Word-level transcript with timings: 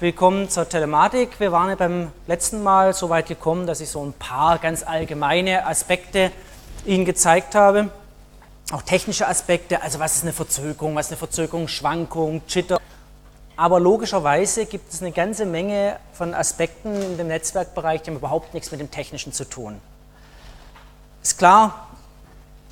Willkommen 0.00 0.50
zur 0.50 0.68
Telematik. 0.68 1.40
Wir 1.40 1.50
waren 1.50 1.68
ja 1.68 1.74
beim 1.74 2.12
letzten 2.26 2.62
Mal 2.62 2.92
so 2.92 3.08
weit 3.08 3.26
gekommen, 3.26 3.66
dass 3.66 3.80
ich 3.80 3.88
so 3.88 4.04
ein 4.04 4.12
paar 4.12 4.58
ganz 4.58 4.82
allgemeine 4.82 5.66
Aspekte 5.66 6.30
Ihnen 6.84 7.04
gezeigt 7.04 7.54
habe. 7.54 7.90
Auch 8.72 8.82
technische 8.82 9.26
Aspekte, 9.26 9.82
also 9.82 9.98
was 9.98 10.16
ist 10.16 10.22
eine 10.22 10.32
Verzögerung, 10.32 10.94
was 10.94 11.06
ist 11.06 11.12
eine 11.12 11.18
Verzögerung, 11.18 11.68
Schwankung, 11.68 12.42
Jitter. 12.48 12.78
Aber 13.56 13.80
logischerweise 13.80 14.66
gibt 14.66 14.92
es 14.92 15.00
eine 15.00 15.12
ganze 15.12 15.46
Menge 15.46 15.98
von 16.12 16.34
Aspekten 16.34 17.00
in 17.00 17.16
dem 17.16 17.28
Netzwerkbereich, 17.28 18.02
die 18.02 18.10
haben 18.10 18.18
überhaupt 18.18 18.54
nichts 18.54 18.70
mit 18.70 18.80
dem 18.80 18.90
Technischen 18.90 19.32
zu 19.32 19.44
tun. 19.44 19.80
Ist 21.22 21.38
klar, 21.38 21.88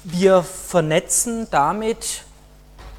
wir 0.04 0.42
vernetzen 0.42 1.48
damit 1.50 2.24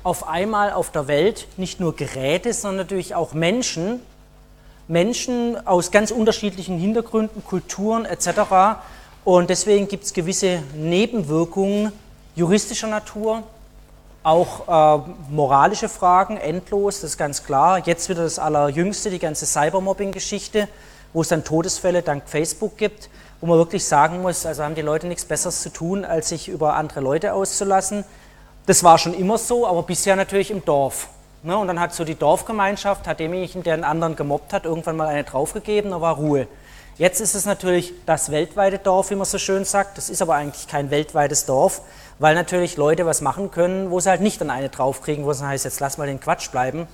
auf 0.03 0.27
einmal 0.27 0.71
auf 0.71 0.91
der 0.91 1.07
Welt 1.07 1.47
nicht 1.57 1.79
nur 1.79 1.95
Geräte, 1.95 2.53
sondern 2.53 2.85
natürlich 2.85 3.15
auch 3.15 3.33
Menschen, 3.33 4.01
Menschen 4.87 5.65
aus 5.65 5.91
ganz 5.91 6.11
unterschiedlichen 6.11 6.77
Hintergründen, 6.77 7.43
Kulturen 7.45 8.05
etc. 8.05 8.81
Und 9.23 9.49
deswegen 9.49 9.87
gibt 9.87 10.03
es 10.03 10.13
gewisse 10.13 10.61
Nebenwirkungen 10.75 11.93
juristischer 12.35 12.87
Natur, 12.87 13.43
auch 14.23 14.67
äh, 14.67 15.11
moralische 15.29 15.89
Fragen, 15.89 16.37
endlos, 16.37 17.01
das 17.01 17.11
ist 17.11 17.17
ganz 17.17 17.43
klar. 17.43 17.85
Jetzt 17.85 18.09
wieder 18.09 18.23
das 18.23 18.39
Allerjüngste, 18.39 19.09
die 19.09 19.19
ganze 19.19 19.45
Cybermobbing-Geschichte, 19.45 20.67
wo 21.13 21.21
es 21.21 21.27
dann 21.27 21.43
Todesfälle 21.43 22.01
dank 22.01 22.23
Facebook 22.25 22.77
gibt, 22.77 23.09
wo 23.41 23.47
man 23.47 23.57
wirklich 23.57 23.85
sagen 23.85 24.21
muss, 24.21 24.45
also 24.45 24.63
haben 24.63 24.75
die 24.75 24.81
Leute 24.81 25.07
nichts 25.07 25.25
Besseres 25.25 25.61
zu 25.61 25.71
tun, 25.71 26.05
als 26.05 26.29
sich 26.29 26.47
über 26.47 26.75
andere 26.75 27.01
Leute 27.01 27.33
auszulassen. 27.33 28.05
Das 28.65 28.83
war 28.83 28.97
schon 28.97 29.13
immer 29.13 29.37
so, 29.37 29.67
aber 29.67 29.83
bisher 29.83 30.15
natürlich 30.15 30.49
im 30.49 30.63
Dorf. 30.63 31.09
Ne? 31.43 31.57
Und 31.57 31.67
dann 31.67 31.79
hat 31.79 31.93
so 31.93 32.05
die 32.05 32.15
Dorfgemeinschaft, 32.15 33.07
hat 33.07 33.19
demjenigen, 33.19 33.63
der 33.63 33.73
einen 33.73 33.83
anderen 33.83 34.15
gemobbt 34.15 34.53
hat, 34.53 34.63
irgendwann 34.63 34.95
mal 34.95 35.07
eine 35.07 35.25
draufgegeben, 35.25 35.91
da 35.91 35.99
war 35.99 36.15
Ruhe. 36.15 36.47
Jetzt 36.97 37.19
ist 37.19 37.33
es 37.33 37.45
natürlich 37.45 37.91
das 38.05 38.31
weltweite 38.31 38.77
Dorf, 38.77 39.09
wie 39.09 39.15
man 39.15 39.25
so 39.25 39.39
schön 39.39 39.65
sagt. 39.65 39.97
Das 39.97 40.09
ist 40.09 40.21
aber 40.21 40.35
eigentlich 40.35 40.67
kein 40.67 40.91
weltweites 40.91 41.45
Dorf, 41.45 41.81
weil 42.19 42.35
natürlich 42.35 42.77
Leute 42.77 43.05
was 43.05 43.19
machen 43.19 43.49
können, 43.51 43.89
wo 43.89 43.99
sie 43.99 44.09
halt 44.09 44.21
nicht 44.21 44.41
an 44.41 44.51
eine 44.51 44.69
draufkriegen, 44.69 45.25
wo 45.25 45.31
es 45.31 45.41
heißt, 45.41 45.65
jetzt 45.65 45.79
lass 45.79 45.97
mal 45.97 46.07
den 46.07 46.19
Quatsch 46.19 46.51
bleiben. 46.51 46.87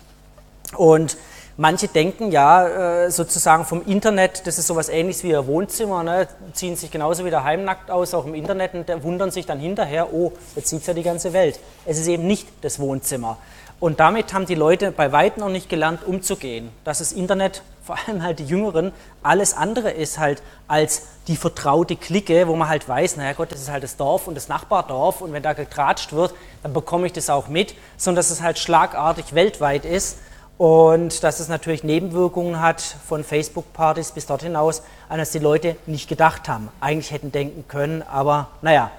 Und 0.76 1.18
Manche 1.62 1.90
denken 1.90 2.32
ja 2.32 3.04
äh, 3.04 3.12
sozusagen 3.12 3.66
vom 3.66 3.86
Internet, 3.86 4.48
das 4.48 4.58
ist 4.58 4.68
sowas 4.68 4.88
ähnliches 4.88 5.26
wie 5.26 5.32
ihr 5.32 5.46
Wohnzimmer, 5.46 6.04
ne? 6.04 6.26
ziehen 6.54 6.78
sich 6.78 6.90
genauso 6.90 7.26
wieder 7.26 7.44
heimnackt 7.44 7.92
aus, 7.92 8.14
auch 8.14 8.26
im 8.26 8.34
Internet 8.34 8.76
und 8.76 9.04
wundern 9.04 9.30
sich 9.30 9.46
dann 9.46 9.60
hinterher, 9.60 10.14
oh, 10.14 10.32
jetzt 10.56 10.70
sieht 10.70 10.80
es 10.80 10.88
ja 10.88 10.94
die 10.94 11.04
ganze 11.04 11.34
Welt. 11.34 11.60
Es 11.86 12.00
ist 12.00 12.08
eben 12.08 12.26
nicht 12.26 12.48
das 12.62 12.80
Wohnzimmer. 12.80 13.40
Und 13.82 14.00
damit 14.00 14.34
haben 14.34 14.46
die 14.46 14.56
Leute 14.56 14.94
bei 14.94 15.12
weitem 15.12 15.42
noch 15.42 15.50
nicht 15.50 15.68
gelernt, 15.68 16.08
umzugehen. 16.08 16.70
Dass 16.86 17.00
das 17.00 17.12
Internet, 17.12 17.62
vor 17.84 17.98
allem 18.08 18.24
halt 18.24 18.40
die 18.40 18.46
Jüngeren, 18.46 18.94
alles 19.22 19.54
andere 19.54 19.92
ist 19.92 20.18
halt 20.18 20.42
als 20.70 21.08
die 21.28 21.36
vertraute 21.36 21.98
Clique, 21.98 22.48
wo 22.48 22.56
man 22.56 22.70
halt 22.70 22.88
weiß, 22.88 23.18
naja 23.18 23.34
Gott, 23.34 23.52
das 23.52 23.60
ist 23.60 23.70
halt 23.70 23.84
das 23.84 23.98
Dorf 23.98 24.30
und 24.30 24.36
das 24.36 24.48
Nachbardorf 24.48 25.20
und 25.20 25.34
wenn 25.34 25.44
da 25.44 25.52
getratscht 25.52 26.14
wird, 26.14 26.34
dann 26.64 26.72
bekomme 26.72 27.06
ich 27.08 27.12
das 27.12 27.30
auch 27.30 27.50
mit, 27.50 27.76
sondern 27.98 28.20
dass 28.20 28.30
es 28.30 28.42
halt 28.42 28.60
schlagartig 28.60 29.36
weltweit 29.36 29.84
ist 29.84 30.20
und 30.60 31.24
dass 31.24 31.40
es 31.40 31.48
natürlich 31.48 31.86
Nebenwirkungen 31.86 32.60
hat 32.60 32.82
von 32.82 33.24
Facebook-Partys 33.24 34.12
bis 34.12 34.26
dort 34.26 34.44
hinaus, 34.44 34.84
an 35.08 35.18
das 35.18 35.32
die 35.32 35.40
Leute 35.40 35.78
nicht 35.86 36.10
gedacht 36.10 36.50
haben, 36.50 36.68
eigentlich 36.82 37.12
hätten 37.12 37.32
denken 37.32 37.64
können, 37.68 38.04
aber 38.04 38.50
naja. 38.62 38.92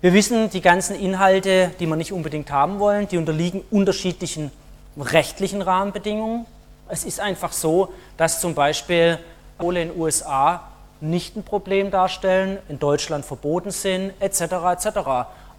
Wir 0.00 0.12
wissen, 0.12 0.50
die 0.50 0.60
ganzen 0.60 0.96
Inhalte, 0.96 1.70
die 1.78 1.86
wir 1.86 1.94
nicht 1.94 2.12
unbedingt 2.12 2.50
haben 2.50 2.80
wollen, 2.80 3.06
die 3.08 3.16
unterliegen 3.16 3.62
unterschiedlichen 3.70 4.50
rechtlichen 4.98 5.62
Rahmenbedingungen. 5.62 6.46
Es 6.88 7.04
ist 7.04 7.20
einfach 7.20 7.52
so, 7.52 7.90
dass 8.16 8.40
zum 8.40 8.54
Beispiel 8.54 9.18
Kohle 9.56 9.82
in 9.82 9.90
den 9.90 10.00
USA 10.00 10.64
nicht 11.00 11.36
ein 11.36 11.44
Problem 11.44 11.92
darstellen, 11.92 12.58
in 12.68 12.80
Deutschland 12.80 13.24
verboten 13.24 13.70
sind, 13.70 14.12
etc. 14.18 14.40
etc. 14.72 14.98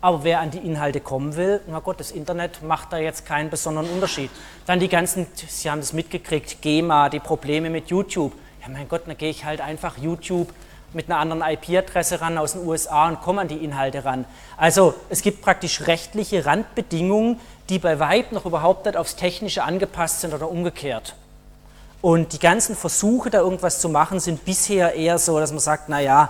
Aber 0.05 0.23
wer 0.23 0.39
an 0.39 0.51
die 0.51 0.59
Inhalte 0.59 0.99
kommen 0.99 1.35
will, 1.35 1.61
na 1.65 1.79
Gott, 1.79 1.99
das 1.99 2.11
Internet 2.11 2.61
macht 2.61 2.93
da 2.93 2.97
jetzt 2.97 3.25
keinen 3.25 3.49
besonderen 3.49 3.89
Unterschied. 3.89 4.29
Dann 4.67 4.79
die 4.79 4.87
ganzen, 4.87 5.25
Sie 5.47 5.67
haben 5.67 5.79
das 5.79 5.93
mitgekriegt, 5.93 6.61
GEMA, 6.61 7.09
die 7.09 7.19
Probleme 7.19 7.71
mit 7.71 7.89
YouTube. 7.89 8.31
Ja, 8.61 8.69
mein 8.71 8.87
Gott, 8.87 9.07
dann 9.07 9.17
gehe 9.17 9.31
ich 9.31 9.45
halt 9.45 9.61
einfach 9.61 9.97
YouTube 9.97 10.53
mit 10.93 11.09
einer 11.09 11.17
anderen 11.17 11.41
IP-Adresse 11.41 12.21
ran 12.21 12.37
aus 12.37 12.53
den 12.53 12.67
USA 12.67 13.07
und 13.07 13.19
komme 13.21 13.41
an 13.41 13.47
die 13.47 13.57
Inhalte 13.57 14.05
ran. 14.05 14.25
Also 14.57 14.93
es 15.09 15.23
gibt 15.23 15.41
praktisch 15.41 15.87
rechtliche 15.87 16.45
Randbedingungen, 16.45 17.39
die 17.69 17.79
bei 17.79 17.97
Weib 17.97 18.31
noch 18.31 18.45
überhaupt 18.45 18.85
nicht 18.85 18.97
aufs 18.97 19.15
Technische 19.15 19.63
angepasst 19.63 20.21
sind 20.21 20.35
oder 20.35 20.51
umgekehrt. 20.51 21.15
Und 22.03 22.33
die 22.33 22.39
ganzen 22.39 22.75
Versuche, 22.75 23.31
da 23.31 23.39
irgendwas 23.39 23.81
zu 23.81 23.89
machen, 23.89 24.19
sind 24.19 24.45
bisher 24.45 24.93
eher 24.93 25.17
so, 25.17 25.39
dass 25.39 25.49
man 25.49 25.59
sagt, 25.59 25.89
naja, 25.89 26.29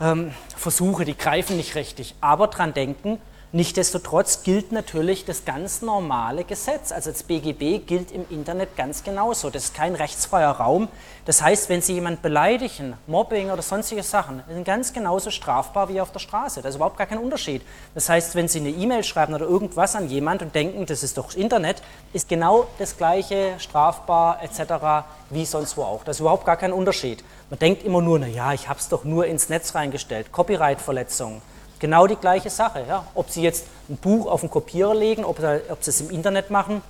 ähm, 0.00 0.32
Versuche, 0.56 1.04
die 1.04 1.16
greifen 1.16 1.56
nicht 1.56 1.74
richtig. 1.74 2.14
Aber 2.20 2.48
dran 2.48 2.74
denken, 2.74 3.18
Nichtsdestotrotz 3.52 4.44
gilt 4.44 4.70
natürlich 4.70 5.24
das 5.24 5.44
ganz 5.44 5.82
normale 5.82 6.44
Gesetz. 6.44 6.92
Also 6.92 7.10
das 7.10 7.24
BGB 7.24 7.84
gilt 7.84 8.12
im 8.12 8.24
Internet 8.30 8.76
ganz 8.76 9.02
genauso. 9.02 9.50
Das 9.50 9.64
ist 9.64 9.74
kein 9.74 9.96
rechtsfreier 9.96 10.52
Raum. 10.52 10.86
Das 11.24 11.42
heißt, 11.42 11.68
wenn 11.68 11.82
Sie 11.82 11.94
jemanden 11.94 12.22
beleidigen, 12.22 12.94
Mobbing 13.08 13.50
oder 13.50 13.62
sonstige 13.62 14.04
Sachen, 14.04 14.44
sind 14.48 14.64
ganz 14.64 14.92
genauso 14.92 15.32
strafbar 15.32 15.88
wie 15.88 16.00
auf 16.00 16.12
der 16.12 16.20
Straße. 16.20 16.62
Da 16.62 16.68
ist 16.68 16.76
überhaupt 16.76 16.96
gar 16.96 17.08
kein 17.08 17.18
Unterschied. 17.18 17.62
Das 17.92 18.08
heißt, 18.08 18.36
wenn 18.36 18.46
Sie 18.46 18.60
eine 18.60 18.70
E-Mail 18.70 19.02
schreiben 19.02 19.34
oder 19.34 19.46
irgendwas 19.46 19.96
an 19.96 20.08
jemanden 20.08 20.44
und 20.44 20.54
denken, 20.54 20.86
das 20.86 21.02
ist 21.02 21.18
doch 21.18 21.34
Internet, 21.34 21.82
ist 22.12 22.28
genau 22.28 22.68
das 22.78 22.96
gleiche 22.96 23.54
strafbar 23.58 24.44
etc. 24.44 25.08
wie 25.30 25.44
sonst 25.44 25.76
wo 25.76 25.82
auch. 25.82 26.04
Das 26.04 26.18
ist 26.18 26.20
überhaupt 26.20 26.46
gar 26.46 26.56
kein 26.56 26.72
Unterschied. 26.72 27.24
Man 27.50 27.58
denkt 27.58 27.82
immer 27.82 28.00
nur, 28.00 28.20
na 28.20 28.28
ja, 28.28 28.52
ich 28.52 28.68
habe 28.68 28.78
es 28.78 28.88
doch 28.88 29.02
nur 29.02 29.26
ins 29.26 29.48
Netz 29.48 29.74
reingestellt. 29.74 30.30
Copyright-Verletzungen. 30.30 31.42
Genau 31.80 32.06
die 32.06 32.16
gleiche 32.16 32.50
Sache. 32.50 32.84
Ja. 32.86 33.04
Ob 33.14 33.30
Sie 33.30 33.42
jetzt 33.42 33.66
ein 33.88 33.96
Buch 33.96 34.26
auf 34.26 34.42
den 34.42 34.50
Kopierer 34.50 34.94
legen, 34.94 35.24
ob, 35.24 35.40
ob 35.70 35.82
Sie 35.82 35.90
es 35.90 36.00
im 36.00 36.10
Internet 36.10 36.50
machen, 36.50 36.82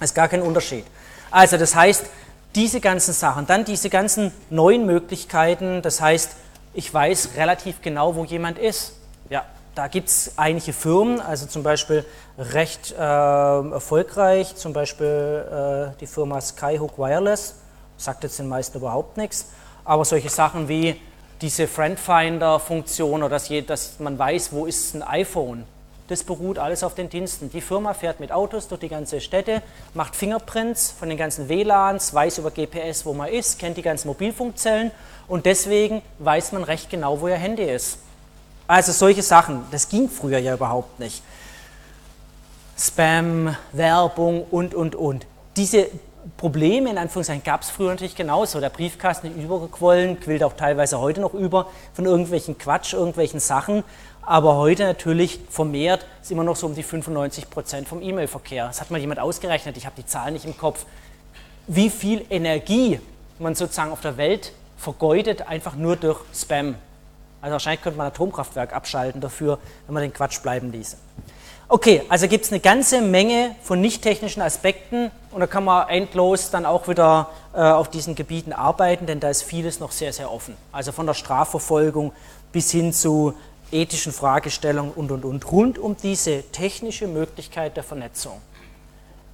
ist 0.00 0.14
gar 0.14 0.28
kein 0.28 0.42
Unterschied. 0.42 0.84
Also 1.30 1.56
das 1.56 1.74
heißt, 1.74 2.04
diese 2.54 2.80
ganzen 2.80 3.14
Sachen, 3.14 3.46
dann 3.46 3.64
diese 3.64 3.90
ganzen 3.90 4.32
neuen 4.50 4.86
Möglichkeiten, 4.86 5.82
das 5.82 6.00
heißt, 6.00 6.32
ich 6.74 6.92
weiß 6.92 7.30
relativ 7.36 7.80
genau, 7.82 8.14
wo 8.16 8.24
jemand 8.24 8.58
ist. 8.58 8.94
Ja, 9.30 9.44
da 9.74 9.86
gibt 9.88 10.08
es 10.08 10.32
einige 10.36 10.72
Firmen, 10.72 11.20
also 11.20 11.46
zum 11.46 11.62
Beispiel 11.62 12.04
recht 12.38 12.92
äh, 12.92 12.96
erfolgreich, 12.96 14.56
zum 14.56 14.72
Beispiel 14.72 15.92
äh, 15.94 15.98
die 16.00 16.06
Firma 16.06 16.40
Skyhook 16.40 16.98
Wireless, 16.98 17.56
sagt 17.96 18.24
jetzt 18.24 18.38
den 18.38 18.48
meisten 18.48 18.78
überhaupt 18.78 19.16
nichts, 19.16 19.46
aber 19.84 20.04
solche 20.04 20.28
Sachen 20.28 20.68
wie 20.68 21.00
diese 21.44 21.68
Friendfinder-Funktion 21.68 23.22
oder 23.22 23.28
dass, 23.28 23.50
je, 23.50 23.60
dass 23.60 24.00
man 24.00 24.18
weiß, 24.18 24.50
wo 24.52 24.64
ist 24.64 24.94
ein 24.94 25.02
iPhone, 25.02 25.64
das 26.08 26.24
beruht 26.24 26.58
alles 26.58 26.82
auf 26.82 26.94
den 26.94 27.10
Diensten. 27.10 27.50
Die 27.50 27.60
Firma 27.60 27.92
fährt 27.92 28.18
mit 28.18 28.32
Autos 28.32 28.66
durch 28.66 28.80
die 28.80 28.88
ganze 28.88 29.20
Städte, 29.20 29.60
macht 29.92 30.16
Fingerprints 30.16 30.94
von 30.98 31.10
den 31.10 31.18
ganzen 31.18 31.50
WLANs, 31.50 32.14
weiß 32.14 32.38
über 32.38 32.50
GPS, 32.50 33.04
wo 33.04 33.12
man 33.12 33.28
ist, 33.28 33.58
kennt 33.58 33.76
die 33.76 33.82
ganzen 33.82 34.08
Mobilfunkzellen 34.08 34.90
und 35.28 35.44
deswegen 35.44 36.00
weiß 36.18 36.52
man 36.52 36.64
recht 36.64 36.88
genau, 36.88 37.20
wo 37.20 37.28
ihr 37.28 37.34
Handy 37.34 37.64
ist. 37.64 37.98
Also 38.66 38.92
solche 38.92 39.22
Sachen, 39.22 39.66
das 39.70 39.90
ging 39.90 40.08
früher 40.08 40.38
ja 40.38 40.54
überhaupt 40.54 40.98
nicht. 40.98 41.22
Spam, 42.78 43.54
Werbung 43.72 44.46
und, 44.50 44.74
und, 44.74 44.94
und. 44.96 45.26
Diese, 45.56 45.88
Probleme 46.36 46.90
in 46.90 46.98
Anführungszeichen 46.98 47.44
gab 47.44 47.62
es 47.62 47.70
früher 47.70 47.90
natürlich 47.90 48.16
genauso. 48.16 48.60
Der 48.60 48.70
Briefkasten 48.70 49.26
ist 49.28 49.36
übergequollen, 49.36 50.18
quillt 50.20 50.42
auch 50.42 50.54
teilweise 50.54 50.98
heute 50.98 51.20
noch 51.20 51.34
über 51.34 51.68
von 51.92 52.06
irgendwelchen 52.06 52.56
Quatsch, 52.56 52.94
irgendwelchen 52.94 53.40
Sachen. 53.40 53.84
Aber 54.22 54.56
heute 54.56 54.84
natürlich 54.84 55.38
vermehrt 55.50 56.06
ist 56.22 56.30
immer 56.30 56.44
noch 56.44 56.56
so 56.56 56.66
um 56.66 56.74
die 56.74 56.82
95 56.82 57.50
Prozent 57.50 57.88
vom 57.88 58.00
E-Mail-Verkehr. 58.00 58.66
Das 58.66 58.80
hat 58.80 58.90
mal 58.90 58.98
jemand 58.98 59.20
ausgerechnet, 59.20 59.76
ich 59.76 59.84
habe 59.84 59.96
die 59.96 60.06
Zahlen 60.06 60.32
nicht 60.32 60.46
im 60.46 60.56
Kopf. 60.56 60.86
Wie 61.66 61.90
viel 61.90 62.24
Energie 62.30 63.00
man 63.38 63.54
sozusagen 63.54 63.92
auf 63.92 64.00
der 64.00 64.16
Welt 64.16 64.52
vergeudet, 64.78 65.46
einfach 65.46 65.76
nur 65.76 65.96
durch 65.96 66.20
Spam. 66.34 66.76
Also 67.42 67.52
wahrscheinlich 67.52 67.82
könnte 67.82 67.98
man 67.98 68.06
ein 68.06 68.12
Atomkraftwerk 68.12 68.72
abschalten 68.72 69.20
dafür, 69.20 69.58
wenn 69.86 69.94
man 69.94 70.02
den 70.02 70.14
Quatsch 70.14 70.40
bleiben 70.40 70.72
ließe. 70.72 70.96
Okay, 71.66 72.02
also 72.10 72.28
gibt 72.28 72.44
es 72.44 72.52
eine 72.52 72.60
ganze 72.60 73.00
Menge 73.00 73.56
von 73.62 73.80
nicht 73.80 74.02
technischen 74.02 74.42
Aspekten 74.42 75.10
und 75.30 75.40
da 75.40 75.46
kann 75.46 75.64
man 75.64 75.88
endlos 75.88 76.50
dann 76.50 76.66
auch 76.66 76.88
wieder 76.88 77.30
äh, 77.54 77.60
auf 77.60 77.88
diesen 77.88 78.14
Gebieten 78.14 78.52
arbeiten, 78.52 79.06
denn 79.06 79.18
da 79.18 79.30
ist 79.30 79.42
vieles 79.42 79.80
noch 79.80 79.90
sehr, 79.90 80.12
sehr 80.12 80.30
offen. 80.30 80.56
Also 80.72 80.92
von 80.92 81.06
der 81.06 81.14
Strafverfolgung 81.14 82.12
bis 82.52 82.70
hin 82.70 82.92
zu 82.92 83.32
ethischen 83.72 84.12
Fragestellungen 84.12 84.92
und, 84.92 85.10
und, 85.10 85.24
und, 85.24 85.50
rund 85.50 85.78
um 85.78 85.96
diese 85.96 86.42
technische 86.52 87.06
Möglichkeit 87.06 87.76
der 87.76 87.82
Vernetzung. 87.82 88.40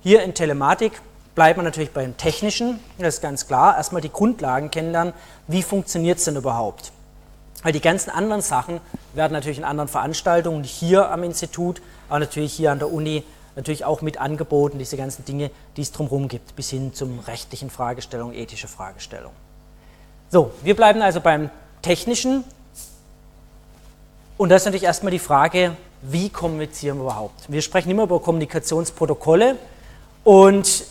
Hier 0.01 0.23
in 0.23 0.33
Telematik 0.33 0.93
bleibt 1.35 1.57
man 1.57 1.65
natürlich 1.65 1.91
beim 1.91 2.17
Technischen, 2.17 2.79
das 2.99 3.17
ist 3.17 3.23
ganz 3.23 3.49
klar. 3.49 3.77
Erstmal 3.77 4.03
die 4.03 4.13
Grundlagen 4.13 4.71
kennenlernen, 4.71 5.15
wie 5.49 5.63
funktioniert 5.63 6.19
es 6.19 6.25
denn 6.25 6.37
überhaupt? 6.37 6.93
Weil 7.65 7.73
die 7.73 7.81
ganzen 7.81 8.11
anderen 8.11 8.41
Sachen 8.41 8.81
werden 9.15 9.33
natürlich 9.33 9.59
in 9.59 9.65
anderen 9.65 9.89
Veranstaltungen 9.89 10.65
hier 10.65 11.11
am 11.11 11.25
Institut, 11.25 11.83
aber 12.11 12.21
natürlich 12.21 12.53
hier 12.53 12.73
an 12.73 12.79
der 12.79 12.93
Uni 12.93 13.25
natürlich 13.57 13.85
auch 13.85 14.03
mit 14.03 14.21
angeboten, 14.21 14.79
diese 14.79 14.97
ganzen 14.97 15.25
Dinge, 15.25 15.51
die 15.77 15.83
es 15.83 15.93
drumherum 15.93 16.29
gibt, 16.29 16.57
bis 16.57 16.71
hin 16.71 16.93
zum 16.95 17.19
rechtlichen 17.21 17.71
Fragestellung, 17.71 18.33
ethische 18.33 18.69
Fragestellung. 18.69 19.33
So, 20.29 20.53
wir 20.63 20.77
bleiben 20.77 21.03
also 21.03 21.21
beim 21.21 21.51
Technischen. 21.83 22.45
Und 24.37 24.49
da 24.49 24.57
ist 24.57 24.65
natürlich 24.65 24.85
erstmal 24.85 25.11
die 25.11 25.19
Frage, 25.19 25.77
wie 26.03 26.31
kommunizieren 26.31 26.99
wir 26.99 27.05
überhaupt? 27.05 27.51
Wir 27.51 27.63
sprechen 27.63 27.91
immer 27.91 28.05
über 28.05 28.21
Kommunikationsprotokolle 28.21 29.57
und 30.25 30.85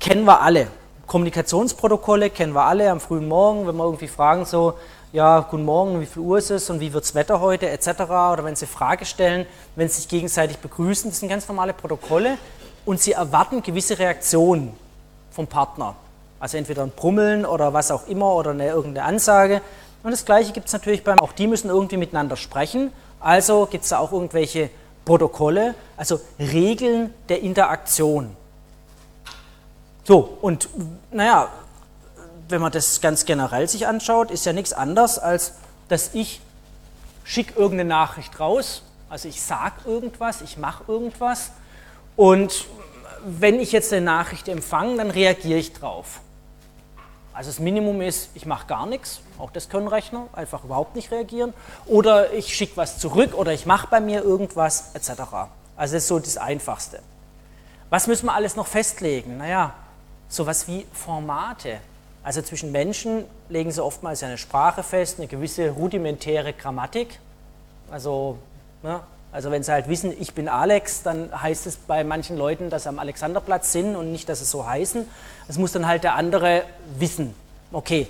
kennen 0.00 0.24
wir 0.24 0.40
alle. 0.40 0.68
Kommunikationsprotokolle 1.06 2.30
kennen 2.30 2.54
wir 2.54 2.64
alle 2.64 2.90
am 2.90 3.00
frühen 3.00 3.28
Morgen, 3.28 3.66
wenn 3.66 3.76
wir 3.76 3.84
irgendwie 3.84 4.08
fragen 4.08 4.44
so, 4.44 4.74
ja, 5.16 5.40
guten 5.40 5.64
Morgen, 5.64 5.98
wie 6.02 6.04
viel 6.04 6.20
Uhr 6.20 6.36
ist 6.36 6.50
es 6.50 6.68
und 6.68 6.78
wie 6.78 6.92
wird 6.92 7.02
das 7.02 7.14
Wetter 7.14 7.40
heute 7.40 7.70
etc. 7.70 8.02
Oder 8.02 8.44
wenn 8.44 8.54
sie 8.54 8.66
Frage 8.66 9.06
stellen, 9.06 9.46
wenn 9.74 9.88
sie 9.88 10.02
sich 10.02 10.08
gegenseitig 10.08 10.58
begrüßen, 10.58 11.10
das 11.10 11.20
sind 11.20 11.30
ganz 11.30 11.48
normale 11.48 11.72
Protokolle 11.72 12.36
und 12.84 13.00
sie 13.00 13.12
erwarten 13.12 13.62
gewisse 13.62 13.98
Reaktionen 13.98 14.74
vom 15.30 15.46
Partner. 15.46 15.96
Also 16.38 16.58
entweder 16.58 16.82
ein 16.82 16.90
Brummeln 16.90 17.46
oder 17.46 17.72
was 17.72 17.90
auch 17.90 18.06
immer 18.08 18.34
oder 18.34 18.50
eine, 18.50 18.66
irgendeine 18.66 19.06
Ansage. 19.06 19.62
Und 20.02 20.10
das 20.10 20.26
Gleiche 20.26 20.52
gibt 20.52 20.66
es 20.66 20.74
natürlich 20.74 21.02
beim, 21.02 21.18
auch 21.18 21.32
die 21.32 21.46
müssen 21.46 21.70
irgendwie 21.70 21.96
miteinander 21.96 22.36
sprechen. 22.36 22.92
Also 23.18 23.64
gibt 23.70 23.84
es 23.84 23.88
da 23.88 24.00
auch 24.00 24.12
irgendwelche 24.12 24.68
Protokolle, 25.06 25.74
also 25.96 26.20
Regeln 26.38 27.14
der 27.30 27.40
Interaktion. 27.40 28.36
So, 30.04 30.36
und 30.42 30.68
naja, 31.10 31.48
wenn 32.48 32.60
man 32.60 32.72
das 32.72 33.00
ganz 33.00 33.24
generell 33.24 33.68
sich 33.68 33.86
anschaut, 33.86 34.30
ist 34.30 34.46
ja 34.46 34.52
nichts 34.52 34.72
anderes, 34.72 35.18
als 35.18 35.54
dass 35.88 36.14
ich 36.14 36.40
schicke 37.24 37.54
irgendeine 37.54 37.88
Nachricht 37.88 38.38
raus, 38.38 38.82
also 39.08 39.28
ich 39.28 39.42
sage 39.42 39.74
irgendwas, 39.84 40.42
ich 40.42 40.56
mache 40.56 40.84
irgendwas 40.88 41.50
und 42.16 42.66
wenn 43.24 43.58
ich 43.60 43.72
jetzt 43.72 43.92
eine 43.92 44.04
Nachricht 44.04 44.48
empfange, 44.48 44.96
dann 44.96 45.10
reagiere 45.10 45.58
ich 45.58 45.72
drauf. 45.72 46.20
Also 47.34 47.50
das 47.50 47.58
Minimum 47.58 48.00
ist, 48.00 48.30
ich 48.34 48.46
mache 48.46 48.66
gar 48.66 48.86
nichts, 48.86 49.20
auch 49.38 49.50
das 49.50 49.68
können 49.68 49.88
Rechner, 49.88 50.26
einfach 50.32 50.64
überhaupt 50.64 50.96
nicht 50.96 51.10
reagieren. 51.10 51.52
Oder 51.84 52.32
ich 52.32 52.54
schicke 52.54 52.76
was 52.76 52.98
zurück 52.98 53.34
oder 53.34 53.52
ich 53.52 53.66
mache 53.66 53.88
bei 53.90 54.00
mir 54.00 54.22
irgendwas 54.22 54.94
etc. 54.94 55.10
Also 55.76 55.94
das 55.94 56.04
ist 56.04 56.08
so 56.08 56.18
das 56.18 56.38
Einfachste. 56.38 57.00
Was 57.90 58.06
müssen 58.06 58.26
wir 58.26 58.32
alles 58.32 58.56
noch 58.56 58.66
festlegen? 58.66 59.36
Naja, 59.36 59.74
sowas 60.28 60.66
wie 60.66 60.86
Formate. 60.92 61.80
Also 62.26 62.42
zwischen 62.42 62.72
Menschen 62.72 63.24
legen 63.48 63.70
sie 63.70 63.80
oftmals 63.80 64.24
eine 64.24 64.36
Sprache 64.36 64.82
fest, 64.82 65.18
eine 65.20 65.28
gewisse 65.28 65.70
rudimentäre 65.70 66.52
Grammatik. 66.54 67.20
Also, 67.88 68.38
ne, 68.82 68.98
also 69.30 69.52
wenn 69.52 69.62
sie 69.62 69.70
halt 69.70 69.86
wissen, 69.86 70.12
ich 70.18 70.34
bin 70.34 70.48
Alex, 70.48 71.04
dann 71.04 71.30
heißt 71.40 71.68
es 71.68 71.76
bei 71.76 72.02
manchen 72.02 72.36
Leuten, 72.36 72.68
dass 72.68 72.82
sie 72.82 72.88
am 72.88 72.98
Alexanderplatz 72.98 73.70
sind 73.70 73.94
und 73.94 74.10
nicht, 74.10 74.28
dass 74.28 74.40
sie 74.40 74.44
so 74.44 74.66
heißen. 74.66 75.06
Das 75.46 75.56
muss 75.56 75.70
dann 75.70 75.86
halt 75.86 76.02
der 76.02 76.16
andere 76.16 76.64
wissen. 76.98 77.32
Okay, 77.70 78.08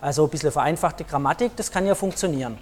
also 0.00 0.24
ein 0.24 0.30
bisschen 0.30 0.50
vereinfachte 0.50 1.04
Grammatik, 1.04 1.54
das 1.56 1.70
kann 1.70 1.84
ja 1.84 1.94
funktionieren. 1.94 2.56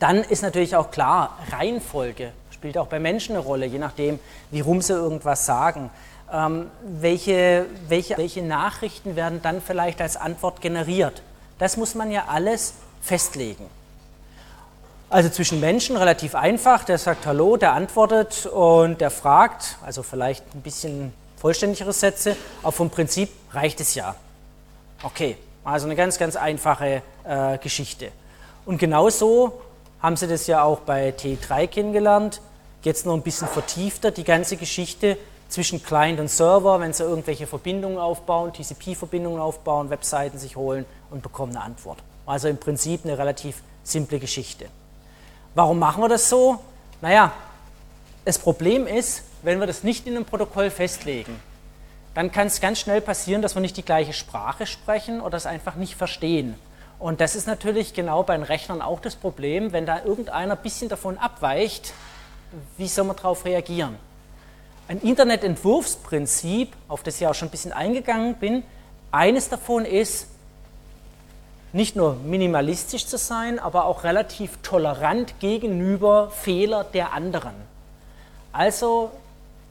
Dann 0.00 0.16
ist 0.16 0.42
natürlich 0.42 0.74
auch 0.74 0.90
klar, 0.90 1.38
Reihenfolge 1.52 2.32
spielt 2.50 2.76
auch 2.76 2.88
bei 2.88 2.98
Menschen 2.98 3.36
eine 3.36 3.44
Rolle, 3.44 3.66
je 3.66 3.78
nachdem, 3.78 4.18
wie 4.50 4.62
rum 4.62 4.82
sie 4.82 4.94
irgendwas 4.94 5.46
sagen 5.46 5.90
ähm, 6.34 6.70
welche, 6.82 7.66
welche, 7.88 8.16
welche 8.16 8.42
Nachrichten 8.42 9.14
werden 9.14 9.40
dann 9.42 9.62
vielleicht 9.62 10.00
als 10.00 10.16
Antwort 10.16 10.60
generiert. 10.60 11.22
Das 11.58 11.76
muss 11.76 11.94
man 11.94 12.10
ja 12.10 12.24
alles 12.26 12.74
festlegen. 13.00 13.66
Also 15.10 15.28
zwischen 15.28 15.60
Menschen 15.60 15.96
relativ 15.96 16.34
einfach, 16.34 16.82
der 16.82 16.98
sagt 16.98 17.24
Hallo, 17.26 17.56
der 17.56 17.72
antwortet 17.72 18.46
und 18.46 19.00
der 19.00 19.10
fragt, 19.10 19.76
also 19.84 20.02
vielleicht 20.02 20.42
ein 20.56 20.62
bisschen 20.62 21.12
vollständigere 21.36 21.92
Sätze, 21.92 22.36
aber 22.62 22.72
vom 22.72 22.90
Prinzip 22.90 23.30
reicht 23.52 23.80
es 23.80 23.94
ja. 23.94 24.16
Okay, 25.04 25.36
also 25.62 25.86
eine 25.86 25.94
ganz, 25.94 26.18
ganz 26.18 26.34
einfache 26.34 27.02
äh, 27.22 27.58
Geschichte. 27.58 28.10
Und 28.66 28.78
genauso 28.78 29.60
haben 30.02 30.16
Sie 30.16 30.26
das 30.26 30.48
ja 30.48 30.64
auch 30.64 30.80
bei 30.80 31.10
T3 31.10 31.68
kennengelernt, 31.68 32.40
jetzt 32.82 33.06
noch 33.06 33.14
ein 33.14 33.22
bisschen 33.22 33.46
vertiefter, 33.46 34.10
die 34.10 34.24
ganze 34.24 34.56
Geschichte 34.56 35.16
zwischen 35.48 35.82
Client 35.82 36.20
und 36.20 36.28
Server, 36.28 36.80
wenn 36.80 36.92
sie 36.92 37.04
irgendwelche 37.04 37.46
Verbindungen 37.46 37.98
aufbauen, 37.98 38.52
TCP-Verbindungen 38.52 39.40
aufbauen, 39.40 39.90
Webseiten 39.90 40.38
sich 40.38 40.56
holen 40.56 40.84
und 41.10 41.22
bekommen 41.22 41.56
eine 41.56 41.64
Antwort. 41.64 41.98
Also 42.26 42.48
im 42.48 42.58
Prinzip 42.58 43.04
eine 43.04 43.18
relativ 43.18 43.62
simple 43.82 44.18
Geschichte. 44.18 44.66
Warum 45.54 45.78
machen 45.78 46.02
wir 46.02 46.08
das 46.08 46.28
so? 46.28 46.58
Naja, 47.00 47.32
das 48.24 48.38
Problem 48.38 48.86
ist, 48.86 49.22
wenn 49.42 49.60
wir 49.60 49.66
das 49.66 49.84
nicht 49.84 50.06
in 50.06 50.16
einem 50.16 50.24
Protokoll 50.24 50.70
festlegen, 50.70 51.38
dann 52.14 52.32
kann 52.32 52.46
es 52.46 52.60
ganz 52.60 52.80
schnell 52.80 53.00
passieren, 53.00 53.42
dass 53.42 53.54
wir 53.54 53.60
nicht 53.60 53.76
die 53.76 53.84
gleiche 53.84 54.12
Sprache 54.12 54.66
sprechen 54.66 55.20
oder 55.20 55.36
es 55.36 55.46
einfach 55.46 55.74
nicht 55.74 55.96
verstehen. 55.96 56.54
Und 56.98 57.20
das 57.20 57.34
ist 57.34 57.46
natürlich 57.46 57.92
genau 57.92 58.22
bei 58.22 58.36
den 58.36 58.44
Rechnern 58.44 58.80
auch 58.80 59.00
das 59.00 59.16
Problem, 59.16 59.72
wenn 59.72 59.84
da 59.84 60.04
irgendeiner 60.04 60.54
ein 60.54 60.62
bisschen 60.62 60.88
davon 60.88 61.18
abweicht, 61.18 61.92
wie 62.78 62.88
soll 62.88 63.04
man 63.04 63.16
darauf 63.16 63.44
reagieren? 63.44 63.96
Ein 64.88 65.00
Internetentwurfsprinzip, 65.00 66.72
auf 66.88 67.02
das 67.02 67.20
ich 67.20 67.26
auch 67.26 67.34
schon 67.34 67.48
ein 67.48 67.50
bisschen 67.50 67.72
eingegangen 67.72 68.34
bin. 68.34 68.62
Eines 69.10 69.48
davon 69.48 69.84
ist, 69.84 70.28
nicht 71.72 71.96
nur 71.96 72.14
minimalistisch 72.14 73.06
zu 73.06 73.18
sein, 73.18 73.58
aber 73.58 73.86
auch 73.86 74.04
relativ 74.04 74.58
tolerant 74.62 75.40
gegenüber 75.40 76.30
Fehler 76.30 76.84
der 76.84 77.12
anderen. 77.12 77.54
Also 78.52 79.10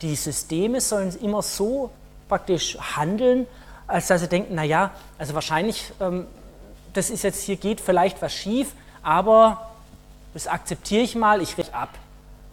die 0.02 0.16
Systeme 0.16 0.82
sollen 0.82 1.16
immer 1.22 1.42
so 1.42 1.92
praktisch 2.28 2.78
handeln, 2.98 3.48
als 3.88 4.08
dass 4.08 4.22
sie 4.22 4.28
denken, 4.28 4.56
naja, 4.56 4.92
also 5.18 5.34
wahrscheinlich, 5.34 5.94
ähm, 6.02 6.28
das 6.94 7.10
ist 7.10 7.24
jetzt 7.24 7.44
hier 7.44 7.56
geht 7.56 7.80
vielleicht 7.80 8.22
was 8.22 8.34
schief, 8.34 8.74
aber 9.02 9.72
das 10.34 10.48
akzeptiere 10.48 11.04
ich 11.04 11.16
mal, 11.16 11.42
ich 11.42 11.58
richte 11.58 11.74
ab. 11.74 11.90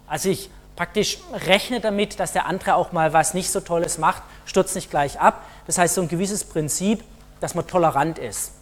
Also 0.07 0.29
ich 0.29 0.49
praktisch 0.81 1.19
rechne 1.45 1.79
damit, 1.79 2.19
dass 2.19 2.31
der 2.31 2.47
andere 2.47 2.73
auch 2.73 2.91
mal 2.91 3.13
was 3.13 3.35
nicht 3.35 3.51
so 3.51 3.59
Tolles 3.59 3.99
macht, 3.99 4.23
stürzt 4.45 4.73
nicht 4.73 4.89
gleich 4.89 5.19
ab. 5.19 5.43
Das 5.67 5.77
heißt, 5.77 5.93
so 5.93 6.01
ein 6.01 6.07
gewisses 6.07 6.43
Prinzip, 6.43 7.03
dass 7.39 7.53
man 7.53 7.67
tolerant 7.67 8.17
ist. 8.17 8.53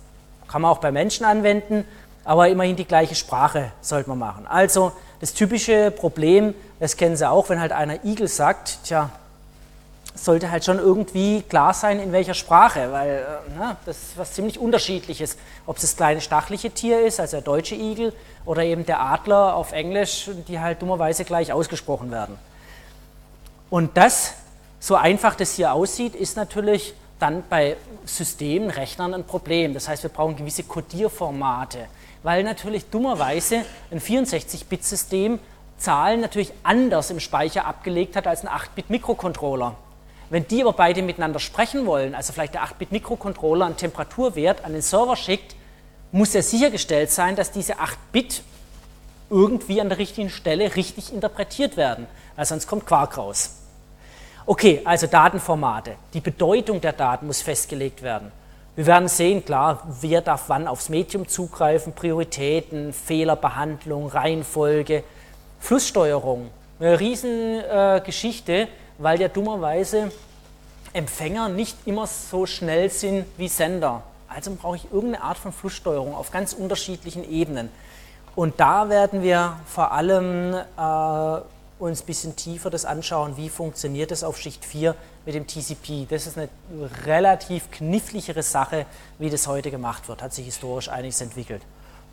Kann 0.49 0.63
man 0.63 0.69
auch 0.69 0.79
bei 0.79 0.91
Menschen 0.91 1.25
anwenden, 1.25 1.85
aber 2.25 2.49
immerhin 2.49 2.75
die 2.75 2.83
gleiche 2.83 3.15
Sprache 3.15 3.71
sollte 3.79 4.09
man 4.09 4.19
machen. 4.19 4.47
Also 4.47 4.91
das 5.21 5.33
typische 5.33 5.91
Problem, 5.91 6.53
das 6.81 6.97
kennen 6.97 7.15
Sie 7.15 7.25
auch, 7.25 7.47
wenn 7.47 7.61
halt 7.61 7.71
einer 7.71 8.03
Igel 8.03 8.27
sagt, 8.27 8.79
tja, 8.83 9.11
sollte 10.25 10.51
halt 10.51 10.65
schon 10.65 10.79
irgendwie 10.79 11.41
klar 11.43 11.73
sein, 11.73 11.99
in 11.99 12.11
welcher 12.11 12.33
Sprache, 12.33 12.91
weil 12.91 13.09
äh, 13.09 13.51
na, 13.57 13.77
das 13.85 13.97
ist 13.97 14.17
was 14.17 14.33
ziemlich 14.33 14.59
unterschiedliches. 14.59 15.37
Ob 15.65 15.77
es 15.77 15.83
das 15.83 15.95
kleine 15.95 16.21
stachliche 16.21 16.71
Tier 16.71 17.05
ist, 17.05 17.19
also 17.19 17.37
der 17.37 17.41
deutsche 17.41 17.75
Igel, 17.75 18.13
oder 18.45 18.63
eben 18.63 18.85
der 18.85 19.01
Adler 19.01 19.55
auf 19.55 19.71
Englisch, 19.71 20.29
die 20.47 20.59
halt 20.59 20.81
dummerweise 20.81 21.25
gleich 21.25 21.53
ausgesprochen 21.53 22.11
werden. 22.11 22.37
Und 23.69 23.95
das, 23.97 24.33
so 24.79 24.95
einfach 24.95 25.35
das 25.35 25.53
hier 25.53 25.73
aussieht, 25.73 26.15
ist 26.15 26.37
natürlich 26.37 26.93
dann 27.19 27.43
bei 27.49 27.75
Systemen, 28.05 28.69
Rechnern 28.69 29.13
ein 29.13 29.25
Problem. 29.25 29.73
Das 29.73 29.87
heißt, 29.87 30.03
wir 30.03 30.09
brauchen 30.09 30.35
gewisse 30.35 30.63
Codierformate, 30.63 31.87
weil 32.23 32.43
natürlich 32.43 32.89
dummerweise 32.89 33.65
ein 33.91 33.99
64-Bit-System 33.99 35.39
Zahlen 35.77 36.19
natürlich 36.21 36.51
anders 36.63 37.09
im 37.09 37.19
Speicher 37.19 37.65
abgelegt 37.65 38.15
hat 38.15 38.27
als 38.27 38.45
ein 38.45 38.49
8-Bit-Mikrocontroller. 38.49 39.75
Wenn 40.29 40.47
die 40.47 40.61
aber 40.61 40.73
beide 40.73 41.01
miteinander 41.01 41.39
sprechen 41.39 41.85
wollen, 41.85 42.13
also 42.13 42.33
vielleicht 42.33 42.53
der 42.53 42.63
8-Bit-Mikrocontroller 42.63 43.65
einen 43.65 43.77
Temperaturwert 43.77 44.63
an 44.63 44.73
den 44.73 44.81
Server 44.81 45.15
schickt, 45.15 45.55
muss 46.11 46.33
ja 46.33 46.41
sichergestellt 46.41 47.09
sein, 47.11 47.35
dass 47.35 47.51
diese 47.51 47.79
8 47.79 47.97
Bit 48.11 48.43
irgendwie 49.29 49.81
an 49.81 49.89
der 49.89 49.97
richtigen 49.97 50.29
Stelle 50.29 50.75
richtig 50.75 51.13
interpretiert 51.13 51.77
werden, 51.77 52.07
weil 52.35 52.45
sonst 52.45 52.67
kommt 52.67 52.85
Quark 52.85 53.17
raus. 53.17 53.55
Okay, 54.45 54.81
also 54.83 55.05
Datenformate. 55.07 55.95
Die 56.13 56.21
Bedeutung 56.21 56.81
der 56.81 56.93
Daten 56.93 57.27
muss 57.27 57.41
festgelegt 57.41 58.01
werden. 58.01 58.31
Wir 58.75 58.85
werden 58.85 59.07
sehen, 59.07 59.43
klar, 59.43 59.83
wer 60.01 60.21
darf 60.21 60.45
wann 60.47 60.67
aufs 60.67 60.89
Medium 60.89 61.27
zugreifen, 61.27 61.93
Prioritäten, 61.93 62.93
Fehlerbehandlung, 62.93 64.07
Reihenfolge, 64.07 65.03
Flusssteuerung. 65.59 66.49
Eine 66.79 66.99
Riesengeschichte, 66.99 68.53
äh, 68.53 68.67
weil 68.99 69.19
ja 69.19 69.27
dummerweise 69.27 70.11
Empfänger 70.93 71.49
nicht 71.49 71.77
immer 71.85 72.05
so 72.05 72.45
schnell 72.45 72.89
sind 72.89 73.25
wie 73.37 73.47
Sender. 73.47 74.03
Also 74.27 74.55
brauche 74.55 74.75
ich 74.75 74.85
irgendeine 74.91 75.23
Art 75.23 75.37
von 75.37 75.51
Flusssteuerung 75.51 76.15
auf 76.15 76.31
ganz 76.31 76.53
unterschiedlichen 76.53 77.29
Ebenen. 77.29 77.69
Und 78.35 78.59
da 78.59 78.89
werden 78.89 79.23
wir 79.23 79.57
vor 79.65 79.91
allem 79.91 80.53
äh, 80.53 81.41
uns 81.79 82.01
ein 82.01 82.05
bisschen 82.05 82.35
tiefer 82.35 82.69
das 82.69 82.85
anschauen, 82.85 83.37
wie 83.37 83.49
funktioniert 83.49 84.11
das 84.11 84.23
auf 84.23 84.37
Schicht 84.37 84.65
4 84.65 84.95
mit 85.25 85.35
dem 85.35 85.47
TCP. 85.47 86.05
Das 86.09 86.27
ist 86.27 86.37
eine 86.37 86.49
relativ 87.05 87.71
kniffligere 87.71 88.43
Sache, 88.43 88.85
wie 89.17 89.29
das 89.29 89.47
heute 89.47 89.71
gemacht 89.71 90.07
wird, 90.07 90.21
hat 90.21 90.33
sich 90.33 90.45
historisch 90.45 90.89
einiges 90.89 91.21
entwickelt. 91.21 91.61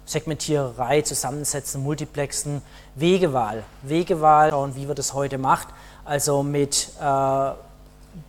Segmentiererei, 0.05 1.02
Zusammensetzen, 1.02 1.83
Multiplexen, 1.83 2.62
Wegewahl. 2.95 3.64
Wegewahl, 3.83 4.50
schauen, 4.50 4.76
wie 4.76 4.87
wir 4.87 4.95
das 4.95 5.14
heute 5.14 5.37
macht, 5.37 5.69
also 6.07 6.43
mit 6.43 6.89
äh, 7.01 7.51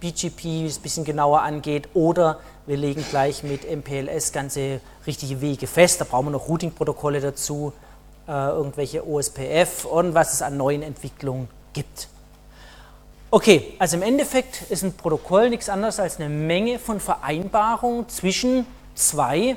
BGP 0.02 0.66
es 0.66 0.78
ein 0.78 0.82
bisschen 0.82 1.06
genauer 1.06 1.42
angeht 1.42 1.90
oder 1.94 2.40
wir 2.66 2.76
legen 2.76 3.06
gleich 3.10 3.44
mit 3.44 3.64
MPLS 3.64 4.34
ganze 4.34 4.82
richtige 5.06 5.40
Wege 5.40 5.68
fest. 5.68 6.02
Da 6.02 6.06
brauchen 6.06 6.28
wir 6.28 6.32
noch 6.32 6.50
Routing-Protokolle 6.50 7.22
dazu, 7.22 7.72
äh, 8.28 8.32
irgendwelche 8.32 9.08
OSPF 9.08 9.86
und 9.86 10.14
was 10.14 10.34
es 10.34 10.42
an 10.42 10.58
neuen 10.58 10.82
Entwicklungen 10.82 11.48
gibt. 11.72 12.10
Okay, 13.30 13.76
also 13.80 13.98
im 13.98 14.04
Endeffekt 14.04 14.64
ist 14.70 14.84
ein 14.84 14.94
Protokoll 14.94 15.50
nichts 15.50 15.70
anderes 15.70 16.00
als 16.00 16.20
eine 16.20 16.30
Menge 16.30 16.80
von 16.80 17.00
Vereinbarungen 17.00 18.10
zwischen 18.10 18.66
zwei 18.96 19.56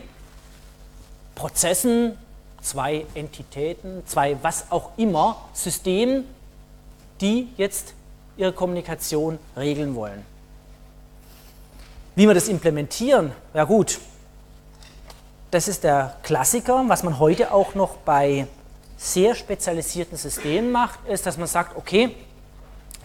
Prozessen, 1.34 2.18
zwei 2.60 3.06
Entitäten, 3.14 4.02
zwei 4.06 4.36
was 4.42 4.66
auch 4.70 4.90
immer 4.96 5.36
Systemen, 5.52 6.24
die 7.20 7.48
jetzt 7.56 7.94
ihre 8.40 8.52
Kommunikation 8.52 9.38
regeln 9.56 9.94
wollen. 9.94 10.24
Wie 12.16 12.26
wir 12.26 12.34
das 12.34 12.48
implementieren, 12.48 13.32
ja 13.54 13.64
gut, 13.64 14.00
das 15.50 15.68
ist 15.68 15.84
der 15.84 16.16
Klassiker, 16.22 16.84
was 16.88 17.02
man 17.02 17.18
heute 17.18 17.52
auch 17.52 17.74
noch 17.74 17.96
bei 17.98 18.46
sehr 18.96 19.34
spezialisierten 19.34 20.16
Systemen 20.16 20.72
macht, 20.72 20.98
ist, 21.06 21.26
dass 21.26 21.36
man 21.36 21.48
sagt, 21.48 21.76
okay, 21.76 22.14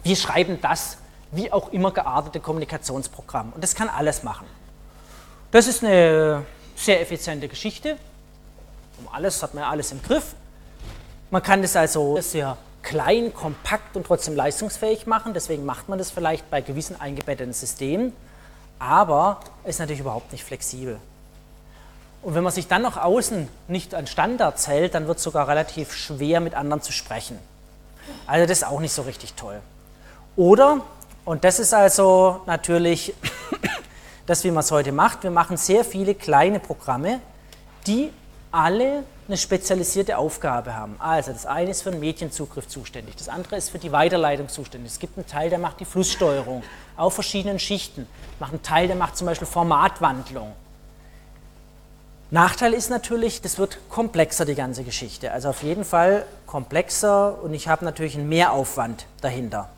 wir 0.03 0.15
schreiben 0.15 0.59
das 0.61 0.97
wie 1.31 1.51
auch 1.51 1.71
immer 1.73 1.91
geartete 1.91 2.39
Kommunikationsprogramm. 2.39 3.51
Und 3.53 3.63
das 3.63 3.75
kann 3.75 3.89
alles 3.89 4.23
machen. 4.23 4.45
Das 5.51 5.67
ist 5.67 5.83
eine 5.83 6.45
sehr 6.75 7.01
effiziente 7.01 7.47
Geschichte. 7.47 7.97
Um 8.99 9.07
alles 9.11 9.41
hat 9.43 9.53
man 9.53 9.63
alles 9.63 9.91
im 9.91 10.01
Griff. 10.01 10.35
Man 11.29 11.41
kann 11.41 11.61
das 11.61 11.75
also 11.75 12.21
sehr 12.21 12.57
klein, 12.85 13.33
kompakt 13.33 13.97
und 13.97 14.05
trotzdem 14.05 14.35
leistungsfähig 14.35 15.07
machen. 15.07 15.33
Deswegen 15.33 15.65
macht 15.65 15.89
man 15.89 15.97
das 15.97 16.11
vielleicht 16.11 16.49
bei 16.49 16.61
gewissen 16.61 16.99
eingebetteten 17.01 17.51
Systemen. 17.51 18.13
Aber 18.79 19.41
ist 19.65 19.79
natürlich 19.79 20.01
überhaupt 20.01 20.31
nicht 20.31 20.43
flexibel. 20.43 20.97
Und 22.21 22.35
wenn 22.35 22.43
man 22.43 22.53
sich 22.53 22.67
dann 22.67 22.81
nach 22.81 22.97
außen 22.97 23.47
nicht 23.67 23.93
an 23.93 24.07
Standards 24.07 24.67
hält, 24.67 24.95
dann 24.95 25.07
wird 25.07 25.17
es 25.17 25.23
sogar 25.23 25.47
relativ 25.47 25.93
schwer, 25.93 26.39
mit 26.39 26.55
anderen 26.55 26.81
zu 26.81 26.91
sprechen. 26.91 27.37
Also 28.27 28.47
das 28.47 28.59
ist 28.59 28.63
auch 28.63 28.79
nicht 28.79 28.93
so 28.93 29.01
richtig 29.01 29.33
toll. 29.33 29.59
Oder, 30.35 30.81
und 31.23 31.43
das 31.43 31.59
ist 31.59 31.73
also 31.73 32.41
natürlich 32.45 33.13
das, 34.25 34.43
wie 34.43 34.51
man 34.51 34.61
es 34.61 34.71
heute 34.71 34.91
macht, 34.91 35.23
wir 35.23 35.31
machen 35.31 35.57
sehr 35.57 35.83
viele 35.83 36.15
kleine 36.15 36.59
Programme, 36.59 37.19
die 37.87 38.11
alle 38.51 39.03
eine 39.27 39.37
spezialisierte 39.37 40.17
Aufgabe 40.17 40.75
haben. 40.75 40.95
Also 40.99 41.31
das 41.31 41.45
eine 41.45 41.71
ist 41.71 41.81
für 41.81 41.91
den 41.91 41.99
Medienzugriff 41.99 42.67
zuständig, 42.67 43.15
das 43.15 43.29
andere 43.29 43.55
ist 43.55 43.69
für 43.69 43.79
die 43.79 43.91
Weiterleitung 43.91 44.49
zuständig. 44.49 44.91
Es 44.91 44.99
gibt 44.99 45.17
einen 45.17 45.27
Teil, 45.27 45.49
der 45.49 45.59
macht 45.59 45.79
die 45.79 45.85
Flusssteuerung 45.85 46.63
auf 46.95 47.13
verschiedenen 47.13 47.59
Schichten. 47.59 48.07
Macht 48.39 48.51
einen 48.51 48.63
Teil, 48.63 48.87
der 48.87 48.95
macht 48.95 49.17
zum 49.17 49.27
Beispiel 49.27 49.47
Formatwandlung. 49.47 50.53
Nachteil 52.31 52.73
ist 52.73 52.89
natürlich, 52.89 53.41
das 53.41 53.59
wird 53.59 53.77
komplexer, 53.89 54.45
die 54.45 54.55
ganze 54.55 54.83
Geschichte. 54.83 55.31
Also 55.31 55.49
auf 55.49 55.63
jeden 55.63 55.85
Fall 55.85 56.25
komplexer 56.47 57.41
und 57.43 57.53
ich 57.53 57.67
habe 57.67 57.85
natürlich 57.85 58.15
einen 58.15 58.27
Mehraufwand 58.27 59.05
dahinter. 59.21 59.69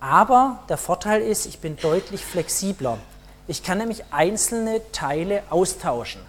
Aber 0.00 0.58
der 0.68 0.78
Vorteil 0.78 1.22
ist, 1.22 1.46
ich 1.46 1.60
bin 1.60 1.76
deutlich 1.76 2.24
flexibler. 2.24 2.98
Ich 3.46 3.62
kann 3.62 3.78
nämlich 3.78 4.02
einzelne 4.10 4.80
Teile 4.90 5.42
austauschen. 5.50 6.20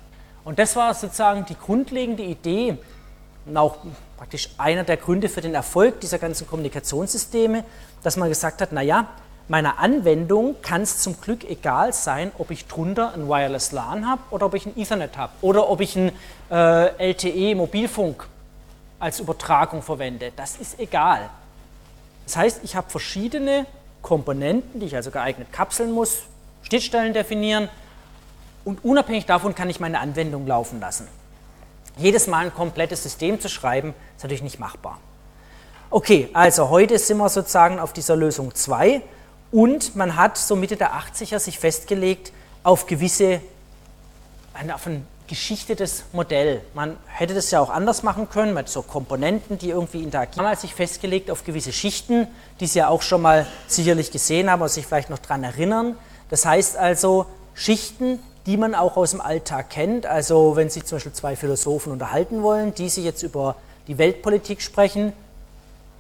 Und 0.45 0.59
das 0.59 0.75
war 0.75 0.93
sozusagen 0.93 1.45
die 1.45 1.55
grundlegende 1.55 2.23
Idee 2.23 2.77
und 3.45 3.57
auch 3.57 3.77
praktisch 4.17 4.49
einer 4.57 4.83
der 4.83 4.97
Gründe 4.97 5.29
für 5.29 5.41
den 5.41 5.53
Erfolg 5.53 5.99
dieser 5.99 6.19
ganzen 6.19 6.47
Kommunikationssysteme, 6.47 7.63
dass 8.03 8.17
man 8.17 8.29
gesagt 8.29 8.61
hat, 8.61 8.71
naja, 8.71 9.07
meiner 9.47 9.79
Anwendung 9.79 10.55
kann 10.61 10.81
es 10.81 10.99
zum 10.99 11.19
Glück 11.19 11.43
egal 11.43 11.91
sein, 11.91 12.31
ob 12.37 12.51
ich 12.51 12.67
drunter 12.67 13.13
ein 13.13 13.27
Wireless 13.27 13.71
LAN 13.71 14.09
habe 14.09 14.21
oder 14.31 14.45
ob 14.45 14.53
ich 14.53 14.65
ein 14.65 14.77
Ethernet 14.77 15.17
habe 15.17 15.33
oder 15.41 15.69
ob 15.69 15.81
ich 15.81 15.95
ein 15.95 16.11
äh, 16.49 17.11
LTE 17.11 17.55
Mobilfunk 17.55 18.27
als 18.99 19.19
Übertragung 19.19 19.81
verwende. 19.81 20.31
Das 20.35 20.55
ist 20.55 20.79
egal. 20.79 21.29
Das 22.25 22.37
heißt, 22.37 22.61
ich 22.63 22.77
habe 22.77 22.89
verschiedene 22.89 23.65
Komponenten, 24.01 24.79
die 24.79 24.85
ich 24.85 24.95
also 24.95 25.11
geeignet 25.11 25.51
kapseln 25.51 25.91
muss, 25.91 26.23
Schnittstellen 26.61 27.13
definieren 27.13 27.69
und 28.65 28.83
unabhängig 28.83 29.25
davon 29.25 29.55
kann 29.55 29.69
ich 29.69 29.79
meine 29.79 29.99
Anwendung 29.99 30.47
laufen 30.47 30.79
lassen. 30.79 31.07
Jedes 31.97 32.27
Mal 32.27 32.45
ein 32.45 32.53
komplettes 32.53 33.03
System 33.03 33.39
zu 33.39 33.49
schreiben, 33.49 33.93
ist 34.15 34.23
natürlich 34.23 34.41
nicht 34.41 34.59
machbar. 34.59 34.99
Okay, 35.89 36.29
also 36.33 36.69
heute 36.69 36.97
sind 36.97 37.17
wir 37.17 37.29
sozusagen 37.29 37.79
auf 37.79 37.93
dieser 37.93 38.15
Lösung 38.15 38.55
2 38.55 39.01
und 39.51 39.95
man 39.95 40.15
hat 40.15 40.37
so 40.37 40.55
Mitte 40.55 40.75
der 40.75 40.93
80er 40.93 41.37
sich 41.37 41.59
festgelegt 41.59 42.33
auf 42.63 42.87
gewisse, 42.87 43.41
auf 44.73 44.87
ein 44.87 45.05
geschichtetes 45.27 46.05
Modell. 46.11 46.61
Man 46.73 46.97
hätte 47.05 47.33
das 47.33 47.51
ja 47.51 47.59
auch 47.59 47.69
anders 47.69 48.01
machen 48.03 48.29
können, 48.29 48.53
mit 48.53 48.69
so 48.69 48.81
Komponenten, 48.81 49.59
die 49.59 49.69
irgendwie 49.69 50.01
interagieren. 50.01 50.43
Man 50.43 50.53
hat 50.53 50.61
sich 50.61 50.73
festgelegt 50.73 51.29
auf 51.29 51.43
gewisse 51.43 51.71
Schichten, 51.71 52.27
die 52.59 52.67
Sie 52.67 52.79
ja 52.79 52.87
auch 52.87 53.01
schon 53.03 53.21
mal 53.21 53.45
sicherlich 53.67 54.11
gesehen 54.11 54.49
haben 54.49 54.61
oder 54.61 54.69
sich 54.69 54.85
vielleicht 54.85 55.09
noch 55.09 55.19
daran 55.19 55.43
erinnern. 55.43 55.95
Das 56.29 56.45
heißt 56.45 56.77
also 56.77 57.27
Schichten, 57.53 58.19
die 58.45 58.57
man 58.57 58.75
auch 58.75 58.97
aus 58.97 59.11
dem 59.11 59.21
Alltag 59.21 59.69
kennt. 59.69 60.05
Also 60.05 60.55
wenn 60.55 60.69
Sie 60.69 60.83
zum 60.83 60.97
Beispiel 60.97 61.13
zwei 61.13 61.35
Philosophen 61.35 61.91
unterhalten 61.91 62.43
wollen, 62.43 62.73
die 62.73 62.89
sich 62.89 63.03
jetzt 63.03 63.23
über 63.23 63.55
die 63.87 63.97
Weltpolitik 63.97 64.61
sprechen, 64.61 65.13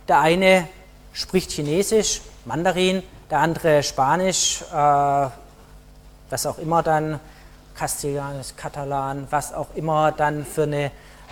der 0.07 0.19
eine 0.19 0.67
spricht 1.13 1.51
Chinesisch, 1.51 2.21
Mandarin, 2.45 3.03
der 3.29 3.39
andere 3.39 3.83
Spanisch, 3.83 4.61
äh, 4.71 4.75
was 6.29 6.45
auch 6.45 6.57
immer 6.57 6.83
dann 6.83 7.19
Kastilianisch, 7.75 8.55
Katalan, 8.55 9.27
was 9.29 9.53
auch 9.53 9.67
immer 9.75 10.11
dann 10.11 10.45
für 10.45 10.63
eine 10.63 10.85
äh, 10.85 10.91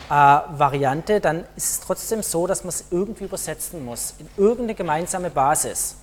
Variante, 0.10 1.20
dann 1.20 1.46
ist 1.56 1.70
es 1.70 1.80
trotzdem 1.82 2.24
so, 2.24 2.48
dass 2.48 2.63
man 2.63 2.70
es 2.70 2.86
irgendwie 2.91 3.25
übersetzen 3.25 3.84
muss, 3.84 4.15
in 4.20 4.30
irgendeine 4.38 4.75
gemeinsame 4.75 5.30
Basis. 5.30 5.96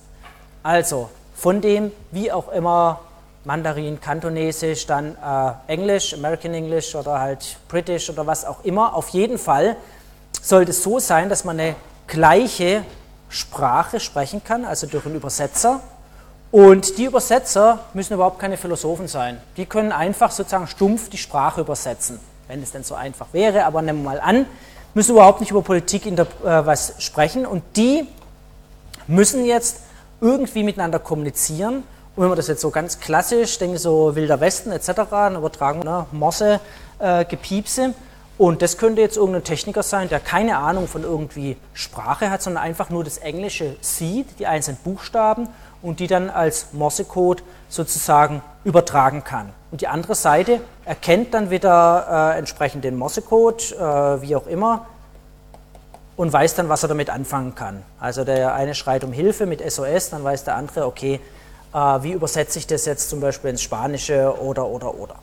Also 0.63 1.09
von 1.35 1.61
dem, 1.61 1.91
wie 2.11 2.31
auch 2.31 2.49
immer, 2.49 3.01
Mandarin, 3.45 3.99
Kantonesisch, 4.01 4.85
dann 4.85 5.15
äh, 5.15 5.71
Englisch, 5.71 6.13
American 6.13 6.53
English 6.53 6.95
oder 6.95 7.19
halt 7.19 7.57
British 7.67 8.09
oder 8.09 8.27
was 8.27 8.45
auch 8.45 8.63
immer, 8.63 8.95
auf 8.95 9.09
jeden 9.09 9.37
Fall 9.37 9.75
sollte 10.41 10.71
es 10.71 10.83
so 10.83 10.99
sein, 10.99 11.29
dass 11.29 11.45
man 11.45 11.59
eine 11.59 11.75
gleiche 12.07 12.83
Sprache 13.29 13.99
sprechen 13.99 14.43
kann, 14.43 14.65
also 14.65 14.87
durch 14.87 15.05
einen 15.05 15.15
Übersetzer, 15.15 15.81
und 16.51 16.97
die 16.97 17.05
Übersetzer 17.05 17.79
müssen 17.93 18.15
überhaupt 18.15 18.39
keine 18.39 18.57
Philosophen 18.57 19.07
sein. 19.07 19.37
Die 19.55 19.67
können 19.67 19.91
einfach 19.91 20.31
sozusagen 20.31 20.67
stumpf 20.67 21.09
die 21.09 21.17
Sprache 21.17 21.61
übersetzen, 21.61 22.19
wenn 22.47 22.63
es 22.63 22.71
denn 22.71 22.83
so 22.83 22.95
einfach 22.95 23.27
wäre. 23.33 23.65
Aber 23.65 23.81
nehmen 23.83 24.01
wir 24.01 24.11
mal 24.11 24.19
an, 24.19 24.47
müssen 24.95 25.11
überhaupt 25.11 25.41
nicht 25.41 25.51
über 25.51 25.61
Politik 25.61 26.07
äh, 26.07 26.17
was 26.43 26.95
sprechen. 26.97 27.45
Und 27.45 27.63
die 27.75 28.07
müssen 29.05 29.45
jetzt 29.45 29.81
irgendwie 30.21 30.63
miteinander 30.63 30.97
kommunizieren. 30.97 31.83
Und 32.19 32.23
wenn 32.23 32.31
man 32.31 32.35
das 32.35 32.49
jetzt 32.49 32.59
so 32.59 32.69
ganz 32.69 32.99
klassisch, 32.99 33.59
denke 33.59 33.79
so 33.79 34.13
Wilder 34.13 34.41
Westen 34.41 34.73
etc., 34.73 34.91
dann 35.09 35.37
übertragen, 35.37 35.79
ne, 35.79 36.05
Mosse, 36.11 36.59
äh, 36.99 37.23
Gepiepse. 37.23 37.93
Und 38.37 38.61
das 38.61 38.77
könnte 38.77 38.99
jetzt 38.99 39.15
irgendein 39.15 39.45
Techniker 39.45 39.83
sein, 39.83 40.09
der 40.09 40.19
keine 40.19 40.57
Ahnung 40.57 40.89
von 40.89 41.03
irgendwie 41.03 41.55
Sprache 41.73 42.29
hat, 42.29 42.41
sondern 42.41 42.61
einfach 42.61 42.89
nur 42.89 43.05
das 43.05 43.19
Englische 43.19 43.77
sieht, 43.79 44.37
die 44.37 44.47
einzelnen 44.47 44.79
Buchstaben 44.83 45.47
und 45.81 46.01
die 46.01 46.07
dann 46.07 46.29
als 46.29 46.73
Morsecode 46.73 47.41
sozusagen 47.69 48.41
übertragen 48.65 49.23
kann. 49.23 49.51
Und 49.71 49.79
die 49.79 49.87
andere 49.87 50.15
Seite 50.15 50.59
erkennt 50.83 51.33
dann 51.33 51.51
wieder 51.51 52.33
äh, 52.33 52.37
entsprechend 52.37 52.83
den 52.83 52.97
Morsecode, 52.97 53.71
äh, 53.71 54.21
wie 54.21 54.35
auch 54.35 54.47
immer, 54.47 54.87
und 56.17 56.33
weiß 56.33 56.55
dann, 56.55 56.67
was 56.67 56.83
er 56.83 56.89
damit 56.89 57.09
anfangen 57.09 57.55
kann. 57.55 57.81
Also 57.97 58.25
der 58.25 58.55
eine 58.55 58.75
schreit 58.75 59.05
um 59.05 59.13
Hilfe 59.13 59.45
mit 59.45 59.61
SOS, 59.61 60.09
dann 60.09 60.21
weiß 60.21 60.43
der 60.43 60.57
andere, 60.57 60.85
okay, 60.85 61.21
wie 61.73 62.11
übersetze 62.11 62.59
ich 62.59 62.67
das 62.67 62.85
jetzt 62.85 63.09
zum 63.09 63.19
Beispiel 63.19 63.51
ins 63.51 63.61
Spanische 63.61 64.33
oder, 64.41 64.65
oder, 64.65 64.95
oder. 64.95 65.15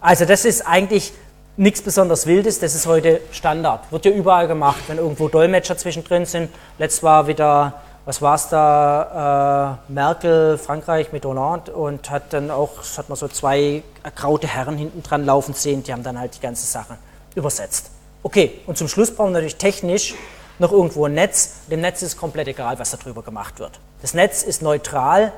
Also 0.00 0.24
das 0.24 0.44
ist 0.44 0.66
eigentlich 0.66 1.12
nichts 1.56 1.82
besonders 1.82 2.26
Wildes, 2.26 2.60
das 2.60 2.74
ist 2.74 2.86
heute 2.86 3.20
Standard. 3.32 3.90
Wird 3.90 4.04
ja 4.04 4.12
überall 4.12 4.46
gemacht, 4.46 4.82
wenn 4.86 4.98
irgendwo 4.98 5.28
Dolmetscher 5.28 5.76
zwischendrin 5.76 6.24
sind. 6.24 6.50
Letzt 6.78 7.02
war 7.02 7.26
wieder 7.26 7.74
was 8.08 8.22
war 8.22 8.36
es 8.36 8.48
da, 8.48 9.76
äh, 9.88 9.92
Merkel, 9.92 10.56
Frankreich 10.56 11.12
mit 11.12 11.26
Hollande 11.26 11.72
und 11.72 12.08
hat 12.08 12.32
dann 12.32 12.50
auch, 12.50 12.70
hat 12.96 13.10
man 13.10 13.16
so 13.16 13.28
zwei 13.28 13.82
ergraute 14.02 14.48
Herren 14.48 14.78
hinten 14.78 15.02
dran 15.02 15.26
laufen 15.26 15.52
sehen, 15.52 15.82
die 15.82 15.92
haben 15.92 16.02
dann 16.02 16.18
halt 16.18 16.34
die 16.34 16.40
ganze 16.40 16.66
Sache 16.66 16.96
übersetzt. 17.34 17.90
Okay, 18.22 18.62
und 18.66 18.78
zum 18.78 18.88
Schluss 18.88 19.14
brauchen 19.14 19.32
wir 19.32 19.32
natürlich 19.34 19.56
technisch 19.56 20.14
noch 20.58 20.72
irgendwo 20.72 21.04
ein 21.04 21.12
Netz. 21.12 21.56
Dem 21.70 21.82
Netz 21.82 22.00
ist 22.00 22.16
komplett 22.16 22.48
egal, 22.48 22.78
was 22.78 22.92
darüber 22.92 23.22
gemacht 23.22 23.58
wird. 23.58 23.78
Das 24.00 24.14
Netz 24.14 24.42
ist 24.42 24.62
neutral, 24.62 25.30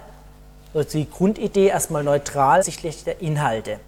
also 0.74 0.98
die 0.98 1.08
Grundidee 1.08 1.66
erstmal 1.66 2.04
neutral, 2.04 2.62
sichtlich 2.62 3.04
der 3.04 3.20
Inhalte. 3.20 3.78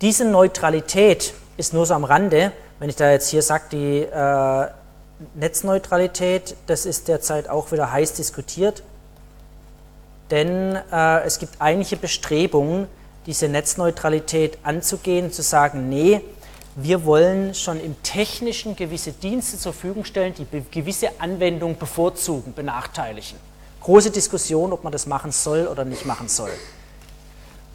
Diese 0.00 0.24
Neutralität 0.24 1.34
ist 1.56 1.72
nur 1.72 1.86
so 1.86 1.94
am 1.94 2.04
Rande, 2.04 2.52
wenn 2.78 2.88
ich 2.88 2.96
da 2.96 3.10
jetzt 3.10 3.28
hier 3.28 3.42
sage, 3.42 3.64
die 3.72 4.00
äh, 4.00 4.68
Netzneutralität, 5.34 6.56
das 6.66 6.86
ist 6.86 7.08
derzeit 7.08 7.48
auch 7.48 7.72
wieder 7.72 7.92
heiß 7.92 8.14
diskutiert, 8.14 8.82
denn 10.30 10.76
äh, 10.90 11.22
es 11.24 11.38
gibt 11.38 11.60
einige 11.60 11.96
Bestrebungen, 11.96 12.88
diese 13.26 13.48
Netzneutralität 13.48 14.58
anzugehen, 14.62 15.32
zu 15.32 15.42
sagen, 15.42 15.88
nee, 15.88 16.20
wir 16.76 17.04
wollen 17.04 17.54
schon 17.54 17.80
im 17.80 18.02
Technischen 18.02 18.74
gewisse 18.74 19.12
Dienste 19.12 19.56
zur 19.58 19.72
Verfügung 19.72 20.04
stellen, 20.04 20.34
die 20.34 20.46
gewisse 20.70 21.08
Anwendungen 21.20 21.78
bevorzugen, 21.78 22.52
benachteiligen. 22.52 23.38
Große 23.84 24.10
Diskussion, 24.10 24.72
ob 24.72 24.82
man 24.82 24.92
das 24.92 25.06
machen 25.06 25.30
soll 25.30 25.66
oder 25.66 25.84
nicht 25.84 26.06
machen 26.06 26.26
soll. 26.28 26.48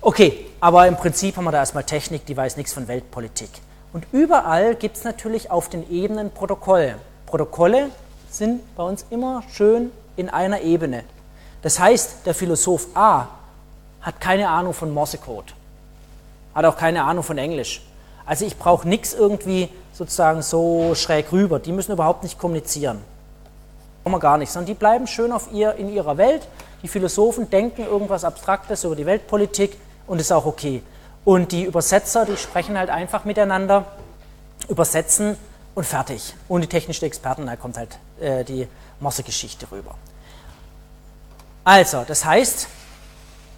Okay, 0.02 0.48
aber 0.60 0.88
im 0.88 0.96
Prinzip 0.96 1.38
haben 1.38 1.44
wir 1.44 1.52
da 1.52 1.60
erstmal 1.60 1.84
Technik, 1.84 2.26
die 2.26 2.36
weiß 2.36 2.58
nichts 2.58 2.74
von 2.74 2.88
Weltpolitik. 2.88 3.50
Und 3.94 4.08
überall 4.12 4.74
gibt 4.74 4.98
es 4.98 5.04
natürlich 5.04 5.52
auf 5.52 5.70
den 5.70 5.88
Ebenen 5.92 6.32
Protokolle. 6.32 6.96
Protokolle 7.28 7.92
sind 8.32 8.62
bei 8.76 8.82
uns 8.82 9.06
immer 9.12 9.44
schön 9.54 9.92
in 10.16 10.30
einer 10.30 10.62
Ebene. 10.62 11.04
Das 11.62 11.80
heißt, 11.80 12.26
der 12.26 12.34
Philosoph 12.34 12.88
A 12.96 13.28
hat 14.02 14.20
keine 14.20 14.50
Ahnung 14.50 14.74
von 14.74 14.92
Morsecode, 14.92 15.54
hat 16.56 16.66
auch 16.66 16.76
keine 16.78 17.04
Ahnung 17.04 17.24
von 17.24 17.38
Englisch. 17.38 17.84
Also 18.26 18.46
ich 18.46 18.58
brauche 18.58 18.88
nichts 18.90 19.14
irgendwie 19.14 19.70
sozusagen 19.94 20.42
so 20.42 20.96
schräg 20.96 21.32
rüber. 21.32 21.60
Die 21.60 21.72
müssen 21.72 21.92
überhaupt 21.92 22.24
nicht 22.24 22.40
kommunizieren. 22.40 23.00
Wir 24.06 24.20
gar 24.20 24.38
nicht, 24.38 24.52
sondern 24.52 24.68
die 24.68 24.74
bleiben 24.74 25.08
schön 25.08 25.32
auf 25.32 25.52
ihr, 25.52 25.76
in 25.76 25.94
ihrer 25.94 26.18
Welt. 26.18 26.48
Die 26.82 26.88
Philosophen 26.88 27.50
denken 27.50 27.84
irgendwas 27.84 28.24
Abstraktes 28.24 28.84
über 28.84 28.96
die 28.96 29.06
Weltpolitik 29.06 29.78
und 30.08 30.20
ist 30.20 30.32
auch 30.32 30.46
okay. 30.46 30.82
Und 31.26 31.52
die 31.52 31.64
Übersetzer, 31.64 32.26
die 32.26 32.38
sprechen 32.38 32.78
halt 32.78 32.90
einfach 32.90 33.26
miteinander, 33.26 33.86
übersetzen 34.68 35.38
und 35.76 35.86
fertig. 35.86 36.34
Und 36.48 36.62
die 36.62 36.68
technischen 36.68 37.06
Experten, 37.06 37.46
da 37.46 37.56
kommt 37.56 37.78
halt 37.78 38.00
äh, 38.20 38.44
die 38.44 38.68
Morse-Geschichte 39.00 39.68
rüber. 39.72 39.96
Also, 41.64 42.04
das 42.08 42.26
heißt, 42.26 42.68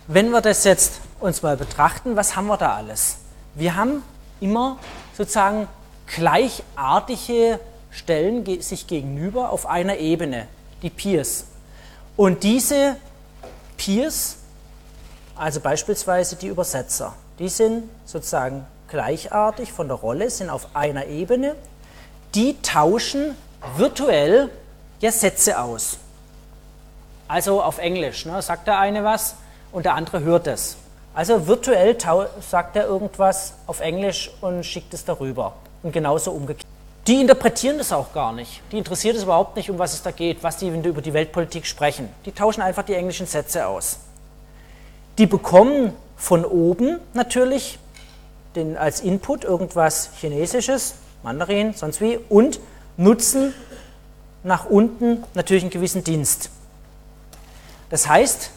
wenn 0.08 0.32
wir 0.32 0.42
das 0.42 0.64
jetzt 0.64 1.00
uns 1.20 1.42
mal 1.42 1.56
betrachten, 1.56 2.16
was 2.16 2.36
haben 2.36 2.48
wir 2.48 2.58
da 2.58 2.76
alles? 2.76 3.18
Wir 3.56 3.76
haben 3.76 4.04
immer 4.40 4.78
sozusagen 5.16 5.68
gleichartige 6.08 7.60
Stellen 7.92 8.62
sich 8.62 8.88
gegenüber 8.88 9.52
auf 9.52 9.66
einer 9.66 9.98
Ebene, 9.98 10.48
die 10.82 10.90
Peers. 10.90 11.46
Und 12.18 12.44
diese 12.44 12.96
Peers, 13.78 14.38
also 15.36 15.60
beispielsweise 15.60 16.36
die 16.36 16.48
Übersetzer, 16.48 17.14
die 17.40 17.50
sind 17.50 17.90
sozusagen 18.06 18.66
gleichartig 18.88 19.72
von 19.72 19.88
der 19.88 19.98
Rolle, 19.98 20.30
sind 20.30 20.50
auf 20.50 20.76
einer 20.76 21.06
Ebene, 21.08 21.56
die 22.36 22.62
tauschen 22.62 23.36
virtuell 23.76 24.50
ja 25.00 25.12
Sätze 25.12 25.60
aus. 25.60 25.98
Also 27.28 27.62
auf 27.62 27.78
Englisch, 27.78 28.26
ne, 28.26 28.42
sagt 28.42 28.68
der 28.68 28.80
eine 28.80 29.04
was 29.04 29.36
und 29.72 29.86
der 29.86 29.96
andere 29.96 30.22
hört 30.22 30.48
es. 30.48 30.78
Also 31.14 31.48
virtuell 31.48 31.98
sagt 32.40 32.76
er 32.76 32.86
irgendwas 32.86 33.54
auf 33.68 33.82
Englisch 33.82 34.32
und 34.42 34.66
schickt 34.66 34.94
es 34.94 35.04
darüber. 35.04 35.54
Und 35.84 35.92
genauso 35.92 36.32
umgekehrt. 36.32 36.71
Die 37.12 37.20
interpretieren 37.20 37.78
das 37.78 37.92
auch 37.92 38.14
gar 38.14 38.32
nicht. 38.32 38.62
Die 38.72 38.78
interessiert 38.78 39.18
es 39.18 39.24
überhaupt 39.24 39.58
nicht, 39.58 39.70
um 39.70 39.78
was 39.78 39.94
es 39.94 40.02
da 40.02 40.12
geht, 40.12 40.44
was 40.44 40.56
die 40.56 40.70
über 40.70 41.02
die 41.02 41.12
Weltpolitik 41.12 41.66
sprechen. 41.66 42.08
Die 42.26 42.32
tauschen 42.32 42.62
einfach 42.62 42.84
die 42.84 42.94
englischen 42.94 43.28
Sätze 43.28 43.68
aus. 43.68 44.00
Die 45.18 45.26
bekommen 45.26 45.92
von 46.16 46.46
oben 46.46 47.02
natürlich 47.14 47.80
den, 48.56 48.78
als 48.78 49.02
Input 49.02 49.44
irgendwas 49.44 50.12
Chinesisches, 50.22 50.94
Mandarin, 51.22 51.74
sonst 51.74 52.00
wie, 52.00 52.18
und 52.30 52.62
nutzen 52.96 53.54
nach 54.44 54.68
unten 54.68 55.26
natürlich 55.34 55.64
einen 55.64 55.72
gewissen 55.72 56.06
Dienst. 56.06 56.50
Das 57.90 58.08
heißt, 58.08 58.52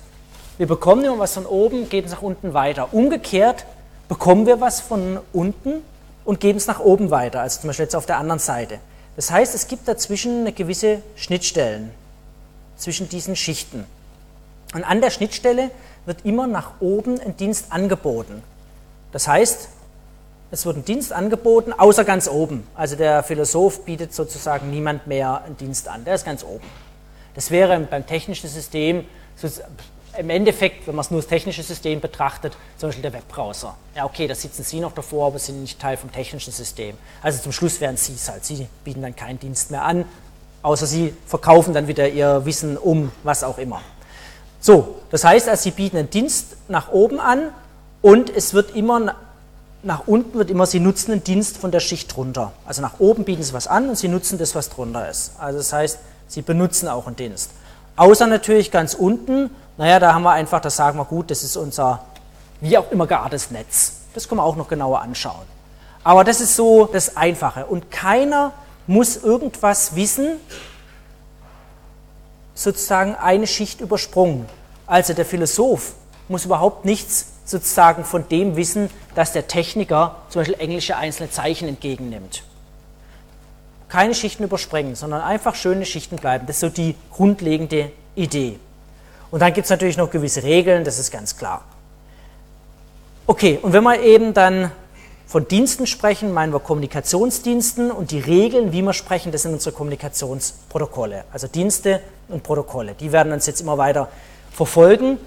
wir 0.58 0.68
bekommen 0.68 1.04
immer 1.04 1.18
was 1.18 1.34
von 1.34 1.46
oben, 1.46 1.88
geht 1.88 2.04
es 2.04 2.12
nach 2.12 2.22
unten 2.22 2.54
weiter. 2.54 2.94
Umgekehrt 2.94 3.66
bekommen 4.06 4.46
wir 4.46 4.60
was 4.60 4.80
von 4.80 5.18
unten 5.32 5.82
und 6.24 6.40
geben 6.40 6.56
es 6.56 6.66
nach 6.66 6.80
oben 6.80 7.10
weiter, 7.10 7.40
also 7.40 7.60
zum 7.60 7.68
Beispiel 7.68 7.84
jetzt 7.84 7.96
auf 7.96 8.06
der 8.06 8.18
anderen 8.18 8.38
Seite. 8.38 8.78
Das 9.16 9.30
heißt, 9.30 9.54
es 9.54 9.68
gibt 9.68 9.86
dazwischen 9.86 10.40
eine 10.40 10.52
gewisse 10.52 11.02
Schnittstellen 11.16 11.90
zwischen 12.76 13.08
diesen 13.08 13.36
Schichten. 13.36 13.84
Und 14.74 14.84
an 14.84 15.00
der 15.00 15.10
Schnittstelle 15.10 15.70
wird 16.06 16.24
immer 16.24 16.46
nach 16.46 16.72
oben 16.80 17.20
ein 17.20 17.36
Dienst 17.36 17.66
angeboten. 17.70 18.42
Das 19.12 19.28
heißt, 19.28 19.68
es 20.50 20.66
wird 20.66 20.76
ein 20.76 20.84
Dienst 20.84 21.12
angeboten, 21.12 21.72
außer 21.72 22.04
ganz 22.04 22.28
oben. 22.28 22.66
Also 22.74 22.96
der 22.96 23.22
Philosoph 23.22 23.84
bietet 23.84 24.12
sozusagen 24.12 24.70
niemand 24.70 25.06
mehr 25.06 25.42
einen 25.42 25.56
Dienst 25.56 25.88
an, 25.88 26.04
der 26.04 26.14
ist 26.14 26.24
ganz 26.24 26.44
oben. 26.44 26.66
Das 27.34 27.50
wäre 27.50 27.78
beim 27.80 28.06
technischen 28.06 28.48
System 28.48 29.04
im 30.18 30.30
Endeffekt, 30.30 30.86
wenn 30.86 30.94
man 30.94 31.04
es 31.04 31.10
nur 31.10 31.20
das 31.20 31.28
technische 31.28 31.62
System 31.62 32.00
betrachtet, 32.00 32.56
zum 32.76 32.88
Beispiel 32.88 33.02
der 33.02 33.12
Webbrowser. 33.12 33.76
Ja, 33.94 34.04
okay, 34.04 34.26
da 34.26 34.34
sitzen 34.34 34.62
Sie 34.62 34.80
noch 34.80 34.92
davor, 34.92 35.28
aber 35.28 35.38
sind 35.38 35.60
nicht 35.60 35.80
Teil 35.80 35.96
vom 35.96 36.12
technischen 36.12 36.52
System. 36.52 36.96
Also 37.22 37.42
zum 37.42 37.52
Schluss 37.52 37.80
wären 37.80 37.96
Sie 37.96 38.14
es 38.14 38.28
halt. 38.28 38.44
Sie 38.44 38.66
bieten 38.84 39.02
dann 39.02 39.16
keinen 39.16 39.38
Dienst 39.38 39.70
mehr 39.70 39.82
an, 39.82 40.04
außer 40.62 40.86
Sie 40.86 41.14
verkaufen 41.26 41.74
dann 41.74 41.88
wieder 41.88 42.08
Ihr 42.08 42.44
Wissen 42.44 42.76
um, 42.76 43.12
was 43.22 43.44
auch 43.44 43.58
immer. 43.58 43.80
So, 44.60 44.96
das 45.10 45.24
heißt, 45.24 45.48
also 45.48 45.62
Sie 45.62 45.70
bieten 45.72 45.96
einen 45.96 46.10
Dienst 46.10 46.56
nach 46.68 46.90
oben 46.90 47.20
an 47.20 47.50
und 48.02 48.30
es 48.30 48.54
wird 48.54 48.74
immer 48.74 49.14
nach 49.84 50.06
unten 50.06 50.38
wird 50.38 50.50
immer, 50.50 50.66
Sie 50.66 50.80
nutzen 50.80 51.12
einen 51.12 51.24
Dienst 51.24 51.58
von 51.58 51.70
der 51.70 51.80
Schicht 51.80 52.16
drunter. 52.16 52.52
Also 52.64 52.80
nach 52.80 53.00
oben 53.00 53.24
bieten 53.24 53.42
Sie 53.42 53.52
was 53.52 53.66
an 53.66 53.90
und 53.90 53.98
Sie 53.98 54.08
nutzen 54.08 54.38
das, 54.38 54.54
was 54.54 54.70
drunter 54.70 55.08
ist. 55.08 55.32
Also 55.38 55.58
das 55.58 55.72
heißt, 55.72 55.98
Sie 56.26 56.42
benutzen 56.42 56.88
auch 56.88 57.06
einen 57.06 57.16
Dienst. 57.16 57.50
Außer 57.96 58.26
natürlich 58.26 58.70
ganz 58.70 58.94
unten, 58.94 59.50
naja, 59.76 59.98
da 59.98 60.14
haben 60.14 60.22
wir 60.22 60.32
einfach, 60.32 60.60
das 60.60 60.76
sagen 60.76 60.98
wir 60.98 61.04
gut, 61.04 61.30
das 61.30 61.42
ist 61.42 61.56
unser 61.56 62.04
wie 62.60 62.78
auch 62.78 62.90
immer 62.90 63.06
geartetes 63.06 63.50
Netz. 63.50 64.00
Das 64.14 64.28
können 64.28 64.40
wir 64.40 64.44
auch 64.44 64.56
noch 64.56 64.68
genauer 64.68 65.00
anschauen. 65.00 65.44
Aber 66.04 66.24
das 66.24 66.40
ist 66.40 66.54
so 66.54 66.86
das 66.86 67.16
Einfache. 67.16 67.66
Und 67.66 67.90
keiner 67.90 68.52
muss 68.86 69.16
irgendwas 69.16 69.96
wissen, 69.96 70.36
sozusagen 72.54 73.16
eine 73.16 73.46
Schicht 73.46 73.80
übersprungen. 73.80 74.46
Also 74.86 75.12
der 75.14 75.24
Philosoph 75.24 75.94
muss 76.28 76.44
überhaupt 76.44 76.84
nichts 76.84 77.26
sozusagen 77.44 78.04
von 78.04 78.28
dem 78.28 78.56
wissen, 78.56 78.90
dass 79.14 79.32
der 79.32 79.48
Techniker 79.48 80.16
zum 80.28 80.40
Beispiel 80.40 80.60
englische 80.60 80.96
einzelne 80.96 81.30
Zeichen 81.30 81.68
entgegennimmt. 81.68 82.44
Keine 83.88 84.14
Schichten 84.14 84.44
überspringen, 84.44 84.94
sondern 84.94 85.20
einfach 85.20 85.54
schöne 85.54 85.84
Schichten 85.84 86.16
bleiben. 86.16 86.46
Das 86.46 86.56
ist 86.56 86.60
so 86.60 86.68
die 86.68 86.96
grundlegende 87.12 87.92
Idee. 88.14 88.58
Und 89.34 89.40
dann 89.40 89.52
gibt 89.52 89.64
es 89.64 89.70
natürlich 89.70 89.96
noch 89.96 90.12
gewisse 90.12 90.44
Regeln, 90.44 90.84
das 90.84 91.00
ist 91.00 91.10
ganz 91.10 91.36
klar. 91.36 91.64
Okay, 93.26 93.58
und 93.60 93.72
wenn 93.72 93.82
wir 93.82 94.00
eben 94.00 94.32
dann 94.32 94.70
von 95.26 95.48
Diensten 95.48 95.88
sprechen, 95.88 96.32
meinen 96.32 96.52
wir 96.52 96.60
Kommunikationsdiensten 96.60 97.90
und 97.90 98.12
die 98.12 98.20
Regeln, 98.20 98.70
wie 98.70 98.80
wir 98.80 98.92
sprechen, 98.92 99.32
das 99.32 99.42
sind 99.42 99.52
unsere 99.52 99.74
Kommunikationsprotokolle. 99.74 101.24
Also 101.32 101.48
Dienste 101.48 102.00
und 102.28 102.44
Protokolle. 102.44 102.94
Die 102.94 103.10
werden 103.10 103.32
uns 103.32 103.46
jetzt 103.46 103.60
immer 103.60 103.76
weiter 103.76 104.08
verfolgen. 104.52 105.18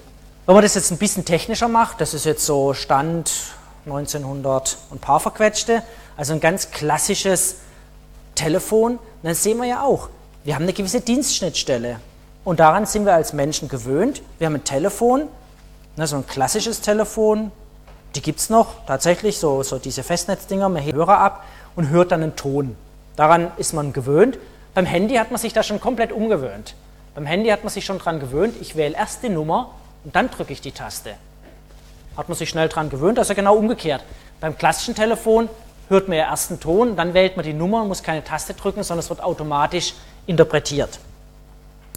Wenn 0.46 0.54
man 0.54 0.62
das 0.62 0.74
jetzt 0.74 0.90
ein 0.90 0.96
bisschen 0.96 1.26
technischer 1.26 1.68
macht, 1.68 2.00
das 2.00 2.14
ist 2.14 2.24
jetzt 2.24 2.46
so 2.46 2.72
Stand 2.72 3.30
1900 3.84 4.78
und 4.88 5.02
paar 5.02 5.20
verquetschte, 5.20 5.82
also 6.16 6.32
ein 6.32 6.40
ganz 6.40 6.70
klassisches 6.70 7.56
Telefon, 8.34 9.00
dann 9.22 9.34
sehen 9.34 9.58
wir 9.58 9.66
ja 9.66 9.82
auch, 9.82 10.08
wir 10.44 10.54
haben 10.54 10.62
eine 10.62 10.72
gewisse 10.72 11.02
Dienstschnittstelle. 11.02 12.00
Und 12.44 12.60
daran 12.60 12.86
sind 12.86 13.04
wir 13.04 13.14
als 13.14 13.32
Menschen 13.32 13.68
gewöhnt. 13.68 14.22
Wir 14.38 14.46
haben 14.46 14.54
ein 14.54 14.64
Telefon, 14.64 15.28
ne, 15.96 16.06
so 16.06 16.16
ein 16.16 16.26
klassisches 16.26 16.80
Telefon, 16.80 17.50
die 18.14 18.22
gibt 18.22 18.40
es 18.40 18.50
noch 18.50 18.86
tatsächlich, 18.86 19.38
so, 19.38 19.62
so 19.62 19.78
diese 19.78 20.02
Festnetzdinger, 20.02 20.68
man 20.68 20.82
hebt 20.82 20.96
Hörer 20.96 21.18
ab 21.18 21.44
und 21.76 21.90
hört 21.90 22.12
dann 22.12 22.22
einen 22.22 22.36
Ton. 22.36 22.76
Daran 23.16 23.50
ist 23.58 23.74
man 23.74 23.92
gewöhnt. 23.92 24.38
Beim 24.74 24.86
Handy 24.86 25.16
hat 25.16 25.30
man 25.30 25.38
sich 25.38 25.52
da 25.52 25.62
schon 25.62 25.80
komplett 25.80 26.12
umgewöhnt. 26.12 26.74
Beim 27.14 27.26
Handy 27.26 27.50
hat 27.50 27.64
man 27.64 27.72
sich 27.72 27.84
schon 27.84 27.98
daran 27.98 28.20
gewöhnt, 28.20 28.54
ich 28.60 28.76
wähle 28.76 28.96
erst 28.96 29.22
die 29.22 29.28
Nummer 29.28 29.72
und 30.04 30.14
dann 30.14 30.30
drücke 30.30 30.52
ich 30.52 30.60
die 30.60 30.72
Taste. 30.72 31.14
Hat 32.16 32.28
man 32.28 32.38
sich 32.38 32.48
schnell 32.48 32.68
daran 32.68 32.90
gewöhnt, 32.90 33.18
ja 33.18 33.34
genau 33.34 33.56
umgekehrt. 33.56 34.04
Beim 34.40 34.56
klassischen 34.56 34.94
Telefon 34.94 35.48
hört 35.88 36.08
man 36.08 36.16
ja 36.16 36.30
erst 36.30 36.50
einen 36.50 36.60
Ton, 36.60 36.96
dann 36.96 37.14
wählt 37.14 37.36
man 37.36 37.44
die 37.44 37.52
Nummer 37.52 37.82
und 37.82 37.88
muss 37.88 38.02
keine 38.02 38.22
Taste 38.22 38.54
drücken, 38.54 38.82
sondern 38.82 39.00
es 39.00 39.10
wird 39.10 39.22
automatisch 39.22 39.94
interpretiert. 40.26 41.00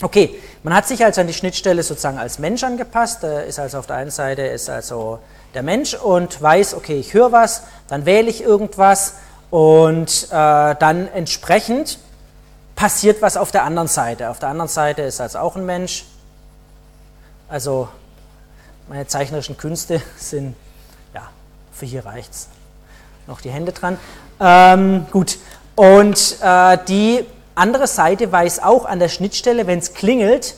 Okay, 0.04 0.40
man 0.64 0.74
hat 0.74 0.88
sich 0.88 1.04
also 1.06 1.22
an 1.22 1.28
die 1.28 1.34
Schnittstelle 1.34 1.84
sozusagen 1.84 2.18
als 2.18 2.40
Mensch 2.40 2.64
angepasst, 2.64 3.24
da 3.24 3.42
ist 3.42 3.60
also 3.60 3.78
auf 3.78 3.88
der 3.88 3.98
einen 3.98 4.10
Seite 4.10 4.42
ist 4.42 4.70
also 4.70 5.20
der 5.54 5.62
Mensch 5.62 5.94
und 5.94 6.42
weiß, 6.42 6.74
okay, 6.74 7.00
ich 7.00 7.14
höre 7.14 7.32
was, 7.32 7.64
dann 7.88 8.06
wähle 8.06 8.30
ich 8.30 8.42
irgendwas 8.42 9.16
und 9.52 10.28
äh, 10.32 10.76
dann 10.76 11.08
entsprechend 11.14 12.00
passiert 12.76 13.22
was 13.22 13.38
auf 13.38 13.52
der 13.52 13.64
anderen 13.64 13.88
Seite. 13.88 14.30
Auf 14.30 14.40
der 14.40 14.50
anderen 14.50 14.70
Seite 14.70 15.04
ist 15.04 15.22
also 15.22 15.40
auch 15.40 15.56
ein 15.56 15.66
Mensch. 15.66 16.06
Also 17.48 17.90
meine 18.88 19.06
zeichnerischen 19.06 19.58
Künste 19.58 20.02
sind, 20.18 20.56
ja, 21.14 21.30
für 21.74 21.86
hier 21.86 22.06
reicht 22.06 22.32
es. 22.32 22.48
Noch 23.28 23.42
die 23.42 23.52
Hände 23.52 23.72
dran. 23.72 24.00
Ähm, 24.40 25.06
gut, 25.12 25.38
Und 25.76 26.38
äh, 26.42 26.78
die 26.88 27.26
andere 27.56 27.88
Seite 27.88 28.32
weiß 28.32 28.64
auch 28.64 28.86
an 28.86 29.00
der 29.00 29.10
Schnittstelle, 29.10 29.68
wenn 29.68 29.80
es 29.80 29.94
klingelt, 29.94 30.56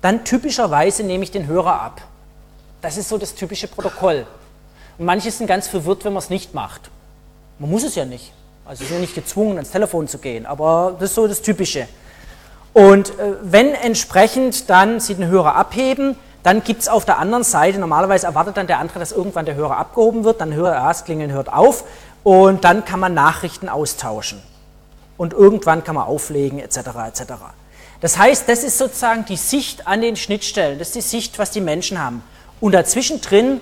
dann 0.00 0.24
typischerweise 0.24 1.02
nehme 1.02 1.24
ich 1.24 1.30
den 1.30 1.46
Hörer 1.46 1.80
ab. 1.80 2.02
Das 2.80 2.96
ist 2.96 3.08
so 3.08 3.18
das 3.18 3.34
typische 3.34 3.68
Protokoll. 3.68 4.26
Und 4.98 5.06
manche 5.06 5.30
sind 5.30 5.46
ganz 5.46 5.68
verwirrt, 5.68 6.04
wenn 6.04 6.12
man 6.12 6.22
es 6.22 6.30
nicht 6.30 6.54
macht. 6.54 6.90
Man 7.58 7.70
muss 7.70 7.82
es 7.82 7.94
ja 7.94 8.04
nicht. 8.04 8.32
Also 8.64 8.84
sind 8.84 8.96
ja 8.96 9.00
nicht 9.00 9.14
gezwungen, 9.14 9.56
ans 9.56 9.70
Telefon 9.70 10.08
zu 10.08 10.18
gehen, 10.18 10.44
aber 10.44 10.96
das 10.98 11.10
ist 11.10 11.14
so 11.14 11.26
das 11.26 11.40
Typische. 11.40 11.88
Und 12.74 13.10
äh, 13.18 13.34
wenn 13.42 13.74
entsprechend 13.74 14.68
dann 14.68 15.00
Sie 15.00 15.14
den 15.14 15.26
Hörer 15.26 15.56
abheben, 15.56 16.16
dann 16.42 16.62
gibt 16.62 16.82
es 16.82 16.88
auf 16.88 17.04
der 17.04 17.18
anderen 17.18 17.44
Seite, 17.44 17.78
normalerweise 17.78 18.26
erwartet 18.26 18.56
dann 18.56 18.66
der 18.66 18.78
andere, 18.78 18.98
dass 18.98 19.10
irgendwann 19.10 19.46
der 19.46 19.54
Hörer 19.54 19.78
abgehoben 19.78 20.24
wird, 20.24 20.40
dann 20.40 20.52
hört 20.52 20.74
er, 20.74 20.86
das 20.86 21.04
Klingeln 21.04 21.32
hört 21.32 21.52
auf 21.52 21.84
und 22.22 22.64
dann 22.64 22.84
kann 22.84 23.00
man 23.00 23.14
Nachrichten 23.14 23.68
austauschen. 23.68 24.42
Und 25.18 25.34
irgendwann 25.34 25.84
kann 25.84 25.96
man 25.96 26.04
auflegen, 26.04 26.58
etc. 26.58 26.78
etc. 27.08 27.22
Das 28.00 28.16
heißt, 28.16 28.48
das 28.48 28.64
ist 28.64 28.78
sozusagen 28.78 29.26
die 29.26 29.36
Sicht 29.36 29.86
an 29.86 30.00
den 30.00 30.16
Schnittstellen, 30.16 30.78
das 30.78 30.88
ist 30.88 30.94
die 30.94 31.00
Sicht, 31.02 31.38
was 31.38 31.50
die 31.50 31.60
Menschen 31.60 32.00
haben. 32.00 32.22
Und 32.60 32.72
dazwischen 32.72 33.20
drin 33.20 33.60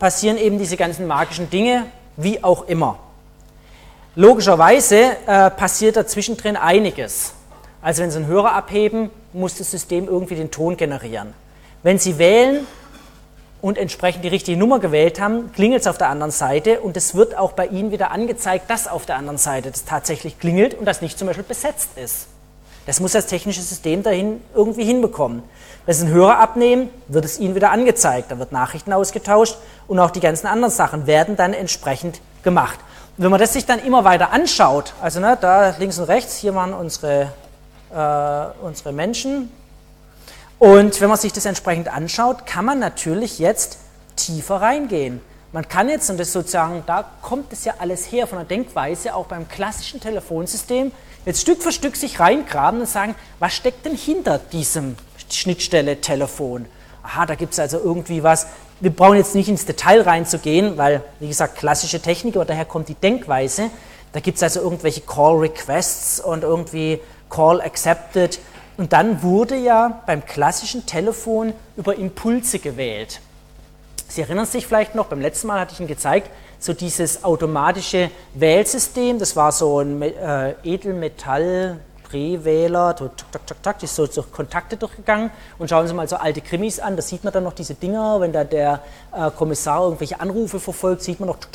passieren 0.00 0.38
eben 0.38 0.58
diese 0.58 0.76
ganzen 0.76 1.06
magischen 1.06 1.50
Dinge, 1.50 1.86
wie 2.16 2.42
auch 2.42 2.66
immer. 2.66 2.98
Logischerweise 4.16 5.16
äh, 5.26 5.50
passiert 5.50 5.96
dazwischen 5.96 6.36
drin 6.36 6.56
einiges. 6.56 7.34
Also 7.80 8.02
wenn 8.02 8.10
Sie 8.10 8.16
einen 8.16 8.26
Hörer 8.26 8.52
abheben, 8.54 9.10
muss 9.32 9.56
das 9.56 9.70
System 9.70 10.08
irgendwie 10.08 10.34
den 10.34 10.50
Ton 10.50 10.76
generieren. 10.76 11.34
Wenn 11.82 11.98
Sie 11.98 12.18
wählen 12.18 12.66
und 13.60 13.78
entsprechend 13.78 14.24
die 14.24 14.28
richtige 14.28 14.56
Nummer 14.56 14.78
gewählt 14.78 15.20
haben, 15.20 15.52
klingelt 15.52 15.82
es 15.82 15.86
auf 15.86 15.98
der 15.98 16.08
anderen 16.08 16.30
Seite 16.30 16.80
und 16.80 16.96
es 16.96 17.14
wird 17.14 17.36
auch 17.36 17.52
bei 17.52 17.66
Ihnen 17.66 17.90
wieder 17.90 18.10
angezeigt, 18.10 18.70
dass 18.70 18.86
auf 18.86 19.06
der 19.06 19.16
anderen 19.16 19.38
Seite 19.38 19.70
das 19.70 19.84
tatsächlich 19.84 20.38
klingelt 20.38 20.74
und 20.74 20.84
das 20.84 21.02
nicht 21.02 21.18
zum 21.18 21.26
Beispiel 21.26 21.44
besetzt 21.44 21.90
ist. 21.96 22.28
Das 22.86 23.00
muss 23.00 23.12
das 23.12 23.26
technische 23.26 23.60
System 23.60 24.02
dahin 24.02 24.40
irgendwie 24.54 24.84
hinbekommen. 24.84 25.42
Wenn 25.84 25.94
Sie 25.94 26.06
einen 26.06 26.14
Hörer 26.14 26.38
abnehmen, 26.38 26.90
wird 27.08 27.24
es 27.24 27.38
Ihnen 27.38 27.54
wieder 27.54 27.70
angezeigt, 27.70 28.30
da 28.30 28.38
wird 28.38 28.52
Nachrichten 28.52 28.92
ausgetauscht 28.92 29.56
und 29.88 29.98
auch 29.98 30.10
die 30.10 30.20
ganzen 30.20 30.46
anderen 30.46 30.72
Sachen 30.72 31.06
werden 31.06 31.36
dann 31.36 31.52
entsprechend 31.52 32.20
gemacht. 32.42 32.78
Und 33.16 33.24
wenn 33.24 33.30
man 33.30 33.40
das 33.40 33.52
sich 33.52 33.66
dann 33.66 33.80
immer 33.80 34.04
weiter 34.04 34.32
anschaut, 34.32 34.94
also 35.02 35.20
ne, 35.20 35.36
da 35.40 35.74
links 35.78 35.98
und 35.98 36.04
rechts, 36.04 36.36
hier 36.36 36.54
waren 36.54 36.72
unsere 36.72 37.32
äh, 37.90 38.46
unsere 38.62 38.92
Menschen. 38.92 39.50
Und 40.58 41.00
wenn 41.00 41.08
man 41.08 41.18
sich 41.18 41.32
das 41.32 41.44
entsprechend 41.44 41.88
anschaut, 41.88 42.46
kann 42.46 42.64
man 42.64 42.78
natürlich 42.78 43.38
jetzt 43.38 43.78
tiefer 44.16 44.56
reingehen. 44.56 45.20
Man 45.52 45.66
kann 45.66 45.88
jetzt, 45.88 46.10
und 46.10 46.18
das 46.18 46.32
sozusagen, 46.32 46.82
da 46.86 47.10
kommt 47.22 47.52
es 47.52 47.64
ja 47.64 47.74
alles 47.78 48.10
her 48.12 48.26
von 48.26 48.38
der 48.38 48.46
Denkweise, 48.46 49.14
auch 49.14 49.26
beim 49.26 49.48
klassischen 49.48 50.00
Telefonsystem, 50.00 50.92
jetzt 51.24 51.40
Stück 51.40 51.62
für 51.62 51.72
Stück 51.72 51.96
sich 51.96 52.20
reingraben 52.20 52.80
und 52.80 52.88
sagen, 52.88 53.14
was 53.38 53.54
steckt 53.54 53.86
denn 53.86 53.96
hinter 53.96 54.38
diesem 54.38 54.96
Schnittstelle 55.30 56.00
Telefon? 56.00 56.66
Aha, 57.02 57.24
da 57.24 57.34
gibt 57.34 57.54
es 57.54 57.58
also 57.58 57.78
irgendwie 57.78 58.22
was. 58.22 58.46
Wir 58.80 58.90
brauchen 58.90 59.16
jetzt 59.16 59.34
nicht 59.34 59.48
ins 59.48 59.64
Detail 59.64 60.02
reinzugehen, 60.02 60.76
weil, 60.76 61.02
wie 61.20 61.28
gesagt, 61.28 61.56
klassische 61.56 62.00
Technik, 62.00 62.36
aber 62.36 62.44
daher 62.44 62.64
kommt 62.64 62.88
die 62.88 62.94
Denkweise. 62.94 63.70
Da 64.12 64.20
gibt 64.20 64.36
es 64.36 64.42
also 64.42 64.60
irgendwelche 64.60 65.00
Call 65.02 65.36
Requests 65.36 66.20
und 66.20 66.42
irgendwie 66.42 67.00
Call 67.30 67.60
accepted. 67.60 68.38
Und 68.78 68.92
dann 68.92 69.24
wurde 69.24 69.56
ja 69.56 70.02
beim 70.06 70.24
klassischen 70.24 70.86
Telefon 70.86 71.52
über 71.76 71.96
Impulse 71.96 72.60
gewählt. 72.60 73.20
Sie 74.06 74.22
erinnern 74.22 74.46
sich 74.46 74.68
vielleicht 74.68 74.94
noch, 74.94 75.06
beim 75.06 75.20
letzten 75.20 75.48
Mal 75.48 75.60
hatte 75.60 75.74
ich 75.74 75.80
Ihnen 75.80 75.88
gezeigt, 75.88 76.30
so 76.60 76.72
dieses 76.72 77.24
automatische 77.24 78.10
Wählsystem, 78.34 79.18
das 79.18 79.34
war 79.34 79.50
so 79.50 79.80
ein 79.80 80.00
äh, 80.00 80.54
Edelmetall, 80.62 81.80
Drehwähler, 82.08 82.94
tak, 82.96 83.46
tak, 83.46 83.62
tak, 83.62 83.78
die 83.80 83.84
ist 83.84 83.96
so 83.96 84.06
durch 84.06 84.30
Kontakte 84.30 84.76
durchgegangen 84.76 85.30
und 85.58 85.68
schauen 85.68 85.88
Sie 85.88 85.92
mal 85.92 86.08
so 86.08 86.16
alte 86.16 86.40
Krimis 86.40 86.78
an, 86.78 86.94
da 86.94 87.02
sieht 87.02 87.24
man 87.24 87.32
dann 87.32 87.44
noch 87.44 87.52
diese 87.52 87.74
Dinger, 87.74 88.20
wenn 88.20 88.32
da 88.32 88.44
der 88.44 88.80
äh, 89.12 89.30
Kommissar 89.32 89.82
irgendwelche 89.82 90.20
Anrufe 90.20 90.60
verfolgt, 90.60 91.02
sieht 91.02 91.18
man 91.18 91.28
noch 91.28 91.36
tuk, 91.36 91.50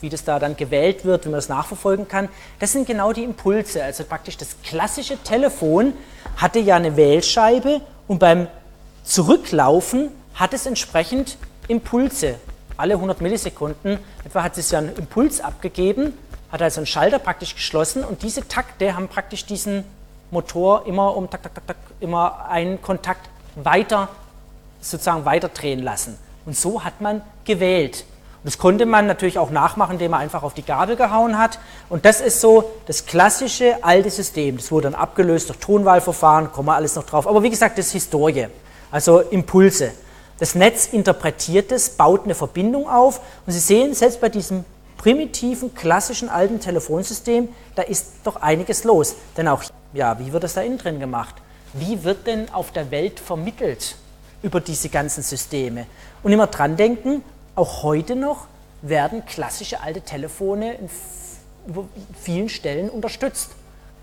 wie 0.00 0.08
das 0.08 0.24
da 0.24 0.38
dann 0.38 0.56
gewählt 0.56 1.04
wird, 1.04 1.24
wie 1.24 1.30
man 1.30 1.38
das 1.38 1.48
nachverfolgen 1.48 2.08
kann. 2.08 2.28
Das 2.58 2.72
sind 2.72 2.86
genau 2.86 3.12
die 3.12 3.24
Impulse. 3.24 3.82
Also 3.82 4.04
praktisch 4.04 4.36
das 4.36 4.56
klassische 4.62 5.16
Telefon 5.22 5.92
hatte 6.36 6.58
ja 6.58 6.76
eine 6.76 6.96
Wählscheibe 6.96 7.80
und 8.06 8.18
beim 8.18 8.48
Zurücklaufen 9.04 10.10
hat 10.34 10.54
es 10.54 10.66
entsprechend 10.66 11.36
Impulse. 11.66 12.36
Alle 12.76 12.94
100 12.94 13.20
Millisekunden 13.20 13.98
etwa 14.24 14.42
hat 14.42 14.56
es 14.56 14.70
ja 14.70 14.78
einen 14.78 14.94
Impuls 14.96 15.40
abgegeben, 15.40 16.14
hat 16.52 16.62
also 16.62 16.80
einen 16.80 16.86
Schalter 16.86 17.18
praktisch 17.18 17.54
geschlossen 17.54 18.04
und 18.04 18.22
diese 18.22 18.46
Takte 18.46 18.94
haben 18.94 19.08
praktisch 19.08 19.46
diesen 19.46 19.84
Motor 20.30 20.86
immer 20.86 21.16
um 21.16 21.28
tak, 21.28 21.42
tak, 21.42 21.54
tak, 21.54 21.66
tak, 21.66 21.76
immer 22.00 22.46
einen 22.48 22.80
Kontakt 22.80 23.28
weiter 23.56 24.08
sozusagen 24.80 25.24
weiter 25.24 25.48
drehen 25.48 25.82
lassen. 25.82 26.18
Und 26.46 26.56
so 26.56 26.84
hat 26.84 27.00
man 27.00 27.22
gewählt. 27.44 28.04
Das 28.44 28.58
konnte 28.58 28.86
man 28.86 29.06
natürlich 29.06 29.38
auch 29.38 29.50
nachmachen, 29.50 29.92
indem 29.92 30.12
man 30.12 30.20
einfach 30.20 30.42
auf 30.42 30.54
die 30.54 30.64
Gabel 30.64 30.96
gehauen 30.96 31.38
hat. 31.38 31.58
Und 31.88 32.04
das 32.04 32.20
ist 32.20 32.40
so 32.40 32.70
das 32.86 33.04
klassische 33.06 33.82
alte 33.82 34.10
System. 34.10 34.56
Das 34.56 34.70
wurde 34.70 34.90
dann 34.90 34.94
abgelöst 34.94 35.48
durch 35.48 35.58
Tonwahlverfahren, 35.58 36.52
kommen 36.52 36.68
wir 36.68 36.74
alles 36.74 36.94
noch 36.94 37.04
drauf. 37.04 37.26
Aber 37.26 37.42
wie 37.42 37.50
gesagt, 37.50 37.78
das 37.78 37.86
ist 37.86 37.92
Historie, 37.92 38.46
also 38.90 39.20
Impulse. 39.20 39.92
Das 40.38 40.54
Netz 40.54 40.86
interpretiert 40.86 41.72
es, 41.72 41.90
baut 41.90 42.24
eine 42.24 42.34
Verbindung 42.34 42.88
auf. 42.88 43.20
Und 43.44 43.52
Sie 43.52 43.58
sehen, 43.58 43.92
selbst 43.94 44.20
bei 44.20 44.28
diesem 44.28 44.64
primitiven, 44.96 45.74
klassischen 45.74 46.28
alten 46.28 46.60
Telefonsystem, 46.60 47.48
da 47.74 47.82
ist 47.82 48.12
doch 48.24 48.36
einiges 48.36 48.84
los. 48.84 49.16
Denn 49.36 49.48
auch, 49.48 49.64
ja, 49.92 50.18
wie 50.20 50.32
wird 50.32 50.44
das 50.44 50.54
da 50.54 50.60
innen 50.60 50.78
drin 50.78 51.00
gemacht? 51.00 51.34
Wie 51.72 52.04
wird 52.04 52.26
denn 52.26 52.52
auf 52.52 52.70
der 52.70 52.90
Welt 52.90 53.18
vermittelt 53.18 53.96
über 54.42 54.60
diese 54.60 54.88
ganzen 54.88 55.22
Systeme? 55.22 55.86
Und 56.22 56.32
immer 56.32 56.46
dran 56.46 56.76
denken, 56.76 57.22
auch 57.58 57.82
heute 57.82 58.16
noch 58.16 58.46
werden 58.80 59.26
klassische 59.26 59.82
alte 59.82 60.00
Telefone 60.00 60.74
in 60.74 60.88
vielen 62.20 62.48
Stellen 62.48 62.88
unterstützt. 62.88 63.50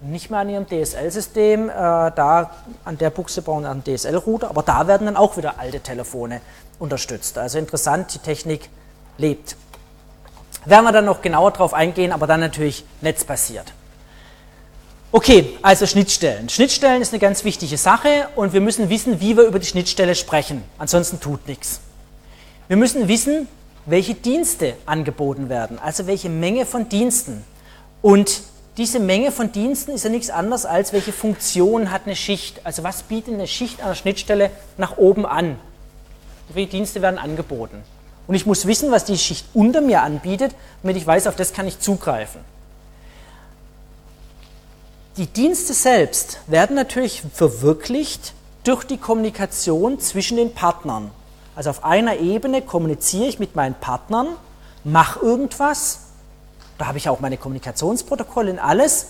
Nicht 0.02 0.30
mehr 0.30 0.42
an 0.42 0.50
ihrem 0.50 0.68
DSL-System, 0.68 1.70
äh, 1.70 1.74
da 1.74 2.52
an 2.84 2.98
der 2.98 3.10
Buchse 3.10 3.42
wir 3.48 3.70
einen 3.70 3.84
DSL-Router, 3.84 4.50
aber 4.50 4.62
da 4.62 4.88
werden 4.88 5.06
dann 5.06 5.16
auch 5.16 5.38
wieder 5.38 5.58
alte 5.58 5.80
Telefone 5.80 6.42
unterstützt. 6.78 7.38
Also 7.38 7.58
interessant, 7.58 8.14
die 8.14 8.20
Technik 8.20 8.70
lebt. 9.18 9.56
Werden 10.66 10.84
wir 10.84 10.92
dann 10.92 11.06
noch 11.06 11.22
genauer 11.22 11.52
drauf 11.52 11.74
eingehen, 11.74 12.12
aber 12.12 12.28
dann 12.28 12.42
natürlich 12.42 12.84
netzbasiert. 13.02 13.72
Okay, 15.12 15.58
also 15.62 15.88
Schnittstellen. 15.88 16.50
Schnittstellen 16.50 17.02
ist 17.02 17.14
eine 17.14 17.20
ganz 17.20 17.46
wichtige 17.46 17.78
Sache 17.78 18.28
und 18.36 18.52
wir 18.52 18.60
müssen 18.60 18.90
wissen, 18.90 19.22
wie 19.22 19.38
wir 19.38 19.46
über 19.46 19.60
die 19.60 19.66
Schnittstelle 19.66 20.14
sprechen. 20.14 20.62
Ansonsten 20.78 21.22
tut 21.22 21.48
nichts. 21.48 21.80
Wir 22.68 22.78
müssen 22.78 23.08
wissen, 23.08 23.48
welche 23.86 24.16
Dienste 24.16 24.76
angeboten 24.86 25.50
werden, 25.50 25.78
also 25.78 26.08
welche 26.08 26.30
Menge 26.30 26.66
von 26.66 26.90
Diensten. 26.90 27.44
Und 28.02 28.42
diese 28.78 29.00
Menge 29.00 29.32
von 29.32 29.52
Diensten 29.52 29.92
ist 29.92 30.04
ja 30.04 30.10
nichts 30.10 30.30
anderes 30.30 30.66
als, 30.66 30.92
welche 30.92 31.14
Funktion 31.14 31.92
hat 31.92 32.04
eine 32.06 32.16
Schicht. 32.16 32.62
Also 32.66 32.84
was 32.84 33.04
bietet 33.04 33.36
eine 33.36 33.48
Schicht 33.48 33.82
an 33.82 33.90
der 33.90 33.96
Schnittstelle 33.96 34.50
nach 34.78 34.98
oben 34.98 35.26
an? 35.26 35.58
Welche 36.54 36.72
Dienste 36.72 37.02
werden 37.02 37.20
angeboten? 37.20 37.84
Und 38.28 38.34
ich 38.34 38.48
muss 38.48 38.66
wissen, 38.66 38.92
was 38.92 39.06
die 39.06 39.18
Schicht 39.18 39.46
unter 39.54 39.82
mir 39.82 40.02
anbietet, 40.02 40.56
damit 40.82 40.98
ich 40.98 41.06
weiß, 41.06 41.28
auf 41.28 41.36
das 41.36 41.54
kann 41.54 41.68
ich 41.68 41.80
zugreifen. 41.80 42.42
Die 45.18 45.28
Dienste 45.28 45.74
selbst 45.74 46.40
werden 46.48 46.76
natürlich 46.76 47.24
verwirklicht 47.34 48.34
durch 48.64 48.84
die 48.84 48.98
Kommunikation 48.98 50.00
zwischen 50.00 50.38
den 50.38 50.54
Partnern. 50.54 51.12
Also 51.56 51.70
auf 51.70 51.84
einer 51.84 52.18
Ebene 52.18 52.62
kommuniziere 52.62 53.26
ich 53.26 53.40
mit 53.40 53.56
meinen 53.56 53.76
Partnern, 53.76 54.28
mache 54.84 55.20
irgendwas, 55.20 56.02
da 56.78 56.88
habe 56.88 56.98
ich 56.98 57.08
auch 57.08 57.22
meine 57.22 57.38
Kommunikationsprotokolle 57.38 58.52
und 58.52 58.60
alles, 58.60 59.08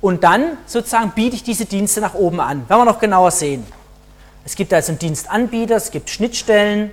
und 0.00 0.24
dann 0.24 0.58
sozusagen 0.66 1.12
biete 1.12 1.36
ich 1.36 1.44
diese 1.44 1.64
Dienste 1.64 2.00
nach 2.00 2.14
oben 2.14 2.40
an. 2.40 2.68
Werden 2.68 2.80
wir 2.80 2.84
noch 2.84 2.98
genauer 2.98 3.30
sehen. 3.30 3.64
Es 4.44 4.54
gibt 4.54 4.74
also 4.74 4.92
einen 4.92 4.98
Dienstanbieter, 4.98 5.76
es 5.76 5.90
gibt 5.90 6.10
Schnittstellen 6.10 6.90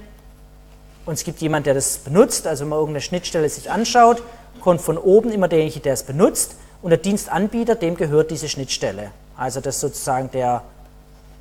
und 1.05 1.15
es 1.15 1.25
gibt 1.25 1.41
jemand, 1.41 1.65
der 1.65 1.73
das 1.73 1.97
benutzt. 1.97 2.47
Also 2.47 2.61
wenn 2.61 2.69
man 2.69 2.79
irgendeine 2.79 3.01
Schnittstelle 3.01 3.49
sich 3.49 3.69
anschaut, 3.69 4.23
kommt 4.61 4.79
von 4.79 4.97
oben 4.97 5.31
immer 5.31 5.49
derjenige, 5.49 5.81
der 5.81 5.93
es 5.93 6.03
benutzt 6.03 6.55
und 6.81 6.91
der 6.91 6.99
Dienstanbieter, 6.99 7.75
dem 7.75 7.97
gehört 7.97 8.31
diese 8.31 8.47
Schnittstelle. 8.47 9.11
Also 9.35 9.59
das 9.59 9.75
ist 9.75 9.81
sozusagen 9.81 10.31
der 10.31 10.61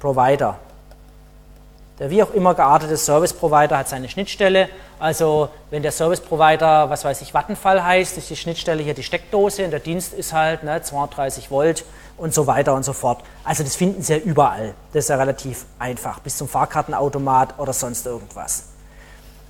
Provider. 0.01 0.59
Der 2.01 2.09
wie 2.09 2.23
auch 2.23 2.33
immer 2.33 2.55
geartete 2.55 2.97
Service 2.97 3.35
Provider 3.35 3.77
hat 3.77 3.91
seine 3.91 4.09
Schnittstelle. 4.09 4.71
Also 4.99 5.51
wenn 5.69 5.83
der 5.83 5.93
Service 5.93 6.21
Provider, 6.21 6.89
was 6.89 7.05
weiß 7.05 7.21
ich, 7.21 7.35
Vattenfall 7.35 7.85
heißt, 7.85 8.17
ist 8.17 8.31
die 8.31 8.37
Schnittstelle 8.37 8.83
hier 8.83 8.95
die 8.95 9.03
Steckdose 9.03 9.67
und 9.67 9.71
der 9.71 9.81
Dienst 9.81 10.15
ist 10.15 10.33
halt 10.33 10.63
ne, 10.63 10.81
230 10.81 11.51
Volt 11.51 11.85
und 12.17 12.33
so 12.33 12.47
weiter 12.47 12.75
und 12.75 12.87
so 12.87 12.95
fort. 12.95 13.23
Also 13.45 13.65
das 13.65 13.77
finden 13.77 14.01
Sie 14.01 14.15
ja 14.15 14.19
überall. 14.19 14.73
Das 14.95 15.05
ist 15.05 15.09
ja 15.11 15.17
relativ 15.17 15.67
einfach, 15.79 16.21
bis 16.21 16.39
zum 16.39 16.49
Fahrkartenautomat 16.49 17.59
oder 17.59 17.75
sonst 17.75 18.07
irgendwas. 18.07 18.65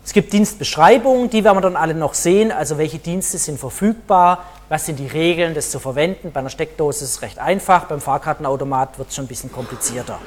Es 0.05 0.13
gibt 0.13 0.33
Dienstbeschreibungen, 0.33 1.31
die 1.31 1.45
werden 1.45 1.59
wir 1.59 1.61
dann 1.61 1.77
alle 1.77 1.95
noch 1.95 2.15
sehen, 2.15 2.51
also 2.51 2.79
welche 2.79 2.99
Dienste 2.99 3.39
sind 3.39 3.61
verfügbar, 3.61 4.45
was 4.69 4.87
sind 4.87 4.99
die 4.99 5.07
Regeln, 5.07 5.55
das 5.55 5.71
zu 5.71 5.79
verwenden. 5.79 6.33
Bei 6.33 6.41
einer 6.41 6.49
Steckdose 6.49 7.05
ist 7.05 7.11
es 7.11 7.23
recht 7.23 7.39
einfach, 7.39 7.85
beim 7.85 8.01
Fahrkartenautomat 8.01 8.99
wird 8.99 9.11
es 9.11 9.15
schon 9.15 9.27
ein 9.27 9.29
bisschen 9.29 9.53
komplizierter. 9.53 10.19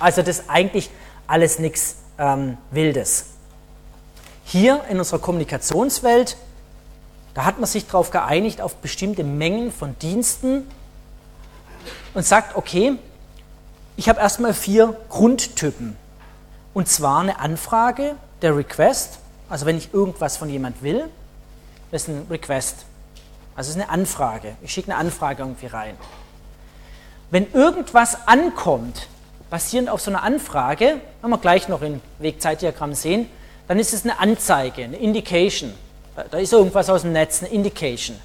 Also 0.00 0.20
das 0.20 0.50
eigentlich 0.50 0.90
alles 1.32 1.58
nichts 1.58 1.96
ähm, 2.18 2.58
Wildes. 2.70 3.24
Hier 4.44 4.84
in 4.90 4.98
unserer 4.98 5.18
Kommunikationswelt, 5.18 6.36
da 7.32 7.46
hat 7.46 7.58
man 7.58 7.66
sich 7.66 7.86
darauf 7.86 8.10
geeinigt, 8.10 8.60
auf 8.60 8.76
bestimmte 8.76 9.24
Mengen 9.24 9.72
von 9.72 9.98
Diensten 10.00 10.70
und 12.12 12.26
sagt, 12.26 12.54
okay, 12.54 12.96
ich 13.96 14.10
habe 14.10 14.20
erstmal 14.20 14.52
vier 14.52 14.94
Grundtypen. 15.08 15.96
Und 16.74 16.88
zwar 16.88 17.20
eine 17.20 17.40
Anfrage, 17.40 18.16
der 18.42 18.54
Request, 18.54 19.18
also 19.48 19.64
wenn 19.64 19.78
ich 19.78 19.94
irgendwas 19.94 20.36
von 20.36 20.50
jemand 20.50 20.82
will, 20.82 21.08
das 21.90 22.02
ist 22.02 22.08
ein 22.08 22.26
Request. 22.28 22.84
Also 23.56 23.70
ist 23.70 23.76
eine 23.76 23.88
Anfrage. 23.88 24.54
Ich 24.60 24.72
schicke 24.74 24.90
eine 24.90 25.00
Anfrage 25.00 25.42
irgendwie 25.42 25.66
rein. 25.66 25.96
Wenn 27.30 27.50
irgendwas 27.52 28.28
ankommt, 28.28 29.08
basierend 29.52 29.90
auf 29.90 30.00
so 30.00 30.10
einer 30.10 30.22
Anfrage, 30.22 30.98
werden 31.20 31.30
wir 31.30 31.36
gleich 31.36 31.68
noch 31.68 31.82
im 31.82 32.00
Wegzeitdiagramm 32.20 32.94
sehen, 32.94 33.28
dann 33.68 33.78
ist 33.78 33.92
es 33.92 34.02
eine 34.02 34.18
Anzeige, 34.18 34.84
eine 34.84 34.96
Indication. 34.96 35.74
Da 36.30 36.38
ist 36.38 36.54
irgendwas 36.54 36.88
aus 36.88 37.02
dem 37.02 37.12
Netz, 37.12 37.42
eine 37.42 37.52
Indication. 37.52 38.16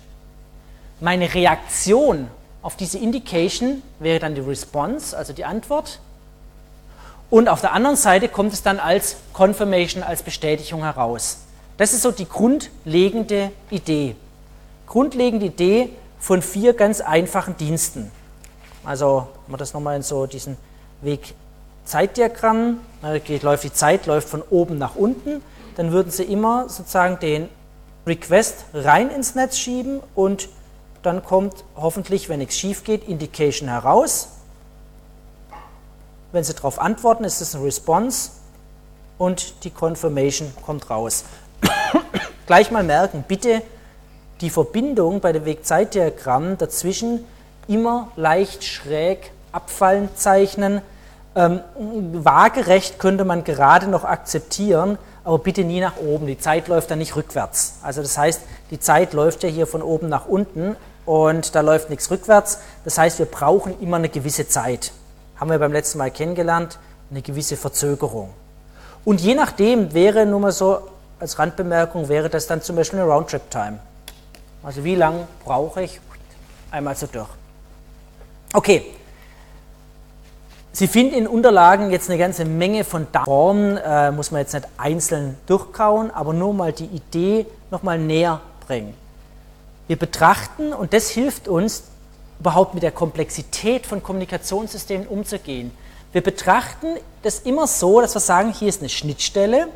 Meine 1.02 1.34
Reaktion 1.34 2.30
auf 2.62 2.78
diese 2.78 2.98
Indication 2.98 3.84
wäre 4.00 4.20
dann 4.20 4.36
die 4.36 4.42
Response, 4.42 5.18
also 5.18 5.34
die 5.34 5.44
Antwort. 5.44 6.00
Und 7.30 7.50
auf 7.50 7.60
der 7.60 7.74
anderen 7.74 7.98
Seite 7.98 8.30
kommt 8.30 8.54
es 8.54 8.64
dann 8.64 8.80
als 8.80 9.18
Confirmation, 9.34 10.04
als 10.04 10.24
Bestätigung 10.24 10.84
heraus. 10.84 11.40
Das 11.76 11.92
ist 11.92 12.04
so 12.04 12.12
die 12.12 12.30
grundlegende 12.30 13.52
Idee. 13.70 14.16
Grundlegende 14.88 15.48
Idee 15.48 15.90
von 16.22 16.42
vier 16.42 16.74
ganz 16.74 17.02
einfachen 17.02 17.58
Diensten. 17.58 18.14
Also, 18.86 19.28
wenn 19.46 19.52
man 19.52 19.60
das 19.60 19.74
nochmal 19.74 19.98
in 19.98 20.04
so 20.04 20.26
diesen 20.26 20.56
Weg 21.02 21.36
Zeitdiagramm, 21.86 22.82
geht, 23.24 23.44
läuft 23.44 23.64
die 23.64 23.74
Zeit, 23.74 24.06
läuft 24.08 24.28
von 24.28 24.42
oben 24.42 24.78
nach 24.78 24.96
unten, 24.96 25.42
dann 25.78 25.92
würden 25.92 26.12
Sie 26.12 26.24
immer 26.24 26.70
sozusagen 26.70 27.20
den 27.20 27.50
Request 28.06 28.66
rein 28.74 29.10
ins 29.10 29.36
Netz 29.36 29.58
schieben 29.58 30.02
und 30.16 30.50
dann 31.04 31.24
kommt 31.24 31.64
hoffentlich, 31.76 32.30
wenn 32.30 32.40
nichts 32.40 32.58
schief 32.58 32.84
geht, 32.84 33.08
Indication 33.08 33.70
heraus. 33.70 34.30
Wenn 36.32 36.44
Sie 36.44 36.54
darauf 36.54 36.80
antworten, 36.80 37.24
ist 37.24 37.42
es 37.42 37.56
ein 37.56 37.62
Response 37.62 38.32
und 39.18 39.64
die 39.64 39.70
Confirmation 39.70 40.52
kommt 40.66 40.90
raus. 40.90 41.24
Gleich 42.48 42.72
mal 42.72 42.84
merken, 42.84 43.24
bitte 43.28 43.62
die 44.42 44.50
Verbindung 44.50 45.20
bei 45.22 45.32
dem 45.32 45.46
Wegzeitdiagramm 45.46 46.58
dazwischen 46.58 47.26
immer 47.68 48.12
leicht 48.16 48.64
schräg 48.64 49.32
abfallend 49.52 50.18
zeichnen. 50.18 50.82
Ähm, 51.36 51.62
waagerecht 52.14 53.00
könnte 53.00 53.24
man 53.24 53.44
gerade 53.44 53.88
noch 53.88 54.04
akzeptieren, 54.04 54.98
aber 55.24 55.40
bitte 55.40 55.64
nie 55.64 55.80
nach 55.80 55.98
oben. 55.98 56.26
Die 56.26 56.40
Zeit 56.40 56.68
läuft 56.68 56.90
dann 56.90 57.00
nicht 57.00 57.16
rückwärts. 57.16 57.76
Also 57.84 58.02
das 58.02 58.18
heißt, 58.18 58.42
die 58.72 58.80
Zeit 58.80 59.14
läuft 59.14 59.44
ja 59.44 59.50
hier 59.50 59.68
von 59.68 59.82
oben 59.82 60.10
nach 60.10 60.26
unten 60.26 60.76
und 61.06 61.54
da 61.54 61.62
läuft 61.62 61.90
nichts 61.90 62.10
rückwärts. 62.10 62.60
Das 62.86 62.98
heißt, 62.98 63.20
wir 63.20 63.28
brauchen 63.28 63.80
immer 63.82 63.98
eine 63.98 64.10
gewisse 64.10 64.48
Zeit. 64.48 64.92
Haben 65.38 65.52
wir 65.52 65.60
beim 65.60 65.72
letzten 65.72 66.00
Mal 66.00 66.12
kennengelernt, 66.12 66.80
eine 67.12 67.22
gewisse 67.22 67.56
Verzögerung. 67.56 68.30
Und 69.06 69.22
je 69.22 69.36
nachdem 69.36 69.94
wäre 69.94 70.26
nur 70.26 70.40
mal 70.40 70.52
so 70.52 70.80
als 71.20 71.40
Randbemerkung, 71.40 72.10
wäre 72.10 72.30
das 72.30 72.48
dann 72.48 72.62
zum 72.62 72.76
Beispiel 72.76 73.00
eine 73.00 73.10
Roundtrip-Time. 73.10 73.80
Also 74.64 74.84
wie 74.84 74.96
lange 74.96 75.28
brauche 75.46 75.84
ich 75.84 76.02
einmal 76.72 76.96
so 76.96 77.08
durch. 77.08 77.30
Okay. 78.54 78.94
Sie 80.78 80.88
finden 80.88 81.16
in 81.16 81.28
Unterlagen 81.28 81.90
jetzt 81.90 82.08
eine 82.08 82.20
ganze 82.20 82.46
Menge 82.46 82.84
von 82.84 83.08
Formen, 83.26 83.78
äh, 83.78 84.12
muss 84.12 84.30
man 84.30 84.42
jetzt 84.42 84.54
nicht 84.54 84.68
einzeln 84.78 85.36
durchkauen, 85.48 86.12
aber 86.12 86.34
nur 86.34 86.54
mal 86.54 86.72
die 86.72 86.86
Idee 86.86 87.48
nochmal 87.72 87.98
näher 87.98 88.42
bringen. 88.68 88.94
Wir 89.88 89.96
betrachten, 89.96 90.74
und 90.74 90.94
das 90.94 91.10
hilft 91.10 91.48
uns, 91.48 91.86
überhaupt 92.40 92.76
mit 92.76 92.84
der 92.84 92.92
Komplexität 92.92 93.88
von 93.88 94.04
Kommunikationssystemen 94.04 95.08
umzugehen. 95.08 95.72
Wir 96.12 96.22
betrachten 96.22 96.98
das 97.24 97.40
immer 97.40 97.66
so, 97.66 98.00
dass 98.00 98.16
wir 98.16 98.20
sagen, 98.20 98.54
hier 98.54 98.70
ist 98.70 98.82
eine 98.82 98.90
Schnittstelle 98.90 99.70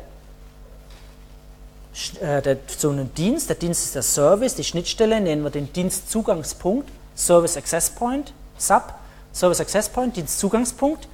äh, 2.20 2.56
zu 2.78 2.90
einem 2.90 3.12
Dienst. 3.12 3.48
Der 3.48 3.56
Dienst 3.56 3.86
ist 3.86 3.96
der 3.96 4.02
Service, 4.02 4.54
die 4.54 4.62
Schnittstelle 4.62 5.20
nennen 5.20 5.42
wir 5.42 5.50
den 5.50 5.72
Dienstzugangspunkt, 5.72 6.88
Service 7.16 7.56
Access 7.56 7.90
Point, 7.90 8.32
SAP, 8.56 9.01
Service 9.32 9.60
Access 9.60 9.88
Point, 9.88 10.16
Dienstzugangspunkt. 10.16 11.08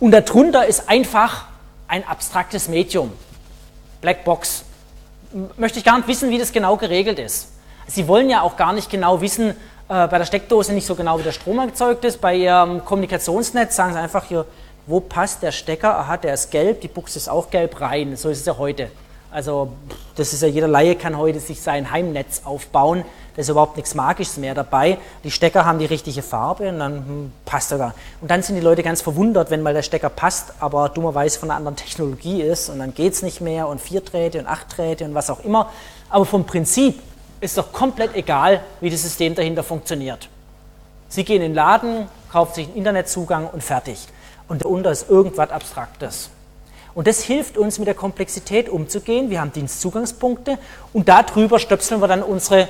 Und 0.00 0.10
darunter 0.10 0.66
ist 0.66 0.88
einfach 0.88 1.46
ein 1.88 2.06
abstraktes 2.06 2.68
Medium, 2.68 3.12
Blackbox. 4.00 4.64
Möchte 5.56 5.78
ich 5.78 5.84
gar 5.84 5.96
nicht 5.96 6.08
wissen, 6.08 6.30
wie 6.30 6.38
das 6.38 6.52
genau 6.52 6.76
geregelt 6.76 7.18
ist. 7.18 7.48
Sie 7.86 8.08
wollen 8.08 8.30
ja 8.30 8.42
auch 8.42 8.56
gar 8.56 8.72
nicht 8.72 8.90
genau 8.90 9.20
wissen, 9.20 9.50
äh, 9.88 10.08
bei 10.08 10.18
der 10.18 10.24
Steckdose 10.24 10.72
nicht 10.72 10.86
so 10.86 10.94
genau, 10.94 11.18
wie 11.18 11.22
der 11.22 11.32
Strom 11.32 11.58
erzeugt 11.58 12.04
ist. 12.04 12.20
Bei 12.20 12.34
Ihrem 12.34 12.84
Kommunikationsnetz 12.84 13.76
sagen 13.76 13.92
Sie 13.92 13.98
einfach 13.98 14.24
hier, 14.24 14.46
wo 14.86 15.00
passt 15.00 15.42
der 15.42 15.52
Stecker? 15.52 15.98
Aha, 15.98 16.16
der 16.16 16.34
ist 16.34 16.50
gelb, 16.50 16.80
die 16.80 16.88
Buchse 16.88 17.18
ist 17.18 17.28
auch 17.28 17.50
gelb 17.50 17.80
rein. 17.80 18.16
So 18.16 18.28
ist 18.28 18.40
es 18.40 18.46
ja 18.46 18.56
heute. 18.56 18.90
Also, 19.30 19.72
das 20.14 20.32
ist 20.32 20.42
ja 20.42 20.48
jeder 20.48 20.68
Laie 20.68 20.94
kann 20.94 21.18
heute 21.18 21.40
sich 21.40 21.60
sein 21.60 21.90
Heimnetz 21.90 22.42
aufbauen. 22.44 23.04
Da 23.34 23.40
ist 23.40 23.48
überhaupt 23.48 23.76
nichts 23.76 23.94
Magisches 23.94 24.36
mehr 24.36 24.54
dabei. 24.54 24.98
Die 25.24 25.30
Stecker 25.30 25.64
haben 25.64 25.78
die 25.78 25.86
richtige 25.86 26.22
Farbe 26.22 26.68
und 26.68 26.78
dann 26.78 26.94
hm, 26.94 27.32
passt 27.44 27.70
sogar. 27.70 27.94
Und 28.20 28.30
dann 28.30 28.42
sind 28.42 28.54
die 28.54 28.60
Leute 28.60 28.82
ganz 28.82 29.02
verwundert, 29.02 29.50
wenn 29.50 29.62
mal 29.62 29.74
der 29.74 29.82
Stecker 29.82 30.08
passt, 30.08 30.52
aber 30.60 30.88
dummerweise 30.88 31.38
von 31.38 31.50
einer 31.50 31.58
anderen 31.58 31.76
Technologie 31.76 32.42
ist 32.42 32.68
und 32.68 32.78
dann 32.78 32.94
geht 32.94 33.12
es 33.12 33.22
nicht 33.22 33.40
mehr 33.40 33.66
und 33.66 33.80
vier 33.80 34.02
Drähte 34.02 34.38
und 34.38 34.46
acht 34.46 34.76
Drähte 34.76 35.04
und 35.04 35.14
was 35.14 35.30
auch 35.30 35.40
immer. 35.44 35.70
Aber 36.10 36.24
vom 36.24 36.46
Prinzip 36.46 37.00
ist 37.40 37.58
doch 37.58 37.72
komplett 37.72 38.14
egal, 38.14 38.60
wie 38.80 38.90
das 38.90 39.02
System 39.02 39.34
dahinter 39.34 39.64
funktioniert. 39.64 40.28
Sie 41.08 41.24
gehen 41.24 41.42
in 41.42 41.50
den 41.50 41.54
Laden, 41.54 42.08
kaufen 42.30 42.54
sich 42.54 42.66
einen 42.68 42.76
Internetzugang 42.76 43.48
und 43.48 43.62
fertig. 43.62 43.98
Und 44.48 44.62
darunter 44.62 44.90
ist 44.90 45.10
irgendwas 45.10 45.50
Abstraktes. 45.50 46.30
Und 46.94 47.08
das 47.08 47.22
hilft 47.22 47.58
uns, 47.58 47.78
mit 47.78 47.88
der 47.88 47.94
Komplexität 47.94 48.68
umzugehen. 48.68 49.28
Wir 49.28 49.40
haben 49.40 49.52
Dienstzugangspunkte 49.52 50.58
und 50.92 51.08
darüber 51.08 51.58
stöpseln 51.58 52.00
wir 52.00 52.08
dann 52.08 52.22
unsere 52.22 52.68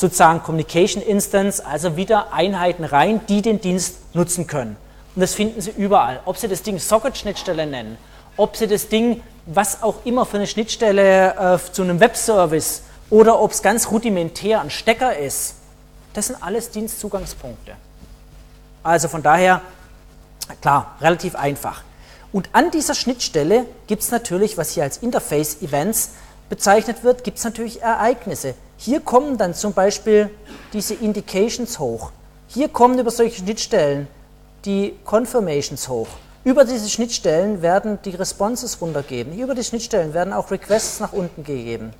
sozusagen 0.00 0.42
Communication 0.42 1.02
Instance, 1.02 1.64
also 1.64 1.96
wieder 1.96 2.32
Einheiten 2.32 2.84
rein, 2.84 3.20
die 3.28 3.42
den 3.42 3.60
Dienst 3.60 4.14
nutzen 4.14 4.46
können. 4.46 4.76
Und 5.14 5.20
das 5.20 5.34
finden 5.34 5.60
Sie 5.60 5.70
überall. 5.70 6.20
Ob 6.24 6.38
Sie 6.38 6.48
das 6.48 6.62
Ding 6.62 6.78
Socket-Schnittstelle 6.78 7.66
nennen, 7.66 7.98
ob 8.36 8.56
Sie 8.56 8.66
das 8.66 8.88
Ding, 8.88 9.22
was 9.46 9.82
auch 9.82 9.96
immer 10.04 10.24
für 10.24 10.38
eine 10.38 10.46
Schnittstelle 10.46 11.58
äh, 11.58 11.72
zu 11.72 11.82
einem 11.82 12.00
Webservice 12.00 12.82
oder 13.10 13.40
ob 13.40 13.50
es 13.50 13.62
ganz 13.62 13.90
rudimentär 13.90 14.60
ein 14.60 14.70
Stecker 14.70 15.16
ist, 15.16 15.56
das 16.14 16.28
sind 16.28 16.42
alles 16.42 16.70
Dienstzugangspunkte. 16.70 17.72
Also 18.82 19.08
von 19.08 19.22
daher, 19.22 19.60
klar, 20.62 20.96
relativ 21.00 21.34
einfach. 21.34 21.82
Und 22.32 22.48
an 22.52 22.70
dieser 22.70 22.94
Schnittstelle 22.94 23.66
gibt 23.86 24.02
es 24.02 24.10
natürlich, 24.10 24.56
was 24.56 24.70
hier 24.70 24.84
als 24.84 24.98
Interface-Events 24.98 26.10
bezeichnet 26.48 27.04
wird, 27.04 27.24
gibt 27.24 27.38
es 27.38 27.44
natürlich 27.44 27.82
Ereignisse. 27.82 28.54
Hier 28.82 29.00
kommen 29.00 29.36
dann 29.36 29.52
zum 29.52 29.74
Beispiel 29.74 30.30
diese 30.72 30.94
Indications 30.94 31.78
hoch. 31.78 32.12
Hier 32.48 32.70
kommen 32.70 32.98
über 32.98 33.10
solche 33.10 33.42
Schnittstellen 33.42 34.08
die 34.64 34.94
Confirmations 35.04 35.86
hoch. 35.90 36.08
Über 36.44 36.64
diese 36.64 36.88
Schnittstellen 36.88 37.60
werden 37.60 37.98
die 38.06 38.14
Responses 38.16 38.80
runtergegeben. 38.80 39.38
Über 39.38 39.54
die 39.54 39.64
Schnittstellen 39.64 40.14
werden 40.14 40.32
auch 40.32 40.50
Requests 40.50 40.98
nach 40.98 41.12
unten 41.12 41.44
gegeben. 41.44 41.92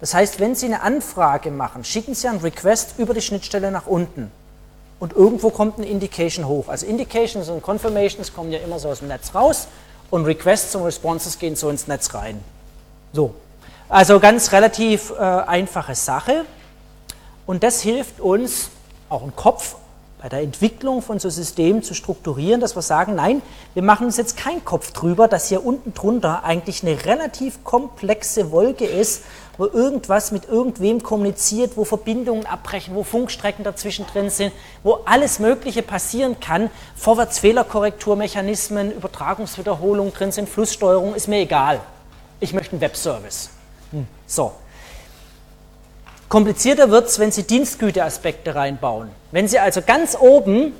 Das 0.00 0.14
heißt, 0.14 0.40
wenn 0.40 0.54
Sie 0.54 0.64
eine 0.64 0.80
Anfrage 0.80 1.50
machen, 1.50 1.84
schicken 1.84 2.14
Sie 2.14 2.26
einen 2.28 2.40
Request 2.40 2.94
über 2.96 3.12
die 3.12 3.20
Schnittstelle 3.20 3.70
nach 3.70 3.86
unten. 3.86 4.30
Und 4.98 5.12
irgendwo 5.12 5.50
kommt 5.50 5.76
eine 5.76 5.86
Indication 5.86 6.48
hoch. 6.48 6.68
Also 6.68 6.86
Indications 6.86 7.50
und 7.50 7.62
Confirmations 7.62 8.32
kommen 8.32 8.52
ja 8.52 8.60
immer 8.60 8.78
so 8.78 8.88
aus 8.88 9.00
dem 9.00 9.08
Netz 9.08 9.34
raus 9.34 9.68
und 10.08 10.24
Requests 10.24 10.74
und 10.76 10.84
Responses 10.84 11.38
gehen 11.38 11.56
so 11.56 11.68
ins 11.68 11.86
Netz 11.86 12.14
rein. 12.14 12.40
So. 13.12 13.34
Also 13.88 14.18
ganz 14.18 14.50
relativ 14.50 15.12
äh, 15.12 15.22
einfache 15.22 15.94
Sache. 15.94 16.44
Und 17.46 17.62
das 17.62 17.80
hilft 17.82 18.20
uns, 18.20 18.70
auch 19.08 19.22
im 19.22 19.36
Kopf 19.36 19.76
bei 20.20 20.28
der 20.28 20.40
Entwicklung 20.40 21.02
von 21.02 21.20
so 21.20 21.30
Systemen 21.30 21.84
zu 21.84 21.94
strukturieren, 21.94 22.60
dass 22.60 22.74
wir 22.74 22.82
sagen, 22.82 23.14
nein, 23.14 23.42
wir 23.74 23.84
machen 23.84 24.06
uns 24.06 24.16
jetzt 24.16 24.36
keinen 24.36 24.64
Kopf 24.64 24.90
drüber, 24.90 25.28
dass 25.28 25.48
hier 25.48 25.64
unten 25.64 25.94
drunter 25.94 26.42
eigentlich 26.42 26.82
eine 26.82 27.04
relativ 27.04 27.62
komplexe 27.62 28.50
Wolke 28.50 28.86
ist, 28.86 29.22
wo 29.56 29.66
irgendwas 29.66 30.32
mit 30.32 30.48
irgendwem 30.48 31.04
kommuniziert, 31.04 31.76
wo 31.76 31.84
Verbindungen 31.84 32.44
abbrechen, 32.44 32.96
wo 32.96 33.04
Funkstrecken 33.04 33.62
dazwischen 33.62 34.04
drin 34.06 34.30
sind, 34.30 34.52
wo 34.82 35.00
alles 35.04 35.38
Mögliche 35.38 35.82
passieren 35.82 36.40
kann, 36.40 36.70
Vorwärtsfehlerkorrekturmechanismen, 36.96 38.90
Übertragungswiederholung 38.90 40.12
drin 40.12 40.32
sind, 40.32 40.48
Flusssteuerung, 40.48 41.14
ist 41.14 41.28
mir 41.28 41.38
egal. 41.38 41.80
Ich 42.40 42.52
möchte 42.52 42.72
einen 42.72 42.80
Webservice. 42.80 43.50
So. 44.26 44.52
Komplizierter 46.28 46.90
wird 46.90 47.06
es, 47.06 47.18
wenn 47.18 47.30
Sie 47.30 47.44
Dienstgüteaspekte 47.44 48.54
reinbauen. 48.54 49.10
Wenn 49.30 49.46
Sie 49.46 49.58
also 49.60 49.80
ganz 49.80 50.16
oben 50.18 50.72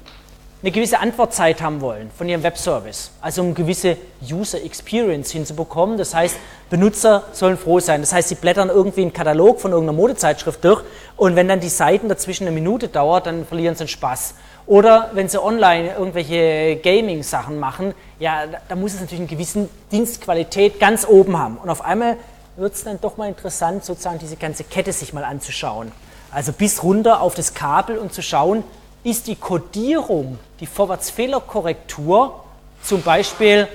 eine 0.63 0.73
gewisse 0.73 0.99
Antwortzeit 0.99 1.63
haben 1.63 1.81
wollen 1.81 2.11
von 2.17 2.29
Ihrem 2.29 2.43
Webservice, 2.43 3.13
also 3.21 3.43
um 3.43 3.55
gewisse 3.55 3.97
User 4.29 4.61
Experience 4.61 5.31
hinzubekommen. 5.31 5.99
Das 5.99 6.15
heißt, 6.15 6.37
Benutzer 6.71 7.23
sollen 7.33 7.57
froh 7.57 7.79
sein. 7.79 8.01
Das 8.01 8.13
heißt, 8.13 8.31
Sie 8.31 8.35
blättern 8.35 8.71
irgendwie 8.71 9.03
einen 9.03 9.13
Katalog 9.13 9.61
von 9.61 9.71
irgendeiner 9.71 9.97
Modezeitschrift 9.97 10.65
durch 10.65 10.83
und 11.17 11.37
wenn 11.37 11.47
dann 11.47 11.61
die 11.61 11.69
Seiten 11.69 12.09
dazwischen 12.09 12.49
eine 12.49 12.55
Minute 12.55 12.89
dauert, 12.89 13.27
dann 13.27 13.47
verlieren 13.47 13.77
Sie 13.77 13.85
den 13.85 13.89
Spaß. 13.89 14.35
Oder 14.67 15.11
wenn 15.13 15.29
Sie 15.29 15.41
online 15.41 15.95
irgendwelche 15.95 16.81
Gaming-Sachen 16.83 17.61
machen, 17.61 17.95
ja, 18.19 18.47
da 18.69 18.75
muss 18.75 18.95
es 18.95 19.01
natürlich 19.01 19.21
eine 19.21 19.29
gewisse 19.29 19.69
Dienstqualität 19.93 20.81
ganz 20.81 21.07
oben 21.07 21.39
haben. 21.39 21.59
Und 21.59 21.71
auf 21.71 21.85
einmal 21.85 22.17
wird 22.57 22.75
es 22.75 22.85
dann 22.85 23.01
doch 23.01 23.17
mal 23.17 23.29
interessant, 23.29 23.85
sozusagen 23.85 24.19
diese 24.19 24.37
ganze 24.37 24.65
Kette 24.65 24.93
sich 24.93 25.13
mal 25.13 25.25
anzuschauen. 25.25 25.93
Also 26.31 26.53
bis 26.53 26.83
runter 26.83 27.21
auf 27.21 27.35
das 27.35 27.55
Kabel 27.55 27.99
und 27.99 28.13
zu 28.13 28.23
schauen, 28.23 28.65
ist 29.05 29.27
die 29.27 29.37
Codierung, 29.37 30.39
die 30.61 30.67
Vorwärtsfehlerkorrektur 30.67 32.43
zum 32.83 33.03
Beispiel 33.03 33.69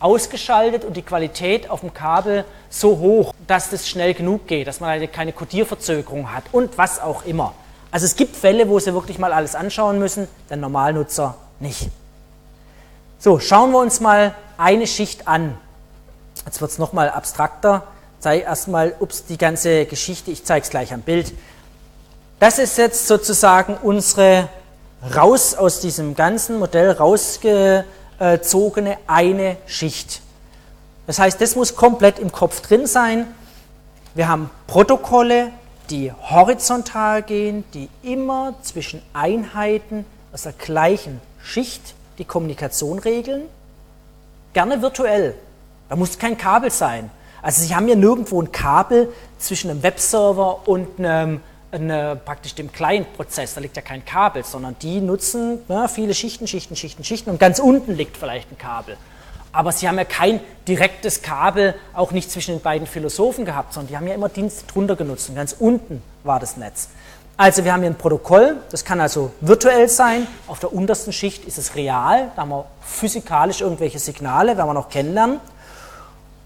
ausgeschaltet 0.00 0.84
und 0.84 0.96
die 0.96 1.02
Qualität 1.02 1.70
auf 1.70 1.80
dem 1.80 1.94
Kabel 1.94 2.44
so 2.68 2.98
hoch, 2.98 3.32
dass 3.46 3.70
das 3.70 3.88
schnell 3.88 4.14
genug 4.14 4.46
geht, 4.46 4.66
dass 4.66 4.80
man 4.80 5.10
keine 5.10 5.32
Codierverzögerung 5.32 6.32
hat 6.32 6.44
und 6.52 6.76
was 6.76 7.00
auch 7.00 7.24
immer. 7.24 7.54
Also 7.90 8.06
es 8.06 8.16
gibt 8.16 8.36
Fälle, 8.36 8.68
wo 8.68 8.78
Sie 8.78 8.92
wirklich 8.92 9.18
mal 9.18 9.32
alles 9.32 9.54
anschauen 9.54 9.98
müssen, 9.98 10.28
der 10.50 10.56
Normalnutzer 10.56 11.36
nicht. 11.60 11.88
So, 13.18 13.38
schauen 13.38 13.70
wir 13.70 13.78
uns 13.78 14.00
mal 14.00 14.34
eine 14.58 14.86
Schicht 14.86 15.28
an. 15.28 15.56
Jetzt 16.44 16.60
wird 16.60 16.72
es 16.72 16.78
nochmal 16.78 17.08
abstrakter. 17.08 17.84
Zeige 18.24 18.44
erstmal, 18.44 18.94
ups, 19.00 19.26
die 19.26 19.36
ganze 19.36 19.84
Geschichte, 19.84 20.30
ich 20.30 20.46
zeige 20.46 20.64
es 20.64 20.70
gleich 20.70 20.94
am 20.94 21.02
Bild. 21.02 21.34
Das 22.40 22.58
ist 22.58 22.78
jetzt 22.78 23.06
sozusagen 23.06 23.76
unsere 23.82 24.48
raus 25.14 25.54
aus 25.54 25.80
diesem 25.80 26.14
ganzen 26.14 26.58
Modell 26.58 26.92
rausgezogene 26.92 28.96
eine 29.06 29.58
Schicht. 29.66 30.22
Das 31.06 31.18
heißt, 31.18 31.38
das 31.38 31.54
muss 31.54 31.76
komplett 31.76 32.18
im 32.18 32.32
Kopf 32.32 32.62
drin 32.62 32.86
sein. 32.86 33.26
Wir 34.14 34.26
haben 34.26 34.48
Protokolle, 34.68 35.50
die 35.90 36.10
horizontal 36.10 37.22
gehen, 37.22 37.62
die 37.74 37.90
immer 38.02 38.54
zwischen 38.62 39.02
Einheiten 39.12 40.06
aus 40.32 40.44
der 40.44 40.52
gleichen 40.52 41.20
Schicht 41.42 41.94
die 42.16 42.24
Kommunikation 42.24 43.00
regeln. 43.00 43.42
Gerne 44.54 44.80
virtuell. 44.80 45.34
Da 45.90 45.96
muss 45.96 46.18
kein 46.18 46.38
Kabel 46.38 46.70
sein. 46.70 47.10
Also 47.44 47.62
Sie 47.62 47.74
haben 47.74 47.86
ja 47.88 47.94
nirgendwo 47.94 48.40
ein 48.40 48.52
Kabel 48.52 49.12
zwischen 49.38 49.70
einem 49.70 49.82
Webserver 49.82 50.66
und 50.66 50.98
einem 50.98 51.42
eine, 51.72 52.16
praktisch 52.16 52.54
dem 52.54 52.72
Client-Prozess, 52.72 53.52
da 53.52 53.60
liegt 53.60 53.76
ja 53.76 53.82
kein 53.82 54.02
Kabel, 54.02 54.44
sondern 54.44 54.76
die 54.80 55.02
nutzen 55.02 55.58
na, 55.68 55.88
viele 55.88 56.14
Schichten, 56.14 56.46
Schichten, 56.46 56.74
Schichten, 56.74 57.04
Schichten 57.04 57.28
und 57.28 57.38
ganz 57.38 57.58
unten 57.58 57.96
liegt 57.96 58.16
vielleicht 58.16 58.50
ein 58.50 58.56
Kabel. 58.56 58.96
Aber 59.52 59.72
sie 59.72 59.86
haben 59.86 59.98
ja 59.98 60.06
kein 60.06 60.40
direktes 60.66 61.20
Kabel, 61.20 61.74
auch 61.92 62.12
nicht 62.12 62.30
zwischen 62.30 62.54
den 62.54 62.62
beiden 62.62 62.86
Philosophen 62.86 63.44
gehabt, 63.44 63.74
sondern 63.74 63.88
die 63.88 63.96
haben 63.98 64.06
ja 64.06 64.14
immer 64.14 64.30
Dienste 64.30 64.66
drunter 64.66 64.96
genutzt 64.96 65.28
und 65.28 65.34
ganz 65.34 65.54
unten 65.58 66.02
war 66.22 66.40
das 66.40 66.56
Netz. 66.56 66.88
Also 67.36 67.62
wir 67.64 67.74
haben 67.74 67.80
hier 67.80 67.90
ein 67.90 67.98
Protokoll, 67.98 68.56
das 68.70 68.86
kann 68.86 69.02
also 69.02 69.32
virtuell 69.42 69.90
sein, 69.90 70.26
auf 70.46 70.60
der 70.60 70.72
untersten 70.72 71.12
Schicht 71.12 71.44
ist 71.44 71.58
es 71.58 71.74
real, 71.74 72.30
da 72.36 72.42
haben 72.42 72.50
wir 72.50 72.64
physikalisch 72.80 73.60
irgendwelche 73.60 73.98
Signale, 73.98 74.56
werden 74.56 74.68
wir 74.68 74.74
noch 74.74 74.88
kennenlernen. 74.88 75.40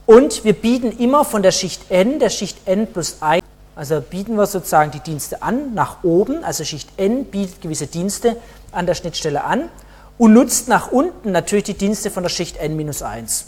Und 0.09 0.43
wir 0.43 0.55
bieten 0.55 0.91
immer 0.99 1.23
von 1.23 1.43
der 1.43 1.53
Schicht 1.53 1.91
n, 1.91 2.19
der 2.19 2.31
Schicht 2.31 2.67
n 2.67 2.87
plus 2.87 3.19
1, 3.21 3.45
also 3.77 4.01
bieten 4.01 4.37
wir 4.37 4.47
sozusagen 4.47 4.91
die 4.91 5.01
Dienste 5.01 5.43
an 5.43 5.75
nach 5.75 6.03
oben, 6.03 6.45
also 6.45 6.65
Schicht 6.65 6.89
N 6.97 7.27
bietet 7.27 7.61
gewisse 7.61 7.89
Dienste 7.89 8.39
an 8.73 8.87
der 8.87 8.95
Schnittstelle 8.95 9.45
an 9.45 9.69
und 10.17 10.33
nutzt 10.33 10.67
nach 10.67 10.91
unten 10.91 11.31
natürlich 11.31 11.65
die 11.65 11.75
Dienste 11.75 12.11
von 12.11 12.23
der 12.23 12.31
Schicht 12.31 12.57
N-1. 12.57 13.45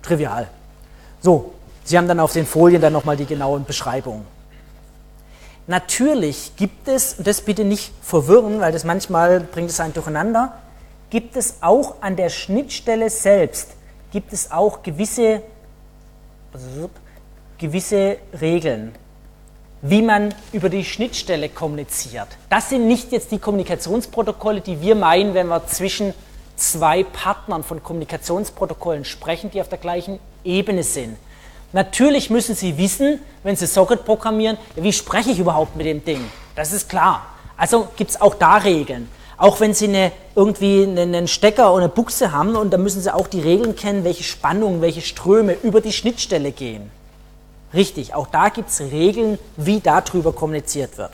Trivial. 0.00 0.48
So, 1.20 1.52
Sie 1.84 1.98
haben 1.98 2.08
dann 2.08 2.18
auf 2.18 2.32
den 2.32 2.46
Folien 2.46 2.80
dann 2.80 2.94
nochmal 2.94 3.18
die 3.18 3.26
genauen 3.26 3.66
Beschreibungen. 3.66 4.24
Natürlich 5.66 6.52
gibt 6.56 6.88
es, 6.88 7.18
und 7.18 7.26
das 7.26 7.42
bitte 7.42 7.62
nicht 7.62 7.92
verwirren, 8.00 8.58
weil 8.58 8.72
das 8.72 8.84
manchmal 8.84 9.40
bringt 9.40 9.68
es 9.68 9.80
einen 9.80 9.92
durcheinander, 9.92 10.54
gibt 11.10 11.36
es 11.36 11.56
auch 11.60 11.96
an 12.00 12.16
der 12.16 12.30
Schnittstelle 12.30 13.10
selbst, 13.10 13.72
gibt 14.12 14.32
es 14.32 14.50
auch 14.50 14.82
gewisse, 14.82 15.42
gewisse 17.58 18.18
Regeln 18.40 18.94
wie 19.86 20.00
man 20.00 20.34
über 20.52 20.70
die 20.70 20.82
Schnittstelle 20.82 21.50
kommuniziert. 21.50 22.28
Das 22.48 22.70
sind 22.70 22.88
nicht 22.88 23.12
jetzt 23.12 23.30
die 23.32 23.38
Kommunikationsprotokolle, 23.38 24.62
die 24.62 24.80
wir 24.80 24.94
meinen, 24.94 25.34
wenn 25.34 25.48
wir 25.48 25.66
zwischen 25.66 26.14
zwei 26.56 27.04
Partnern 27.04 27.62
von 27.62 27.82
Kommunikationsprotokollen 27.82 29.04
sprechen, 29.04 29.50
die 29.50 29.60
auf 29.60 29.68
der 29.68 29.76
gleichen 29.76 30.20
Ebene 30.42 30.82
sind. 30.82 31.18
Natürlich 31.74 32.30
müssen 32.30 32.54
Sie 32.54 32.78
wissen, 32.78 33.20
wenn 33.42 33.56
Sie 33.56 33.66
Socket 33.66 34.06
programmieren, 34.06 34.56
wie 34.74 34.92
spreche 34.92 35.32
ich 35.32 35.38
überhaupt 35.38 35.76
mit 35.76 35.84
dem 35.84 36.02
Ding? 36.02 36.24
Das 36.54 36.72
ist 36.72 36.88
klar. 36.88 37.26
Also 37.58 37.88
gibt 37.96 38.12
es 38.12 38.20
auch 38.20 38.36
da 38.36 38.56
Regeln. 38.56 39.10
Auch 39.36 39.60
wenn 39.60 39.74
Sie 39.74 39.88
eine, 39.88 40.12
irgendwie 40.34 40.84
einen 40.84 41.28
Stecker 41.28 41.72
oder 41.72 41.84
eine 41.84 41.88
Buchse 41.88 42.32
haben, 42.32 42.54
und 42.56 42.70
da 42.70 42.78
müssen 42.78 43.00
Sie 43.02 43.12
auch 43.12 43.26
die 43.26 43.40
Regeln 43.40 43.74
kennen, 43.74 44.04
welche 44.04 44.22
Spannungen, 44.22 44.80
welche 44.80 45.00
Ströme 45.00 45.54
über 45.62 45.80
die 45.80 45.92
Schnittstelle 45.92 46.52
gehen. 46.52 46.90
Richtig, 47.72 48.14
auch 48.14 48.28
da 48.28 48.50
gibt 48.50 48.70
es 48.70 48.80
Regeln, 48.80 49.38
wie 49.56 49.80
darüber 49.80 50.32
kommuniziert 50.32 50.96
wird. 50.96 51.10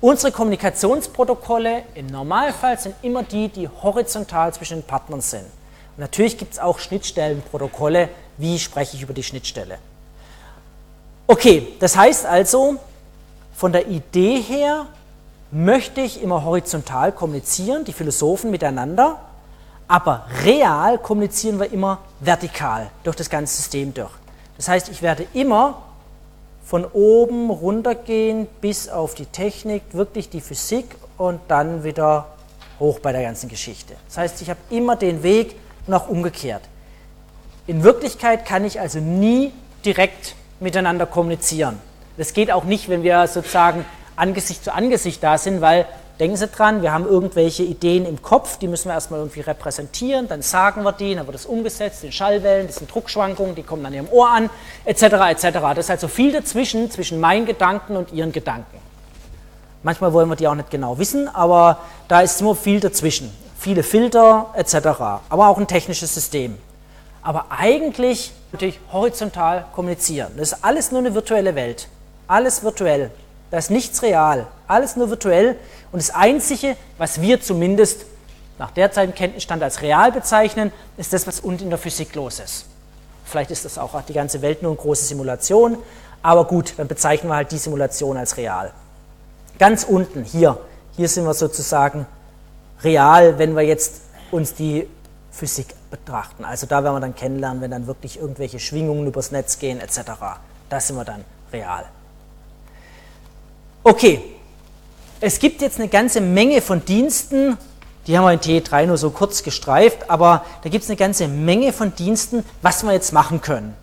Unsere 0.00 0.32
Kommunikationsprotokolle 0.32 1.82
im 1.94 2.06
Normalfall 2.06 2.78
sind 2.78 2.94
immer 3.02 3.22
die, 3.22 3.48
die 3.48 3.68
horizontal 3.68 4.54
zwischen 4.54 4.78
den 4.78 4.86
Partnern 4.86 5.20
sind. 5.20 5.42
Und 5.42 5.98
natürlich 5.98 6.38
gibt 6.38 6.54
es 6.54 6.58
auch 6.58 6.78
Schnittstellenprotokolle, 6.78 8.08
wie 8.38 8.58
spreche 8.58 8.96
ich 8.96 9.02
über 9.02 9.12
die 9.12 9.22
Schnittstelle. 9.22 9.76
Okay, 11.26 11.68
das 11.80 11.96
heißt 11.96 12.24
also, 12.24 12.76
von 13.54 13.72
der 13.72 13.88
Idee 13.88 14.40
her 14.40 14.86
möchte 15.50 16.00
ich 16.00 16.22
immer 16.22 16.44
horizontal 16.44 17.12
kommunizieren, 17.12 17.84
die 17.84 17.92
Philosophen 17.92 18.50
miteinander, 18.50 19.20
aber 19.88 20.26
real 20.44 20.98
kommunizieren 20.98 21.58
wir 21.58 21.72
immer 21.72 21.98
vertikal 22.20 22.90
durch 23.02 23.16
das 23.16 23.28
ganze 23.28 23.56
System 23.56 23.92
durch. 23.92 24.12
Das 24.56 24.68
heißt, 24.68 24.88
ich 24.88 25.02
werde 25.02 25.26
immer 25.34 25.82
von 26.64 26.84
oben 26.84 27.50
runtergehen 27.50 28.46
bis 28.60 28.88
auf 28.88 29.14
die 29.14 29.26
Technik, 29.26 29.82
wirklich 29.92 30.30
die 30.30 30.40
Physik 30.40 30.94
und 31.16 31.40
dann 31.48 31.82
wieder 31.82 32.26
hoch 32.78 33.00
bei 33.00 33.10
der 33.10 33.22
ganzen 33.22 33.48
Geschichte. 33.48 33.94
Das 34.06 34.18
heißt, 34.18 34.42
ich 34.42 34.50
habe 34.50 34.60
immer 34.70 34.94
den 34.94 35.24
Weg 35.24 35.56
noch 35.88 36.08
umgekehrt. 36.08 36.62
In 37.66 37.82
Wirklichkeit 37.82 38.46
kann 38.46 38.64
ich 38.64 38.80
also 38.80 39.00
nie 39.00 39.52
direkt 39.84 40.36
miteinander 40.60 41.06
kommunizieren. 41.06 41.78
Das 42.16 42.32
geht 42.32 42.50
auch 42.52 42.64
nicht, 42.64 42.88
wenn 42.88 43.02
wir 43.02 43.26
sozusagen 43.26 43.84
Angesicht 44.20 44.62
zu 44.62 44.72
Angesicht 44.72 45.22
da 45.22 45.38
sind, 45.38 45.60
weil 45.60 45.86
Denken 46.20 46.36
Sie 46.36 46.48
dran, 46.48 46.82
wir 46.82 46.92
haben 46.92 47.06
irgendwelche 47.06 47.62
Ideen 47.62 48.04
im 48.04 48.20
Kopf, 48.20 48.58
die 48.58 48.68
müssen 48.68 48.90
wir 48.90 48.92
erstmal 48.92 49.20
irgendwie 49.20 49.40
repräsentieren, 49.40 50.28
dann 50.28 50.42
sagen 50.42 50.82
wir 50.82 50.92
die, 50.92 51.14
dann 51.14 51.26
wird 51.26 51.34
das 51.34 51.46
umgesetzt 51.46 52.04
in 52.04 52.12
Schallwellen, 52.12 52.66
das 52.66 52.76
sind 52.76 52.92
Druckschwankungen, 52.92 53.54
die 53.54 53.62
kommen 53.62 53.86
an 53.86 53.94
Ihrem 53.94 54.08
Ohr 54.10 54.28
an, 54.28 54.50
etc. 54.84 55.02
etc. 55.02 55.58
Das 55.74 55.78
ist 55.78 55.90
also 55.90 56.08
viel 56.08 56.30
dazwischen, 56.30 56.90
zwischen 56.90 57.20
meinen 57.20 57.46
Gedanken 57.46 57.96
und 57.96 58.12
Ihren 58.12 58.32
Gedanken. 58.32 58.76
Manchmal 59.82 60.12
wollen 60.12 60.28
wir 60.28 60.36
die 60.36 60.46
auch 60.46 60.54
nicht 60.54 60.68
genau 60.68 60.98
wissen, 60.98 61.26
aber 61.26 61.78
da 62.06 62.20
ist 62.20 62.38
immer 62.42 62.54
viel 62.54 62.80
dazwischen. 62.80 63.32
Viele 63.58 63.82
Filter 63.82 64.52
etc. 64.54 64.74
Aber 65.30 65.48
auch 65.48 65.56
ein 65.56 65.68
technisches 65.68 66.12
System. 66.12 66.58
Aber 67.22 67.46
eigentlich 67.48 68.32
natürlich 68.52 68.78
horizontal 68.92 69.64
kommunizieren. 69.74 70.32
Das 70.36 70.52
ist 70.52 70.64
alles 70.64 70.92
nur 70.92 71.00
eine 71.00 71.14
virtuelle 71.14 71.54
Welt. 71.54 71.88
Alles 72.26 72.62
virtuell. 72.62 73.10
Da 73.50 73.58
ist 73.58 73.70
nichts 73.70 74.02
real. 74.02 74.46
Alles 74.68 74.96
nur 74.96 75.10
virtuell. 75.10 75.56
Und 75.92 76.00
das 76.00 76.10
Einzige, 76.10 76.76
was 76.98 77.20
wir 77.20 77.40
zumindest 77.40 78.04
nach 78.58 78.70
derzeitigem 78.70 79.14
Kenntnisstand 79.14 79.62
als 79.62 79.82
real 79.82 80.12
bezeichnen, 80.12 80.72
ist 80.96 81.12
das, 81.12 81.26
was 81.26 81.40
unten 81.40 81.64
in 81.64 81.70
der 81.70 81.78
Physik 81.78 82.14
los 82.14 82.38
ist. 82.38 82.66
Vielleicht 83.24 83.50
ist 83.50 83.64
das 83.64 83.78
auch 83.78 84.00
die 84.02 84.12
ganze 84.12 84.42
Welt 84.42 84.62
nur 84.62 84.72
eine 84.72 84.80
große 84.80 85.04
Simulation, 85.04 85.78
aber 86.22 86.44
gut, 86.44 86.74
dann 86.76 86.88
bezeichnen 86.88 87.30
wir 87.30 87.36
halt 87.36 87.52
die 87.52 87.58
Simulation 87.58 88.16
als 88.16 88.36
real. 88.36 88.72
Ganz 89.58 89.84
unten, 89.84 90.24
hier, 90.24 90.58
hier 90.96 91.08
sind 91.08 91.24
wir 91.24 91.34
sozusagen 91.34 92.06
real, 92.82 93.38
wenn 93.38 93.54
wir 93.56 93.62
jetzt 93.62 94.02
uns 94.30 94.54
die 94.54 94.86
Physik 95.30 95.68
betrachten. 95.90 96.44
Also 96.44 96.66
da 96.66 96.82
werden 96.84 96.96
wir 96.96 97.00
dann 97.00 97.14
kennenlernen, 97.14 97.62
wenn 97.62 97.70
dann 97.70 97.86
wirklich 97.86 98.18
irgendwelche 98.18 98.58
Schwingungen 98.58 99.06
übers 99.06 99.30
Netz 99.30 99.58
gehen 99.58 99.80
etc. 99.80 100.00
Da 100.68 100.80
sind 100.80 100.96
wir 100.96 101.04
dann 101.04 101.24
real. 101.52 101.84
Okay, 103.82 104.22
es 105.20 105.38
gibt 105.38 105.62
jetzt 105.62 105.78
eine 105.78 105.88
ganze 105.88 106.20
Menge 106.20 106.60
von 106.60 106.84
Diensten, 106.84 107.56
die 108.06 108.16
haben 108.16 108.24
wir 108.24 108.32
in 108.32 108.40
T3 108.40 108.86
nur 108.86 108.98
so 108.98 109.10
kurz 109.10 109.42
gestreift, 109.42 110.10
aber 110.10 110.44
da 110.62 110.68
gibt 110.68 110.84
es 110.84 110.90
eine 110.90 110.96
ganze 110.96 111.28
Menge 111.28 111.72
von 111.72 111.94
Diensten, 111.94 112.44
was 112.62 112.82
wir 112.82 112.92
jetzt 112.92 113.12
machen 113.12 113.40
können. 113.40 113.74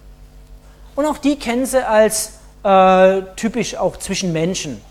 Und 0.96 1.06
auch 1.06 1.18
die 1.18 1.38
kennen 1.38 1.66
Sie 1.66 1.88
als 1.88 2.34
äh, 2.64 3.22
typisch 3.36 3.76
auch 3.76 3.98
zwischen 3.98 4.34
Menschen. 4.34 4.82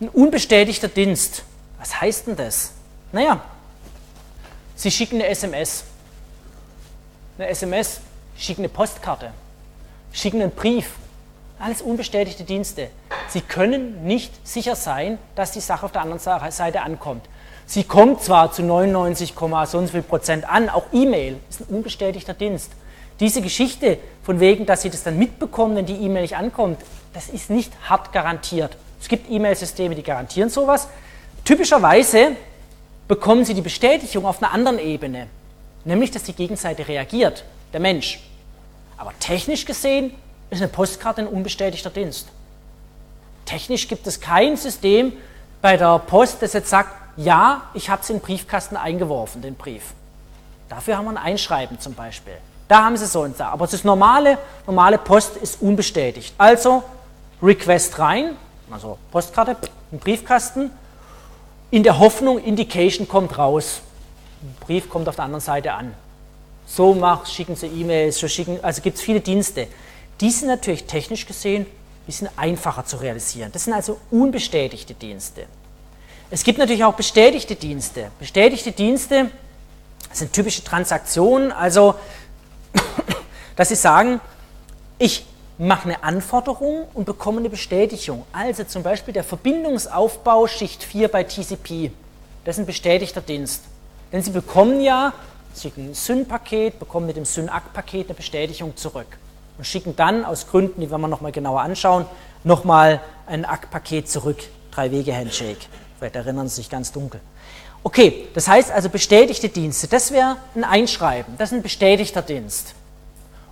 Ein 0.00 0.08
unbestätigter 0.10 0.88
Dienst. 0.88 1.42
Was 1.78 2.00
heißt 2.00 2.26
denn 2.26 2.36
das? 2.36 2.72
Naja, 3.12 3.40
Sie 4.76 4.90
schicken 4.90 5.16
eine 5.16 5.26
SMS. 5.26 5.84
Eine 7.38 7.48
SMS, 7.48 8.00
schicken 8.36 8.62
eine 8.62 8.68
Postkarte, 8.68 9.32
schicken 10.12 10.42
einen 10.42 10.52
Brief. 10.52 10.90
Alles 11.58 11.82
unbestätigte 11.82 12.44
Dienste. 12.44 12.90
Sie 13.28 13.42
können 13.42 14.04
nicht 14.04 14.46
sicher 14.46 14.74
sein, 14.74 15.18
dass 15.34 15.52
die 15.52 15.60
Sache 15.60 15.84
auf 15.84 15.92
der 15.92 16.02
anderen 16.02 16.20
Seite 16.20 16.80
ankommt. 16.80 17.26
Sie 17.66 17.84
kommt 17.84 18.22
zwar 18.22 18.50
zu 18.50 18.62
99, 18.62 19.34
so 19.66 19.78
und 19.78 19.90
viel 19.90 20.02
Prozent 20.02 20.48
an, 20.48 20.70
auch 20.70 20.84
E-Mail 20.92 21.36
ist 21.50 21.60
ein 21.60 21.74
unbestätigter 21.76 22.32
Dienst. 22.32 22.72
Diese 23.20 23.42
Geschichte 23.42 23.98
von 24.22 24.40
wegen, 24.40 24.64
dass 24.64 24.82
Sie 24.82 24.90
das 24.90 25.02
dann 25.02 25.18
mitbekommen, 25.18 25.76
wenn 25.76 25.84
die 25.84 25.96
E-Mail 25.96 26.22
nicht 26.22 26.36
ankommt, 26.36 26.80
das 27.12 27.28
ist 27.28 27.50
nicht 27.50 27.72
hart 27.82 28.12
garantiert. 28.12 28.76
Es 29.00 29.08
gibt 29.08 29.30
E-Mail-Systeme, 29.30 29.94
die 29.94 30.02
garantieren 30.02 30.48
sowas. 30.48 30.88
Typischerweise 31.44 32.36
bekommen 33.06 33.44
Sie 33.44 33.54
die 33.54 33.60
Bestätigung 33.60 34.24
auf 34.24 34.42
einer 34.42 34.52
anderen 34.52 34.78
Ebene, 34.78 35.26
nämlich 35.84 36.10
dass 36.10 36.22
die 36.22 36.32
Gegenseite 36.32 36.88
reagiert, 36.88 37.44
der 37.72 37.80
Mensch. 37.80 38.20
Aber 38.96 39.12
technisch 39.20 39.66
gesehen 39.66 40.14
ist 40.48 40.62
eine 40.62 40.68
Postkarte 40.68 41.20
ein 41.20 41.26
unbestätigter 41.26 41.90
Dienst. 41.90 42.28
Technisch 43.48 43.88
gibt 43.88 44.06
es 44.06 44.20
kein 44.20 44.58
System 44.58 45.10
bei 45.62 45.78
der 45.78 45.98
Post, 46.00 46.42
das 46.42 46.52
jetzt 46.52 46.68
sagt, 46.68 46.90
ja, 47.16 47.62
ich 47.72 47.88
habe 47.88 48.02
es 48.02 48.10
in 48.10 48.16
den 48.16 48.22
Briefkasten 48.22 48.76
eingeworfen, 48.76 49.40
den 49.40 49.54
Brief. 49.54 49.94
Dafür 50.68 50.98
haben 50.98 51.06
wir 51.06 51.12
ein 51.12 51.16
Einschreiben 51.16 51.80
zum 51.80 51.94
Beispiel. 51.94 52.34
Da 52.68 52.84
haben 52.84 52.94
sie 52.98 53.06
so 53.06 53.22
und 53.22 53.38
so. 53.38 53.44
Aber 53.44 53.66
das 53.66 53.84
normale, 53.84 54.36
normale 54.66 54.98
Post 54.98 55.38
ist 55.38 55.62
unbestätigt. 55.62 56.34
Also 56.36 56.82
Request 57.42 57.98
rein, 57.98 58.36
also 58.70 58.98
Postkarte, 59.10 59.56
ein 59.92 59.98
Briefkasten, 59.98 60.70
in 61.70 61.82
der 61.82 61.98
Hoffnung, 61.98 62.38
Indication 62.38 63.08
kommt 63.08 63.38
raus. 63.38 63.80
Ein 64.42 64.56
Brief 64.60 64.90
kommt 64.90 65.08
auf 65.08 65.16
der 65.16 65.24
anderen 65.24 65.40
Seite 65.40 65.72
an. 65.72 65.94
So 66.66 66.92
mach, 66.92 67.24
schicken 67.24 67.56
sie 67.56 67.68
E-Mails, 67.68 68.18
so 68.18 68.28
schicken, 68.28 68.62
also 68.62 68.82
gibt 68.82 68.98
es 68.98 69.02
viele 69.02 69.20
Dienste. 69.20 69.68
Die 70.20 70.30
sind 70.30 70.48
natürlich 70.48 70.84
technisch 70.84 71.24
gesehen 71.24 71.64
bisschen 72.08 72.30
einfacher 72.38 72.86
zu 72.86 72.96
realisieren. 72.96 73.52
Das 73.52 73.64
sind 73.64 73.74
also 73.74 74.00
unbestätigte 74.10 74.94
Dienste. 74.94 75.44
Es 76.30 76.42
gibt 76.42 76.58
natürlich 76.58 76.82
auch 76.82 76.94
bestätigte 76.94 77.54
Dienste. 77.54 78.10
Bestätigte 78.18 78.72
Dienste 78.72 79.30
sind 80.10 80.32
typische 80.32 80.64
Transaktionen, 80.64 81.52
also 81.52 81.94
dass 83.56 83.68
Sie 83.68 83.74
sagen, 83.74 84.22
ich 84.98 85.26
mache 85.58 85.84
eine 85.84 86.02
Anforderung 86.02 86.88
und 86.94 87.04
bekomme 87.04 87.40
eine 87.40 87.50
Bestätigung. 87.50 88.24
Also 88.32 88.64
zum 88.64 88.82
Beispiel 88.82 89.12
der 89.12 89.24
Verbindungsaufbau 89.24 90.46
Schicht 90.46 90.82
4 90.82 91.08
bei 91.08 91.24
TCP. 91.24 91.90
Das 92.44 92.56
ist 92.56 92.60
ein 92.60 92.66
bestätigter 92.66 93.20
Dienst. 93.20 93.64
Denn 94.12 94.22
Sie 94.22 94.30
bekommen 94.30 94.80
ja, 94.80 95.12
ein 95.76 95.94
SYN-Paket, 95.94 96.78
bekommen 96.78 97.06
mit 97.06 97.18
dem 97.18 97.26
SYN-ACK-Paket 97.26 98.06
eine 98.06 98.14
Bestätigung 98.14 98.74
zurück 98.78 99.18
und 99.58 99.64
schicken 99.64 99.96
dann 99.96 100.24
aus 100.24 100.46
Gründen, 100.46 100.80
die 100.80 100.90
werden 100.90 101.02
wir 101.02 101.08
nochmal 101.08 101.32
genauer 101.32 101.60
anschauen, 101.60 102.06
nochmal 102.44 103.00
ein 103.26 103.44
ACK-Paket 103.44 104.08
zurück. 104.08 104.38
Drei-Wege-Handshake. 104.70 105.66
Vielleicht 105.98 106.16
erinnern 106.16 106.48
Sie 106.48 106.56
sich 106.56 106.70
ganz 106.70 106.92
dunkel. 106.92 107.20
Okay, 107.82 108.28
das 108.34 108.48
heißt 108.48 108.70
also 108.70 108.88
bestätigte 108.88 109.48
Dienste, 109.48 109.88
das 109.88 110.12
wäre 110.12 110.36
ein 110.54 110.64
Einschreiben, 110.64 111.34
das 111.38 111.50
ist 111.50 111.58
ein 111.58 111.62
bestätigter 111.62 112.22
Dienst. 112.22 112.74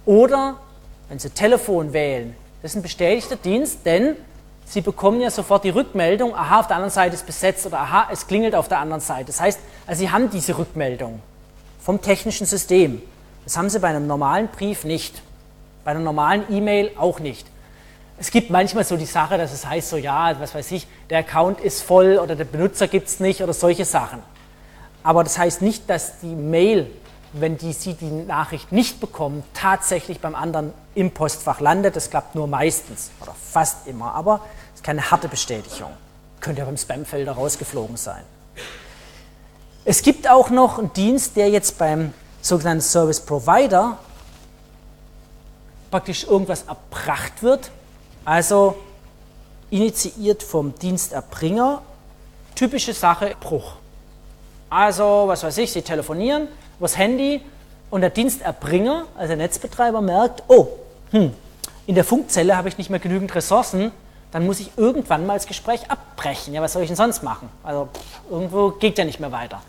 Oder 0.05 0.57
wenn 1.09 1.19
Sie 1.19 1.31
Telefon 1.31 1.93
wählen, 1.93 2.35
das 2.63 2.73
ist 2.73 2.77
ein 2.77 2.83
bestätigter 2.83 3.37
Dienst, 3.37 3.81
denn 3.85 4.17
Sie 4.69 4.81
bekommen 4.81 5.21
ja 5.21 5.31
sofort 5.31 5.63
die 5.63 5.71
Rückmeldung, 5.71 6.35
aha, 6.35 6.61
auf 6.61 6.67
der 6.67 6.77
anderen 6.77 6.93
Seite 6.93 7.15
ist 7.15 7.25
besetzt 7.25 7.67
oder 7.67 7.79
aha, 7.81 8.09
es 8.13 8.27
klingelt 8.27 8.57
auf 8.57 8.67
der 8.67 8.81
anderen 8.81 9.01
Seite. 9.01 9.27
Das 9.27 9.41
heißt, 9.41 9.61
also 9.87 10.01
Sie 10.01 10.11
haben 10.11 10.29
diese 10.29 10.59
Rückmeldung 10.59 11.21
vom 11.81 12.03
technischen 12.03 12.47
System. 12.47 13.01
Das 13.45 13.57
haben 13.57 13.71
Sie 13.71 13.79
bei 13.79 13.89
einem 13.89 14.09
normalen 14.09 14.49
Brief 14.49 14.85
nicht, 14.85 15.23
bei 15.87 15.93
einer 15.93 16.01
normalen 16.01 16.45
E-Mail 16.53 16.91
auch 16.99 17.21
nicht. 17.21 17.47
Es 18.19 18.33
gibt 18.33 18.51
manchmal 18.51 18.83
so 18.83 18.97
die 18.97 19.07
Sache, 19.07 19.39
dass 19.39 19.53
es 19.53 19.65
heißt 19.65 19.89
so, 19.89 19.97
ja, 19.97 20.35
was 20.41 20.53
weiß 20.53 20.73
ich, 20.73 20.89
der 21.11 21.21
Account 21.21 21.61
ist 21.61 21.81
voll 21.81 22.19
oder 22.19 22.35
der 22.35 22.45
Benutzer 22.45 22.89
gibt 22.89 23.07
es 23.07 23.21
nicht 23.21 23.41
oder 23.41 23.53
solche 23.53 23.85
Sachen. 23.85 24.21
Aber 25.05 25.23
das 25.23 25.39
heißt 25.39 25.63
nicht, 25.63 25.89
dass 25.89 26.19
die 26.19 26.35
Mail, 26.35 26.91
wenn 27.33 27.57
die, 27.57 27.73
Sie 27.73 27.95
die 27.95 28.11
Nachricht 28.11 28.73
nicht 28.73 28.99
bekommen, 28.99 29.45
tatsächlich 29.55 30.19
beim 30.19 30.35
anderen 30.35 30.73
im 30.97 31.13
Postfach 31.13 31.61
landet. 31.61 31.95
Das 31.95 32.11
klappt 32.11 32.35
nur 32.35 32.49
meistens 32.49 33.13
oder 33.21 33.33
fast 33.41 33.87
immer, 33.87 34.13
aber 34.13 34.41
es 34.75 34.81
ist 34.81 34.85
keine 34.85 35.09
harte 35.13 35.29
Bestätigung. 35.29 35.93
Könnte 36.41 36.63
ja 36.63 36.65
beim 36.65 36.77
Spamfelder 36.77 37.31
rausgeflogen 37.31 37.97
sein. 37.97 38.25
Es 39.85 40.03
gibt 40.03 40.29
auch 40.29 40.51
noch 40.51 40.81
einen 40.81 40.93
Dienst, 40.95 41.37
der 41.37 41.49
jetzt 41.49 41.79
beim 41.79 42.13
sogenannten 42.43 42.83
Service 42.83 43.21
Provider 43.21 43.99
praktisch 45.97 46.25
irgendwas 46.25 46.65
erbracht 46.65 47.43
wird, 47.43 47.71
also 48.27 48.77
initiiert 49.71 50.43
vom 50.43 50.79
Diensterbringer, 50.79 51.81
typische 52.55 52.93
Sache 52.93 53.35
Bruch. 53.41 53.77
Also, 54.69 55.25
was 55.25 55.43
weiß 55.43 55.57
ich, 55.57 55.73
Sie 55.73 55.81
telefonieren 55.81 56.49
übers 56.79 56.99
Handy 56.99 57.41
und 57.89 58.03
der 58.03 58.11
Diensterbringer, 58.11 59.07
also 59.17 59.29
der 59.29 59.39
Netzbetreiber, 59.39 60.03
merkt, 60.03 60.43
oh, 60.49 60.69
hm, 61.13 61.33
in 61.87 61.95
der 61.95 62.05
Funkzelle 62.05 62.59
habe 62.59 62.69
ich 62.69 62.77
nicht 62.77 62.91
mehr 62.91 63.01
genügend 63.01 63.35
Ressourcen, 63.35 63.91
dann 64.33 64.45
muss 64.45 64.61
ich 64.61 64.73
irgendwann 64.77 65.25
mal 65.25 65.33
das 65.33 65.47
Gespräch 65.47 65.91
abbrechen. 65.91 66.53
Ja, 66.53 66.61
was 66.61 66.75
soll 66.75 66.83
ich 66.83 66.89
denn 66.89 66.97
sonst 66.97 67.23
machen? 67.23 67.49
Also 67.65 67.89
pff, 67.91 68.31
irgendwo 68.31 68.69
geht 68.69 68.99
ja 68.99 69.07
nicht 69.07 69.19
mehr 69.19 69.33
weiter. 69.33 69.63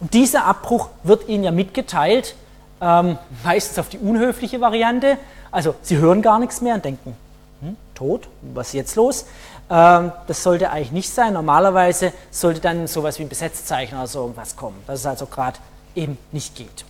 Und 0.00 0.12
dieser 0.12 0.44
Abbruch 0.44 0.88
wird 1.04 1.28
Ihnen 1.28 1.44
ja 1.44 1.52
mitgeteilt, 1.52 2.34
ähm, 2.80 3.18
meistens 3.44 3.78
auf 3.78 3.88
die 3.88 3.98
unhöfliche 3.98 4.60
Variante. 4.60 5.18
Also 5.50 5.74
Sie 5.82 5.96
hören 5.96 6.22
gar 6.22 6.38
nichts 6.38 6.60
mehr 6.60 6.74
und 6.74 6.84
denken, 6.84 7.16
hm, 7.60 7.76
tot, 7.94 8.28
was 8.54 8.68
ist 8.68 8.74
jetzt 8.74 8.96
los? 8.96 9.26
Ähm, 9.70 10.12
das 10.26 10.42
sollte 10.42 10.70
eigentlich 10.70 10.92
nicht 10.92 11.10
sein. 11.10 11.32
Normalerweise 11.32 12.12
sollte 12.30 12.60
dann 12.60 12.86
sowas 12.86 13.18
wie 13.18 13.24
ein 13.24 13.28
Besetzzeichen 13.28 13.96
oder 13.96 14.06
so 14.06 14.20
irgendwas 14.20 14.56
kommen, 14.56 14.82
dass 14.86 15.00
es 15.00 15.06
also 15.06 15.26
gerade 15.26 15.58
eben 15.94 16.16
nicht 16.32 16.54
geht. 16.54 16.84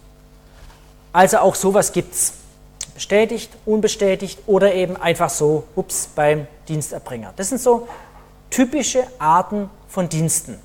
Also 1.12 1.38
auch 1.38 1.54
sowas 1.54 1.92
gibt 1.92 2.14
es. 2.14 2.34
Bestätigt, 2.94 3.52
unbestätigt 3.64 4.40
oder 4.48 4.74
eben 4.74 4.96
einfach 4.96 5.30
so, 5.30 5.64
ups, 5.76 6.08
beim 6.16 6.48
Diensterbringer. 6.66 7.32
Das 7.36 7.48
sind 7.50 7.60
so 7.60 7.86
typische 8.50 9.04
Arten 9.20 9.70
von 9.88 10.08
Diensten. 10.08 10.58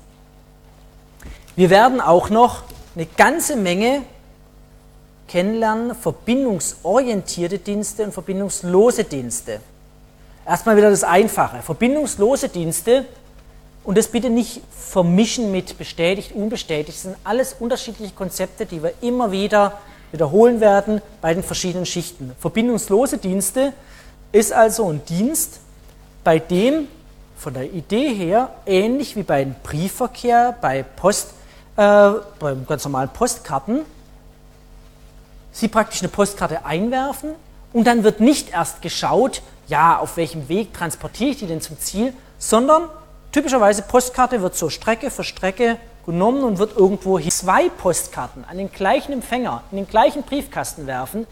Wir 1.54 1.70
werden 1.70 2.00
auch 2.00 2.30
noch 2.30 2.64
eine 2.96 3.06
ganze 3.06 3.54
Menge 3.54 4.02
kennenlernen, 5.28 5.94
verbindungsorientierte 5.94 7.58
Dienste 7.58 8.04
und 8.04 8.12
verbindungslose 8.12 9.04
Dienste. 9.04 9.60
Erstmal 10.46 10.76
wieder 10.76 10.90
das 10.90 11.04
Einfache. 11.04 11.62
Verbindungslose 11.62 12.48
Dienste, 12.48 13.06
und 13.84 13.98
das 13.98 14.08
bitte 14.08 14.30
nicht 14.30 14.62
vermischen 14.70 15.50
mit 15.50 15.76
bestätigt, 15.76 16.32
unbestätigt, 16.32 16.96
das 16.96 17.02
sind 17.02 17.16
alles 17.22 17.56
unterschiedliche 17.60 18.14
Konzepte, 18.14 18.64
die 18.64 18.82
wir 18.82 18.94
immer 19.02 19.30
wieder 19.30 19.78
wiederholen 20.10 20.60
werden 20.60 21.02
bei 21.20 21.34
den 21.34 21.42
verschiedenen 21.42 21.84
Schichten. 21.84 22.32
Verbindungslose 22.38 23.18
Dienste 23.18 23.72
ist 24.32 24.52
also 24.52 24.88
ein 24.88 25.04
Dienst, 25.04 25.60
bei 26.22 26.38
dem 26.38 26.88
von 27.36 27.52
der 27.52 27.70
Idee 27.72 28.14
her 28.14 28.50
ähnlich 28.64 29.16
wie 29.16 29.22
beim 29.22 29.54
Briefverkehr, 29.62 30.56
bei 30.60 30.82
Post, 30.82 31.30
äh, 31.76 32.10
beim 32.38 32.66
ganz 32.66 32.84
normalen 32.84 33.10
Postkarten, 33.10 33.80
Sie 35.54 35.68
praktisch 35.68 36.00
eine 36.00 36.08
Postkarte 36.08 36.66
einwerfen 36.66 37.30
und 37.72 37.86
dann 37.86 38.02
wird 38.02 38.18
nicht 38.18 38.50
erst 38.50 38.82
geschaut, 38.82 39.40
ja, 39.68 40.00
auf 40.00 40.16
welchem 40.16 40.48
Weg 40.48 40.74
transportiere 40.74 41.30
ich 41.30 41.38
die 41.38 41.46
denn 41.46 41.60
zum 41.60 41.78
Ziel, 41.78 42.12
sondern 42.38 42.88
typischerweise 43.30 43.82
Postkarte 43.82 44.42
wird 44.42 44.56
so 44.56 44.68
Strecke 44.68 45.12
für 45.12 45.22
Strecke 45.22 45.76
genommen 46.06 46.42
und 46.42 46.58
wird 46.58 46.76
irgendwo 46.76 47.20
hier 47.20 47.30
zwei 47.30 47.68
Postkarten 47.68 48.44
an 48.44 48.58
den 48.58 48.72
gleichen 48.72 49.12
Empfänger 49.12 49.62
in 49.70 49.76
den 49.76 49.86
gleichen 49.86 50.24
Briefkasten 50.24 50.88
werfen, 50.88 51.24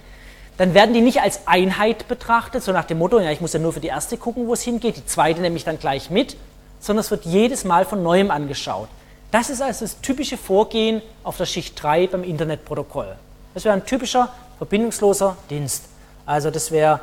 dann 0.56 0.72
werden 0.72 0.94
die 0.94 1.00
nicht 1.00 1.20
als 1.20 1.48
Einheit 1.48 2.06
betrachtet, 2.06 2.62
so 2.62 2.70
nach 2.70 2.84
dem 2.84 2.98
Motto, 2.98 3.18
ja, 3.18 3.32
ich 3.32 3.40
muss 3.40 3.52
ja 3.52 3.58
nur 3.58 3.72
für 3.72 3.80
die 3.80 3.88
erste 3.88 4.16
gucken, 4.16 4.46
wo 4.46 4.52
es 4.52 4.62
hingeht, 4.62 4.96
die 4.96 5.04
zweite 5.04 5.40
nehme 5.40 5.56
ich 5.56 5.64
dann 5.64 5.80
gleich 5.80 6.10
mit, 6.10 6.36
sondern 6.78 7.00
es 7.00 7.10
wird 7.10 7.24
jedes 7.24 7.64
Mal 7.64 7.84
von 7.84 8.04
neuem 8.04 8.30
angeschaut. 8.30 8.88
Das 9.32 9.50
ist 9.50 9.60
also 9.60 9.84
das 9.84 10.00
typische 10.00 10.36
Vorgehen 10.36 11.02
auf 11.24 11.38
der 11.38 11.46
Schicht 11.46 11.82
3 11.82 12.06
beim 12.06 12.22
Internetprotokoll. 12.22 13.16
Das 13.54 13.64
wäre 13.64 13.74
ein 13.74 13.84
typischer 13.84 14.28
verbindungsloser 14.58 15.36
Dienst. 15.50 15.84
Also 16.26 16.50
das 16.50 16.70
wäre 16.70 17.00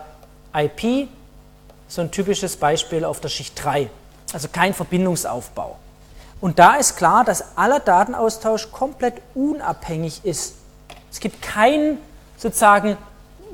IP, 0.53 1.07
so 1.87 2.01
ein 2.01 2.11
typisches 2.11 2.55
Beispiel 2.55 3.03
auf 3.03 3.19
der 3.19 3.29
Schicht 3.29 3.63
3. 3.63 3.89
Also 4.33 4.47
kein 4.51 4.73
Verbindungsaufbau. 4.73 5.77
Und 6.41 6.57
da 6.57 6.75
ist 6.75 6.95
klar, 6.95 7.25
dass 7.25 7.57
aller 7.57 7.79
Datenaustausch 7.79 8.71
komplett 8.71 9.15
unabhängig 9.35 10.21
ist. 10.23 10.55
Es 11.11 11.19
gibt 11.19 11.41
keinen 11.41 11.97
sozusagen 12.37 12.97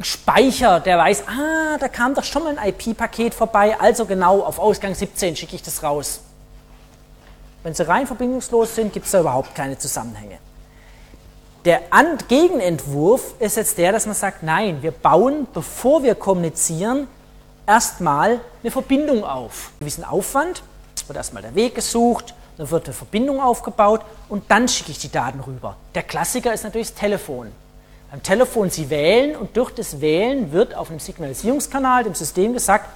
Speicher, 0.02 0.80
der 0.82 0.98
weiß, 0.98 1.24
ah, 1.28 1.78
da 1.80 1.88
kam 1.88 2.14
doch 2.14 2.24
schon 2.24 2.44
mal 2.44 2.58
ein 2.58 2.70
IP-Paket 2.70 3.34
vorbei, 3.34 3.78
also 3.80 4.06
genau 4.06 4.42
auf 4.42 4.60
Ausgang 4.60 4.94
17 4.94 5.36
schicke 5.36 5.56
ich 5.56 5.64
das 5.64 5.82
raus. 5.84 6.20
Wenn 7.64 7.74
sie 7.74 7.88
rein 7.88 8.06
verbindungslos 8.06 8.76
sind, 8.76 8.94
gibt 8.94 9.06
es 9.06 9.14
da 9.14 9.22
überhaupt 9.22 9.56
keine 9.56 9.78
Zusammenhänge. 9.78 10.38
Der 11.66 11.82
Gegenentwurf 12.28 13.34
ist 13.40 13.58
jetzt 13.58 13.80
der, 13.80 13.92
dass 13.92 14.06
man 14.06 14.14
sagt, 14.14 14.44
nein, 14.44 14.84
wir 14.84 14.92
bauen, 14.92 15.48
bevor 15.52 16.04
wir 16.04 16.14
kommunizieren, 16.14 17.08
erstmal 17.66 18.40
eine 18.62 18.70
Verbindung 18.70 19.24
auf. 19.24 19.72
Einen 19.72 19.80
gewissen 19.80 20.04
Aufwand, 20.04 20.62
es 20.96 21.08
wird 21.08 21.18
erstmal 21.18 21.42
der 21.42 21.56
Weg 21.56 21.74
gesucht, 21.74 22.36
dann 22.58 22.70
wird 22.70 22.86
eine 22.86 22.94
Verbindung 22.94 23.42
aufgebaut 23.42 24.02
und 24.30 24.44
dann 24.52 24.68
schicke 24.68 24.92
ich 24.92 25.00
die 25.00 25.12
Daten 25.12 25.40
rüber. 25.40 25.76
Der 25.96 26.04
Klassiker 26.04 26.54
ist 26.54 26.64
natürlich 26.64 26.90
das 26.90 27.00
Telefon. 27.00 27.52
Beim 28.12 28.22
Telefon 28.22 28.70
Sie 28.70 28.92
wählen 28.92 29.36
und 29.36 29.58
durch 29.58 29.72
das 29.72 30.00
Wählen 30.02 30.52
wird 30.52 30.76
auf 30.76 30.92
einem 30.92 31.00
Signalisierungskanal 31.00 32.04
dem 32.04 32.14
System 32.14 32.54
gesagt, 32.54 32.88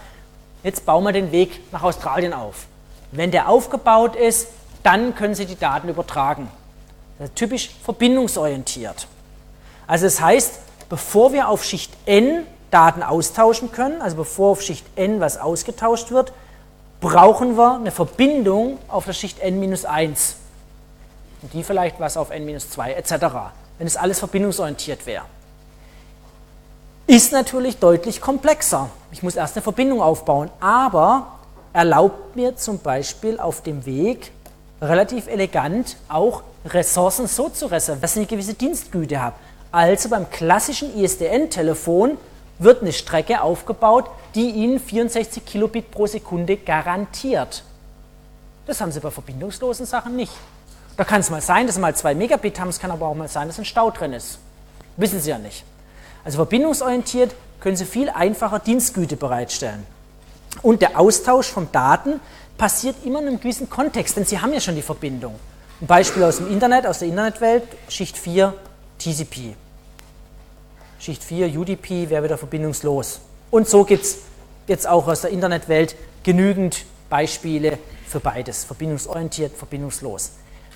jetzt 0.63 0.85
bauen 0.85 1.03
wir 1.03 1.11
den 1.11 1.31
Weg 1.31 1.59
nach 1.71 1.81
Australien 1.81 2.33
auf. 2.33 2.67
Wenn 3.11 3.31
der 3.31 3.49
aufgebaut 3.49 4.15
ist, 4.15 4.49
dann 4.83 5.15
können 5.15 5.33
Sie 5.33 5.47
die 5.47 5.57
Daten 5.57 5.89
übertragen. 5.89 6.49
Ist 7.19 7.35
typisch 7.35 7.69
verbindungsorientiert. 7.83 9.07
Also 9.87 10.05
das 10.05 10.21
heißt, 10.21 10.59
bevor 10.87 11.33
wir 11.33 11.49
auf 11.49 11.63
Schicht 11.63 11.91
N 12.05 12.45
Daten 12.71 13.03
austauschen 13.03 13.71
können, 13.71 14.01
also 14.01 14.15
bevor 14.15 14.51
auf 14.51 14.61
Schicht 14.61 14.85
N 14.95 15.19
was 15.19 15.37
ausgetauscht 15.37 16.11
wird, 16.11 16.31
brauchen 17.01 17.57
wir 17.57 17.75
eine 17.75 17.91
Verbindung 17.91 18.77
auf 18.87 19.05
der 19.05 19.13
Schicht 19.13 19.39
N-1 19.39 20.33
und 21.41 21.53
die 21.53 21.63
vielleicht 21.63 21.99
was 21.99 22.17
auf 22.17 22.29
N-2 22.29 22.89
etc., 22.89 23.13
wenn 23.77 23.87
es 23.87 23.97
alles 23.97 24.19
verbindungsorientiert 24.19 25.05
wäre. 25.05 25.25
Ist 27.07 27.31
natürlich 27.31 27.77
deutlich 27.77 28.21
komplexer. 28.21 28.89
Ich 29.11 29.23
muss 29.23 29.35
erst 29.35 29.55
eine 29.55 29.63
Verbindung 29.63 30.01
aufbauen, 30.01 30.51
aber 30.59 31.39
erlaubt 31.73 32.35
mir 32.35 32.55
zum 32.55 32.79
Beispiel 32.79 33.39
auf 33.39 33.63
dem 33.63 33.85
Weg 33.85 34.31
relativ 34.81 35.27
elegant 35.27 35.97
auch 36.07 36.43
Ressourcen 36.65 37.27
so 37.27 37.49
zu 37.49 37.67
reservieren, 37.67 38.01
dass 38.01 38.11
ich 38.11 38.17
eine 38.17 38.27
gewisse 38.27 38.53
Dienstgüte 38.53 39.21
habe. 39.21 39.35
Also 39.71 40.09
beim 40.09 40.29
klassischen 40.29 40.97
ISDN-Telefon 40.97 42.17
wird 42.57 42.81
eine 42.81 42.91
Strecke 42.91 43.41
aufgebaut, 43.41 44.09
die 44.35 44.49
Ihnen 44.49 44.79
64 44.79 45.45
Kilobit 45.45 45.91
pro 45.91 46.07
Sekunde 46.07 46.57
garantiert. 46.57 47.63
Das 48.65 48.81
haben 48.81 48.91
Sie 48.91 48.99
bei 48.99 49.11
verbindungslosen 49.11 49.85
Sachen 49.85 50.15
nicht. 50.15 50.33
Da 50.97 51.05
kann 51.05 51.21
es 51.21 51.29
mal 51.29 51.41
sein, 51.41 51.65
dass 51.65 51.75
Sie 51.75 51.81
mal 51.81 51.95
2 51.95 52.15
Megabit 52.15 52.59
haben, 52.59 52.69
es 52.69 52.79
kann 52.79 52.91
aber 52.91 53.07
auch 53.07 53.15
mal 53.15 53.29
sein, 53.29 53.47
dass 53.47 53.57
ein 53.57 53.65
Stau 53.65 53.89
drin 53.89 54.11
ist. 54.13 54.39
Wissen 54.97 55.21
Sie 55.21 55.29
ja 55.29 55.37
nicht. 55.37 55.63
Also 56.25 56.35
verbindungsorientiert 56.35 57.33
können 57.61 57.77
Sie 57.77 57.85
viel 57.85 58.09
einfacher 58.09 58.59
Dienstgüte 58.59 59.15
bereitstellen. 59.15 59.85
Und 60.61 60.81
der 60.81 60.99
Austausch 60.99 61.47
von 61.47 61.71
Daten 61.71 62.19
passiert 62.57 62.97
immer 63.05 63.19
in 63.21 63.27
einem 63.27 63.39
gewissen 63.39 63.69
Kontext, 63.69 64.17
denn 64.17 64.25
Sie 64.25 64.39
haben 64.39 64.51
ja 64.51 64.59
schon 64.59 64.75
die 64.75 64.81
Verbindung. 64.81 65.35
Ein 65.81 65.87
Beispiel 65.87 66.23
aus 66.23 66.37
dem 66.37 66.51
Internet, 66.51 66.85
aus 66.85 66.99
der 66.99 67.07
Internetwelt, 67.07 67.63
Schicht 67.87 68.17
4, 68.17 68.53
TCP. 68.97 69.55
Schicht 70.99 71.23
4, 71.23 71.57
UDP 71.57 72.09
wäre 72.09 72.25
wieder 72.25 72.37
verbindungslos. 72.37 73.21
Und 73.49 73.69
so 73.69 73.85
gibt 73.85 74.03
es 74.03 74.17
jetzt 74.67 74.85
auch 74.85 75.07
aus 75.07 75.21
der 75.21 75.29
Internetwelt 75.29 75.95
genügend 76.23 76.83
Beispiele 77.09 77.79
für 78.05 78.19
beides, 78.19 78.65
verbindungsorientiert, 78.65 79.55
verbindungslos. 79.55 80.31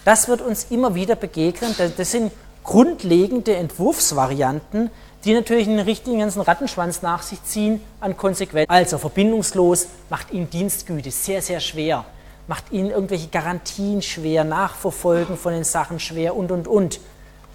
Das 0.06 0.30
wird 0.30 0.40
uns 0.40 0.68
immer 0.70 0.96
wieder 0.96 1.18
begegnen. 1.18 1.76
Das 1.98 2.12
sind 2.12 2.32
grundlegende 2.64 3.58
Entwurfsvarianten, 3.58 4.90
die 5.26 5.34
natürlich 5.34 5.68
einen 5.68 5.80
richtigen 5.80 6.20
ganzen 6.20 6.42
Rattenschwanz 6.42 7.02
nach 7.02 7.24
sich 7.24 7.44
ziehen 7.44 7.82
an 8.00 8.16
Konsequenzen. 8.16 8.72
Also 8.72 8.98
verbindungslos 8.98 9.88
macht 10.10 10.32
Ihnen 10.32 10.50
Dienstgüte 10.50 11.12
sehr, 11.12 11.42
sehr 11.42 11.60
schwer, 11.60 12.06
macht 12.48 12.72
Ihnen 12.72 12.90
irgendwelche 12.90 13.28
Garantien 13.28 14.02
schwer, 14.02 14.44
Nachverfolgen 14.44 15.38
von 15.38 15.54
den 15.54 15.64
Sachen 15.64 16.00
schwer 16.00 16.36
und, 16.36 16.52
und, 16.52 16.68
und. 16.68 17.00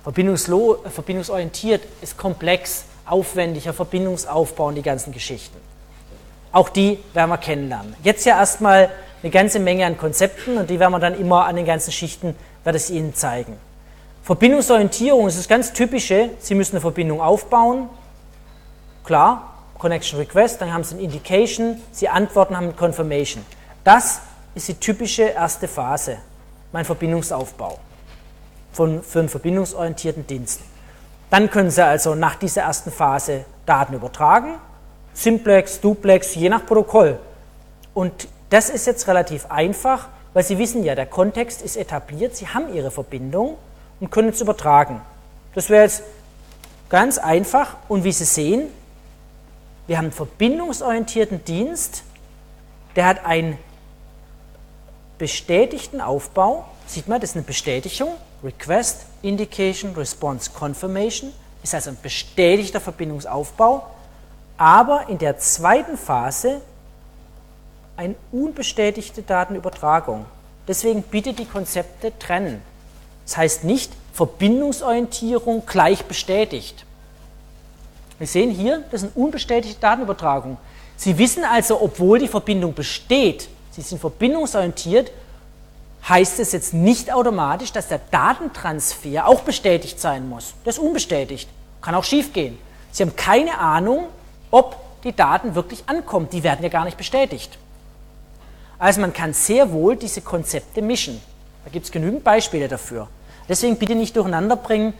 verbindungsorientiert 0.04 1.82
ist 2.00 2.16
komplex, 2.16 2.84
aufwendiger 3.06 3.72
Verbindungsaufbau 3.72 4.68
und 4.68 4.74
die 4.74 4.82
ganzen 4.82 5.12
Geschichten. 5.12 5.56
Auch 6.52 6.68
die 6.68 6.98
werden 7.12 7.30
wir 7.30 7.38
kennenlernen. 7.38 7.94
Jetzt 8.02 8.24
ja 8.24 8.38
erstmal 8.38 8.90
eine 9.22 9.30
ganze 9.30 9.58
Menge 9.58 9.84
an 9.84 9.98
Konzepten 9.98 10.56
und 10.56 10.70
die 10.70 10.78
werden 10.78 10.92
wir 10.92 11.00
dann 11.00 11.18
immer 11.18 11.44
an 11.44 11.56
den 11.56 11.66
ganzen 11.66 11.92
Schichten, 11.92 12.34
werde 12.64 12.78
ich 12.78 12.90
Ihnen 12.90 13.14
zeigen. 13.14 13.56
Verbindungsorientierung 14.22 15.26
ist 15.26 15.38
das 15.38 15.48
ganz 15.48 15.72
typische. 15.72 16.30
Sie 16.38 16.54
müssen 16.54 16.72
eine 16.72 16.80
Verbindung 16.80 17.20
aufbauen. 17.20 17.88
Klar, 19.04 19.54
Connection 19.78 20.18
Request, 20.18 20.60
dann 20.60 20.72
haben 20.72 20.84
Sie 20.84 20.96
ein 20.96 21.00
Indication, 21.00 21.80
Sie 21.92 22.08
antworten, 22.08 22.56
haben 22.56 22.68
ein 22.68 22.76
Confirmation. 22.76 23.44
Das 23.84 24.20
ist 24.58 24.66
die 24.66 24.74
typische 24.74 25.22
erste 25.22 25.68
Phase, 25.68 26.18
mein 26.72 26.84
Verbindungsaufbau 26.84 27.78
von, 28.72 29.04
für 29.04 29.20
einen 29.20 29.28
verbindungsorientierten 29.28 30.26
Dienst. 30.26 30.62
Dann 31.30 31.48
können 31.48 31.70
Sie 31.70 31.84
also 31.84 32.16
nach 32.16 32.34
dieser 32.34 32.62
ersten 32.62 32.90
Phase 32.90 33.44
Daten 33.66 33.94
übertragen, 33.94 34.54
Simplex, 35.14 35.80
Duplex, 35.80 36.34
je 36.34 36.48
nach 36.48 36.66
Protokoll. 36.66 37.20
Und 37.94 38.26
das 38.50 38.68
ist 38.68 38.86
jetzt 38.88 39.06
relativ 39.06 39.46
einfach, 39.46 40.08
weil 40.34 40.42
Sie 40.42 40.58
wissen 40.58 40.82
ja, 40.82 40.96
der 40.96 41.06
Kontext 41.06 41.62
ist 41.62 41.76
etabliert, 41.76 42.34
Sie 42.34 42.48
haben 42.48 42.74
Ihre 42.74 42.90
Verbindung 42.90 43.58
und 44.00 44.10
können 44.10 44.30
es 44.30 44.40
übertragen. 44.40 45.00
Das 45.54 45.70
wäre 45.70 45.84
jetzt 45.84 46.02
ganz 46.88 47.18
einfach 47.18 47.76
und 47.88 48.02
wie 48.02 48.12
Sie 48.12 48.24
sehen, 48.24 48.68
wir 49.86 49.98
haben 49.98 50.06
einen 50.06 50.12
verbindungsorientierten 50.12 51.44
Dienst, 51.44 52.02
der 52.96 53.06
hat 53.06 53.24
einen 53.24 53.56
bestätigten 55.18 56.00
Aufbau. 56.00 56.64
Sieht 56.86 57.08
man, 57.08 57.20
das 57.20 57.30
ist 57.30 57.36
eine 57.36 57.44
Bestätigung. 57.44 58.14
Request, 58.42 59.06
Indication, 59.22 59.94
Response, 59.94 60.50
Confirmation 60.50 61.32
ist 61.62 61.74
also 61.74 61.90
ein 61.90 61.98
bestätigter 62.00 62.80
Verbindungsaufbau, 62.80 63.86
aber 64.56 65.08
in 65.08 65.18
der 65.18 65.38
zweiten 65.38 65.96
Phase 65.96 66.60
eine 67.96 68.14
unbestätigte 68.30 69.22
Datenübertragung. 69.22 70.24
Deswegen 70.68 71.02
bitte 71.02 71.32
die 71.32 71.46
Konzepte 71.46 72.16
trennen. 72.18 72.62
Das 73.26 73.36
heißt 73.36 73.64
nicht 73.64 73.92
Verbindungsorientierung 74.12 75.66
gleich 75.66 76.04
bestätigt. 76.04 76.84
Wir 78.18 78.26
sehen 78.26 78.50
hier, 78.50 78.84
das 78.90 79.02
ist 79.02 79.14
eine 79.14 79.24
unbestätigte 79.24 79.80
Datenübertragung. 79.80 80.58
Sie 80.96 81.18
wissen 81.18 81.44
also, 81.44 81.80
obwohl 81.80 82.18
die 82.18 82.28
Verbindung 82.28 82.74
besteht, 82.74 83.48
Sie 83.78 83.90
sind 83.90 84.00
verbindungsorientiert, 84.00 85.12
heißt 86.08 86.40
es 86.40 86.50
jetzt 86.50 86.74
nicht 86.74 87.12
automatisch, 87.12 87.70
dass 87.70 87.86
der 87.86 88.00
Datentransfer 88.10 89.28
auch 89.28 89.42
bestätigt 89.42 90.00
sein 90.00 90.28
muss. 90.28 90.54
Das 90.64 90.78
ist 90.78 90.82
unbestätigt. 90.82 91.48
Kann 91.80 91.94
auch 91.94 92.02
schief 92.02 92.32
gehen. 92.32 92.58
Sie 92.90 93.04
haben 93.04 93.14
keine 93.14 93.56
Ahnung, 93.58 94.06
ob 94.50 94.76
die 95.04 95.14
Daten 95.14 95.54
wirklich 95.54 95.84
ankommen. 95.86 96.28
Die 96.32 96.42
werden 96.42 96.64
ja 96.64 96.68
gar 96.68 96.84
nicht 96.84 96.96
bestätigt. 96.96 97.56
Also 98.80 99.00
man 99.00 99.12
kann 99.12 99.32
sehr 99.32 99.70
wohl 99.70 99.94
diese 99.94 100.22
Konzepte 100.22 100.82
mischen. 100.82 101.20
Da 101.64 101.70
gibt 101.70 101.86
es 101.86 101.92
genügend 101.92 102.24
Beispiele 102.24 102.66
dafür. 102.66 103.06
Deswegen 103.48 103.76
bitte 103.76 103.94
nicht 103.94 104.16
durcheinander 104.16 104.56
bringen, 104.56 104.92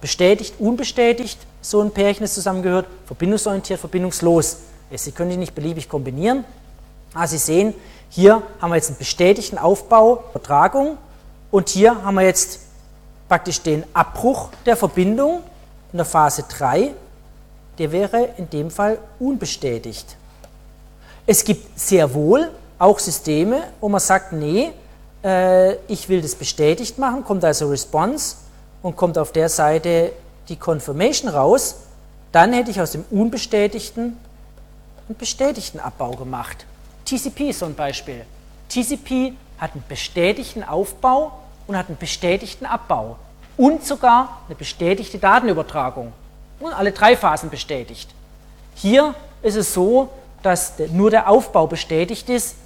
bestätigt, 0.00 0.54
unbestätigt, 0.60 1.40
so 1.60 1.80
ein 1.80 1.90
Pärchen, 1.90 2.22
das 2.22 2.34
zusammengehört, 2.34 2.86
verbindungsorientiert, 3.06 3.80
verbindungslos. 3.80 4.58
Sie 4.94 5.10
können 5.10 5.30
die 5.30 5.36
nicht 5.36 5.56
beliebig 5.56 5.88
kombinieren. 5.88 6.44
Aber 7.14 7.26
Sie 7.26 7.38
sehen, 7.38 7.74
hier 8.14 8.42
haben 8.60 8.70
wir 8.70 8.76
jetzt 8.76 8.90
einen 8.90 8.98
bestätigten 8.98 9.56
Aufbau, 9.56 10.24
Übertragung 10.34 10.98
und 11.50 11.70
hier 11.70 12.04
haben 12.04 12.16
wir 12.16 12.24
jetzt 12.24 12.60
praktisch 13.26 13.62
den 13.62 13.84
Abbruch 13.94 14.50
der 14.66 14.76
Verbindung 14.76 15.42
in 15.92 15.96
der 15.96 16.04
Phase 16.04 16.44
3. 16.46 16.90
Der 17.78 17.90
wäre 17.90 18.28
in 18.36 18.50
dem 18.50 18.70
Fall 18.70 18.98
unbestätigt. 19.18 20.18
Es 21.26 21.42
gibt 21.42 21.80
sehr 21.80 22.12
wohl 22.12 22.50
auch 22.78 22.98
Systeme, 22.98 23.62
wo 23.80 23.88
man 23.88 24.00
sagt, 24.00 24.34
nee, 24.34 24.72
äh, 25.24 25.76
ich 25.86 26.10
will 26.10 26.20
das 26.20 26.34
bestätigt 26.34 26.98
machen, 26.98 27.24
kommt 27.24 27.42
also 27.46 27.70
Response 27.70 28.36
und 28.82 28.94
kommt 28.94 29.16
auf 29.16 29.32
der 29.32 29.48
Seite 29.48 30.12
die 30.50 30.56
Confirmation 30.56 31.30
raus, 31.30 31.76
dann 32.30 32.52
hätte 32.52 32.70
ich 32.70 32.78
aus 32.78 32.92
dem 32.92 33.06
unbestätigten 33.10 34.18
einen 35.08 35.16
bestätigten 35.16 35.80
Abbau 35.80 36.10
gemacht. 36.10 36.66
TCP 37.12 37.50
ist 37.50 37.58
so 37.58 37.66
ein 37.66 37.74
Beispiel. 37.74 38.24
TCP 38.70 39.34
hat 39.58 39.72
einen 39.74 39.84
bestätigten 39.86 40.64
Aufbau 40.64 41.40
und 41.66 41.76
hat 41.76 41.88
einen 41.88 41.98
bestätigten 41.98 42.64
Abbau 42.64 43.18
und 43.58 43.84
sogar 43.84 44.40
eine 44.46 44.56
bestätigte 44.56 45.18
Datenübertragung. 45.18 46.14
Und 46.58 46.72
alle 46.72 46.92
drei 46.92 47.14
Phasen 47.16 47.50
bestätigt. 47.50 48.08
Hier 48.76 49.14
ist 49.42 49.56
es 49.56 49.74
so, 49.74 50.08
dass 50.42 50.78
nur 50.90 51.10
der 51.10 51.28
Aufbau 51.28 51.66
bestätigt 51.66 52.30
ist 52.30 52.56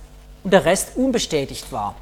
und 0.45 0.53
der 0.53 0.65
Rest 0.65 0.97
unbestätigt 0.97 1.73
war. 1.73 1.97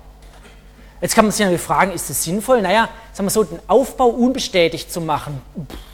Jetzt 1.00 1.14
kann 1.14 1.24
man 1.24 1.32
sich 1.32 1.40
natürlich 1.40 1.62
fragen, 1.62 1.92
ist 1.92 2.10
das 2.10 2.24
sinnvoll? 2.24 2.60
Naja, 2.60 2.88
sagen 3.12 3.26
wir 3.26 3.30
so, 3.30 3.44
den 3.44 3.60
Aufbau 3.68 4.08
unbestätigt 4.08 4.92
zu 4.92 5.00
machen, 5.00 5.40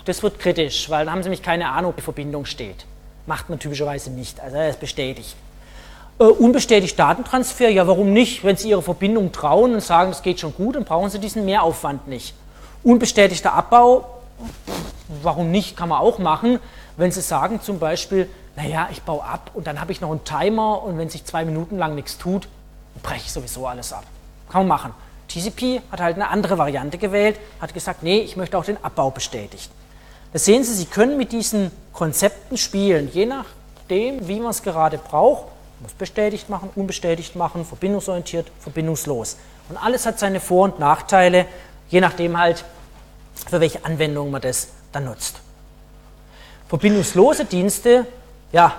das 0.05 0.23
wird 0.23 0.39
kritisch, 0.41 0.91
weil 0.91 1.05
dann 1.05 1.15
haben 1.15 1.23
Sie 1.23 1.29
nämlich 1.29 1.43
keine 1.43 1.69
Ahnung, 1.69 1.91
ob 1.91 1.97
die 1.97 2.03
Verbindung 2.03 2.45
steht. 2.45 2.87
Macht 3.27 3.49
man 3.49 3.59
typischerweise 3.59 4.11
nicht, 4.11 4.41
also 4.41 4.57
er 4.57 4.71
ist 4.71 4.81
bestätigt. 4.81 5.37
Äh, 6.21 6.25
unbestätigt 6.25 6.99
Datentransfer, 6.99 7.71
ja 7.71 7.87
warum 7.87 8.13
nicht? 8.13 8.45
Wenn 8.45 8.55
Sie 8.55 8.69
Ihre 8.69 8.83
Verbindung 8.83 9.33
trauen 9.33 9.73
und 9.73 9.81
sagen, 9.81 10.11
es 10.11 10.21
geht 10.21 10.39
schon 10.39 10.55
gut, 10.55 10.77
dann 10.77 10.85
brauchen 10.85 11.09
Sie 11.09 11.19
diesen 11.19 11.47
Mehraufwand 11.47 12.09
nicht. 12.09 12.35
Unbestätigter 12.83 13.55
Abbau, 13.55 14.05
warum 15.23 15.51
nicht, 15.51 15.79
kann 15.79 15.89
man 15.89 15.99
auch 15.99 16.19
machen, 16.19 16.59
wenn 16.99 17.11
Sie 17.11 17.23
sagen 17.23 17.63
zum 17.63 17.79
Beispiel, 17.79 18.29
naja, 18.55 18.89
ich 18.93 19.01
baue 19.01 19.25
ab 19.25 19.51
und 19.55 19.67
dann 19.67 19.81
habe 19.81 19.93
ich 19.93 20.03
noch 20.03 20.11
einen 20.11 20.25
Timer 20.25 20.83
und 20.83 20.99
wenn 20.99 21.09
sich 21.09 21.25
zwei 21.25 21.47
Minuten 21.47 21.79
lang 21.79 21.95
nichts 21.95 22.19
tut, 22.19 22.49
breche 23.03 23.23
ich 23.25 23.33
sowieso 23.33 23.67
alles 23.67 23.95
ab. 23.95 24.05
Kann 24.51 24.67
man 24.67 24.69
machen. 24.69 24.95
TCP 25.29 25.81
hat 25.91 26.01
halt 26.01 26.17
eine 26.17 26.29
andere 26.29 26.59
Variante 26.59 26.99
gewählt, 26.99 27.39
hat 27.63 27.73
gesagt, 27.73 28.03
nee, 28.03 28.19
ich 28.19 28.37
möchte 28.37 28.59
auch 28.59 28.65
den 28.65 28.83
Abbau 28.85 29.11
bestätigen. 29.11 29.73
Das 30.35 30.45
sehen 30.45 30.65
Sie, 30.65 30.75
Sie 30.75 30.85
können 30.85 31.17
mit 31.17 31.33
diesen 31.33 31.71
Konzepten 31.95 32.59
spielen, 32.59 33.09
je 33.11 33.25
nachdem, 33.25 34.29
wie 34.29 34.39
man 34.39 34.51
es 34.51 34.63
gerade 34.63 34.99
braucht. 34.99 35.47
Muss 35.81 35.93
bestätigt 35.93 36.49
machen, 36.49 36.71
unbestätigt 36.75 37.37
machen, 37.37 37.65
verbindungsorientiert, 37.65 38.51
verbindungslos. 38.61 39.37
Und 39.69 39.77
alles 39.77 40.07
hat 40.07 40.19
seine 40.19 40.41
Vor- 40.41 40.65
und 40.65 40.79
Nachteile, 40.79 41.47
je 41.89 42.01
nachdem 42.01 42.39
halt, 42.39 42.65
für 43.49 43.61
welche 43.61 43.85
Anwendung 43.85 44.31
man 44.31 44.43
das 44.43 44.69
dann 44.93 45.07
nutzt. 45.07 45.41
Verbindungslose 46.69 47.47
Dienste, 47.47 48.07
ja, 48.53 48.75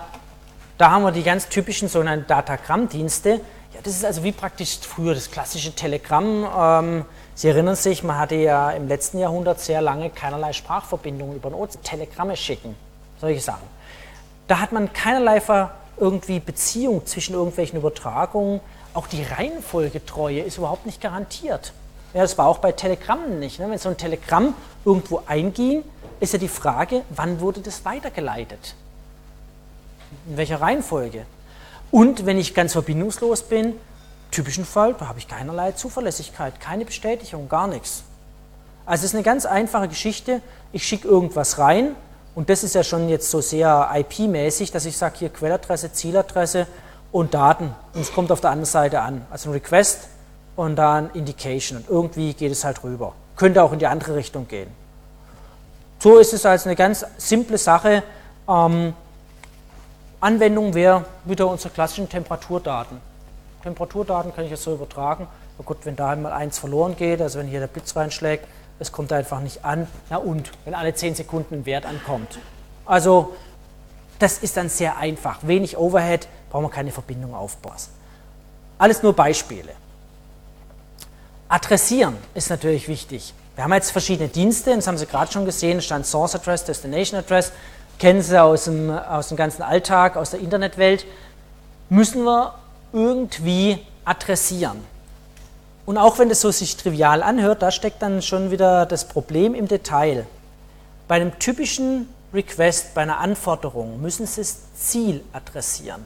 da 0.77 0.91
haben 0.91 1.03
wir 1.03 1.11
die 1.11 1.23
ganz 1.23 1.49
typischen 1.49 1.89
sogenannten 1.89 2.27
Datagramm-Dienste. 2.27 3.41
Ja, 3.73 3.79
das 3.83 3.93
ist 3.93 4.05
also 4.05 4.23
wie 4.23 4.31
praktisch 4.31 4.79
früher 4.79 5.13
das 5.13 5.29
klassische 5.29 5.73
Telegramm. 5.73 6.47
Ähm, 6.57 7.05
Sie 7.33 7.47
erinnern 7.47 7.75
sich, 7.75 8.03
man 8.03 8.17
hatte 8.17 8.35
ja 8.35 8.71
im 8.71 8.87
letzten 8.87 9.17
Jahrhundert 9.17 9.59
sehr 9.59 9.81
lange 9.81 10.09
keinerlei 10.09 10.53
Sprachverbindungen 10.53 11.35
über 11.35 11.49
den 11.49 11.55
Ozean, 11.55 11.83
Telegramme 11.83 12.35
schicken, 12.35 12.75
solche 13.19 13.39
Sachen. 13.39 13.67
Da 14.47 14.59
hat 14.59 14.71
man 14.71 14.91
keinerlei 14.93 15.41
irgendwie 16.01 16.39
Beziehung 16.39 17.05
zwischen 17.05 17.35
irgendwelchen 17.35 17.77
Übertragungen. 17.77 18.59
Auch 18.93 19.07
die 19.07 19.23
Reihenfolgetreue 19.23 20.41
ist 20.41 20.57
überhaupt 20.57 20.87
nicht 20.87 20.99
garantiert. 20.99 21.73
Ja, 22.13 22.21
das 22.21 22.37
war 22.37 22.47
auch 22.47 22.57
bei 22.57 22.71
Telegrammen 22.71 23.39
nicht. 23.39 23.59
Ne? 23.59 23.69
Wenn 23.69 23.77
so 23.77 23.87
ein 23.87 23.97
Telegramm 23.97 24.55
irgendwo 24.83 25.21
einging, 25.27 25.83
ist 26.19 26.33
ja 26.33 26.39
die 26.39 26.47
Frage, 26.47 27.03
wann 27.11 27.39
wurde 27.39 27.61
das 27.61 27.85
weitergeleitet? 27.85 28.75
In 30.27 30.37
welcher 30.37 30.59
Reihenfolge? 30.59 31.25
Und 31.91 32.25
wenn 32.25 32.37
ich 32.37 32.53
ganz 32.55 32.73
verbindungslos 32.73 33.43
bin, 33.43 33.75
typischen 34.31 34.65
Fall, 34.65 34.95
da 34.97 35.07
habe 35.07 35.19
ich 35.19 35.27
keinerlei 35.27 35.73
Zuverlässigkeit, 35.73 36.59
keine 36.59 36.83
Bestätigung, 36.83 37.47
gar 37.47 37.67
nichts. 37.67 38.03
Also 38.87 39.01
es 39.01 39.11
ist 39.11 39.15
eine 39.15 39.23
ganz 39.23 39.45
einfache 39.45 39.87
Geschichte. 39.87 40.41
Ich 40.73 40.85
schicke 40.85 41.07
irgendwas 41.07 41.59
rein 41.59 41.95
und 42.33 42.49
das 42.49 42.63
ist 42.63 42.75
ja 42.75 42.83
schon 42.83 43.09
jetzt 43.09 43.29
so 43.29 43.41
sehr 43.41 43.89
IP-mäßig, 43.93 44.71
dass 44.71 44.85
ich 44.85 44.97
sage, 44.97 45.15
hier 45.19 45.29
Quelladresse, 45.29 45.91
Zieladresse 45.91 46.65
und 47.11 47.33
Daten. 47.33 47.75
Und 47.93 48.01
es 48.01 48.13
kommt 48.13 48.31
auf 48.31 48.39
der 48.39 48.51
anderen 48.51 48.65
Seite 48.65 49.01
an. 49.01 49.25
Also 49.29 49.49
ein 49.49 49.53
Request 49.53 50.07
und 50.55 50.77
dann 50.77 51.09
Indication. 51.13 51.79
Und 51.79 51.89
irgendwie 51.89 52.33
geht 52.33 52.51
es 52.51 52.63
halt 52.63 52.83
rüber. 52.83 53.13
Könnte 53.35 53.61
auch 53.61 53.73
in 53.73 53.79
die 53.79 53.87
andere 53.87 54.15
Richtung 54.15 54.47
gehen. 54.47 54.69
So 55.99 56.17
ist 56.19 56.33
es 56.33 56.45
als 56.45 56.65
eine 56.65 56.75
ganz 56.75 57.05
simple 57.17 57.57
Sache. 57.57 58.03
Ähm, 58.47 58.93
Anwendung 60.21 60.73
wäre 60.73 61.05
wieder 61.25 61.47
unsere 61.47 61.73
klassischen 61.73 62.07
Temperaturdaten. 62.07 62.97
Temperaturdaten 63.61 64.33
kann 64.33 64.45
ich 64.45 64.51
jetzt 64.51 64.63
so 64.63 64.73
übertragen. 64.73 65.27
Na 65.57 65.65
gut, 65.65 65.77
wenn 65.83 65.95
da 65.95 66.11
einmal 66.11 66.31
eins 66.31 66.59
verloren 66.59 66.95
geht, 66.95 67.21
also 67.21 67.39
wenn 67.39 67.47
hier 67.47 67.59
der 67.59 67.67
Blitz 67.67 67.95
reinschlägt, 67.95 68.47
es 68.81 68.91
kommt 68.91 69.13
einfach 69.13 69.41
nicht 69.41 69.63
an. 69.63 69.87
Na 70.09 70.17
und, 70.17 70.51
wenn 70.65 70.73
alle 70.73 70.93
10 70.93 71.13
Sekunden 71.13 71.53
ein 71.53 71.65
Wert 71.67 71.85
ankommt. 71.85 72.39
Also, 72.83 73.35
das 74.17 74.39
ist 74.39 74.57
dann 74.57 74.69
sehr 74.69 74.97
einfach. 74.97 75.39
Wenig 75.43 75.77
Overhead, 75.77 76.27
brauchen 76.49 76.63
wir 76.65 76.71
keine 76.71 76.91
Verbindung 76.91 77.35
aufbauen. 77.35 77.75
Alles 78.79 79.03
nur 79.03 79.13
Beispiele. 79.13 79.69
Adressieren 81.47 82.17
ist 82.33 82.49
natürlich 82.49 82.87
wichtig. 82.87 83.35
Wir 83.55 83.65
haben 83.65 83.73
jetzt 83.73 83.91
verschiedene 83.91 84.29
Dienste, 84.29 84.75
das 84.75 84.87
haben 84.87 84.97
Sie 84.97 85.05
gerade 85.05 85.31
schon 85.31 85.45
gesehen, 85.45 85.81
stand 85.81 86.07
Source 86.07 86.33
Address, 86.33 86.65
Destination 86.65 87.19
Address, 87.19 87.51
kennen 87.99 88.23
Sie 88.23 88.41
aus 88.41 88.63
dem, 88.63 88.89
aus 88.89 89.27
dem 89.27 89.37
ganzen 89.37 89.61
Alltag, 89.61 90.17
aus 90.17 90.31
der 90.31 90.39
Internetwelt, 90.39 91.05
müssen 91.89 92.23
wir 92.23 92.55
irgendwie 92.93 93.85
adressieren. 94.05 94.90
Und 95.91 95.97
auch 95.97 96.19
wenn 96.19 96.29
das 96.29 96.39
so 96.39 96.49
sich 96.51 96.77
trivial 96.77 97.21
anhört, 97.21 97.61
da 97.61 97.69
steckt 97.69 98.01
dann 98.01 98.21
schon 98.21 98.49
wieder 98.49 98.85
das 98.85 99.09
Problem 99.09 99.53
im 99.53 99.67
Detail. 99.67 100.25
Bei 101.09 101.15
einem 101.15 101.37
typischen 101.37 102.07
Request, 102.33 102.93
bei 102.93 103.01
einer 103.01 103.17
Anforderung, 103.17 104.01
müssen 104.01 104.25
Sie 104.25 104.39
das 104.39 104.73
Ziel 104.73 105.21
adressieren. 105.33 106.05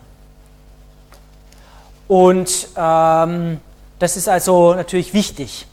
Und 2.08 2.70
ähm, 2.76 3.62
das 4.00 4.18
ist 4.18 4.28
also 4.28 4.74
natürlich 4.74 5.14
wichtig. 5.14 5.68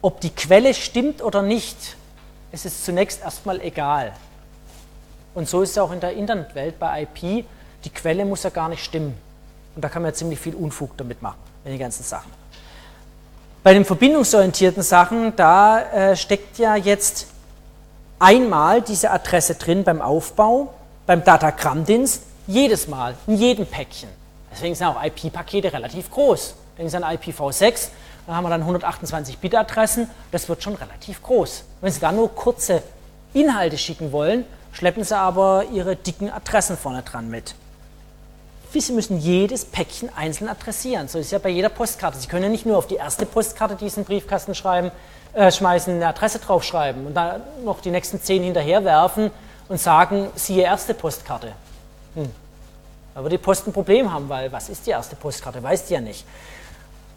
Ob 0.00 0.20
die 0.20 0.30
Quelle 0.30 0.72
stimmt 0.72 1.20
oder 1.20 1.42
nicht, 1.42 1.96
ist 2.52 2.64
es 2.64 2.84
zunächst 2.84 3.22
erstmal 3.22 3.60
egal. 3.60 4.12
Und 5.34 5.48
so 5.48 5.62
ist 5.62 5.70
es 5.70 5.78
auch 5.78 5.90
in 5.90 5.98
der 5.98 6.12
Internetwelt 6.12 6.78
bei 6.78 7.02
IP. 7.02 7.44
Die 7.84 7.90
Quelle 7.90 8.24
muss 8.24 8.44
ja 8.44 8.50
gar 8.50 8.68
nicht 8.68 8.84
stimmen. 8.84 9.18
Und 9.74 9.82
da 9.82 9.88
kann 9.88 10.02
man 10.02 10.12
ja 10.12 10.14
ziemlich 10.14 10.38
viel 10.38 10.54
Unfug 10.54 10.96
damit 10.96 11.22
machen, 11.22 11.40
mit 11.64 11.72
den 11.72 11.80
ganzen 11.80 12.04
Sachen. 12.04 12.30
Bei 13.62 13.74
den 13.74 13.84
verbindungsorientierten 13.84 14.82
Sachen, 14.82 15.34
da 15.34 15.80
äh, 15.80 16.16
steckt 16.16 16.58
ja 16.58 16.76
jetzt 16.76 17.26
einmal 18.18 18.82
diese 18.82 19.10
Adresse 19.10 19.56
drin 19.56 19.82
beim 19.82 20.00
Aufbau, 20.00 20.72
beim 21.06 21.24
Datagrammdienst, 21.24 22.22
jedes 22.46 22.86
Mal, 22.86 23.14
in 23.26 23.36
jedem 23.36 23.66
Päckchen. 23.66 24.08
Deswegen 24.52 24.74
sind 24.74 24.86
auch 24.86 25.02
IP-Pakete 25.02 25.72
relativ 25.72 26.10
groß. 26.10 26.54
Denken 26.78 26.90
Sie 26.90 26.96
an 26.96 27.04
IPv6, 27.04 27.88
da 28.28 28.36
haben 28.36 28.44
wir 28.44 28.50
dann 28.50 28.62
128-Bit-Adressen, 28.62 30.08
das 30.30 30.48
wird 30.48 30.62
schon 30.62 30.76
relativ 30.76 31.20
groß. 31.22 31.64
Wenn 31.80 31.92
Sie 31.92 32.00
da 32.00 32.12
nur 32.12 32.32
kurze 32.34 32.82
Inhalte 33.34 33.76
schicken 33.76 34.12
wollen, 34.12 34.44
schleppen 34.72 35.02
Sie 35.02 35.16
aber 35.16 35.64
Ihre 35.72 35.96
dicken 35.96 36.30
Adressen 36.30 36.76
vorne 36.76 37.02
dran 37.02 37.28
mit. 37.28 37.54
Sie 38.72 38.92
müssen 38.92 39.18
jedes 39.18 39.64
Päckchen 39.64 40.10
einzeln 40.14 40.48
adressieren. 40.48 41.08
So 41.08 41.18
ist 41.18 41.26
es 41.26 41.32
ja 41.32 41.38
bei 41.38 41.48
jeder 41.48 41.68
Postkarte. 41.68 42.18
Sie 42.18 42.28
können 42.28 42.44
ja 42.44 42.48
nicht 42.48 42.66
nur 42.66 42.76
auf 42.76 42.86
die 42.86 42.96
erste 42.96 43.26
Postkarte, 43.26 43.76
die 43.76 43.88
Sie 43.88 44.00
in 44.00 44.04
den 44.04 44.08
Briefkasten 44.08 44.54
schreiben, 44.54 44.90
äh, 45.32 45.50
schmeißen, 45.50 45.94
eine 45.94 46.06
Adresse 46.06 46.38
draufschreiben 46.38 47.06
und 47.06 47.14
dann 47.14 47.42
noch 47.64 47.80
die 47.80 47.90
nächsten 47.90 48.20
zehn 48.20 48.42
hinterher 48.42 48.84
werfen 48.84 49.30
und 49.68 49.80
sagen, 49.80 50.28
siehe 50.34 50.62
erste 50.62 50.94
Postkarte. 50.94 51.52
Hm. 52.14 52.30
Da 53.14 53.22
wird 53.22 53.32
die 53.32 53.38
Post 53.38 53.66
ein 53.66 53.72
Problem 53.72 54.12
haben, 54.12 54.28
weil 54.28 54.52
was 54.52 54.68
ist 54.68 54.86
die 54.86 54.90
erste 54.90 55.16
Postkarte? 55.16 55.62
Weiß 55.62 55.86
die 55.86 55.94
ja 55.94 56.00
nicht. 56.00 56.24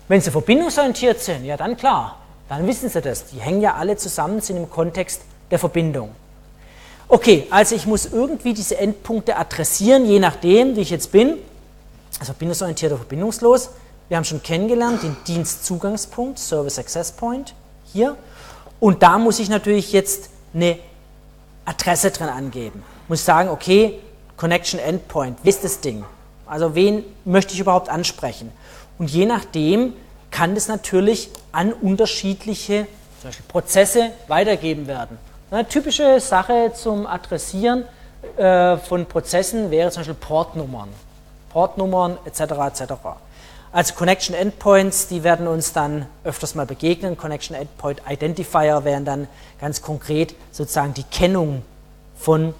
Wenn 0.08 0.20
Sie 0.20 0.32
verbindungsorientiert 0.32 1.20
sind, 1.20 1.45
ja 1.45 1.58
dann 1.58 1.78
klar, 1.78 2.18
dann 2.49 2.66
wissen 2.68 2.89
Sie 2.89 3.02
das. 3.02 3.26
Die 3.28 3.39
hängen 3.39 3.62
ja 3.62 3.76
alle 3.76 3.95
zusammen, 3.97 4.41
sind 4.41 4.58
im 4.58 4.70
Kontext 4.70 5.22
der 5.52 5.60
Verbindung. 5.60 6.16
Okay, 7.14 7.45
also 7.49 7.76
ich 7.76 7.86
muss 7.86 8.05
irgendwie 8.05 8.53
diese 8.53 8.78
Endpunkte 8.78 9.36
adressieren, 9.36 10.05
je 10.05 10.18
nachdem, 10.18 10.78
wie 10.78 10.80
ich 10.80 10.91
jetzt 10.91 11.12
bin. 11.12 11.39
Also 12.14 12.32
verbindungsorientiert 12.32 12.89
oder 12.89 12.99
verbindungslos. 12.99 13.72
Wir 14.07 14.16
haben 14.16 14.24
schon 14.24 14.41
kennengelernt 14.41 15.03
den 15.03 15.18
Dienstzugangspunkt, 15.28 16.39
Service 16.39 16.80
Access 16.80 17.12
Point, 17.12 17.53
hier. 17.91 18.16
Und 18.80 19.03
da 19.03 19.18
muss 19.18 19.39
ich 19.39 19.49
natürlich 19.49 19.91
jetzt 19.91 20.30
eine 20.53 20.80
Adresse 21.66 22.12
drin 22.12 22.30
angeben. 22.30 22.82
Ich 23.03 23.09
muss 23.09 23.26
sagen, 23.26 23.49
okay, 23.49 23.99
Connection 24.38 24.80
Endpoint, 24.80 25.38
wie 25.43 25.49
ist 25.49 25.66
das 25.66 25.82
Ding? 25.82 26.05
Also 26.45 26.76
wen 26.76 27.03
möchte 27.26 27.53
ich 27.53 27.59
überhaupt 27.59 27.89
ansprechen? 27.89 28.53
Und 28.97 29.12
je 29.12 29.26
nachdem 29.26 29.95
kann 30.32 30.55
das 30.55 30.70
natürlich 30.70 31.30
an 31.51 31.74
unterschiedliche 31.74 32.88
Prozesse 33.49 34.12
weitergeben 34.30 34.88
werden. 34.88 35.18
Eine 35.52 35.68
typische 35.68 36.18
Sache 36.22 36.72
zum 36.74 37.06
Adressieren 37.06 37.84
äh, 38.38 38.78
von 38.78 39.06
Prozessen 39.06 39.70
wäre 39.70 39.91
zum 39.91 39.99
Beispiel 39.99 40.16
Portnummern. 40.16 40.88
Portnummern 41.49 42.18
etc. 42.24 42.41
etc. 42.41 42.93
Also 43.74 43.93
Connection 43.95 44.34
Endpoints, 44.34 45.10
die 45.10 45.26
werden 45.26 45.49
uns 45.49 45.74
dann 45.74 46.06
öfters 46.24 46.56
mal 46.56 46.66
begegnen. 46.66 47.18
Connection 47.18 47.54
Endpoint 47.54 48.02
Identifier 48.10 48.86
wären 48.86 49.04
dann 49.04 49.28
ganz 49.60 49.82
konkret 49.82 50.36
sozusagen 50.54 50.93
die 50.93 51.04
Kennung 51.04 51.64
von 52.16 52.54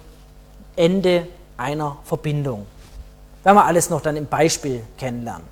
Ende 0.76 1.26
einer 1.56 1.96
Verbindung. 2.04 2.66
Werden 3.42 3.56
wir 3.56 3.64
alles 3.64 3.88
noch 3.88 4.02
dann 4.02 4.16
im 4.16 4.26
Beispiel 4.26 4.82
kennenlernen. 4.98 5.46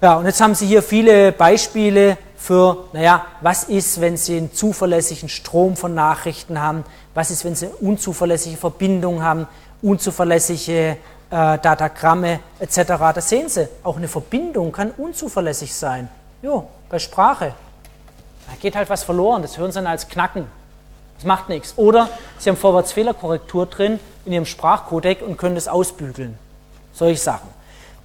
Ja, 0.00 0.16
und 0.16 0.26
jetzt 0.26 0.40
haben 0.40 0.56
Sie 0.56 0.66
hier 0.66 0.82
viele 0.82 1.30
Beispiele 1.30 2.18
für, 2.46 2.84
naja, 2.92 3.26
was 3.40 3.64
ist, 3.64 4.00
wenn 4.00 4.16
Sie 4.16 4.36
einen 4.36 4.54
zuverlässigen 4.54 5.28
Strom 5.28 5.76
von 5.76 5.94
Nachrichten 5.94 6.60
haben, 6.60 6.84
was 7.12 7.32
ist, 7.32 7.44
wenn 7.44 7.56
Sie 7.56 7.66
eine 7.66 7.74
unzuverlässige 7.74 8.56
Verbindung 8.56 9.24
haben, 9.24 9.48
unzuverlässige 9.82 10.90
äh, 10.90 10.96
Datagramme 11.28 12.38
etc. 12.60 12.82
Da 12.86 13.20
sehen 13.20 13.48
Sie, 13.48 13.68
auch 13.82 13.96
eine 13.96 14.06
Verbindung 14.06 14.70
kann 14.70 14.92
unzuverlässig 14.92 15.74
sein. 15.74 16.08
Jo, 16.40 16.68
bei 16.88 17.00
Sprache. 17.00 17.52
Da 18.46 18.52
geht 18.60 18.76
halt 18.76 18.88
was 18.90 19.02
verloren, 19.02 19.42
das 19.42 19.58
hören 19.58 19.72
Sie 19.72 19.78
dann 19.80 19.88
als 19.88 20.06
Knacken. 20.06 20.46
Das 21.16 21.24
macht 21.24 21.48
nichts. 21.48 21.74
Oder 21.76 22.08
Sie 22.38 22.48
haben 22.48 22.56
Vorwärtsfehlerkorrektur 22.56 23.66
drin 23.66 23.98
in 24.24 24.32
Ihrem 24.32 24.46
Sprachcodec 24.46 25.20
und 25.20 25.36
können 25.36 25.56
das 25.56 25.66
ausbügeln. 25.66 26.38
Solche 26.92 27.20
Sachen. 27.20 27.48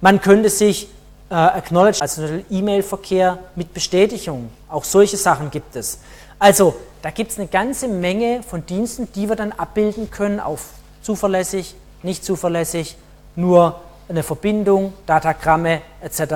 Man 0.00 0.20
könnte 0.20 0.50
sich 0.50 0.88
äh, 1.32 1.34
acknowledge, 1.34 2.02
also 2.02 2.28
E-Mail-Verkehr 2.50 3.38
mit 3.56 3.72
Bestätigung. 3.72 4.50
Auch 4.68 4.84
solche 4.84 5.16
Sachen 5.16 5.50
gibt 5.50 5.74
es. 5.76 5.98
Also, 6.38 6.74
da 7.00 7.10
gibt 7.10 7.32
es 7.32 7.38
eine 7.38 7.48
ganze 7.48 7.88
Menge 7.88 8.42
von 8.42 8.66
Diensten, 8.66 9.10
die 9.14 9.28
wir 9.28 9.36
dann 9.36 9.52
abbilden 9.52 10.10
können 10.10 10.40
auf 10.40 10.68
zuverlässig, 11.00 11.74
nicht 12.02 12.22
zuverlässig, 12.24 12.96
nur 13.34 13.80
eine 14.08 14.22
Verbindung, 14.22 14.92
Datagramme 15.06 15.80
etc. 16.02 16.34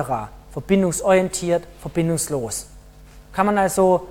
Verbindungsorientiert, 0.51 1.63
verbindungslos. 1.79 2.65
Kann 3.33 3.45
man 3.45 3.57
also 3.59 4.07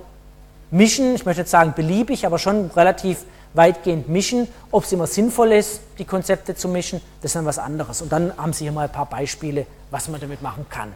mischen, 0.71 1.15
ich 1.15 1.25
möchte 1.25 1.41
jetzt 1.41 1.51
sagen 1.51 1.73
beliebig, 1.75 2.25
aber 2.25 2.39
schon 2.39 2.71
relativ 2.71 3.25
weitgehend 3.57 4.07
mischen. 4.07 4.47
Ob 4.71 4.85
es 4.85 4.91
immer 4.93 5.07
sinnvoll 5.07 5.51
ist, 5.51 5.81
die 5.97 6.05
Konzepte 6.05 6.55
zu 6.55 6.69
mischen, 6.69 7.01
das 7.21 7.29
ist 7.31 7.35
dann 7.35 7.45
was 7.45 7.59
anderes. 7.59 8.01
Und 8.01 8.11
dann 8.11 8.31
haben 8.37 8.53
Sie 8.53 8.63
hier 8.63 8.71
mal 8.71 8.85
ein 8.85 8.91
paar 8.91 9.07
Beispiele, 9.07 9.65
was 9.91 10.07
man 10.07 10.21
damit 10.21 10.41
machen 10.41 10.65
kann. 10.69 10.93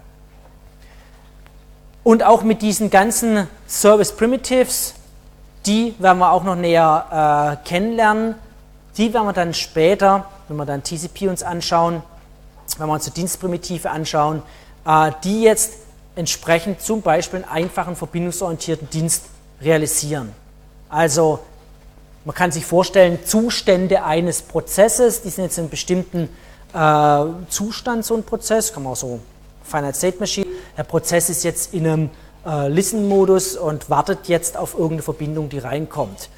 Und 2.03 2.23
auch 2.23 2.43
mit 2.43 2.61
diesen 2.61 2.89
ganzen 2.89 3.47
Service 3.67 4.15
Primitives, 4.15 4.95
die 5.65 5.93
werden 5.99 6.19
wir 6.19 6.31
auch 6.31 6.43
noch 6.43 6.55
näher 6.55 7.59
äh, 7.61 7.67
kennenlernen. 7.67 8.35
Die 8.97 9.13
werden 9.13 9.27
wir 9.27 9.33
dann 9.33 9.53
später, 9.53 10.25
wenn 10.47 10.57
wir 10.57 10.65
dann 10.65 10.83
TCP 10.83 11.27
uns 11.27 11.43
anschauen, 11.43 12.01
wenn 12.77 12.87
wir 12.87 12.93
uns 12.93 13.05
die 13.05 13.11
Dienstprimitive 13.11 13.89
anschauen, 13.89 14.41
äh, 14.85 15.11
die 15.23 15.43
jetzt 15.43 15.73
entsprechend 16.15 16.81
zum 16.81 17.01
Beispiel 17.01 17.43
einen 17.43 17.49
einfachen 17.49 17.95
verbindungsorientierten 17.95 18.89
Dienst 18.89 19.25
realisieren. 19.61 20.33
Also 20.89 21.39
man 22.25 22.35
kann 22.35 22.51
sich 22.51 22.65
vorstellen, 22.65 23.19
Zustände 23.25 24.03
eines 24.03 24.41
Prozesses, 24.41 25.21
die 25.21 25.29
sind 25.29 25.45
jetzt 25.45 25.57
in 25.57 25.63
einem 25.63 25.69
bestimmten 25.69 26.29
äh, 26.73 27.25
Zustand, 27.49 28.05
so 28.05 28.15
ein 28.15 28.23
Prozess, 28.23 28.73
kann 28.73 28.83
man 28.83 28.93
auch 28.93 28.97
so 28.97 29.19
Finite 29.63 29.93
State 29.93 30.19
Machine, 30.19 30.47
der 30.77 30.83
Prozess 30.83 31.29
ist 31.29 31.43
jetzt 31.43 31.73
in 31.73 31.87
einem 31.87 32.09
äh, 32.45 32.67
Listen-Modus 32.67 33.57
und 33.57 33.89
wartet 33.89 34.27
jetzt 34.27 34.57
auf 34.57 34.73
irgendeine 34.73 35.03
Verbindung, 35.03 35.49
die 35.49 35.59
reinkommt. 35.59 36.29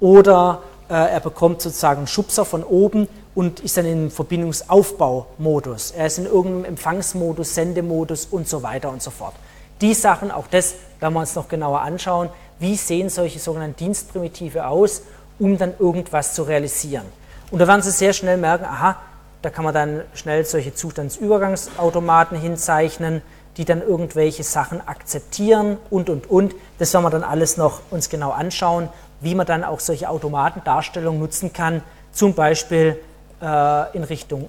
Oder 0.00 0.62
äh, 0.88 0.94
er 0.94 1.20
bekommt 1.20 1.62
sozusagen 1.62 1.98
einen 1.98 2.06
Schubser 2.06 2.44
von 2.44 2.64
oben 2.64 3.08
und 3.34 3.60
ist 3.60 3.76
dann 3.76 3.86
in 3.86 4.10
Verbindungsaufbaumodus. 4.10 5.92
Er 5.92 6.06
ist 6.06 6.18
in 6.18 6.26
irgendeinem 6.26 6.64
Empfangsmodus, 6.64 7.54
Sendemodus 7.54 8.26
und 8.26 8.48
so 8.48 8.62
weiter 8.62 8.90
und 8.90 9.02
so 9.02 9.10
fort. 9.10 9.34
Die 9.80 9.94
Sachen, 9.94 10.30
auch 10.30 10.46
das 10.48 10.74
werden 10.98 11.14
wir 11.14 11.20
uns 11.20 11.36
noch 11.36 11.48
genauer 11.48 11.82
anschauen. 11.82 12.30
Wie 12.58 12.74
sehen 12.74 13.08
solche 13.08 13.38
sogenannten 13.38 13.76
Dienstprimitive 13.76 14.66
aus, 14.66 15.02
um 15.38 15.58
dann 15.58 15.74
irgendwas 15.78 16.34
zu 16.34 16.42
realisieren? 16.42 17.06
Und 17.50 17.58
da 17.60 17.66
werden 17.66 17.82
Sie 17.82 17.90
sehr 17.90 18.12
schnell 18.12 18.36
merken, 18.36 18.64
aha, 18.64 18.96
da 19.42 19.50
kann 19.50 19.64
man 19.64 19.72
dann 19.72 20.02
schnell 20.14 20.44
solche 20.44 20.74
Zustandsübergangsautomaten 20.74 22.38
hinzeichnen, 22.38 23.22
die 23.56 23.64
dann 23.64 23.82
irgendwelche 23.82 24.42
Sachen 24.42 24.86
akzeptieren 24.86 25.78
und, 25.90 26.10
und, 26.10 26.28
und. 26.30 26.54
Das 26.78 26.92
werden 26.92 27.04
wir 27.04 27.10
dann 27.10 27.24
alles 27.24 27.56
noch 27.56 27.80
uns 27.90 28.08
genau 28.08 28.30
anschauen, 28.30 28.88
wie 29.20 29.34
man 29.34 29.46
dann 29.46 29.64
auch 29.64 29.80
solche 29.80 30.08
Automatendarstellungen 30.08 31.20
nutzen 31.20 31.52
kann, 31.52 31.82
zum 32.12 32.34
Beispiel 32.34 33.00
äh, 33.42 33.96
in 33.96 34.04
Richtung 34.04 34.48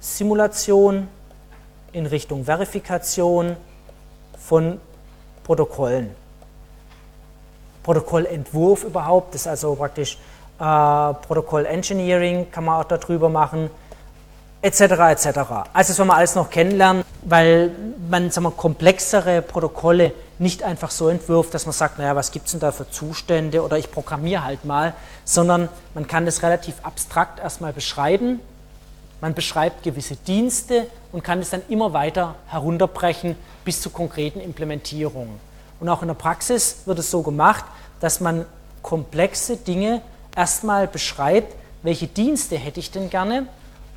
Simulation, 0.00 1.08
in 1.92 2.06
Richtung 2.06 2.44
Verifikation 2.44 3.56
von 4.38 4.80
Protokollen. 5.44 6.10
Protokollentwurf 7.86 8.82
überhaupt, 8.82 9.32
das 9.32 9.42
ist 9.42 9.46
also 9.46 9.76
praktisch 9.76 10.18
äh, 10.58 10.64
Protokoll 10.64 11.66
Engineering, 11.66 12.50
kann 12.50 12.64
man 12.64 12.80
auch 12.80 12.84
darüber 12.84 13.28
machen, 13.28 13.70
etc. 14.60 14.80
etc. 14.80 15.26
Also 15.72 15.92
das 15.92 15.98
wollen 16.00 16.08
wir 16.08 16.16
alles 16.16 16.34
noch 16.34 16.50
kennenlernen, 16.50 17.04
weil 17.22 17.70
man 18.10 18.32
sagen 18.32 18.44
wir, 18.44 18.50
komplexere 18.50 19.40
Protokolle 19.40 20.12
nicht 20.40 20.64
einfach 20.64 20.90
so 20.90 21.08
entwirft, 21.08 21.54
dass 21.54 21.64
man 21.64 21.74
sagt, 21.74 22.00
naja, 22.00 22.16
was 22.16 22.32
gibt 22.32 22.46
es 22.46 22.52
denn 22.52 22.60
da 22.60 22.72
für 22.72 22.90
Zustände 22.90 23.62
oder 23.62 23.78
ich 23.78 23.92
programmiere 23.92 24.42
halt 24.42 24.64
mal, 24.64 24.92
sondern 25.24 25.68
man 25.94 26.08
kann 26.08 26.26
das 26.26 26.42
relativ 26.42 26.74
abstrakt 26.82 27.38
erstmal 27.38 27.72
beschreiben. 27.72 28.40
Man 29.20 29.32
beschreibt 29.32 29.84
gewisse 29.84 30.16
Dienste 30.16 30.88
und 31.12 31.22
kann 31.22 31.38
es 31.38 31.50
dann 31.50 31.62
immer 31.68 31.92
weiter 31.92 32.34
herunterbrechen 32.48 33.36
bis 33.64 33.80
zu 33.80 33.90
konkreten 33.90 34.40
Implementierungen. 34.40 35.38
Und 35.80 35.88
auch 35.88 36.02
in 36.02 36.08
der 36.08 36.14
Praxis 36.14 36.78
wird 36.86 36.98
es 36.98 37.10
so 37.10 37.22
gemacht, 37.22 37.64
dass 38.00 38.20
man 38.20 38.46
komplexe 38.82 39.56
Dinge 39.56 40.02
erstmal 40.34 40.86
beschreibt, 40.86 41.54
welche 41.82 42.06
Dienste 42.06 42.56
hätte 42.56 42.80
ich 42.80 42.90
denn 42.90 43.10
gerne 43.10 43.46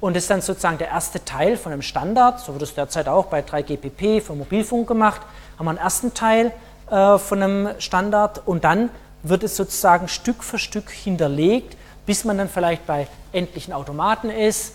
und 0.01 0.15
das 0.15 0.23
ist 0.23 0.30
dann 0.30 0.41
sozusagen 0.41 0.77
der 0.77 0.88
erste 0.88 1.23
Teil 1.25 1.57
von 1.57 1.73
einem 1.73 1.82
Standard, 1.82 2.39
so 2.39 2.53
wird 2.53 2.63
es 2.63 2.73
derzeit 2.73 3.07
auch 3.07 3.25
bei 3.25 3.41
3GPP 3.41 4.21
für 4.21 4.34
Mobilfunk 4.34 4.88
gemacht, 4.88 5.21
haben 5.57 5.65
wir 5.65 5.71
einen 5.71 5.80
ersten 5.80 6.13
Teil 6.13 6.53
äh, 6.89 7.17
von 7.17 7.43
einem 7.43 7.69
Standard 7.80 8.47
und 8.47 8.63
dann 8.63 8.89
wird 9.23 9.43
es 9.43 9.57
sozusagen 9.57 10.07
Stück 10.07 10.43
für 10.43 10.57
Stück 10.57 10.89
hinterlegt, 10.89 11.75
bis 12.05 12.23
man 12.23 12.38
dann 12.38 12.47
vielleicht 12.47 12.88
bei 12.88 13.07
endlichen 13.34 13.73
Automaten 13.73 14.30
ist 14.30 14.73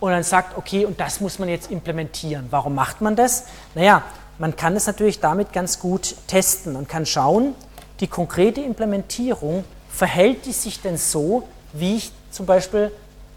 und 0.00 0.10
dann 0.10 0.22
sagt, 0.22 0.58
okay, 0.58 0.84
und 0.84 1.00
das 1.00 1.20
muss 1.20 1.38
man 1.38 1.48
jetzt 1.48 1.70
implementieren. 1.70 2.48
Warum 2.50 2.74
macht 2.74 3.00
man 3.00 3.16
das? 3.16 3.46
Naja, 3.74 4.02
man 4.38 4.56
kann 4.56 4.76
es 4.76 4.86
natürlich 4.86 5.20
damit 5.20 5.52
ganz 5.52 5.80
gut 5.80 6.14
testen 6.26 6.76
und 6.76 6.88
kann 6.88 7.06
schauen, 7.06 7.54
die 8.00 8.06
konkrete 8.06 8.60
Implementierung, 8.60 9.64
verhält 9.90 10.46
die 10.46 10.52
sich 10.52 10.80
denn 10.80 10.96
so, 10.96 11.48
wie 11.72 11.96
ich 11.96 12.12
zum 12.30 12.46
Beispiel 12.46 12.92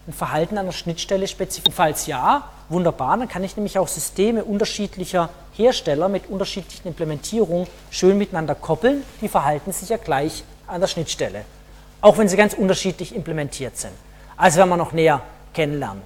ein 0.06 0.12
Verhalten 0.12 0.58
an 0.58 0.66
der 0.66 0.72
Schnittstelle 0.72 1.26
spezifizieren? 1.26 1.74
Falls 1.74 2.06
ja, 2.06 2.48
wunderbar, 2.68 3.16
dann 3.16 3.28
kann 3.28 3.42
ich 3.44 3.56
nämlich 3.56 3.78
auch 3.78 3.88
Systeme 3.88 4.44
unterschiedlicher 4.44 5.30
Hersteller 5.54 6.08
mit 6.08 6.28
unterschiedlichen 6.28 6.88
Implementierungen 6.88 7.66
schön 7.90 8.18
miteinander 8.18 8.54
koppeln. 8.54 9.02
Die 9.20 9.28
verhalten 9.28 9.72
sich 9.72 9.88
ja 9.88 9.96
gleich 9.96 10.44
an 10.66 10.80
der 10.80 10.88
Schnittstelle, 10.88 11.44
auch 12.00 12.18
wenn 12.18 12.28
sie 12.28 12.36
ganz 12.36 12.54
unterschiedlich 12.54 13.14
implementiert 13.14 13.76
sind. 13.76 13.92
Also 14.36 14.58
werden 14.58 14.70
wir 14.70 14.76
noch 14.76 14.92
näher 14.92 15.20
kennenlernen. 15.52 16.02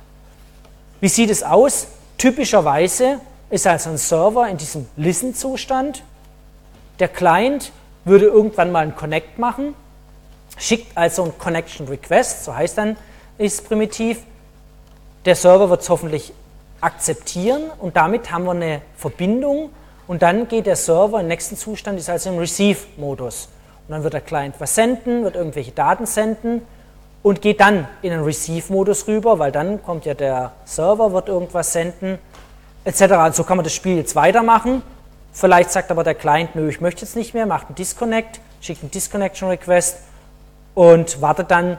Wie 1.01 1.09
sieht 1.09 1.31
es 1.31 1.43
aus? 1.43 1.87
Typischerweise 2.19 3.21
ist 3.51 3.67
also 3.67 3.91
ein 3.91 3.99
Server 3.99 4.49
in 4.49 4.57
diesem 4.57 4.89
Listen-Zustand. 4.97 6.03
Der 6.99 7.09
Client 7.09 7.73
würde 8.05 8.27
irgendwann 8.27 8.73
mal 8.73 8.81
einen 8.81 8.97
Connect 8.97 9.39
machen, 9.39 9.75
schickt 10.59 10.97
also 10.97 11.25
einen 11.25 11.39
Connection 11.39 11.89
Request, 11.89 12.45
so 12.45 12.55
heißt 12.55 12.79
dann 12.79 12.97
ist 13.39 13.69
primitiv. 13.69 14.23
Der 15.25 15.35
Server 15.35 15.69
wird 15.71 15.83
es 15.83 15.89
hoffentlich 15.89 16.33
akzeptieren 16.81 17.65
und 17.79 17.97
damit 17.97 18.31
haben 18.31 18.45
wir 18.45 18.53
eine 18.53 18.83
Verbindung 18.97 19.71
und 20.07 20.23
dann 20.23 20.49
geht 20.49 20.67
der 20.67 20.77
Server 20.77 21.21
im 21.21 21.29
nächsten 21.29 21.57
Zustand, 21.57 21.99
ist 21.99 22.09
also 22.09 22.31
im 22.31 22.39
Receive-Modus. 22.39 23.49
Und 23.87 23.93
dann 23.93 24.03
wird 24.03 24.15
der 24.15 24.21
Client 24.21 24.55
was 24.59 24.75
senden, 24.75 25.25
wird 25.25 25.37
irgendwelche 25.37 25.73
Daten 25.73 26.07
senden 26.07 26.63
und 27.23 27.43
geht 27.43 27.61
dann 27.61 27.89
in 28.03 28.11
den 28.11 28.23
Receive-Modus 28.23 29.09
rüber, 29.09 29.39
weil 29.39 29.53
dann 29.53 29.83
kommt 29.83 30.05
ja 30.07 30.15
der 30.15 30.53
Server, 30.65 31.13
wird 31.13 31.29
irgendwas 31.29 31.73
senden, 31.73 32.19
etc. 32.87 33.03
Also 33.13 33.45
kann 33.45 33.59
man 33.59 33.65
das 33.65 33.75
Spiel 33.75 33.97
jetzt 33.97 34.15
weitermachen. 34.17 34.81
Vielleicht 35.33 35.71
sagt 35.71 35.91
aber 35.91 36.05
der 36.05 36.15
Client, 36.15 36.55
nö, 36.55 36.69
ich 36.71 36.81
möchte 36.81 37.03
jetzt 37.03 37.17
nicht 37.17 37.35
mehr, 37.35 37.45
macht 37.45 37.67
einen 37.67 37.75
Disconnect, 37.75 38.41
schickt 38.61 38.83
einen 38.83 38.91
Disconnection 38.91 39.51
Request 39.51 39.99
und 40.75 41.21
wartet 41.21 41.51
dann 41.51 41.77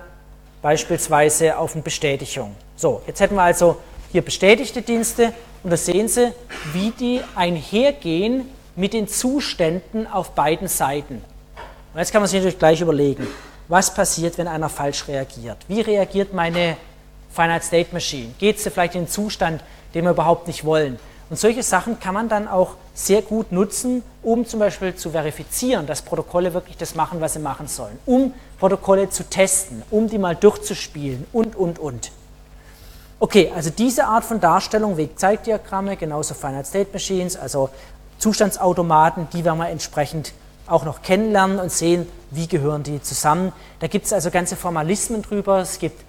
beispielsweise 0.62 1.58
auf 1.58 1.74
eine 1.74 1.82
Bestätigung. 1.82 2.56
So, 2.76 3.02
jetzt 3.08 3.20
hätten 3.20 3.36
wir 3.36 3.42
also 3.42 3.78
hier 4.12 4.22
bestätigte 4.22 4.82
Dienste 4.82 5.34
und 5.64 5.72
da 5.72 5.78
sehen 5.78 6.08
Sie, 6.08 6.34
wie 6.74 6.92
die 6.92 7.22
einhergehen 7.36 8.48
mit 8.76 8.94
den 8.94 9.08
Zuständen 9.08 10.06
auf 10.06 10.32
beiden 10.32 10.68
Seiten. 10.68 11.24
Und 11.94 12.00
jetzt 12.00 12.12
kann 12.12 12.22
man 12.22 12.28
sich 12.28 12.40
natürlich 12.40 12.60
gleich 12.60 12.80
überlegen, 12.82 13.28
was 13.68 13.94
passiert, 13.94 14.38
wenn 14.38 14.48
einer 14.48 14.70
falsch 14.70 15.08
reagiert? 15.08 15.58
Wie 15.68 15.82
reagiert 15.82 16.34
meine 16.34 16.78
Finite 17.32 17.66
State 17.66 17.90
Machine? 17.92 18.34
Geht 18.38 18.60
sie 18.60 18.70
vielleicht 18.70 18.96
in 18.96 19.06
den 19.06 19.10
Zustand, 19.10 19.64
den 19.94 20.06
wir 20.06 20.12
überhaupt 20.12 20.48
nicht 20.48 20.66
wollen? 20.66 21.00
Und 21.30 21.38
solche 21.38 21.64
Sachen 21.64 22.00
kann 22.00 22.14
man 22.14 22.30
dann 22.30 22.48
auch 22.48 22.76
sehr 22.94 23.22
gut 23.22 23.52
nutzen, 23.52 24.02
um 24.24 24.46
zum 24.46 24.60
Beispiel 24.60 24.96
zu 24.96 25.12
verifizieren, 25.12 25.86
dass 25.86 26.02
Protokolle 26.02 26.54
wirklich 26.54 26.78
das 26.78 26.96
machen, 26.96 27.20
was 27.20 27.34
sie 27.34 27.40
machen 27.40 27.68
sollen, 27.68 28.00
um 28.06 28.34
Protokolle 28.60 29.10
zu 29.10 29.24
testen, 29.24 29.84
um 29.92 30.08
die 30.08 30.18
mal 30.18 30.36
durchzuspielen 30.36 31.26
und, 31.34 31.56
und, 31.56 31.80
und. 31.80 32.12
Okay, 33.20 33.52
also 33.54 33.70
diese 33.70 34.06
Art 34.06 34.24
von 34.24 34.40
Darstellung, 34.40 34.96
Wegzeitdiagramme, 34.96 35.98
genauso 35.98 36.34
Finite 36.34 36.66
State 36.66 36.92
Machines, 36.94 37.36
also 37.36 37.70
Zustandsautomaten, 38.20 39.28
die 39.34 39.44
werden 39.44 39.58
wir 39.58 39.70
entsprechend 39.70 40.34
auch 40.66 40.86
noch 40.86 41.02
kennenlernen 41.02 41.60
und 41.60 41.72
sehen, 41.72 42.08
wie 42.32 42.48
gehören 42.48 42.84
die 42.84 43.02
zusammen. 43.02 43.54
Da 43.80 43.88
gibt 43.88 44.06
es 44.06 44.14
also 44.14 44.32
ganze 44.32 44.56
Formalismen 44.56 45.24
drüber, 45.24 45.60
es 45.60 45.80
gibt 45.80 46.04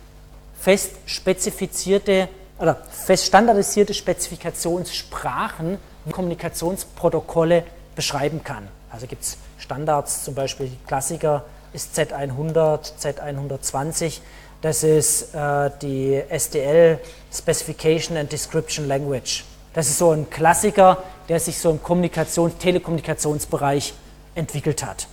fest 0.60 0.92
spezifizierte 1.06 2.28
oder 2.58 2.78
standardisierte 3.14 3.94
Spezifikationssprachen, 3.94 5.78
Kommunikationsprotokolle 6.12 7.64
beschreiben 7.94 8.42
kann. 8.42 8.68
Also 8.90 9.06
gibt 9.06 9.22
es 9.22 9.36
Standards, 9.58 10.24
zum 10.24 10.34
Beispiel 10.34 10.70
Klassiker 10.86 11.44
ist 11.72 11.98
Z100, 11.98 12.92
Z120. 13.00 14.20
Das 14.62 14.82
ist 14.82 15.34
äh, 15.34 15.70
die 15.82 16.22
SDL 16.28 16.98
Specification 17.32 18.16
and 18.16 18.32
Description 18.32 18.88
Language. 18.88 19.44
Das 19.74 19.88
ist 19.88 19.98
so 19.98 20.10
ein 20.12 20.28
Klassiker, 20.30 21.02
der 21.28 21.38
sich 21.38 21.58
so 21.58 21.70
im 21.70 21.82
Kommunikations-, 21.82 22.58
Telekommunikationsbereich 22.58 23.94
entwickelt 24.34 24.84
hat. 24.84 25.06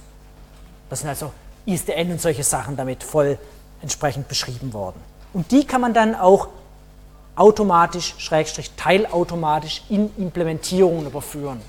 Das 0.89 1.01
sind 1.01 1.09
also 1.09 1.31
ISDN 1.65 2.11
und 2.11 2.21
solche 2.21 2.43
Sachen 2.43 2.77
damit 2.77 3.03
voll 3.03 3.37
entsprechend 3.81 4.27
beschrieben 4.27 4.73
worden. 4.73 4.99
Und 5.33 5.51
die 5.51 5.65
kann 5.67 5.81
man 5.81 5.93
dann 5.93 6.15
auch 6.15 6.47
automatisch, 7.35 8.15
schrägstrich 8.17 8.71
teilautomatisch 8.77 9.83
in 9.89 10.11
Implementierungen 10.17 11.07
überführen 11.07 11.61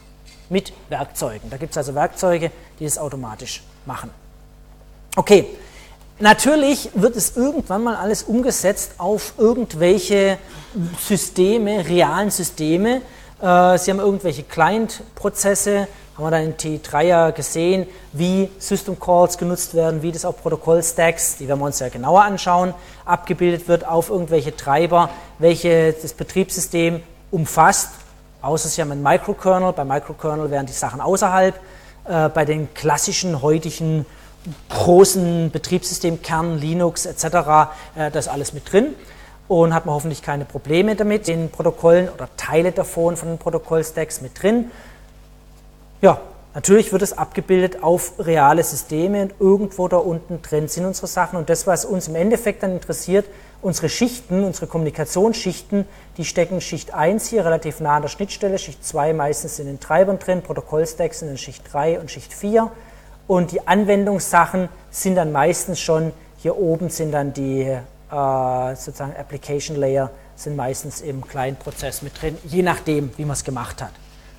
mit 0.48 0.72
Werkzeugen. 0.88 1.50
Da 1.50 1.56
gibt 1.56 1.72
es 1.72 1.78
also 1.78 1.94
Werkzeuge, 1.94 2.50
die 2.78 2.84
es 2.84 2.98
automatisch 2.98 3.62
machen. 3.84 4.10
Okay, 5.16 5.46
natürlich 6.18 6.90
wird 6.94 7.16
es 7.16 7.36
irgendwann 7.36 7.82
mal 7.82 7.96
alles 7.96 8.22
umgesetzt 8.22 8.92
auf 8.98 9.34
irgendwelche 9.38 10.38
Systeme, 11.00 11.86
realen 11.88 12.30
Systeme. 12.30 13.02
Äh, 13.40 13.78
Sie 13.78 13.90
haben 13.90 14.00
irgendwelche 14.00 14.42
Client-Prozesse, 14.44 15.88
haben 16.16 16.24
wir 16.24 16.30
dann 16.30 16.44
in 16.44 16.56
T3 16.56 17.02
ja 17.02 17.30
gesehen, 17.30 17.86
wie 18.12 18.48
System 18.58 18.98
Calls 18.98 19.36
genutzt 19.36 19.74
werden, 19.74 20.00
wie 20.00 20.12
das 20.12 20.24
auf 20.24 20.42
Protokollstacks, 20.42 21.36
die 21.36 21.46
werden 21.46 21.60
wir 21.60 21.66
uns 21.66 21.78
ja 21.78 21.90
genauer 21.90 22.22
anschauen, 22.22 22.72
abgebildet 23.04 23.68
wird 23.68 23.86
auf 23.86 24.08
irgendwelche 24.08 24.56
Treiber, 24.56 25.10
welche 25.38 25.92
das 25.92 26.14
Betriebssystem 26.14 27.02
umfasst, 27.30 27.90
außer 28.40 28.68
Sie 28.68 28.80
haben 28.80 28.92
einen 28.92 29.02
Microkernel, 29.02 29.74
bei 29.74 29.84
Microkernel 29.84 30.50
wären 30.50 30.64
die 30.64 30.72
Sachen 30.72 31.02
außerhalb, 31.02 31.54
äh, 32.08 32.28
bei 32.30 32.46
den 32.46 32.72
klassischen 32.72 33.42
heutigen 33.42 34.06
großen 34.70 35.50
Betriebssystemkernen, 35.50 36.58
Linux 36.58 37.04
etc., 37.04 37.24
äh, 37.94 38.10
das 38.10 38.28
alles 38.28 38.54
mit 38.54 38.72
drin. 38.72 38.94
Und 39.48 39.74
hat 39.74 39.86
man 39.86 39.94
hoffentlich 39.94 40.22
keine 40.22 40.44
Probleme 40.44 40.96
damit, 40.96 41.28
den 41.28 41.50
Protokollen 41.50 42.08
oder 42.08 42.28
Teile 42.36 42.72
davon 42.72 43.16
von 43.16 43.28
den 43.28 43.38
Protokollstacks 43.38 44.20
mit 44.20 44.42
drin 44.42 44.70
ja, 46.00 46.20
natürlich 46.54 46.92
wird 46.92 47.02
es 47.02 47.16
abgebildet 47.16 47.82
auf 47.82 48.12
reale 48.18 48.62
Systeme 48.62 49.22
und 49.22 49.34
irgendwo 49.40 49.88
da 49.88 49.96
unten 49.96 50.42
drin 50.42 50.68
sind 50.68 50.84
unsere 50.84 51.06
Sachen. 51.06 51.38
Und 51.38 51.48
das, 51.48 51.66
was 51.66 51.84
uns 51.84 52.08
im 52.08 52.16
Endeffekt 52.16 52.62
dann 52.62 52.72
interessiert, 52.72 53.26
unsere 53.62 53.88
Schichten, 53.88 54.44
unsere 54.44 54.66
Kommunikationsschichten, 54.66 55.86
die 56.16 56.24
stecken 56.24 56.60
Schicht 56.60 56.94
1 56.94 57.28
hier 57.28 57.44
relativ 57.44 57.80
nah 57.80 57.96
an 57.96 58.02
der 58.02 58.08
Schnittstelle, 58.08 58.58
Schicht 58.58 58.84
2 58.84 59.12
meistens 59.12 59.58
in 59.58 59.66
den 59.66 59.80
Treibern 59.80 60.18
drin, 60.18 60.42
Protokollstacks 60.42 61.22
in 61.22 61.36
Schicht 61.38 61.64
3 61.72 62.00
und 62.00 62.10
Schicht 62.10 62.32
4 62.32 62.70
und 63.26 63.52
die 63.52 63.66
Anwendungssachen 63.66 64.68
sind 64.90 65.16
dann 65.16 65.32
meistens 65.32 65.80
schon, 65.80 66.12
hier 66.38 66.56
oben 66.56 66.90
sind 66.90 67.12
dann 67.12 67.32
die 67.32 67.62
äh, 67.62 68.74
sozusagen 68.76 69.16
Application 69.16 69.76
Layer, 69.76 70.10
sind 70.36 70.54
meistens 70.54 71.00
im 71.00 71.26
kleinen 71.26 71.56
Prozess 71.56 72.02
mit 72.02 72.20
drin, 72.20 72.38
je 72.44 72.62
nachdem, 72.62 73.10
wie 73.16 73.24
man 73.24 73.32
es 73.32 73.42
gemacht 73.42 73.82
hat. 73.82 73.90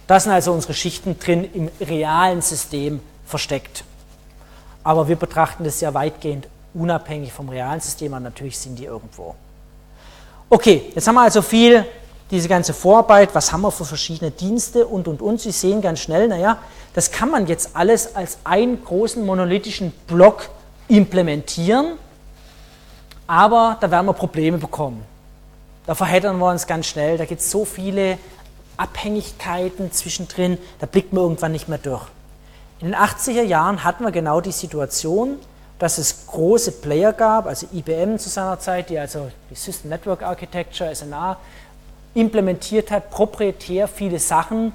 Da 0.07 0.19
sind 0.19 0.31
also 0.31 0.53
unsere 0.53 0.73
Schichten 0.73 1.19
drin 1.19 1.49
im 1.53 1.69
realen 1.85 2.41
System 2.41 3.01
versteckt. 3.25 3.83
Aber 4.83 5.07
wir 5.07 5.17
betrachten 5.17 5.65
das 5.65 5.81
ja 5.81 5.93
weitgehend 5.93 6.47
unabhängig 6.73 7.33
vom 7.33 7.49
realen 7.49 7.81
System, 7.81 8.13
aber 8.13 8.21
natürlich 8.21 8.57
sind 8.57 8.79
die 8.79 8.85
irgendwo. 8.85 9.35
Okay, 10.49 10.91
jetzt 10.95 11.07
haben 11.07 11.15
wir 11.15 11.23
also 11.23 11.41
viel 11.41 11.85
diese 12.31 12.47
ganze 12.47 12.73
Vorarbeit, 12.73 13.33
was 13.35 13.51
haben 13.51 13.61
wir 13.61 13.71
für 13.71 13.85
verschiedene 13.85 14.31
Dienste 14.31 14.85
und 14.85 15.07
und 15.07 15.21
und. 15.21 15.41
Sie 15.41 15.51
sehen 15.51 15.81
ganz 15.81 15.99
schnell, 15.99 16.27
naja, 16.27 16.57
das 16.93 17.11
kann 17.11 17.29
man 17.29 17.47
jetzt 17.47 17.71
alles 17.73 18.15
als 18.15 18.39
einen 18.43 18.83
großen 18.83 19.25
monolithischen 19.25 19.91
Block 20.07 20.49
implementieren, 20.87 21.97
aber 23.27 23.77
da 23.79 23.91
werden 23.91 24.05
wir 24.05 24.13
Probleme 24.13 24.57
bekommen. 24.57 25.03
Da 25.85 25.95
verheddern 25.95 26.37
wir 26.37 26.49
uns 26.49 26.67
ganz 26.67 26.87
schnell, 26.87 27.17
da 27.17 27.25
gibt 27.25 27.41
es 27.41 27.49
so 27.49 27.63
viele 27.63 28.17
Abhängigkeiten 28.77 29.91
zwischendrin, 29.91 30.57
da 30.79 30.85
blickt 30.85 31.13
man 31.13 31.23
irgendwann 31.23 31.51
nicht 31.51 31.67
mehr 31.67 31.77
durch. 31.77 32.03
In 32.79 32.87
den 32.87 32.95
80er 32.95 33.41
Jahren 33.41 33.83
hatten 33.83 34.03
wir 34.03 34.11
genau 34.11 34.39
die 34.39 34.51
Situation, 34.51 35.39
dass 35.79 35.97
es 35.97 36.27
große 36.27 36.73
Player 36.73 37.13
gab, 37.13 37.47
also 37.47 37.67
IBM 37.73 38.17
zu 38.17 38.29
seiner 38.29 38.59
Zeit, 38.59 38.89
die 38.89 38.97
also 38.97 39.29
die 39.49 39.55
System 39.55 39.89
Network 39.89 40.23
Architecture, 40.23 40.93
SNA, 40.93 41.37
implementiert 42.13 42.89
hat, 42.91 43.11
proprietär 43.11 43.87
viele 43.87 44.19
Sachen. 44.19 44.73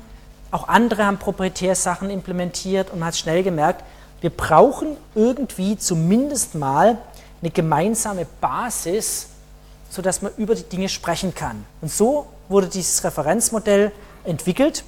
Auch 0.51 0.69
andere 0.69 1.07
haben 1.07 1.19
proprietär 1.19 1.75
Sachen 1.75 2.11
implementiert 2.11 2.91
und 2.91 3.01
man 3.01 3.09
hat 3.09 3.17
schnell 3.17 3.43
gemerkt, 3.43 3.85
wir 4.21 4.31
brauchen 4.31 4.97
irgendwie 5.17 5.77
zumindest 5.77 6.55
mal 6.55 6.99
eine 7.41 7.51
gemeinsame 7.51 8.27
Basis, 8.41 9.29
sodass 9.91 10.23
man 10.23 10.33
über 10.37 10.55
die 10.55 10.63
Dinge 10.63 10.89
sprechen 10.89 11.35
kann. 11.35 11.65
Und 11.81 11.91
so 11.91 12.29
wurde 12.53 12.69
dieses 12.69 13.03
Referenzmodell 13.03 13.91
entwickelt, 14.25 14.85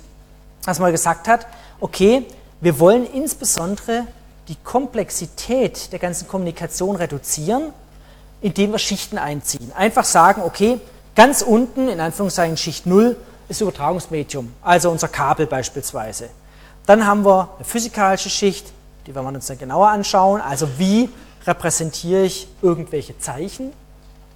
dass 0.64 0.78
man 0.78 0.92
gesagt 0.92 1.26
hat, 1.26 1.46
okay, 1.80 2.24
wir 2.60 2.78
wollen 2.78 3.04
insbesondere 3.04 4.06
die 4.48 4.56
Komplexität 4.56 5.92
der 5.92 5.98
ganzen 5.98 6.28
Kommunikation 6.28 6.96
reduzieren, 6.96 7.72
indem 8.40 8.72
wir 8.72 8.78
Schichten 8.78 9.18
einziehen. 9.18 9.72
Einfach 9.74 10.04
sagen, 10.04 10.42
okay, 10.44 10.78
ganz 11.16 11.42
unten, 11.42 11.88
in 11.88 12.00
Anführungszeichen 12.00 12.56
Schicht 12.56 12.86
0, 12.86 13.16
ist 13.48 13.60
Übertragungsmedium, 13.60 14.52
also 14.62 14.90
unser 14.90 15.08
Kabel 15.08 15.46
beispielsweise. 15.46 16.30
Dann 16.86 17.06
haben 17.06 17.24
wir 17.24 17.50
eine 17.56 17.64
physikalische 17.64 18.30
Schicht, 18.30 18.66
die 19.06 19.14
werden 19.14 19.26
wir 19.26 19.34
uns 19.34 19.46
dann 19.46 19.58
genauer 19.58 19.88
anschauen, 19.88 20.40
also 20.40 20.68
wie 20.78 21.10
repräsentiere 21.46 22.24
ich 22.24 22.48
irgendwelche 22.62 23.18
Zeichen, 23.18 23.72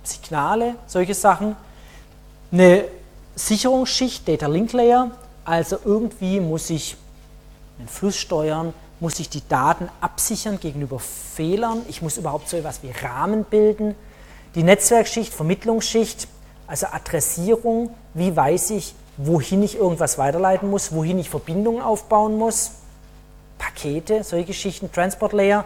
Signale, 0.03 0.75
solche 0.87 1.15
Sachen. 1.15 1.57
Eine 2.51 2.85
Sicherungsschicht, 3.39 4.27
Data 4.29 4.49
Link 4.49 4.73
Layer, 4.73 5.13
also 5.45 5.79
irgendwie 5.85 6.41
muss 6.41 6.71
ich 6.71 6.97
den 7.79 7.87
Fluss 7.89 8.17
steuern, 8.17 8.75
muss 9.01 9.21
ich 9.21 9.29
die 9.29 9.47
Daten 9.49 9.89
absichern 10.01 10.59
gegenüber 10.59 10.99
Fehlern, 10.99 11.83
ich 11.89 12.03
muss 12.03 12.19
überhaupt 12.19 12.49
so 12.49 12.57
etwas 12.57 12.83
wie 12.83 12.91
Rahmen 12.91 13.45
bilden. 13.45 13.95
Die 14.57 14.65
Netzwerkschicht, 14.65 15.33
Vermittlungsschicht, 15.33 16.27
also 16.67 16.87
Adressierung, 16.87 17.95
wie 18.15 18.35
weiß 18.35 18.71
ich, 18.71 18.95
wohin 19.17 19.63
ich 19.63 19.77
irgendwas 19.77 20.19
weiterleiten 20.19 20.69
muss, 20.69 20.93
wohin 20.93 21.19
ich 21.19 21.31
Verbindungen 21.31 21.81
aufbauen 21.81 22.37
muss. 22.37 22.73
Pakete, 23.59 24.25
solche 24.25 24.47
Geschichten, 24.47 24.91
Transport 24.91 25.33
Layer, 25.33 25.65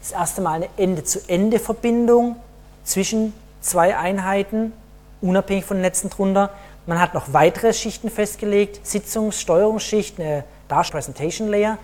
das 0.00 0.12
erste 0.12 0.40
Mal 0.40 0.54
eine 0.54 0.68
Ende-zu-Ende-Verbindung 0.76 2.36
zwischen 2.84 3.32
zwei 3.60 3.96
Einheiten, 3.96 4.72
unabhängig 5.20 5.64
von 5.64 5.80
Netzen 5.80 6.10
drunter. 6.10 6.50
Man 6.84 7.00
hat 7.00 7.14
noch 7.14 7.32
weitere 7.32 7.72
Schichten 7.72 8.10
festgelegt, 8.10 8.84
Sitzungs-, 8.84 9.40
Steuerungsschicht, 9.40 10.18
eine 10.18 10.44
Dash 10.68 10.90
Presentation 10.90 11.48
Layer. 11.48 11.78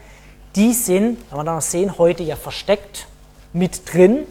Die 0.56 0.72
sind, 0.72 1.18
wenn 1.30 1.38
wir 1.38 1.44
da 1.44 1.54
noch 1.54 1.62
sehen, 1.62 1.98
heute 1.98 2.24
ja 2.24 2.34
versteckt 2.34 3.06
mit 3.52 3.92
drin 3.92 4.26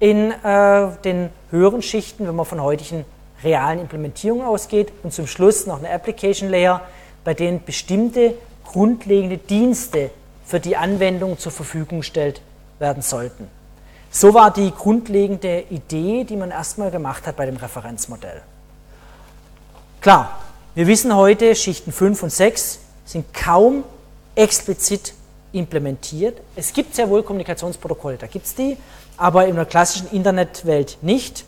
in 0.00 0.32
äh, 0.32 0.88
den 1.04 1.30
höheren 1.50 1.82
Schichten, 1.82 2.26
wenn 2.26 2.34
man 2.34 2.46
von 2.46 2.60
heutigen 2.60 3.04
realen 3.44 3.78
Implementierungen 3.78 4.44
ausgeht. 4.44 4.92
Und 5.04 5.12
zum 5.12 5.28
Schluss 5.28 5.66
noch 5.66 5.78
eine 5.78 5.90
Application 5.90 6.50
Layer, 6.50 6.80
bei 7.22 7.34
denen 7.34 7.64
bestimmte 7.64 8.34
grundlegende 8.64 9.38
Dienste 9.38 10.10
für 10.44 10.58
die 10.58 10.76
Anwendung 10.76 11.38
zur 11.38 11.52
Verfügung 11.52 12.00
gestellt 12.00 12.40
werden 12.80 13.02
sollten. 13.02 13.46
So 14.10 14.34
war 14.34 14.52
die 14.52 14.72
grundlegende 14.72 15.60
Idee, 15.70 16.24
die 16.24 16.36
man 16.36 16.50
erstmal 16.50 16.90
gemacht 16.90 17.26
hat 17.28 17.36
bei 17.36 17.46
dem 17.46 17.56
Referenzmodell. 17.56 18.42
Klar, 20.02 20.36
wir 20.74 20.88
wissen 20.88 21.14
heute, 21.14 21.54
Schichten 21.54 21.92
5 21.92 22.24
und 22.24 22.30
6 22.30 22.80
sind 23.04 23.32
kaum 23.32 23.84
explizit 24.34 25.14
implementiert. 25.52 26.38
Es 26.56 26.72
gibt 26.72 26.96
sehr 26.96 27.08
wohl 27.08 27.22
Kommunikationsprotokolle, 27.22 28.16
da 28.16 28.26
gibt 28.26 28.46
es 28.46 28.56
die, 28.56 28.76
aber 29.16 29.46
in 29.46 29.54
der 29.54 29.64
klassischen 29.64 30.10
Internetwelt 30.10 30.98
nicht. 31.02 31.44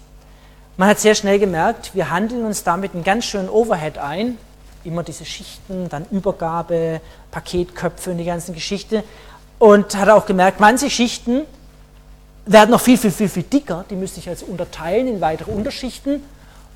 Man 0.77 0.89
hat 0.89 1.01
sehr 1.01 1.17
schnell 1.17 1.41
gemerkt, 1.41 1.97
wir 1.97 2.11
handeln 2.11 2.45
uns 2.45 2.63
damit 2.63 2.95
einen 2.95 3.03
ganz 3.03 3.25
schönen 3.25 3.49
Overhead 3.49 3.99
ein, 3.99 4.39
immer 4.85 5.03
diese 5.03 5.25
Schichten, 5.25 5.89
dann 5.89 6.07
Übergabe, 6.13 7.01
Paketköpfe 7.33 8.13
und 8.13 8.19
die 8.19 8.25
ganzen 8.25 8.55
Geschichte. 8.55 9.03
Und 9.59 9.97
hat 9.97 10.09
auch 10.11 10.27
gemerkt, 10.27 10.61
manche 10.61 10.91
Schichten 10.91 11.41
werden 12.47 12.71
noch 12.71 12.81
viel, 12.81 12.99
viel, 12.99 13.11
viel, 13.11 13.29
viel 13.29 13.43
dicker, 13.43 13.85
die 13.91 13.97
müsste 13.97 14.21
ich 14.21 14.29
also 14.29 14.47
unterteilen 14.47 15.09
in 15.09 15.21
weitere 15.21 15.51
Unterschichten 15.51 16.23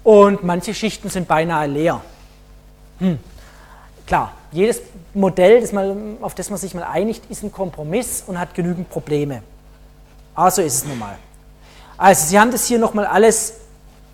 und 0.04 0.42
manche 0.44 0.74
Schichten 0.74 1.10
sind 1.10 1.28
beinahe 1.28 1.66
leer. 1.66 2.00
Hm. 2.98 3.18
Klar, 4.06 4.32
jedes 4.52 4.80
Modell, 5.14 5.60
das 5.60 5.72
mal, 5.72 5.94
auf 6.20 6.34
das 6.34 6.50
man 6.50 6.58
sich 6.58 6.74
mal 6.74 6.84
einigt, 6.84 7.30
ist 7.30 7.42
ein 7.42 7.52
Kompromiss 7.52 8.24
und 8.26 8.38
hat 8.38 8.54
genügend 8.54 8.88
Probleme. 8.88 9.42
Aber 10.34 10.50
so 10.50 10.62
ist 10.62 10.74
es 10.74 10.84
nun 10.86 10.98
mal. 10.98 11.16
Also, 11.96 12.26
Sie 12.26 12.38
haben 12.38 12.50
das 12.50 12.66
hier 12.66 12.78
nochmal 12.78 13.06
alles, 13.06 13.54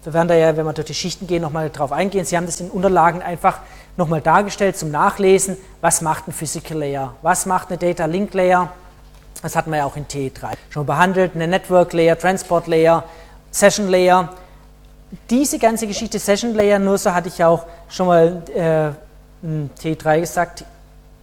wir 0.03 0.13
werden 0.13 0.29
da 0.29 0.35
ja, 0.35 0.57
wenn 0.57 0.67
wir 0.67 0.73
durch 0.73 0.87
die 0.87 0.95
Schichten 0.95 1.27
gehen, 1.27 1.43
nochmal 1.43 1.71
drauf 1.71 1.93
eingehen. 1.93 2.25
Sie 2.25 2.37
haben 2.37 2.47
das 2.47 2.61
in 2.61 2.71
Unterlagen 2.71 3.23
einfach 3.23 3.61
nochmal 3.97 4.21
dargestellt 4.21 4.77
zum 4.77 4.91
Nachlesen. 4.91 5.57
Was 5.81 6.01
macht 6.01 6.29
ein 6.29 6.33
Physical 6.33 6.79
Layer? 6.79 7.15
Was 7.23 7.47
macht 7.47 7.69
eine 7.69 7.79
Data 7.79 8.07
Link 8.07 8.35
Layer? 8.35 8.73
Das 9.43 9.57
hatten 9.57 9.71
wir 9.71 9.79
ja 9.79 9.85
auch 9.85 9.97
in 9.97 10.07
T3 10.07 10.55
schon 10.71 10.87
behandelt. 10.87 11.33
Eine 11.35 11.47
Network 11.47 11.93
Layer, 11.93 12.19
Transport 12.19 12.67
Layer, 12.67 13.05
Session 13.51 13.89
Layer. 13.89 14.31
Diese 15.31 15.59
ganze 15.59 15.87
Geschichte 15.87 16.19
Session 16.19 16.55
Layer, 16.55 16.79
nur 16.79 16.99
so 16.99 17.13
hatte 17.13 17.29
ich 17.29 17.45
auch 17.45 17.67
schon 17.89 18.07
mal 18.07 18.43
äh, 18.55 19.47
in 19.47 19.71
T3 19.81 20.21
gesagt, 20.21 20.65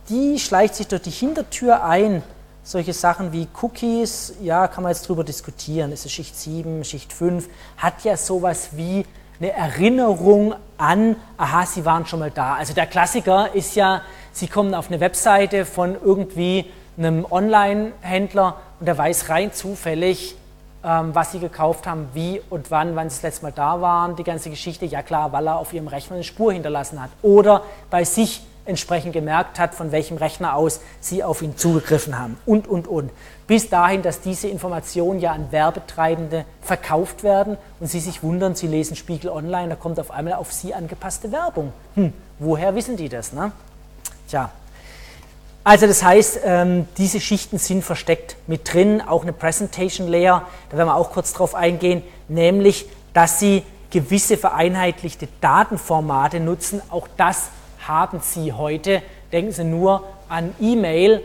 die 0.09 0.39
schleicht 0.39 0.75
sich 0.75 0.87
durch 0.87 1.01
die 1.01 1.09
Hintertür 1.09 1.83
ein. 1.83 2.21
Solche 2.63 2.93
Sachen 2.93 3.33
wie 3.33 3.47
Cookies, 3.61 4.33
ja, 4.41 4.67
kann 4.67 4.83
man 4.83 4.91
jetzt 4.91 5.09
drüber 5.09 5.23
diskutieren. 5.23 5.91
Ist 5.91 6.05
es 6.05 6.11
Schicht 6.11 6.37
7, 6.37 6.83
Schicht 6.83 7.11
5? 7.11 7.49
Hat 7.77 8.03
ja 8.03 8.15
sowas 8.15 8.69
wie 8.73 9.05
eine 9.39 9.51
Erinnerung 9.51 10.53
an, 10.77 11.15
aha, 11.37 11.65
Sie 11.65 11.83
waren 11.83 12.05
schon 12.05 12.19
mal 12.19 12.29
da. 12.29 12.55
Also 12.55 12.73
der 12.73 12.85
Klassiker 12.85 13.53
ist 13.55 13.75
ja, 13.75 14.03
Sie 14.31 14.47
kommen 14.47 14.75
auf 14.75 14.89
eine 14.89 14.99
Webseite 14.99 15.65
von 15.65 15.95
irgendwie 16.01 16.65
einem 16.97 17.25
Online-Händler 17.29 18.57
und 18.79 18.85
der 18.85 18.97
weiß 18.97 19.29
rein 19.29 19.51
zufällig, 19.53 20.35
ähm, 20.83 21.13
was 21.13 21.31
Sie 21.31 21.39
gekauft 21.39 21.87
haben, 21.87 22.09
wie 22.13 22.41
und 22.49 22.71
wann, 22.71 22.95
wann 22.95 23.09
Sie 23.09 23.15
das 23.15 23.23
letzte 23.23 23.43
Mal 23.43 23.51
da 23.51 23.81
waren, 23.81 24.15
die 24.15 24.23
ganze 24.23 24.49
Geschichte. 24.49 24.85
Ja 24.85 25.01
klar, 25.01 25.31
weil 25.31 25.47
er 25.47 25.57
auf 25.57 25.73
Ihrem 25.73 25.87
Rechner 25.87 26.15
eine 26.15 26.23
Spur 26.23 26.53
hinterlassen 26.53 27.01
hat. 27.01 27.09
Oder 27.21 27.63
bei 27.89 28.03
sich 28.03 28.41
entsprechend 28.65 29.13
gemerkt 29.13 29.59
hat, 29.59 29.73
von 29.73 29.91
welchem 29.91 30.17
Rechner 30.17 30.55
aus 30.55 30.81
Sie 30.99 31.23
auf 31.23 31.41
ihn 31.41 31.57
zugegriffen 31.57 32.17
haben 32.17 32.37
und, 32.45 32.67
und, 32.67 32.87
und. 32.87 33.11
Bis 33.47 33.69
dahin, 33.69 34.01
dass 34.01 34.21
diese 34.21 34.47
Informationen 34.47 35.19
ja 35.19 35.31
an 35.31 35.51
Werbetreibende 35.51 36.45
verkauft 36.61 37.23
werden 37.23 37.57
und 37.79 37.87
Sie 37.87 37.99
sich 37.99 38.23
wundern, 38.23 38.55
Sie 38.55 38.67
lesen 38.67 38.95
Spiegel 38.95 39.29
Online, 39.29 39.69
da 39.69 39.75
kommt 39.75 39.99
auf 39.99 40.11
einmal 40.11 40.33
auf 40.33 40.51
Sie 40.51 40.73
angepasste 40.73 41.31
Werbung. 41.31 41.73
Hm, 41.95 42.13
woher 42.39 42.75
wissen 42.75 42.97
die 42.97 43.09
das? 43.09 43.33
Ne? 43.33 43.51
Tja, 44.27 44.51
also 45.63 45.87
das 45.87 46.03
heißt, 46.03 46.39
ähm, 46.43 46.87
diese 46.97 47.19
Schichten 47.19 47.57
sind 47.57 47.83
versteckt 47.83 48.35
mit 48.47 48.73
drin, 48.73 49.01
auch 49.01 49.21
eine 49.23 49.33
Presentation 49.33 50.07
Layer, 50.07 50.47
da 50.69 50.77
werden 50.77 50.87
wir 50.87 50.95
auch 50.95 51.11
kurz 51.11 51.33
drauf 51.33 51.53
eingehen, 51.53 52.01
nämlich, 52.27 52.87
dass 53.13 53.39
sie 53.39 53.63
gewisse 53.91 54.37
vereinheitlichte 54.37 55.27
Datenformate 55.41 56.39
nutzen. 56.39 56.81
Auch 56.89 57.07
das 57.17 57.49
haben 57.85 58.21
Sie 58.21 58.53
heute. 58.53 59.01
Denken 59.31 59.51
Sie 59.51 59.63
nur 59.63 60.03
an 60.29 60.55
E-Mail. 60.59 61.21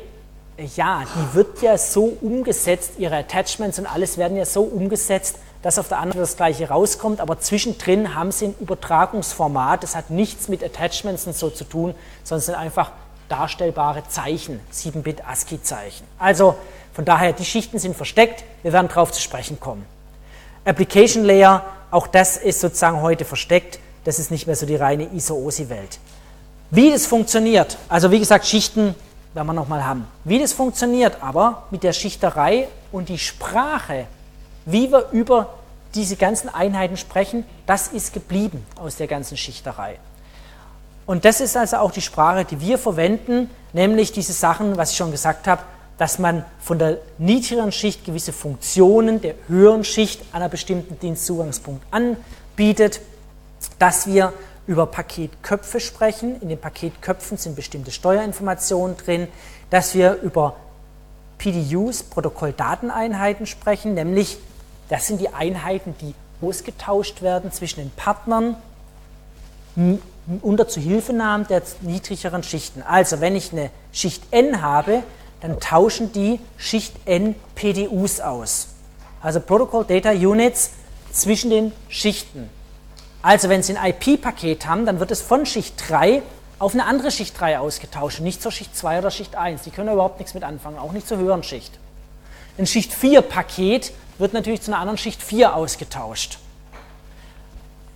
Ja, 0.75 1.03
die 1.05 1.35
wird 1.35 1.63
ja 1.63 1.79
so 1.79 2.17
umgesetzt, 2.21 2.93
Ihre 2.99 3.17
Attachments 3.17 3.79
und 3.79 3.87
alles 3.87 4.17
werden 4.19 4.37
ja 4.37 4.45
so 4.45 4.63
umgesetzt, 4.63 5.37
dass 5.63 5.79
auf 5.79 5.89
der 5.89 5.99
anderen 5.99 6.25
Seite 6.25 6.31
das 6.31 6.37
gleiche 6.37 6.69
rauskommt, 6.69 7.21
aber 7.21 7.41
zwischendrin 7.41 8.15
haben 8.15 8.33
Sie 8.33 8.47
ein 8.47 8.55
Übertragungsformat. 8.59 9.83
Das 9.83 9.95
hat 9.95 10.11
nichts 10.11 10.49
mit 10.49 10.63
Attachments 10.65 11.27
und 11.27 11.37
so 11.37 11.51
zu 11.51 11.65
tun, 11.65 11.95
sondern 12.25 12.43
sind 12.43 12.55
einfach 12.55 12.93
darstellbare 13.29 14.07
Zeichen, 14.09 14.61
7-Bit 14.73 15.27
ASCII-Zeichen. 15.27 16.07
Also 16.19 16.57
von 16.93 17.05
daher, 17.05 17.33
die 17.33 17.45
Schichten 17.45 17.79
sind 17.79 17.97
versteckt, 17.97 18.45
wir 18.63 18.73
werden 18.73 18.89
darauf 18.89 19.13
zu 19.13 19.21
sprechen 19.21 19.61
kommen. 19.61 19.85
Application 20.65 21.25
Layer, 21.25 21.65
auch 21.91 22.07
das 22.07 22.37
ist 22.37 22.61
sozusagen 22.61 23.03
heute 23.03 23.25
versteckt, 23.25 23.79
das 24.05 24.19
ist 24.19 24.31
nicht 24.31 24.47
mehr 24.47 24.57
so 24.57 24.67
die 24.67 24.77
reine 24.77 25.05
ISO-OSI-Welt. 25.15 25.99
Wie 26.71 26.91
das 26.91 27.07
funktioniert, 27.07 27.77
also 27.89 28.11
wie 28.11 28.19
gesagt, 28.19 28.47
Schichten 28.47 28.95
werden 29.35 29.47
wir 29.47 29.53
nochmal 29.53 29.85
haben. 29.85 30.07
Wie 30.25 30.39
das 30.39 30.53
funktioniert 30.53 31.23
aber 31.23 31.65
mit 31.71 31.83
der 31.83 31.93
Schichterei 31.93 32.69
und 32.91 33.09
die 33.09 33.19
Sprache, 33.19 34.07
wie 34.65 34.91
wir 34.91 35.11
über 35.13 35.55
diese 35.95 36.17
ganzen 36.17 36.49
Einheiten 36.49 36.97
sprechen, 36.97 37.45
das 37.67 37.89
ist 37.89 38.13
geblieben 38.13 38.65
aus 38.81 38.97
der 38.97 39.07
ganzen 39.07 39.37
Schichterei. 39.37 39.99
Und 41.07 41.25
das 41.25 41.41
ist 41.41 41.57
also 41.57 41.77
auch 41.79 41.93
die 41.93 42.01
Sprache, 42.03 42.45
die 42.45 42.61
wir 42.61 42.79
verwenden, 42.79 43.49
nämlich 43.73 44.13
diese 44.13 44.33
Sachen, 44.33 44.77
was 44.77 44.91
ich 44.91 44.97
schon 44.97 45.13
gesagt 45.13 45.47
habe, 45.47 45.63
dass 45.99 46.19
man 46.19 46.45
von 46.61 46.79
der 46.79 46.99
niedrigeren 47.17 47.73
Schicht 47.73 48.05
gewisse 48.05 48.33
Funktionen 48.33 49.21
der 49.21 49.35
höheren 49.49 49.85
Schicht 49.85 50.21
an 50.33 50.43
einer 50.43 50.49
bestimmten 50.49 50.99
Dienstzugangspunkt 50.99 51.87
anbietet, 51.91 53.01
dass 53.79 54.07
wir 54.07 54.33
über 54.67 54.87
Paketköpfe 54.87 55.81
sprechen. 55.81 56.41
In 56.43 56.49
den 56.49 56.61
Paketköpfen 56.61 57.39
sind 57.39 57.57
bestimmte 57.57 57.93
Steuerinformationen 57.93 58.97
drin, 58.97 59.29
dass 59.71 59.95
wir 59.95 60.15
über 60.23 60.57
PDUs, 61.39 62.03
Protokolldateneinheiten 62.03 63.47
sprechen, 63.47 63.95
nämlich 63.95 64.39
das 64.89 65.07
sind 65.07 65.21
die 65.21 65.33
Einheiten, 65.33 65.95
die 66.01 66.15
ausgetauscht 66.45 67.23
werden 67.23 67.51
zwischen 67.53 67.81
den 67.81 67.91
Partnern 67.91 68.57
unter 70.43 70.69
Zuhilfenahmen 70.69 71.47
der 71.47 71.63
niedrigeren 71.83 72.43
Schichten. 72.43 72.83
Also 72.83 73.21
wenn 73.21 73.37
ich 73.37 73.53
eine 73.53 73.71
Schicht 73.93 74.23
N 74.31 74.63
habe, 74.63 75.03
dann 75.41 75.61
tauschen 75.61 76.13
die 76.13 76.41
Schicht 76.57 76.95
N 77.05 77.35
PDUs 77.55 78.21
aus. 78.21 78.69
Also 79.23 79.41
Protocol 79.41 79.85
Data 79.85 80.11
Units 80.11 80.71
zwischen 81.13 81.51
den 81.51 81.73
Schichten. 81.89 82.51
Also 83.23 83.49
wenn 83.49 83.63
Sie 83.63 83.77
ein 83.77 83.93
IP-Paket 83.93 84.67
haben, 84.67 84.87
dann 84.87 85.01
wird 85.01 85.11
es 85.11 85.23
von 85.23 85.47
Schicht 85.47 85.75
3 85.89 86.23
auf 86.59 86.73
eine 86.75 86.87
andere 86.87 87.11
Schicht 87.11 87.39
3 87.39 87.59
ausgetauscht, 87.59 88.21
nicht 88.21 88.41
zur 88.41 88.51
Schicht 88.53 88.77
2 88.77 89.01
oder 89.01 89.11
Schicht 89.11 89.37
1. 89.37 89.63
Die 89.63 89.71
können 89.71 89.93
überhaupt 89.93 90.19
nichts 90.19 90.35
mit 90.35 90.43
anfangen, 90.43 90.79
auch 90.79 90.93
nicht 90.93 91.07
zur 91.07 91.19
höheren 91.19 91.43
Schicht. 91.43 91.79
Ein 92.59 92.67
Schicht 92.67 92.93
4-Paket 92.93 93.93
wird 94.19 94.33
natürlich 94.33 94.63
zu 94.63 94.71
einer 94.71 94.81
anderen 94.81 94.99
Schicht 94.99 95.23
4 95.23 95.55
ausgetauscht 95.55 96.39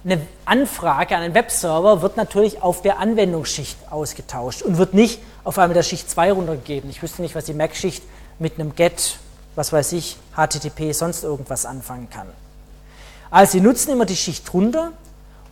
eine 0.04 0.26
Anfrage 0.46 1.14
an 1.14 1.22
einen 1.22 1.34
Webserver 1.34 2.00
wird 2.00 2.16
natürlich 2.16 2.62
auf 2.62 2.80
der 2.80 2.98
Anwendungsschicht 2.98 3.76
ausgetauscht 3.90 4.62
und 4.62 4.78
wird 4.78 4.94
nicht 4.94 5.20
auf 5.44 5.58
einmal 5.58 5.74
der 5.74 5.82
Schicht 5.82 6.08
2 6.08 6.32
runtergegeben. 6.32 6.88
Ich 6.88 7.02
wüsste 7.02 7.22
nicht, 7.22 7.34
was 7.34 7.44
die 7.44 7.54
Mac-Schicht 7.54 8.02
mit 8.38 8.58
einem 8.58 8.74
GET, 8.74 9.18
was 9.56 9.72
weiß 9.72 9.92
ich, 9.92 10.16
HTTP, 10.34 10.92
sonst 10.92 11.22
irgendwas 11.22 11.66
anfangen 11.66 12.08
kann. 12.08 12.28
Also 13.30 13.52
sie 13.52 13.60
nutzen 13.60 13.92
immer 13.92 14.06
die 14.06 14.16
Schicht 14.16 14.50
drunter 14.50 14.92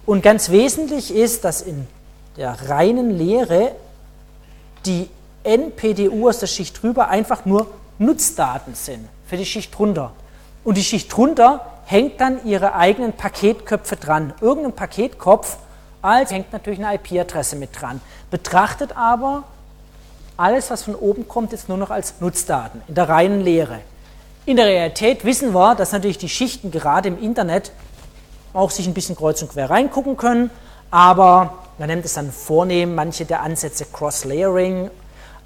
und 0.07 0.23
ganz 0.23 0.51
wesentlich 0.51 1.15
ist, 1.15 1.45
dass 1.45 1.61
in 1.61 1.87
der 2.37 2.71
reinen 2.71 3.11
Lehre 3.11 3.73
die 4.87 5.11
NPDU 5.45 6.29
aus 6.29 6.39
der 6.39 6.47
Schicht 6.47 6.83
drüber 6.83 7.09
einfach 7.09 7.45
nur 7.45 7.67
Nutzdaten 7.99 8.75
sind 8.75 9.09
für 9.27 9.37
die 9.37 9.45
Schicht 9.45 9.77
drunter. 9.77 10.13
Und 10.65 10.77
die 10.77 10.85
Schicht 10.85 11.15
drunter 11.15 11.78
hängt 11.89 12.21
dann 12.21 12.45
ihre 12.45 12.75
eigenen 12.75 13.15
Paketköpfe 13.15 13.97
dran. 13.97 14.35
Irgendein 14.43 14.75
Paketkopf, 14.75 15.57
als 16.03 16.31
hängt 16.31 16.53
natürlich 16.53 16.85
eine 16.85 16.95
IP-Adresse 16.97 17.57
mit 17.57 17.81
dran. 17.81 18.03
Betrachtet 18.31 18.95
aber 18.95 19.45
alles, 20.37 20.71
was 20.71 20.83
von 20.83 20.95
oben 20.95 21.27
kommt, 21.27 21.53
jetzt 21.53 21.71
nur 21.71 21.79
noch 21.79 21.89
als 21.89 22.21
Nutzdaten 22.21 22.83
in 22.89 22.95
der 22.95 23.09
reinen 23.09 23.41
Lehre. 23.41 23.81
In 24.45 24.57
der 24.57 24.67
Realität 24.67 25.25
wissen 25.25 25.55
wir, 25.55 25.75
dass 25.75 25.93
natürlich 25.93 26.19
die 26.19 26.29
Schichten 26.29 26.71
gerade 26.71 27.09
im 27.09 27.19
Internet 27.23 27.73
auch 28.53 28.71
sich 28.71 28.87
ein 28.87 28.93
bisschen 28.93 29.17
kreuz 29.17 29.41
und 29.41 29.51
quer 29.51 29.71
reingucken 29.71 30.19
können, 30.19 30.51
aber 30.91 31.55
man 31.79 31.89
nennt 31.89 32.05
es 32.05 32.13
dann 32.13 32.33
vornehm, 32.33 32.95
manche 32.95 33.25
der 33.25 33.41
Ansätze 33.41 33.87
Cross-Layering, 33.87 34.91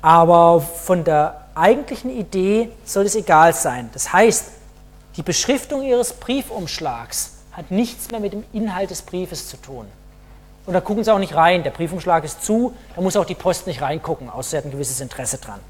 aber 0.02 0.60
von 0.60 1.04
der 1.04 1.46
eigentlichen 1.54 2.10
Idee 2.10 2.72
soll 2.84 3.04
es 3.04 3.14
egal 3.14 3.54
sein. 3.54 3.90
Das 3.92 4.12
heißt, 4.12 4.46
die 5.16 5.22
Beschriftung 5.22 5.82
Ihres 5.82 6.14
Briefumschlags 6.14 7.32
hat 7.52 7.70
nichts 7.70 8.10
mehr 8.10 8.20
mit 8.20 8.32
dem 8.32 8.44
Inhalt 8.52 8.90
des 8.90 9.02
Briefes 9.02 9.48
zu 9.48 9.58
tun. 9.58 9.86
Und 10.64 10.72
da 10.72 10.80
gucken 10.80 11.04
Sie 11.04 11.12
auch 11.12 11.18
nicht 11.18 11.34
rein. 11.34 11.64
Der 11.64 11.70
Briefumschlag 11.70 12.24
ist 12.24 12.44
zu, 12.44 12.74
da 12.94 13.02
muss 13.02 13.16
auch 13.16 13.24
die 13.24 13.34
Post 13.34 13.66
nicht 13.66 13.82
reingucken, 13.82 14.30
außer 14.30 14.50
sie 14.50 14.56
hat 14.56 14.64
ein 14.64 14.70
gewisses 14.70 15.00
Interesse 15.00 15.38
dran. 15.38 15.60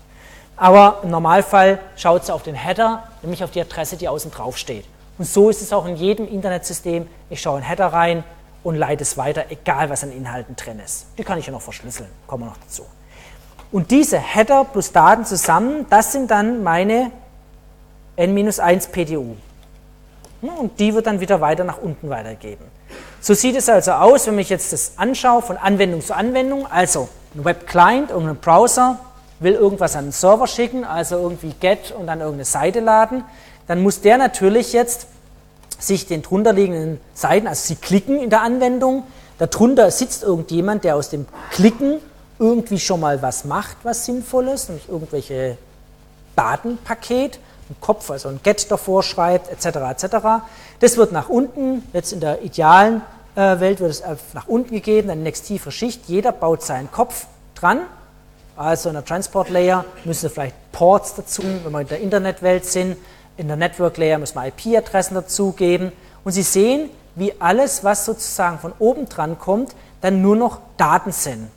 Aber 0.57 1.01
im 1.03 1.11
Normalfall 1.11 1.80
schaut 1.97 2.26
sie 2.26 2.32
auf 2.32 2.43
den 2.43 2.55
Header, 2.55 3.03
nämlich 3.22 3.43
auf 3.43 3.51
die 3.51 3.61
Adresse, 3.61 3.97
die 3.97 4.09
außen 4.09 4.30
drauf 4.30 4.59
steht. 4.59 4.84
Und 5.18 5.24
so 5.24 5.51
ist 5.51 5.62
es 5.62 5.72
auch 5.72 5.86
in 5.86 5.97
jedem 5.97 6.28
Internetsystem. 6.28 7.09
Ich 7.30 7.40
schaue 7.40 7.59
in 7.59 7.62
den 7.62 7.68
Header 7.68 7.86
rein 7.86 8.22
und 8.62 8.76
leite 8.76 9.03
es 9.03 9.16
weiter, 9.16 9.47
egal 9.51 9.90
was 9.90 10.05
an 10.05 10.12
Inhalten 10.12 10.55
drin 10.55 10.78
ist. 10.78 11.07
Die 11.18 11.24
kann 11.24 11.38
ich 11.38 11.47
ja 11.47 11.53
noch 11.53 11.62
verschlüsseln, 11.62 12.09
kommen 12.26 12.45
wir 12.45 12.51
noch 12.51 12.59
dazu. 12.59 12.84
Und 13.72 13.90
diese 13.90 14.18
Header 14.18 14.64
plus 14.64 14.93
Daten 14.93 15.24
zusammen, 15.24 15.86
das 15.88 16.12
sind 16.12 16.30
dann 16.30 16.62
meine 16.62 17.11
n-1 18.16 18.90
PDU. 18.90 19.36
Und 20.40 20.78
die 20.78 20.92
wird 20.94 21.06
dann 21.06 21.20
wieder 21.20 21.40
weiter 21.40 21.64
nach 21.64 21.78
unten 21.78 22.10
weitergeben. 22.10 22.64
So 23.20 23.34
sieht 23.34 23.56
es 23.56 23.68
also 23.68 23.92
aus, 23.92 24.26
wenn 24.26 24.38
ich 24.38 24.48
jetzt 24.48 24.72
das 24.72 24.94
anschaue, 24.96 25.42
von 25.42 25.56
Anwendung 25.56 26.00
zu 26.00 26.14
Anwendung. 26.14 26.66
Also 26.66 27.08
ein 27.34 27.44
Web-Client, 27.44 28.10
irgendein 28.10 28.36
Browser 28.36 28.98
will 29.38 29.54
irgendwas 29.54 29.96
an 29.96 30.06
den 30.06 30.12
Server 30.12 30.46
schicken, 30.46 30.84
also 30.84 31.16
irgendwie 31.16 31.52
get 31.60 31.92
und 31.92 32.06
dann 32.06 32.20
irgendeine 32.20 32.44
Seite 32.44 32.80
laden. 32.80 33.24
Dann 33.66 33.82
muss 33.82 34.00
der 34.00 34.18
natürlich 34.18 34.72
jetzt 34.72 35.06
sich 35.78 36.06
den 36.06 36.22
drunterliegenden 36.22 37.00
Seiten, 37.14 37.46
also 37.46 37.66
Sie 37.66 37.76
klicken 37.76 38.20
in 38.20 38.30
der 38.30 38.42
Anwendung, 38.42 39.04
darunter 39.38 39.90
sitzt 39.90 40.22
irgendjemand, 40.22 40.84
der 40.84 40.96
aus 40.96 41.10
dem 41.10 41.26
Klicken 41.50 41.98
irgendwie 42.38 42.78
schon 42.78 43.00
mal 43.00 43.22
was 43.22 43.44
macht, 43.44 43.78
was 43.82 44.04
sinnvoll 44.04 44.48
ist, 44.48 44.68
nämlich 44.68 44.88
irgendwelche 44.88 45.58
Datenpaket 46.36 47.38
Kopf, 47.80 48.10
also 48.10 48.28
ein 48.28 48.40
Get 48.42 48.70
davor 48.70 49.02
schreibt, 49.02 49.50
etc. 49.50 49.76
etc. 49.90 50.16
Das 50.80 50.96
wird 50.96 51.12
nach 51.12 51.28
unten, 51.28 51.82
jetzt 51.92 52.12
in 52.12 52.20
der 52.20 52.42
idealen 52.42 53.02
äh, 53.34 53.60
Welt 53.60 53.80
wird 53.80 53.90
es 53.90 54.02
nach 54.34 54.48
unten 54.48 54.74
gegeben, 54.74 55.10
eine 55.10 55.22
nächst 55.22 55.46
tiefe 55.46 55.70
Schicht. 55.70 56.02
Jeder 56.06 56.32
baut 56.32 56.62
seinen 56.62 56.90
Kopf 56.90 57.26
dran, 57.54 57.80
Also 58.56 58.90
in 58.90 58.94
der 58.94 59.04
Transport 59.04 59.48
Layer 59.48 59.84
müssen 60.04 60.28
vielleicht 60.28 60.54
Ports 60.72 61.14
dazu, 61.14 61.42
wenn 61.42 61.72
wir 61.72 61.80
in 61.80 61.88
der 61.88 62.00
Internetwelt 62.00 62.66
sind. 62.66 62.96
In 63.36 63.48
der 63.48 63.56
Network 63.56 63.96
Layer 63.96 64.18
müssen 64.18 64.36
wir 64.36 64.46
IP-Adressen 64.46 65.14
dazugeben. 65.14 65.92
Und 66.22 66.32
Sie 66.32 66.42
sehen, 66.42 66.90
wie 67.14 67.32
alles, 67.40 67.82
was 67.82 68.04
sozusagen 68.04 68.58
von 68.58 68.72
oben 68.78 69.08
dran 69.08 69.38
kommt, 69.38 69.74
dann 70.00 70.20
nur 70.20 70.36
noch 70.36 70.58
Daten 70.76 71.12
sind. 71.12 71.48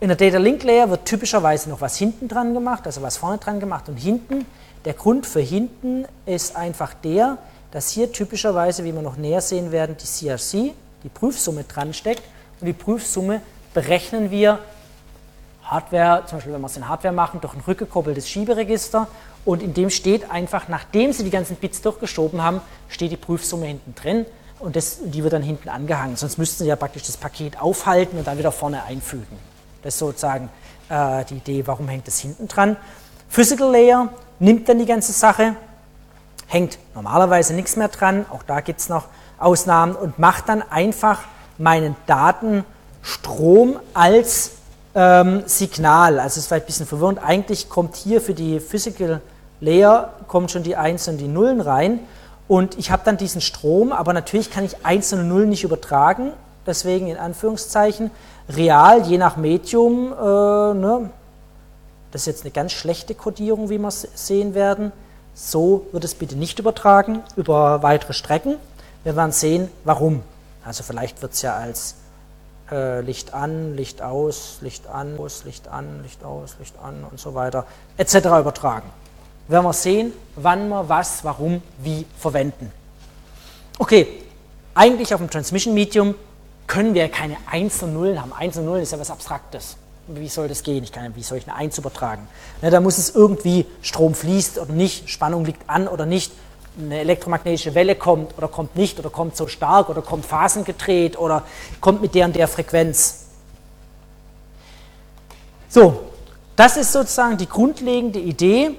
In 0.00 0.06
der 0.06 0.16
Data 0.16 0.38
Link 0.38 0.62
Layer 0.62 0.90
wird 0.90 1.06
typischerweise 1.06 1.68
noch 1.68 1.80
was 1.80 1.96
hinten 1.96 2.28
dran 2.28 2.54
gemacht, 2.54 2.86
also 2.86 3.02
was 3.02 3.16
vorne 3.16 3.38
dran 3.38 3.58
gemacht 3.58 3.88
und 3.88 3.96
hinten. 3.96 4.46
Der 4.84 4.94
Grund 4.94 5.26
für 5.26 5.40
hinten 5.40 6.04
ist 6.24 6.54
einfach 6.54 6.94
der, 6.94 7.36
dass 7.72 7.90
hier 7.90 8.12
typischerweise, 8.12 8.84
wie 8.84 8.94
wir 8.94 9.02
noch 9.02 9.16
näher 9.16 9.40
sehen 9.40 9.72
werden, 9.72 9.96
die 10.00 10.06
CRC, 10.06 10.72
die 11.02 11.08
Prüfsumme 11.12 11.64
dran 11.64 11.92
steckt 11.92 12.22
und 12.60 12.68
die 12.68 12.72
Prüfsumme 12.72 13.40
berechnen 13.74 14.30
wir 14.30 14.60
Hardware, 15.64 16.24
zum 16.26 16.38
Beispiel 16.38 16.52
wenn 16.52 16.60
wir 16.60 16.68
es 16.68 16.76
in 16.76 16.88
Hardware 16.88 17.12
machen, 17.12 17.40
durch 17.40 17.54
ein 17.54 17.62
rückgekoppeltes 17.66 18.28
Schieberegister 18.28 19.08
und 19.44 19.64
in 19.64 19.74
dem 19.74 19.90
steht 19.90 20.30
einfach, 20.30 20.68
nachdem 20.68 21.12
Sie 21.12 21.24
die 21.24 21.30
ganzen 21.30 21.56
Bits 21.56 21.82
durchgeschoben 21.82 22.40
haben, 22.40 22.60
steht 22.88 23.10
die 23.10 23.16
Prüfsumme 23.16 23.66
hinten 23.66 23.96
drin 23.96 24.26
und 24.60 24.76
das, 24.76 24.98
die 25.02 25.24
wird 25.24 25.32
dann 25.32 25.42
hinten 25.42 25.68
angehangen. 25.68 26.14
Sonst 26.14 26.38
müssten 26.38 26.62
Sie 26.62 26.68
ja 26.68 26.76
praktisch 26.76 27.02
das 27.02 27.16
Paket 27.16 27.60
aufhalten 27.60 28.16
und 28.16 28.28
dann 28.28 28.38
wieder 28.38 28.52
vorne 28.52 28.84
einfügen. 28.84 29.47
Das 29.82 29.94
ist 29.94 30.00
sozusagen 30.00 30.48
äh, 30.88 31.24
die 31.24 31.36
Idee, 31.36 31.66
warum 31.66 31.88
hängt 31.88 32.06
das 32.06 32.18
hinten 32.18 32.48
dran. 32.48 32.76
Physical 33.28 33.70
Layer 33.70 34.08
nimmt 34.38 34.68
dann 34.68 34.78
die 34.78 34.86
ganze 34.86 35.12
Sache, 35.12 35.54
hängt 36.46 36.78
normalerweise 36.94 37.54
nichts 37.54 37.76
mehr 37.76 37.88
dran, 37.88 38.26
auch 38.30 38.42
da 38.42 38.60
gibt 38.60 38.80
es 38.80 38.88
noch 38.88 39.04
Ausnahmen 39.38 39.94
und 39.94 40.18
macht 40.18 40.48
dann 40.48 40.62
einfach 40.62 41.20
meinen 41.58 41.94
Datenstrom 42.06 43.78
als 43.94 44.52
ähm, 44.94 45.42
Signal. 45.46 46.18
Also 46.18 46.34
es 46.34 46.36
ist 46.38 46.46
vielleicht 46.48 46.64
ein 46.64 46.66
bisschen 46.66 46.86
verwirrend. 46.86 47.20
Eigentlich 47.22 47.68
kommt 47.68 47.96
hier 47.96 48.20
für 48.20 48.34
die 48.34 48.60
Physical 48.60 49.20
Layer 49.60 50.14
kommen 50.28 50.48
schon 50.48 50.62
die 50.62 50.76
1 50.76 51.08
und 51.08 51.18
die 51.18 51.28
Nullen 51.28 51.60
rein 51.60 52.00
und 52.46 52.78
ich 52.78 52.90
habe 52.90 53.02
dann 53.04 53.16
diesen 53.16 53.40
Strom, 53.40 53.92
aber 53.92 54.12
natürlich 54.12 54.50
kann 54.50 54.64
ich 54.64 54.86
1 54.86 55.12
und 55.12 55.28
0 55.28 55.46
nicht 55.46 55.64
übertragen, 55.64 56.32
deswegen 56.66 57.08
in 57.08 57.16
Anführungszeichen 57.16 58.10
real, 58.48 59.02
je 59.06 59.18
nach 59.18 59.36
Medium, 59.36 60.12
äh, 60.12 60.74
ne, 60.74 61.10
das 62.10 62.22
ist 62.22 62.26
jetzt 62.26 62.42
eine 62.42 62.50
ganz 62.50 62.72
schlechte 62.72 63.14
Codierung, 63.14 63.68
wie 63.68 63.78
wir 63.78 63.90
sehen 63.90 64.54
werden, 64.54 64.92
so 65.34 65.86
wird 65.92 66.04
es 66.04 66.14
bitte 66.14 66.36
nicht 66.36 66.58
übertragen 66.58 67.22
über 67.36 67.82
weitere 67.82 68.12
Strecken. 68.12 68.56
Wir 69.04 69.14
werden 69.14 69.32
sehen, 69.32 69.68
warum. 69.84 70.22
Also 70.64 70.82
vielleicht 70.82 71.22
wird 71.22 71.32
es 71.34 71.42
ja 71.42 71.54
als 71.54 71.96
äh, 72.70 73.00
Licht 73.00 73.34
an, 73.34 73.76
Licht 73.76 74.02
aus, 74.02 74.58
Licht 74.62 74.86
an, 74.88 75.18
aus, 75.18 75.44
Licht 75.44 75.68
an, 75.68 76.02
Licht 76.02 76.24
aus, 76.24 76.56
Licht 76.58 76.74
an 76.82 77.04
und 77.08 77.20
so 77.20 77.34
weiter 77.34 77.66
etc. 77.96 78.16
übertragen. 78.40 78.88
Werden 79.46 79.64
wir 79.64 79.72
sehen, 79.72 80.12
wann 80.36 80.68
wir 80.68 80.88
was, 80.88 81.24
warum, 81.24 81.62
wie 81.78 82.04
verwenden. 82.18 82.72
Okay, 83.78 84.08
eigentlich 84.74 85.14
auf 85.14 85.20
dem 85.20 85.30
Transmission 85.30 85.72
Medium 85.72 86.14
können 86.68 86.94
wir 86.94 87.08
keine 87.08 87.36
1 87.50 87.82
und 87.82 87.94
0 87.94 88.20
haben. 88.20 88.32
1 88.32 88.58
und 88.58 88.66
0 88.66 88.78
ist 88.78 88.92
ja 88.92 89.00
was 89.00 89.10
Abstraktes. 89.10 89.76
Wie 90.06 90.28
soll 90.28 90.48
das 90.48 90.62
gehen? 90.62 90.84
Ich 90.84 90.92
kann, 90.92 91.16
wie 91.16 91.22
soll 91.22 91.38
ich 91.38 91.48
eine 91.48 91.56
1 91.56 91.78
übertragen? 91.78 92.28
Ja, 92.62 92.70
da 92.70 92.80
muss 92.80 92.98
es 92.98 93.10
irgendwie, 93.14 93.66
Strom 93.82 94.14
fließt 94.14 94.58
oder 94.58 94.72
nicht, 94.72 95.10
Spannung 95.10 95.44
liegt 95.44 95.68
an 95.68 95.88
oder 95.88 96.06
nicht, 96.06 96.32
eine 96.78 97.00
elektromagnetische 97.00 97.74
Welle 97.74 97.96
kommt 97.96 98.38
oder 98.38 98.46
kommt 98.46 98.76
nicht 98.76 98.98
oder 99.00 99.10
kommt 99.10 99.36
so 99.36 99.48
stark 99.48 99.88
oder 99.88 100.00
kommt 100.00 100.24
phasengedreht 100.24 101.18
oder 101.18 101.42
kommt 101.80 102.00
mit 102.00 102.14
der 102.14 102.26
und 102.26 102.36
der 102.36 102.46
Frequenz. 102.46 103.24
So, 105.68 106.00
das 106.54 106.76
ist 106.76 106.92
sozusagen 106.92 107.36
die 107.36 107.48
grundlegende 107.48 108.18
Idee, 108.18 108.70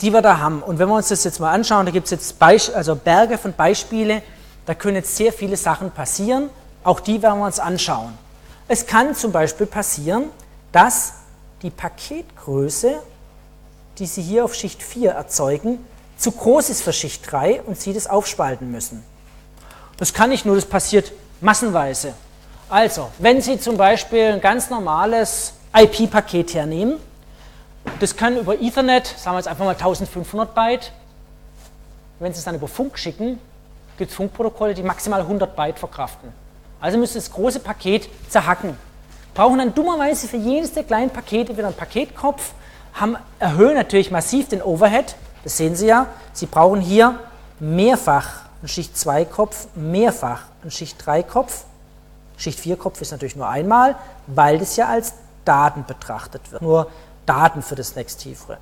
die 0.00 0.12
wir 0.12 0.22
da 0.22 0.38
haben. 0.38 0.62
Und 0.62 0.78
wenn 0.78 0.88
wir 0.88 0.94
uns 0.94 1.08
das 1.08 1.24
jetzt 1.24 1.40
mal 1.40 1.52
anschauen, 1.52 1.84
da 1.84 1.92
gibt 1.92 2.06
es 2.06 2.12
jetzt 2.12 2.38
Beisp 2.38 2.74
also 2.74 2.96
Berge 2.96 3.38
von 3.38 3.52
Beispiele, 3.52 4.22
da 4.68 4.74
können 4.74 4.96
jetzt 4.96 5.16
sehr 5.16 5.32
viele 5.32 5.56
Sachen 5.56 5.90
passieren. 5.92 6.50
Auch 6.84 7.00
die 7.00 7.22
werden 7.22 7.38
wir 7.38 7.46
uns 7.46 7.58
anschauen. 7.58 8.12
Es 8.68 8.86
kann 8.86 9.14
zum 9.14 9.32
Beispiel 9.32 9.64
passieren, 9.64 10.24
dass 10.72 11.14
die 11.62 11.70
Paketgröße, 11.70 13.00
die 13.98 14.04
Sie 14.04 14.20
hier 14.20 14.44
auf 14.44 14.54
Schicht 14.54 14.82
4 14.82 15.12
erzeugen, 15.12 15.78
zu 16.18 16.32
groß 16.32 16.68
ist 16.68 16.82
für 16.82 16.92
Schicht 16.92 17.32
3 17.32 17.62
und 17.62 17.80
Sie 17.80 17.94
das 17.94 18.08
aufspalten 18.08 18.70
müssen. 18.70 19.02
Das 19.96 20.12
kann 20.12 20.28
nicht 20.28 20.44
nur, 20.44 20.54
das 20.54 20.66
passiert 20.66 21.12
massenweise. 21.40 22.12
Also, 22.68 23.08
wenn 23.20 23.40
Sie 23.40 23.58
zum 23.58 23.78
Beispiel 23.78 24.32
ein 24.32 24.42
ganz 24.42 24.68
normales 24.68 25.54
IP-Paket 25.74 26.52
hernehmen, 26.52 26.98
das 28.00 28.14
kann 28.14 28.36
über 28.36 28.60
Ethernet, 28.60 29.14
sagen 29.16 29.34
wir 29.34 29.38
jetzt 29.38 29.48
einfach 29.48 29.64
mal 29.64 29.70
1500 29.70 30.54
Byte, 30.54 30.92
wenn 32.18 32.34
Sie 32.34 32.40
es 32.40 32.44
dann 32.44 32.56
über 32.56 32.68
Funk 32.68 32.98
schicken, 32.98 33.40
gibt 33.98 34.10
es 34.10 34.16
Funkprotokolle, 34.16 34.74
die 34.74 34.82
maximal 34.82 35.20
100 35.20 35.54
Byte 35.54 35.78
verkraften. 35.78 36.32
Also 36.80 36.96
müssen 36.96 37.14
Sie 37.14 37.18
das 37.18 37.30
große 37.30 37.60
Paket 37.60 38.08
zerhacken. 38.30 38.76
Brauchen 39.34 39.58
dann 39.58 39.74
dummerweise 39.74 40.28
für 40.28 40.36
jedes 40.36 40.72
der 40.72 40.84
kleinen 40.84 41.10
Pakete 41.10 41.56
wieder 41.56 41.66
einen 41.66 41.76
Paketkopf, 41.76 42.52
haben, 42.94 43.16
erhöhen 43.38 43.74
natürlich 43.74 44.10
massiv 44.10 44.48
den 44.48 44.62
Overhead, 44.62 45.14
das 45.44 45.56
sehen 45.56 45.76
Sie 45.76 45.86
ja. 45.86 46.06
Sie 46.32 46.46
brauchen 46.46 46.80
hier 46.80 47.18
mehrfach 47.60 48.42
einen 48.60 48.68
Schicht 48.68 48.96
2 48.96 49.24
Kopf, 49.24 49.68
mehrfach 49.74 50.42
einen 50.62 50.70
Schicht 50.70 51.04
3 51.04 51.22
Kopf. 51.22 51.64
Schicht 52.36 52.58
4 52.58 52.76
Kopf 52.76 53.00
ist 53.00 53.12
natürlich 53.12 53.36
nur 53.36 53.48
einmal, 53.48 53.96
weil 54.26 54.58
das 54.58 54.76
ja 54.76 54.88
als 54.88 55.14
Daten 55.44 55.84
betrachtet 55.86 56.50
wird. 56.50 56.62
Nur 56.62 56.90
Daten 57.26 57.62
für 57.62 57.74
das 57.74 57.94
nächsttiefere. 57.96 58.58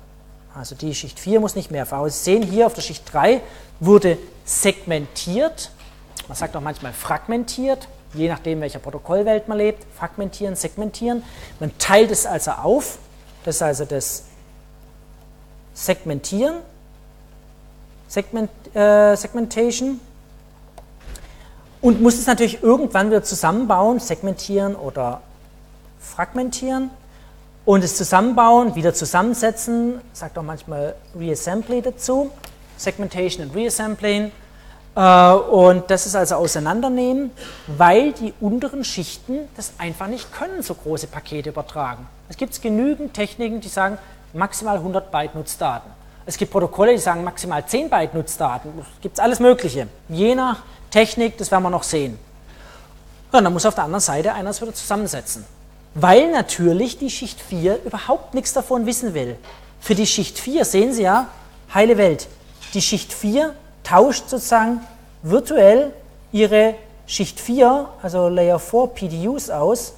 Also 0.55 0.75
die 0.75 0.93
Schicht 0.95 1.19
4 1.19 1.39
muss 1.39 1.55
nicht 1.55 1.71
mehrfach. 1.71 1.99
Aber 1.99 2.09
Sie 2.09 2.19
sehen 2.23 2.43
hier 2.43 2.65
auf 2.65 2.73
der 2.73 2.81
Schicht 2.81 3.11
3 3.11 3.41
wurde 3.79 4.17
segmentiert. 4.47 5.71
Man 6.27 6.35
sagt 6.35 6.55
auch 6.55 6.61
manchmal 6.61 6.93
fragmentiert, 6.93 7.87
je 8.13 8.29
nachdem, 8.29 8.61
welcher 8.61 8.79
Protokollwelt 8.79 9.47
man 9.47 9.57
lebt. 9.57 9.85
Fragmentieren, 9.95 10.55
segmentieren. 10.55 11.21
Man 11.59 11.77
teilt 11.77 12.09
es 12.09 12.25
also 12.25 12.51
auf. 12.51 12.97
Das 13.43 13.57
ist 13.57 13.61
also 13.61 13.85
das 13.85 14.23
Segmentieren, 15.73 16.55
Segment, 18.07 18.49
äh, 18.73 19.15
Segmentation 19.15 19.99
und 21.81 22.01
muss 22.01 22.15
es 22.17 22.25
natürlich 22.25 22.63
irgendwann 22.63 23.11
wieder 23.11 23.23
zusammenbauen, 23.23 23.99
segmentieren 23.99 24.75
oder 24.75 25.21
fragmentieren 25.99 26.89
und 27.63 27.83
es 27.83 27.95
zusammenbauen, 27.95 28.73
wieder 28.73 28.95
zusammensetzen, 28.95 30.01
sagt 30.13 30.37
auch 30.39 30.43
manchmal 30.43 30.95
Reassembly 31.15 31.83
dazu, 31.83 32.31
Segmentation 32.77 33.47
und 33.47 33.55
Reassembling 33.55 34.31
äh, 34.97 35.31
und 35.31 35.91
das 35.91 36.07
ist 36.07 36.15
also 36.15 36.35
auseinandernehmen, 36.35 37.29
weil 37.67 38.13
die 38.13 38.33
unteren 38.39 38.83
Schichten 38.83 39.47
das 39.55 39.73
einfach 39.77 40.07
nicht 40.07 40.33
können, 40.33 40.63
so 40.63 40.73
große 40.73 41.05
Pakete 41.05 41.49
übertragen. 41.49 42.07
Es 42.29 42.37
gibt 42.37 42.59
genügend 42.59 43.13
Techniken, 43.13 43.61
die 43.61 43.69
sagen, 43.69 43.99
maximal 44.33 44.77
100 44.77 45.11
Byte 45.11 45.35
Nutzdaten. 45.35 45.91
Es 46.25 46.35
gibt 46.35 46.51
Protokolle, 46.51 46.93
die 46.93 46.97
sagen 46.97 47.23
maximal 47.23 47.63
10 47.65 47.89
Byte 47.91 48.15
Nutzdaten. 48.15 48.71
Es 48.79 49.01
gibt 49.01 49.19
alles 49.19 49.39
Mögliche. 49.39 49.87
Je 50.09 50.33
nach 50.33 50.63
Technik, 50.89 51.37
das 51.37 51.51
werden 51.51 51.63
wir 51.63 51.69
noch 51.69 51.83
sehen. 51.83 52.17
Und 53.31 53.43
dann 53.43 53.53
muss 53.53 53.65
auf 53.67 53.75
der 53.75 53.83
anderen 53.83 54.01
Seite 54.01 54.33
einer 54.33 54.49
es 54.49 54.61
wieder 54.61 54.73
zusammensetzen. 54.73 55.45
Weil 55.93 56.31
natürlich 56.31 56.97
die 56.97 57.09
Schicht 57.11 57.39
4 57.39 57.83
überhaupt 57.85 58.33
nichts 58.33 58.51
davon 58.51 58.87
wissen 58.87 59.13
will. 59.13 59.37
Für 59.79 59.93
die 59.93 60.07
Schicht 60.07 60.39
4 60.39 60.65
sehen 60.65 60.91
Sie 60.91 61.03
ja, 61.03 61.27
heile 61.73 61.97
Welt. 61.97 62.27
Die 62.73 62.81
Schicht 62.81 63.13
4 63.13 63.53
tauscht 63.83 64.29
sozusagen 64.29 64.81
virtuell 65.23 65.93
ihre 66.31 66.75
Schicht 67.05 67.39
4, 67.39 67.87
also 68.01 68.27
Layer 68.27 68.59
4 68.59 68.87
PDUs 68.87 69.49
aus 69.49 69.93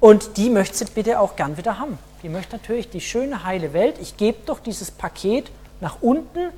und 0.00 0.36
die 0.36 0.50
möchte 0.50 0.78
sie 0.78 0.86
bitte 0.86 1.20
auch 1.20 1.36
gern 1.36 1.56
wieder 1.56 1.78
haben. 1.78 1.98
Die 2.22 2.28
möchte 2.28 2.56
natürlich 2.56 2.88
die 2.88 3.00
schöne 3.00 3.44
heile 3.44 3.72
Welt. 3.72 3.96
Ich 4.00 4.16
gebe 4.16 4.38
doch 4.46 4.60
dieses 4.60 4.90
Paket 4.90 5.50
nach 5.80 5.98
unten 6.00 6.48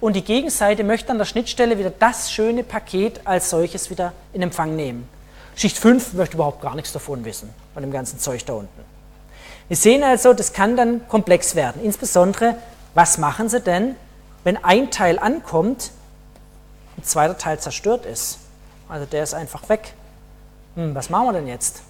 und 0.00 0.14
die 0.14 0.24
Gegenseite 0.24 0.84
möchte 0.84 1.10
an 1.10 1.18
der 1.18 1.24
Schnittstelle 1.24 1.78
wieder 1.78 1.90
das 1.90 2.30
schöne 2.30 2.62
Paket 2.62 3.20
als 3.24 3.50
solches 3.50 3.88
wieder 3.88 4.12
in 4.32 4.42
Empfang 4.42 4.76
nehmen. 4.76 5.08
Schicht 5.56 5.78
5 5.78 6.14
möchte 6.14 6.34
überhaupt 6.34 6.60
gar 6.60 6.74
nichts 6.74 6.92
davon 6.92 7.24
wissen, 7.24 7.50
von 7.72 7.82
dem 7.82 7.92
ganzen 7.92 8.18
Zeug 8.18 8.44
da 8.44 8.54
unten. 8.54 8.92
Wir 9.68 9.76
sehen 9.76 10.02
also, 10.02 10.32
das 10.34 10.52
kann 10.52 10.76
dann 10.76 11.06
komplex 11.08 11.54
werden. 11.54 11.82
Insbesondere, 11.82 12.56
was 12.94 13.16
machen 13.18 13.48
Sie 13.48 13.60
denn, 13.60 13.94
wenn 14.44 14.62
ein 14.62 14.90
Teil 14.90 15.18
ankommt, 15.18 15.92
ein 16.96 17.04
zweiter 17.04 17.38
Teil 17.38 17.58
zerstört 17.58 18.06
ist? 18.06 18.38
Also 18.88 19.06
der 19.06 19.22
ist 19.22 19.34
einfach 19.34 19.68
weg. 19.68 19.94
Hm, 20.74 20.94
was 20.94 21.10
machen 21.10 21.26
wir 21.26 21.32
denn 21.34 21.46
jetzt? 21.46 21.82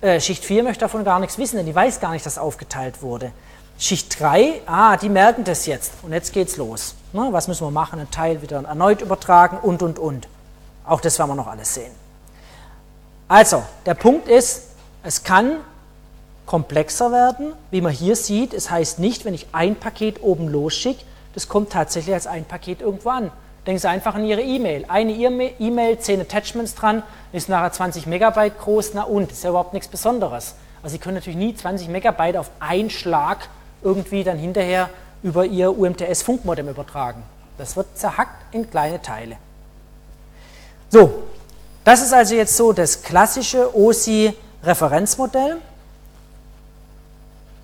Äh, 0.00 0.20
Schicht 0.20 0.44
4 0.44 0.62
möchte 0.62 0.80
davon 0.80 1.04
gar 1.04 1.18
nichts 1.18 1.38
wissen, 1.38 1.56
denn 1.56 1.66
die 1.66 1.74
weiß 1.74 2.00
gar 2.00 2.12
nicht, 2.12 2.24
dass 2.24 2.38
aufgeteilt 2.38 3.02
wurde. 3.02 3.32
Schicht 3.78 4.18
3, 4.20 4.62
ah, 4.66 4.96
die 4.96 5.08
merken 5.08 5.44
das 5.44 5.66
jetzt 5.66 5.92
und 6.02 6.12
jetzt 6.12 6.32
geht's 6.32 6.56
los. 6.56 6.94
Ne, 7.12 7.28
was 7.30 7.48
müssen 7.48 7.66
wir 7.66 7.70
machen? 7.70 8.00
Ein 8.00 8.10
Teil 8.10 8.42
wieder 8.42 8.62
erneut 8.64 9.00
übertragen 9.00 9.58
und, 9.58 9.82
und, 9.82 9.98
und. 9.98 10.28
Auch 10.84 11.00
das 11.00 11.18
werden 11.18 11.30
wir 11.30 11.34
noch 11.36 11.46
alles 11.46 11.74
sehen. 11.74 11.92
Also, 13.28 13.62
der 13.86 13.94
Punkt 13.94 14.26
ist, 14.28 14.68
es 15.02 15.22
kann 15.22 15.58
komplexer 16.46 17.12
werden. 17.12 17.52
Wie 17.70 17.80
man 17.80 17.92
hier 17.92 18.16
sieht, 18.16 18.54
es 18.54 18.70
heißt 18.70 18.98
nicht, 18.98 19.24
wenn 19.24 19.34
ich 19.34 19.48
ein 19.52 19.76
Paket 19.76 20.22
oben 20.22 20.48
losschicke, 20.48 21.04
das 21.34 21.48
kommt 21.48 21.70
tatsächlich 21.70 22.14
als 22.14 22.26
ein 22.26 22.44
Paket 22.44 22.80
irgendwo 22.80 23.10
an. 23.10 23.30
Denken 23.66 23.80
Sie 23.80 23.88
einfach 23.88 24.14
an 24.14 24.24
Ihre 24.24 24.40
E-Mail. 24.40 24.86
Eine 24.88 25.12
E-Mail, 25.12 25.98
10 25.98 26.22
Attachments 26.22 26.74
dran, 26.74 27.02
ist 27.32 27.48
nachher 27.48 27.72
20 27.72 28.06
Megabyte 28.06 28.58
groß, 28.58 28.92
na 28.94 29.02
und, 29.02 29.30
ist 29.30 29.44
ja 29.44 29.50
überhaupt 29.50 29.74
nichts 29.74 29.88
Besonderes. 29.88 30.54
Also 30.82 30.94
Sie 30.94 30.98
können 30.98 31.16
natürlich 31.16 31.38
nie 31.38 31.54
20 31.54 31.88
Megabyte 31.88 32.36
auf 32.36 32.50
einen 32.60 32.88
Schlag 32.88 33.48
irgendwie 33.82 34.24
dann 34.24 34.38
hinterher 34.38 34.88
über 35.22 35.44
Ihr 35.44 35.76
UMTS-Funkmodem 35.76 36.68
übertragen. 36.68 37.22
Das 37.58 37.76
wird 37.76 37.86
zerhackt 37.98 38.54
in 38.54 38.70
kleine 38.70 39.02
Teile. 39.02 39.36
So, 40.88 41.24
das 41.84 42.02
ist 42.02 42.14
also 42.14 42.34
jetzt 42.34 42.56
so 42.56 42.72
das 42.72 43.02
klassische 43.02 43.76
OSI-Referenzmodell 43.76 45.58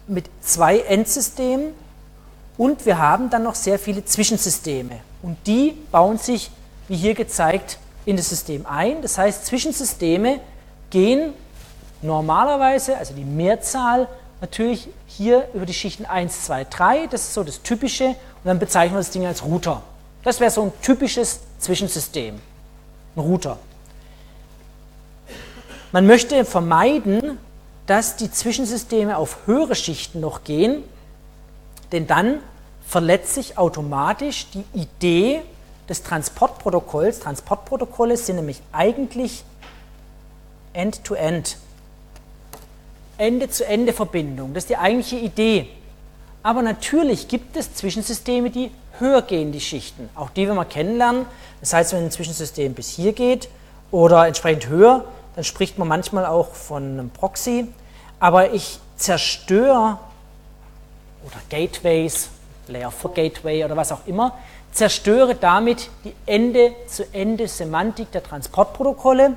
mit 0.07 0.29
zwei 0.43 0.81
Endsystemen 0.81 1.73
und 2.57 2.87
wir 2.87 2.99
haben 2.99 3.31
dann 3.31 3.43
noch 3.43 3.55
sehr 3.55 3.79
viele 3.79 4.05
Zwischensysteme 4.05 5.01
und 5.23 5.37
die 5.47 5.77
bauen 5.91 6.19
sich, 6.19 6.51
wie 6.89 6.97
hier 6.97 7.15
gezeigt, 7.15 7.79
in 8.05 8.17
das 8.17 8.29
System 8.29 8.67
ein. 8.67 9.03
Das 9.03 9.19
heißt, 9.19 9.47
Zwischensysteme 9.47 10.41
gehen 10.91 11.33
normalerweise, 12.03 12.97
also 12.97 13.15
die 13.15 13.25
Mehrzahl, 13.25 14.09
natürlich 14.41 14.89
hier 15.07 15.49
über 15.55 15.65
die 15.65 15.75
Schichten 15.75 16.05
1, 16.05 16.45
2, 16.45 16.65
3, 16.65 17.07
das 17.07 17.23
ist 17.23 17.35
so 17.35 17.43
das 17.43 17.63
Typische 17.63 18.09
und 18.09 18.17
dann 18.45 18.59
bezeichnen 18.59 18.95
wir 18.95 18.99
das 18.99 19.11
Ding 19.11 19.25
als 19.27 19.43
Router. 19.45 19.83
Das 20.23 20.41
wäre 20.41 20.51
so 20.51 20.63
ein 20.63 20.73
typisches 20.83 21.41
Zwischensystem, 21.59 22.35
ein 23.17 23.21
Router. 23.21 23.59
Man 25.93 26.07
möchte 26.07 26.45
vermeiden, 26.45 27.39
dass 27.87 28.17
die 28.17 28.31
Zwischensysteme 28.31 29.17
auf 29.17 29.39
höhere 29.47 29.75
Schichten 29.75 30.21
noch 30.21 30.45
gehen, 30.45 30.83
denn 31.93 32.07
dann 32.07 32.39
verletzt 32.87 33.35
sich 33.35 33.59
automatisch 33.59 34.47
die 34.53 34.65
Idee 34.75 35.43
des 35.89 36.03
Transportprotokolls. 36.03 37.21
Transportprotokolle 37.21 38.17
sind 38.17 38.37
nämlich 38.37 38.61
eigentlich 38.73 39.45
End-to-End, 40.73 41.57
Ende-zu-Ende-Verbindung. 43.19 44.55
Das 44.55 44.65
ist 44.65 44.71
die 44.71 44.77
eigentliche 44.77 45.17
Idee. 45.17 45.69
Aber 46.43 46.63
natürlich 46.63 47.29
gibt 47.29 47.57
es 47.57 47.75
Zwischensysteme, 47.75 48.51
die 48.51 48.71
höher 48.99 49.23
gehen, 49.23 49.53
die 49.53 49.61
Schichten. 49.61 50.11
Auch 50.15 50.31
die 50.31 50.47
werden 50.47 50.57
wir 50.57 50.65
kennenlernen. 50.65 51.27
Das 51.61 51.73
heißt, 51.73 51.93
wenn 51.93 52.05
ein 52.05 52.11
Zwischensystem 52.11 52.75
bis 52.75 52.91
hier 52.91 53.13
geht 53.13 53.49
oder 53.91 54.27
entsprechend 54.27 54.69
höher, 54.69 55.05
dann 55.37 55.45
spricht 55.45 55.79
man 55.79 55.89
manchmal 55.89 56.27
auch 56.27 56.53
von 56.55 56.83
einem 56.83 57.11
Proxy. 57.11 57.69
Aber 58.21 58.53
ich 58.53 58.79
zerstöre 58.97 59.99
oder 61.25 61.37
Gateways, 61.49 62.29
Layer 62.69 62.91
4 62.91 63.11
Gateway 63.11 63.65
oder 63.65 63.77
was 63.77 63.93
auch 63.93 64.07
immer, 64.07 64.37
zerstöre 64.73 65.35
damit 65.35 65.89
die 66.05 66.15
Ende-zu-Ende-Semantik 66.27 68.11
der 68.13 68.23
Transportprotokolle 68.23 69.35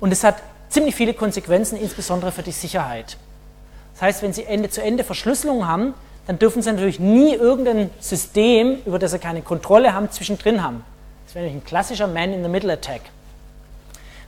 und 0.00 0.12
es 0.12 0.24
hat 0.24 0.36
ziemlich 0.68 0.94
viele 0.94 1.14
Konsequenzen, 1.14 1.78
insbesondere 1.78 2.32
für 2.32 2.42
die 2.42 2.52
Sicherheit. 2.52 3.16
Das 3.94 4.02
heißt, 4.02 4.22
wenn 4.22 4.32
Sie 4.32 4.44
Ende-zu-Ende-Verschlüsselung 4.44 5.66
haben, 5.66 5.94
dann 6.26 6.38
dürfen 6.38 6.62
Sie 6.62 6.70
natürlich 6.70 6.98
nie 6.98 7.34
irgendein 7.34 7.90
System, 8.00 8.78
über 8.84 8.98
das 8.98 9.12
Sie 9.12 9.18
keine 9.18 9.42
Kontrolle 9.42 9.92
haben, 9.92 10.10
zwischendrin 10.10 10.62
haben. 10.62 10.84
Das 11.26 11.34
wäre 11.34 11.44
nämlich 11.44 11.62
ein 11.62 11.66
klassischer 11.66 12.06
Man-in-the-Middle-Attack. 12.06 13.02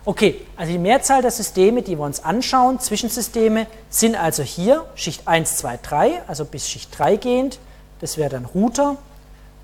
Okay, 0.07 0.43
also 0.57 0.71
die 0.71 0.79
Mehrzahl 0.79 1.23
der 1.23 1.31
Systeme, 1.31 1.81
die 1.81 1.97
wir 1.97 2.05
uns 2.05 2.23
anschauen, 2.23 2.79
Zwischensysteme, 2.79 3.67
sind 3.89 4.17
also 4.17 4.43
hier 4.43 4.85
Schicht 4.97 5.27
1, 5.27 5.57
2, 5.57 5.79
3, 5.83 6.23
also 6.27 6.45
bis 6.45 6.69
Schicht 6.69 6.99
3 6.99 7.17
gehend. 7.17 7.59
Das 8.01 8.19
wäre 8.19 8.29
dann 8.29 8.45
Router. 8.45 8.97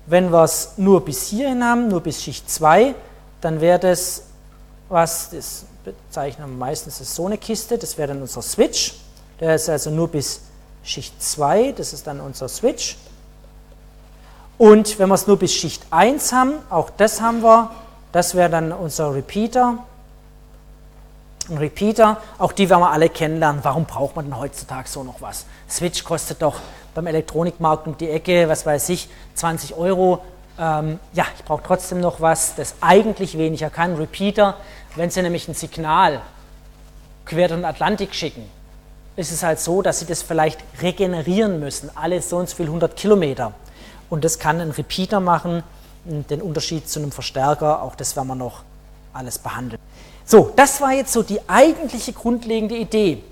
Wenn 0.07 0.31
wir 0.31 0.43
es 0.43 0.73
nur 0.77 1.05
bis 1.05 1.27
hierhin 1.27 1.63
haben, 1.63 1.89
nur 1.89 2.01
bis 2.01 2.23
Schicht 2.23 2.49
2, 2.49 2.95
dann 3.39 3.61
wäre 3.61 3.77
das, 3.77 4.23
was 4.89 5.29
das 5.29 5.65
bezeichnen 5.83 6.49
wir 6.49 6.57
meistens 6.57 6.99
als 6.99 7.15
so 7.15 7.27
eine 7.27 7.37
Kiste, 7.37 7.77
das 7.77 7.97
wäre 7.97 8.09
dann 8.09 8.21
unser 8.21 8.41
Switch. 8.41 8.95
Der 9.39 9.55
ist 9.55 9.69
also 9.69 9.91
nur 9.91 10.07
bis 10.07 10.41
Schicht 10.83 11.21
2, 11.21 11.73
das 11.73 11.93
ist 11.93 12.07
dann 12.07 12.19
unser 12.19 12.47
Switch. 12.47 12.97
Und 14.57 14.97
wenn 14.99 15.09
wir 15.09 15.15
es 15.15 15.27
nur 15.27 15.37
bis 15.37 15.53
Schicht 15.53 15.83
1 15.91 16.33
haben, 16.33 16.53
auch 16.69 16.89
das 16.89 17.21
haben 17.21 17.41
wir, 17.41 17.71
das 18.11 18.35
wäre 18.35 18.49
dann 18.49 18.71
unser 18.71 19.13
Repeater. 19.13 19.85
Ein 21.49 21.57
Repeater, 21.57 22.21
auch 22.37 22.51
die 22.51 22.69
werden 22.69 22.81
wir 22.81 22.91
alle 22.91 23.09
kennenlernen. 23.09 23.63
Warum 23.63 23.85
braucht 23.85 24.15
man 24.15 24.25
denn 24.25 24.37
heutzutage 24.37 24.87
so 24.87 25.03
noch 25.03 25.21
was? 25.21 25.45
Switch 25.69 26.03
kostet 26.03 26.41
doch 26.41 26.55
beim 26.93 27.07
Elektronikmarkt 27.07 27.87
um 27.87 27.97
die 27.97 28.09
Ecke, 28.09 28.47
was 28.47 28.65
weiß 28.65 28.89
ich, 28.89 29.09
20 29.35 29.75
Euro. 29.75 30.19
Ähm, 30.59 30.99
ja, 31.13 31.25
ich 31.37 31.43
brauche 31.43 31.63
trotzdem 31.63 31.99
noch 31.99 32.21
was, 32.21 32.55
das 32.55 32.75
eigentlich 32.81 33.37
weniger 33.37 33.69
kann. 33.69 33.95
Repeater, 33.95 34.55
wenn 34.95 35.09
Sie 35.09 35.21
nämlich 35.21 35.47
ein 35.47 35.55
Signal 35.55 36.21
quer 37.25 37.47
durch 37.47 37.59
den 37.59 37.65
Atlantik 37.65 38.13
schicken, 38.13 38.49
ist 39.15 39.31
es 39.31 39.43
halt 39.43 39.59
so, 39.59 39.81
dass 39.81 39.99
Sie 39.99 40.05
das 40.05 40.21
vielleicht 40.21 40.59
regenerieren 40.81 41.59
müssen, 41.59 41.89
alle 41.95 42.21
so 42.21 42.37
und 42.37 42.49
so 42.49 42.55
viel 42.55 42.67
100 42.67 42.95
Kilometer. 42.95 43.53
Und 44.09 44.23
das 44.23 44.39
kann 44.39 44.59
ein 44.59 44.71
Repeater 44.71 45.19
machen, 45.19 45.63
den 46.03 46.41
Unterschied 46.41 46.89
zu 46.89 46.99
einem 46.99 47.11
Verstärker, 47.11 47.81
auch 47.81 47.95
das 47.95 48.15
werden 48.15 48.27
wir 48.27 48.35
noch 48.35 48.63
alles 49.13 49.37
behandeln. 49.37 49.79
So, 50.25 50.53
das 50.55 50.79
war 50.81 50.93
jetzt 50.93 51.13
so 51.13 51.23
die 51.23 51.39
eigentliche 51.47 52.13
grundlegende 52.13 52.75
Idee. 52.75 53.23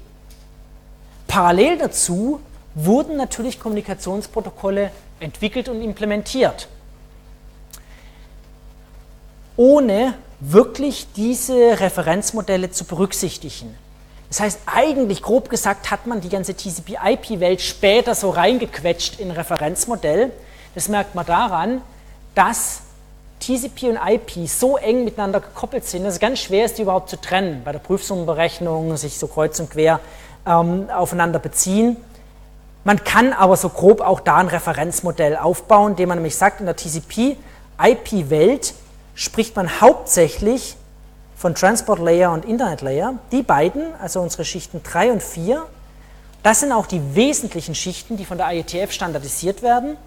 Parallel 1.27 1.77
dazu 1.77 2.39
wurden 2.75 3.17
natürlich 3.17 3.59
Kommunikationsprotokolle 3.59 4.91
entwickelt 5.19 5.69
und 5.69 5.81
implementiert, 5.81 6.67
ohne 9.55 10.15
wirklich 10.39 11.07
diese 11.15 11.79
Referenzmodelle 11.79 12.71
zu 12.71 12.85
berücksichtigen. 12.85 13.75
Das 14.29 14.39
heißt, 14.39 14.59
eigentlich 14.67 15.21
grob 15.21 15.49
gesagt 15.49 15.91
hat 15.91 16.05
man 16.05 16.21
die 16.21 16.29
ganze 16.29 16.53
TCP-IP-Welt 16.55 17.61
später 17.61 18.15
so 18.15 18.29
reingequetscht 18.29 19.19
in 19.19 19.31
Referenzmodell. 19.31 20.31
Das 20.75 20.87
merkt 20.87 21.15
man 21.15 21.25
daran, 21.25 21.81
dass 22.35 22.81
TCP 23.39 23.89
und 23.89 23.97
IP 23.97 24.47
so 24.47 24.77
eng 24.77 25.03
miteinander 25.03 25.39
gekoppelt 25.39 25.85
sind, 25.85 26.03
dass 26.03 26.15
es 26.15 26.19
ganz 26.19 26.39
schwer 26.39 26.65
ist, 26.65 26.77
die 26.77 26.83
überhaupt 26.83 27.09
zu 27.09 27.19
trennen. 27.19 27.61
Bei 27.63 27.71
der 27.71 27.79
Prüfsummenberechnung 27.79 28.97
sich 28.97 29.17
so 29.17 29.27
kreuz 29.27 29.59
und 29.59 29.69
quer 29.71 29.99
ähm, 30.45 30.89
aufeinander 30.89 31.39
beziehen. 31.39 31.97
Man 32.83 33.03
kann 33.03 33.33
aber 33.33 33.57
so 33.57 33.69
grob 33.69 34.01
auch 34.01 34.19
da 34.19 34.37
ein 34.37 34.47
Referenzmodell 34.47 35.35
aufbauen, 35.35 35.91
indem 35.91 36.09
man 36.09 36.17
nämlich 36.17 36.35
sagt, 36.35 36.59
in 36.59 36.65
der 36.65 36.75
TCP-IP-Welt 36.75 38.73
spricht 39.15 39.55
man 39.55 39.81
hauptsächlich 39.81 40.77
von 41.35 41.55
Transport 41.55 41.99
Layer 41.99 42.31
und 42.31 42.45
Internet 42.45 42.81
Layer. 42.81 43.15
Die 43.31 43.43
beiden, 43.43 43.83
also 44.01 44.21
unsere 44.21 44.45
Schichten 44.45 44.81
3 44.83 45.11
und 45.11 45.23
4, 45.23 45.65
das 46.43 46.61
sind 46.61 46.71
auch 46.71 46.85
die 46.85 47.15
wesentlichen 47.15 47.75
Schichten, 47.75 48.15
die 48.15 48.25
von 48.25 48.37
der 48.37 48.51
IETF 48.51 48.91
standardisiert 48.91 49.61
werden. 49.61 49.97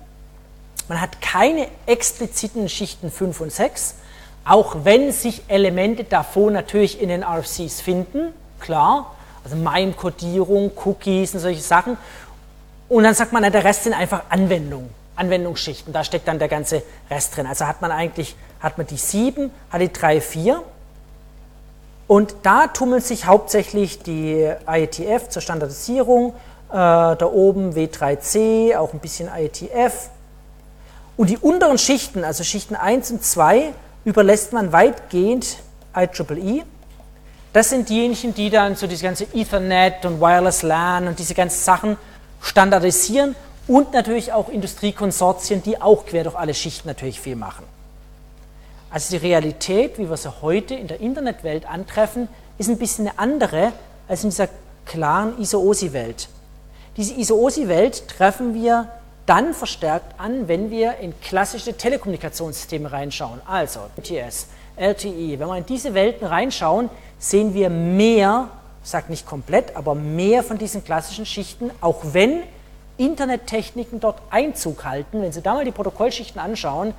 Man 0.88 1.00
hat 1.00 1.20
keine 1.20 1.68
expliziten 1.86 2.68
Schichten 2.68 3.10
5 3.10 3.40
und 3.40 3.52
6, 3.52 3.94
auch 4.44 4.76
wenn 4.84 5.12
sich 5.12 5.42
Elemente 5.48 6.04
davon 6.04 6.52
natürlich 6.52 7.00
in 7.00 7.08
den 7.08 7.22
RFCs 7.22 7.80
finden, 7.80 8.32
klar, 8.60 9.14
also 9.44 9.56
MIME-Kodierung, 9.56 10.72
Cookies 10.84 11.34
und 11.34 11.40
solche 11.40 11.60
Sachen. 11.60 11.96
Und 12.88 13.04
dann 13.04 13.14
sagt 13.14 13.32
man, 13.32 13.42
der 13.50 13.64
Rest 13.64 13.84
sind 13.84 13.94
einfach 13.94 14.24
Anwendungen, 14.28 14.90
Anwendungsschichten, 15.16 15.92
da 15.92 16.04
steckt 16.04 16.28
dann 16.28 16.38
der 16.38 16.48
ganze 16.48 16.82
Rest 17.10 17.36
drin. 17.36 17.46
Also 17.46 17.66
hat 17.66 17.80
man 17.80 17.90
eigentlich, 17.90 18.34
hat 18.60 18.78
man 18.78 18.86
die 18.86 18.96
7, 18.96 19.50
hat 19.70 19.80
die 19.80 19.92
3, 19.92 20.20
4 20.20 20.62
und 22.12 22.34
da 22.42 22.66
tummelt 22.66 23.04
sich 23.04 23.26
hauptsächlich 23.26 24.02
die 24.02 24.52
IETF 24.68 25.28
zur 25.28 25.40
Standardisierung, 25.40 26.34
äh, 26.68 26.72
da 26.72 27.22
oben 27.22 27.72
W3C, 27.72 28.76
auch 28.76 28.92
ein 28.92 28.98
bisschen 28.98 29.30
IETF, 29.34 30.10
und 31.16 31.30
die 31.30 31.38
unteren 31.38 31.78
Schichten, 31.78 32.24
also 32.24 32.44
Schichten 32.44 32.74
1 32.74 33.10
und 33.10 33.24
2, 33.24 33.72
überlässt 34.04 34.52
man 34.52 34.72
weitgehend 34.72 35.58
IEEE. 35.94 36.64
Das 37.52 37.68
sind 37.68 37.88
diejenigen, 37.88 38.34
die 38.34 38.48
dann 38.48 38.76
so 38.76 38.86
diese 38.86 39.04
ganze 39.04 39.24
Ethernet 39.34 40.04
und 40.06 40.20
Wireless 40.20 40.62
LAN 40.62 41.06
und 41.06 41.18
diese 41.18 41.34
ganzen 41.34 41.62
Sachen 41.62 41.96
standardisieren 42.40 43.36
und 43.68 43.92
natürlich 43.92 44.32
auch 44.32 44.48
Industriekonsortien, 44.48 45.62
die 45.62 45.80
auch 45.80 46.06
quer 46.06 46.24
durch 46.24 46.34
alle 46.34 46.54
Schichten 46.54 46.88
natürlich 46.88 47.20
viel 47.20 47.36
machen. 47.36 47.64
Also 48.90 49.16
die 49.16 49.24
Realität, 49.24 49.98
wie 49.98 50.08
wir 50.08 50.16
sie 50.16 50.42
heute 50.42 50.74
in 50.74 50.88
der 50.88 51.00
Internetwelt 51.00 51.66
antreffen, 51.68 52.28
ist 52.58 52.68
ein 52.68 52.78
bisschen 52.78 53.08
eine 53.08 53.18
andere 53.18 53.72
als 54.08 54.24
in 54.24 54.30
dieser 54.30 54.48
klaren 54.86 55.38
ISO-OSI-Welt. 55.40 56.28
Diese 56.96 57.14
ISO-OSI-Welt 57.14 58.08
treffen 58.08 58.54
wir 58.54 58.88
dann 59.26 59.54
verstärkt 59.54 60.18
an, 60.18 60.48
wenn 60.48 60.70
wir 60.70 60.96
in 60.98 61.18
klassische 61.20 61.76
Telekommunikationssysteme 61.76 62.90
reinschauen, 62.90 63.40
also 63.46 63.80
MTS, 63.96 64.48
LTE. 64.76 65.38
Wenn 65.38 65.48
wir 65.48 65.56
in 65.56 65.66
diese 65.66 65.94
Welten 65.94 66.26
reinschauen, 66.26 66.90
sehen 67.18 67.54
wir 67.54 67.70
mehr 67.70 68.48
sagt 68.82 69.10
nicht 69.10 69.26
komplett, 69.26 69.76
aber 69.76 69.94
mehr 69.94 70.42
von 70.42 70.58
diesen 70.58 70.84
klassischen 70.84 71.26
Schichten, 71.26 71.70
auch 71.80 72.00
wenn 72.12 72.42
Internettechniken 72.98 74.00
dort 74.00 74.20
Einzug 74.30 74.84
halten. 74.84 75.22
Wenn 75.22 75.32
Sie 75.32 75.40
da 75.40 75.54
mal 75.54 75.64
die 75.64 75.70
Protokollschichten 75.70 76.40
anschauen, 76.40 76.88
äh, 76.88 76.92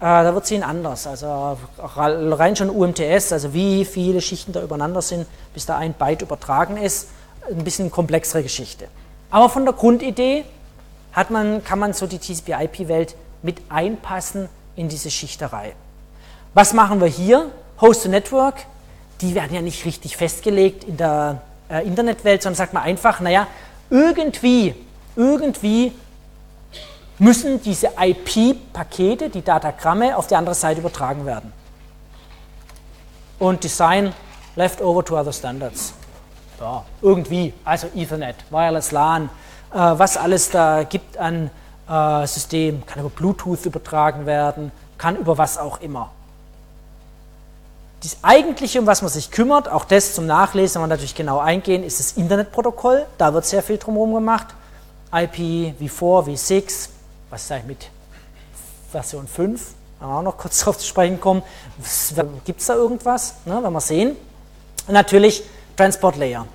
da 0.00 0.34
wird 0.34 0.44
es 0.44 0.50
Ihnen 0.50 0.62
anders. 0.62 1.06
Also 1.06 1.58
rein 1.78 2.56
schon 2.56 2.70
UMTS, 2.70 3.32
also 3.32 3.54
wie 3.54 3.84
viele 3.84 4.20
Schichten 4.20 4.52
da 4.52 4.62
übereinander 4.62 5.02
sind, 5.02 5.26
bis 5.54 5.66
da 5.66 5.76
ein 5.76 5.92
Byte 5.92 6.22
übertragen 6.22 6.76
ist, 6.76 7.08
ein 7.48 7.64
bisschen 7.64 7.90
komplexere 7.90 8.42
Geschichte. 8.42 8.88
Aber 9.30 9.48
von 9.48 9.64
der 9.64 9.74
Grundidee 9.74 10.44
hat 11.16 11.30
man, 11.30 11.64
kann 11.64 11.78
man 11.78 11.94
so 11.94 12.06
die 12.06 12.18
TCP-IP-Welt 12.18 13.16
mit 13.42 13.62
einpassen 13.70 14.50
in 14.76 14.88
diese 14.90 15.10
Schichterei. 15.10 15.74
Was 16.52 16.74
machen 16.74 17.00
wir 17.00 17.08
hier? 17.08 17.50
Host 17.80 18.04
to 18.04 18.08
Network, 18.10 18.66
die 19.22 19.34
werden 19.34 19.54
ja 19.54 19.62
nicht 19.62 19.84
richtig 19.86 20.16
festgelegt 20.16 20.84
in 20.84 20.98
der 20.98 21.40
äh, 21.70 21.86
Internetwelt, 21.86 22.42
sondern 22.42 22.56
sagt 22.56 22.74
man 22.74 22.82
einfach, 22.82 23.20
naja, 23.20 23.46
irgendwie, 23.88 24.74
irgendwie 25.16 25.92
müssen 27.18 27.62
diese 27.62 27.92
IP-Pakete, 27.98 29.30
die 29.30 29.42
Datagramme, 29.42 30.16
auf 30.16 30.26
die 30.26 30.36
andere 30.36 30.54
Seite 30.54 30.80
übertragen 30.80 31.24
werden. 31.24 31.52
Und 33.38 33.64
Design 33.64 34.12
left 34.54 34.82
over 34.82 35.02
to 35.02 35.18
other 35.18 35.32
standards. 35.32 35.94
Ja, 36.60 36.84
irgendwie, 37.00 37.54
also 37.64 37.86
Ethernet, 37.94 38.36
Wireless 38.50 38.92
LAN, 38.92 39.30
was 39.72 40.16
alles 40.16 40.50
da 40.50 40.84
gibt 40.84 41.16
an 41.18 41.50
äh, 41.88 42.26
System, 42.26 42.84
kann 42.86 43.00
über 43.00 43.10
Bluetooth 43.10 43.64
übertragen 43.66 44.26
werden, 44.26 44.72
kann 44.98 45.16
über 45.16 45.38
was 45.38 45.58
auch 45.58 45.80
immer. 45.80 46.10
Das 48.02 48.18
eigentliche, 48.22 48.80
um 48.80 48.86
was 48.86 49.02
man 49.02 49.10
sich 49.10 49.30
kümmert, 49.30 49.68
auch 49.68 49.84
das 49.84 50.14
zum 50.14 50.26
Nachlesen, 50.26 50.76
wenn 50.76 50.88
wir 50.88 50.94
natürlich 50.94 51.14
genau 51.14 51.38
eingehen, 51.38 51.82
ist 51.82 51.98
das 51.98 52.12
Internetprotokoll. 52.12 53.06
Da 53.18 53.32
wird 53.34 53.44
sehr 53.46 53.62
viel 53.62 53.78
drumherum 53.78 54.14
gemacht. 54.14 54.48
IP, 55.12 55.74
V4, 55.80 56.26
V6, 56.26 56.88
was 57.30 57.42
ist 57.44 57.52
eigentlich 57.52 57.66
mit 57.66 57.90
Version 58.90 59.26
5? 59.26 59.74
Wenn 59.98 60.08
wir 60.08 60.14
auch 60.14 60.22
noch 60.22 60.36
kurz 60.36 60.58
darauf 60.60 60.78
zu 60.78 60.86
sprechen 60.86 61.20
kommen. 61.20 61.42
Gibt 62.44 62.60
es 62.60 62.66
da 62.66 62.74
irgendwas? 62.74 63.34
Ne, 63.44 63.58
wenn 63.62 63.72
wir 63.72 63.80
sehen. 63.80 64.16
Und 64.86 64.94
natürlich 64.94 65.42
Transport 65.76 66.16
Layer. 66.16 66.46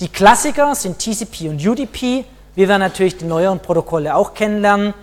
Die 0.00 0.08
Klassiker 0.08 0.74
sind 0.74 0.98
TCP 0.98 1.48
und 1.48 1.66
UDP. 1.66 2.24
Wir 2.56 2.68
werden 2.68 2.80
natürlich 2.80 3.18
die 3.18 3.26
neueren 3.26 3.60
Protokolle 3.60 4.16
auch 4.16 4.32
kennenlernen. 4.32 4.94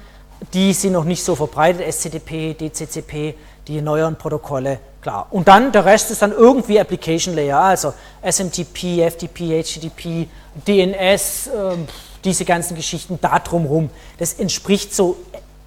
Die 0.56 0.74
sind 0.74 0.94
noch 0.94 1.04
nicht 1.04 1.24
so 1.24 1.36
verbreitet, 1.36 1.82
SCDP, 1.88 2.56
DCCP, 2.56 3.36
die 3.68 3.80
neueren 3.80 4.16
Protokolle, 4.16 4.80
klar. 5.04 5.28
Und 5.30 5.48
dann 5.48 5.72
der 5.72 5.86
Rest 5.86 6.10
ist 6.10 6.24
dann 6.24 6.32
irgendwie 6.32 6.80
Application 6.80 7.36
Layer, 7.36 7.60
also 7.60 7.94
SMTP, 8.24 9.08
FTP, 9.08 9.64
HTTP, 9.64 10.28
DNS, 10.68 11.48
äh, 11.48 11.76
diese 12.24 12.44
ganzen 12.44 12.76
Geschichten 12.76 13.20
da 13.22 13.38
drumherum. 13.38 13.92
Das 14.18 14.34
entspricht 14.34 14.96
so 14.96 15.18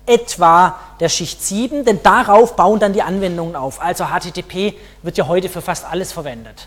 etwa 0.06 0.80
der 0.98 1.08
Schicht 1.08 1.40
7, 1.40 1.84
denn 1.84 2.02
darauf 2.02 2.56
bauen 2.56 2.80
dann 2.80 2.94
die 2.94 3.02
Anwendungen 3.02 3.54
auf. 3.54 3.80
Also 3.80 4.06
HTTP 4.06 4.74
wird 5.02 5.18
ja 5.18 5.28
heute 5.28 5.48
für 5.48 5.62
fast 5.62 5.84
alles 5.84 6.10
verwendet. 6.12 6.66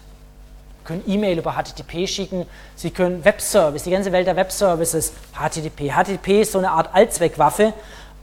Sie 0.90 0.96
können 0.96 1.04
E-Mail 1.08 1.38
über 1.38 1.54
HTTP 1.54 2.08
schicken, 2.08 2.48
Sie 2.76 2.90
können 2.90 3.24
Webservice, 3.24 3.84
die 3.84 3.92
ganze 3.92 4.12
Welt 4.12 4.26
der 4.26 4.36
Webservices, 4.36 5.14
HTTP. 5.34 5.92
HTTP 5.92 6.42
ist 6.42 6.54
so 6.54 6.58
eine 6.58 6.72
Art 6.72 6.96
Allzweckwaffe, 6.96 7.74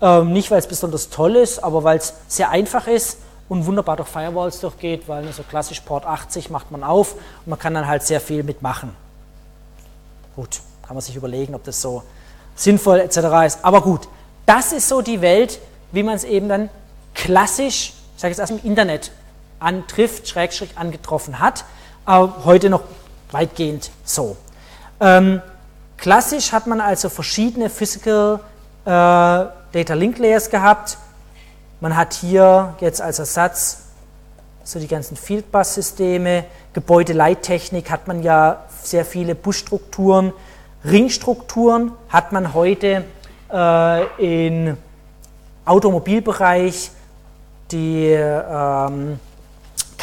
ähm, 0.03 0.33
nicht, 0.33 0.51
weil 0.51 0.59
es 0.59 0.67
besonders 0.67 1.09
toll 1.09 1.37
ist, 1.37 1.63
aber 1.63 1.85
weil 1.85 1.99
es 1.99 2.15
sehr 2.27 2.51
einfach 2.51 2.89
ist 2.89 3.19
und 3.49 3.67
wunderbar 3.67 3.95
durch 3.95 4.09
Firewalls 4.09 4.59
durchgeht, 4.59 5.07
weil 5.07 5.33
so 5.33 5.45
klassisch 5.45 5.79
Port 5.79 6.07
80 6.07 6.51
macht 6.51 6.73
man 6.73 6.83
auf 6.83 7.13
und 7.13 7.51
man 7.51 7.59
kann 7.61 7.73
dann 7.73 7.87
halt 7.87 8.03
sehr 8.03 8.21
viel 8.21 8.43
mitmachen. 8.43 8.97
Gut, 10.35 10.61
kann 10.85 10.97
man 10.97 11.03
sich 11.03 11.15
überlegen, 11.15 11.55
ob 11.55 11.63
das 11.63 11.81
so 11.81 12.03
sinnvoll 12.57 12.99
etc. 12.99 13.19
ist. 13.47 13.59
Aber 13.65 13.81
gut, 13.81 14.09
das 14.45 14.73
ist 14.73 14.89
so 14.89 15.03
die 15.03 15.21
Welt, 15.21 15.61
wie 15.93 16.03
man 16.03 16.17
es 16.17 16.25
eben 16.25 16.49
dann 16.49 16.69
klassisch, 17.15 17.93
ich 18.17 18.21
sage 18.21 18.33
jetzt 18.33 18.41
erst 18.41 18.51
im 18.51 18.65
Internet, 18.65 19.13
antrifft, 19.61 20.27
schrägstrich 20.27 20.77
angetroffen 20.77 21.39
hat, 21.39 21.65
aber 22.07 22.45
heute 22.45 22.71
noch 22.71 22.83
weitgehend 23.33 23.91
so. 24.05 24.37
Ähm, 25.01 25.43
klassisch 25.99 26.53
hat 26.53 26.67
man 26.67 26.81
also 26.81 27.09
verschiedene 27.09 27.69
Physical 27.69 28.41
äh, 28.85 28.89
Data 28.89 29.95
Link 29.95 30.19
Layers 30.19 30.49
gehabt. 30.49 30.97
Man 31.81 31.97
hat 31.97 32.15
hier 32.15 32.75
jetzt 32.81 33.03
als 33.03 33.19
Ersatz 33.19 33.83
so 34.65 34.81
die 34.81 34.89
ganzen 34.89 35.17
Fieldbus-Systeme, 35.17 36.45
Gebäudeleittechnik 36.73 37.91
hat 37.91 38.09
man 38.09 38.23
ja 38.23 38.65
sehr 38.83 39.05
viele 39.05 39.35
Busstrukturen, 39.35 40.33
Ringstrukturen 40.85 41.93
hat 42.09 42.33
man 42.33 42.53
heute 42.53 43.05
äh, 43.53 44.55
im 44.57 44.77
Automobilbereich, 45.65 46.91
die 47.71 48.07
ähm, 48.07 49.21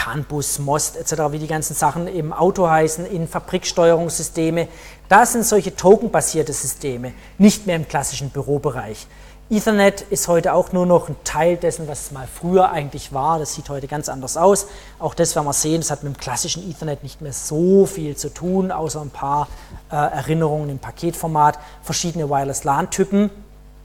CAN-Bus, 0.03 0.59
MOST 0.59 0.97
etc., 0.97 1.13
wie 1.31 1.39
die 1.39 1.47
ganzen 1.47 1.75
Sachen 1.75 2.07
im 2.07 2.33
Auto 2.33 2.69
heißen, 2.69 3.05
in 3.05 3.25
Fabriksteuerungssysteme. 3.25 4.67
Da 5.07 5.25
sind 5.25 5.45
solche 5.45 5.75
tokenbasierte 5.77 6.51
Systeme, 6.51 7.13
nicht 7.37 7.67
mehr 7.67 7.77
im 7.77 7.87
klassischen 7.87 8.29
Bürobereich. 8.29 9.07
Ethernet 9.49 10.01
ist 10.01 10.27
heute 10.27 10.53
auch 10.53 10.73
nur 10.73 10.85
noch 10.85 11.07
ein 11.07 11.15
Teil 11.23 11.55
dessen, 11.55 11.87
was 11.87 12.05
es 12.05 12.11
mal 12.11 12.27
früher 12.27 12.71
eigentlich 12.71 13.13
war. 13.13 13.39
Das 13.39 13.53
sieht 13.53 13.69
heute 13.69 13.87
ganz 13.87 14.09
anders 14.09 14.35
aus. 14.35 14.67
Auch 14.99 15.13
das 15.13 15.35
werden 15.35 15.45
wir 15.45 15.53
sehen, 15.53 15.79
das 15.79 15.91
hat 15.91 16.03
mit 16.03 16.15
dem 16.15 16.19
klassischen 16.19 16.69
Ethernet 16.69 17.03
nicht 17.03 17.21
mehr 17.21 17.33
so 17.33 17.85
viel 17.85 18.17
zu 18.17 18.33
tun, 18.33 18.71
außer 18.71 18.99
ein 18.99 19.09
paar 19.09 19.47
äh, 19.89 19.95
Erinnerungen 19.95 20.69
im 20.69 20.79
Paketformat, 20.79 21.59
verschiedene 21.81 22.29
Wireless 22.29 22.65
LAN-Typen. 22.65 23.29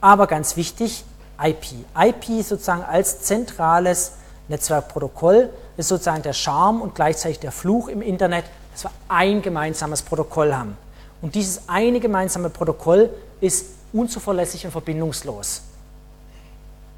Aber 0.01 0.27
ganz 0.27 0.57
wichtig, 0.57 1.05
IP. 1.41 1.67
IP 1.97 2.43
sozusagen 2.43 2.83
als 2.83 3.21
zentrales 3.21 4.15
Netzwerkprotokoll 4.49 5.51
ist 5.79 5.89
sozusagen 5.89 6.23
der 6.23 6.35
Charme 6.35 6.83
und 6.83 6.95
gleichzeitig 6.95 7.39
der 7.39 7.53
Fluch 7.53 7.89
im 7.89 8.03
Internet, 8.03 8.45
dass 8.73 8.85
wir 8.85 8.91
ein 9.09 9.41
gemeinsames 9.41 10.03
Protokoll 10.03 10.53
haben. 10.53 10.77
Und 11.23 11.35
dieses 11.35 11.69
eine 11.69 12.01
gemeinsame 12.01 12.51
Protokoll 12.51 13.09
ist 13.41 13.67
unzuverlässig 13.93 14.65
und 14.67 14.73
verbindungslos. 14.73 15.63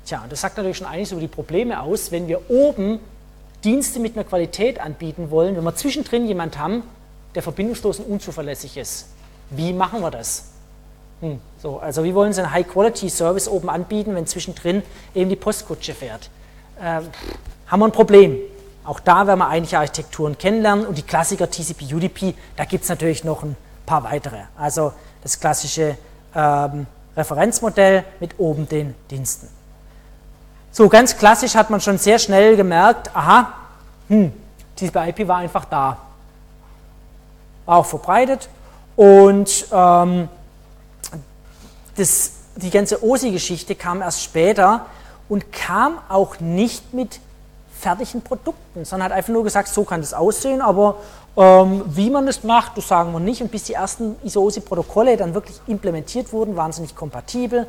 Tja, 0.07 0.25
das 0.29 0.41
sagt 0.41 0.57
natürlich 0.57 0.79
schon 0.79 0.87
einiges 0.87 1.13
über 1.13 1.21
die 1.21 1.29
Probleme 1.29 1.81
aus, 1.81 2.11
wenn 2.11 2.27
wir 2.27 2.51
oben 2.51 2.99
Dienste 3.63 4.01
mit 4.01 4.17
einer 4.17 4.25
Qualität 4.25 4.81
anbieten 4.81 5.31
wollen, 5.31 5.57
wenn 5.57 5.65
wir 5.65 5.77
zwischendrin 5.77 6.27
jemand 6.27 6.59
haben, 6.59 6.83
der 7.35 7.43
verbindungslos 7.43 7.99
und 8.01 8.07
unzuverlässig 8.07 8.79
ist. 8.79 9.09
Wie 9.51 9.75
machen 9.75 10.01
wir 10.01 10.11
das? 10.11 10.47
Hm, 11.21 11.39
so, 11.63 11.79
also 11.79 12.03
wie 12.03 12.15
wollen 12.15 12.33
Sie 12.33 12.41
einen 12.41 12.53
High-Quality-Service 12.53 13.49
oben 13.49 13.69
anbieten, 13.69 14.15
wenn 14.15 14.27
zwischendrin 14.27 14.83
eben 15.15 15.29
die 15.29 15.37
Postkutsche 15.37 15.93
fährt? 15.93 16.31
Ähm, 16.81 17.09
haben 17.67 17.81
wir 17.81 17.87
ein 17.87 17.93
Problem. 17.93 18.39
Auch 18.85 19.01
da 19.01 19.27
werden 19.27 19.39
wir 19.41 19.49
einige 19.49 19.79
Architekturen 19.79 20.39
kennenlernen 20.39 20.87
und 20.87 20.97
die 20.97 21.03
Klassiker 21.03 21.51
TCP, 21.51 21.95
UDP, 21.95 22.35
da 22.57 22.65
gibt 22.65 22.85
es 22.85 22.89
natürlich 22.89 23.25
noch 23.25 23.43
ein 23.43 23.57
paar 23.85 24.05
weitere. 24.05 24.39
Also 24.57 24.93
das 25.23 25.39
klassische 25.39 25.97
ähm, 26.35 26.87
Referenzmodell 27.17 28.05
mit 28.21 28.39
oben 28.39 28.69
den 28.69 28.95
Diensten. 29.11 29.49
So 30.73 30.89
ganz 30.89 31.17
klassisch 31.17 31.55
hat 31.55 31.69
man 31.69 31.81
schon 31.81 31.99
sehr 31.99 32.19
schnell 32.19 32.57
gemerkt, 32.57 33.15
aha, 33.15 33.53
hm, 34.09 34.33
TCP/IP 34.77 35.29
war 35.29 35.39
einfach 35.39 35.65
da, 35.65 35.99
war 37.67 37.79
auch 37.79 37.87
verbreitet 37.87 38.49
und 38.97 39.67
ähm, 39.73 40.29
das, 41.97 42.33
die 42.57 42.71
ganze 42.71 43.05
OSI-Geschichte 43.05 43.75
kam 43.75 44.01
erst 44.01 44.23
später 44.23 44.87
und 45.29 45.53
kam 45.53 45.99
auch 46.09 46.41
nicht 46.41 46.95
mit 46.95 47.21
fertigen 47.81 48.23
Produkten, 48.23 48.85
sondern 48.85 49.11
hat 49.11 49.17
einfach 49.17 49.33
nur 49.33 49.45
gesagt, 49.45 49.69
so 49.69 49.85
kann 49.85 50.01
das 50.01 50.15
aussehen, 50.15 50.61
aber 50.61 50.97
ähm, 51.37 51.83
wie 51.87 52.11
man 52.11 52.27
das 52.27 52.45
macht, 52.45 52.77
das 52.77 52.89
sagen 52.89 53.13
wir 53.13 53.21
nicht. 53.21 53.41
Und 53.43 53.51
bis 53.51 53.65
die 53.65 53.75
ersten 53.75 54.17
ISO-OSI-Protokolle 54.23 55.17
dann 55.17 55.35
wirklich 55.35 55.61
implementiert 55.67 56.33
wurden, 56.33 56.57
waren 56.57 56.73
sie 56.73 56.83
nicht 56.83 56.95
kompatibel, 56.95 57.67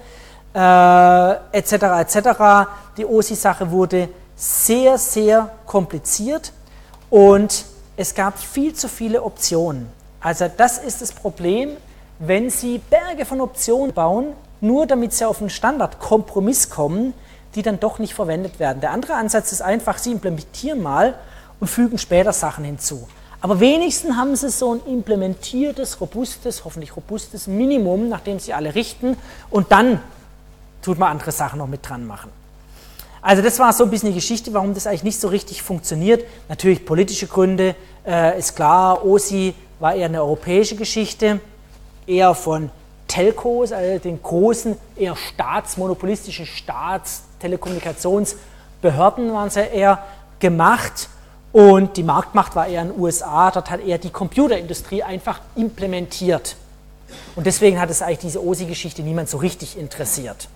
äh, 0.54 1.32
etc. 1.52 1.74
etc. 1.74 2.70
Die 2.98 3.06
OSI-Sache 3.06 3.72
wurde 3.72 4.10
sehr, 4.36 4.98
sehr 4.98 5.50
kompliziert 5.66 6.52
und 7.10 7.66
es 7.96 8.16
gab 8.16 8.40
viel 8.40 8.74
zu 8.74 8.88
viele 8.88 9.24
Optionen. 9.24 9.88
Also 10.20 10.50
das 10.56 10.78
ist 10.78 11.02
das 11.02 11.12
Problem, 11.12 11.78
wenn 12.20 12.50
Sie 12.50 12.78
Berge 12.78 13.26
von 13.26 13.42
Optionen 13.42 13.94
bauen, 13.94 14.34
nur 14.60 14.86
damit 14.86 15.14
Sie 15.14 15.26
auf 15.26 15.40
einen 15.40 15.50
Standardkompromiss 15.50 16.70
kommen, 16.70 17.14
die 17.56 17.62
dann 17.62 17.80
doch 17.80 18.00
nicht 18.00 18.14
verwendet 18.14 18.60
werden. 18.60 18.82
Der 18.82 18.92
andere 18.92 19.16
Ansatz 19.16 19.52
ist 19.52 19.62
einfach, 19.62 19.98
Sie 19.98 20.12
implementieren 20.12 20.82
mal 20.82 21.16
und 21.60 21.68
fügen 21.68 21.98
später 21.98 22.34
Sachen 22.34 22.64
hinzu. 22.66 23.08
Aber 23.42 23.60
wenigstens 23.60 24.16
haben 24.16 24.36
sie 24.36 24.50
so 24.50 24.76
ein 24.76 24.82
implementiertes, 24.86 26.00
robustes, 26.00 26.64
hoffentlich 26.64 26.96
robustes 26.96 27.48
Minimum, 27.48 28.08
nach 28.08 28.22
dem 28.22 28.40
sie 28.40 28.54
alle 28.54 28.76
richten 28.76 29.18
und 29.50 29.72
dann 29.72 30.00
tut 30.84 31.00
man 31.00 31.10
andere 31.10 31.32
Sachen 31.32 31.58
noch 31.58 31.68
mit 31.68 31.88
dran 31.88 32.06
machen. 32.06 32.30
Also 33.24 33.42
das 33.42 33.58
war 33.60 33.74
so 33.74 33.84
ein 33.84 33.90
bisschen 33.90 34.10
die 34.10 34.16
Geschichte, 34.16 34.54
warum 34.54 34.74
das 34.74 34.88
eigentlich 34.88 35.04
nicht 35.04 35.20
so 35.20 35.28
richtig 35.28 35.62
funktioniert. 35.62 36.24
Natürlich 36.50 36.86
politische 36.86 37.28
Gründe, 37.28 37.76
äh, 38.06 38.38
ist 38.38 38.56
klar, 38.56 39.06
OSI 39.06 39.54
war 39.80 39.94
eher 39.94 40.06
eine 40.06 40.22
europäische 40.22 40.76
Geschichte, 40.76 41.40
eher 42.08 42.34
von 42.34 42.70
Telcos, 43.08 43.72
also 43.72 44.00
den 44.00 44.22
großen, 44.22 44.76
eher 44.96 45.16
staatsmonopolistischen 45.16 46.46
Staatstelekommunikationsbehörden 47.42 49.34
waren 49.34 49.50
sie 49.50 49.62
eher 49.62 50.04
gemacht. 50.40 51.10
Und 51.52 51.98
die 51.98 52.04
Marktmacht 52.04 52.56
war 52.56 52.68
eher 52.68 52.84
in 52.84 52.90
den 52.90 53.00
USA, 53.00 53.52
dort 53.52 53.70
hat 53.70 53.82
eher 53.86 53.98
die 53.98 54.10
Computerindustrie 54.10 55.04
einfach 55.04 55.42
implementiert. 55.56 56.56
Und 57.36 57.46
deswegen 57.46 57.80
hat 57.80 57.90
es 57.90 58.02
eigentlich 58.02 58.20
diese 58.20 58.42
OSI-Geschichte 58.42 59.02
niemand 59.02 59.28
so 59.28 59.38
richtig 59.38 59.78
interessiert. 59.78 60.48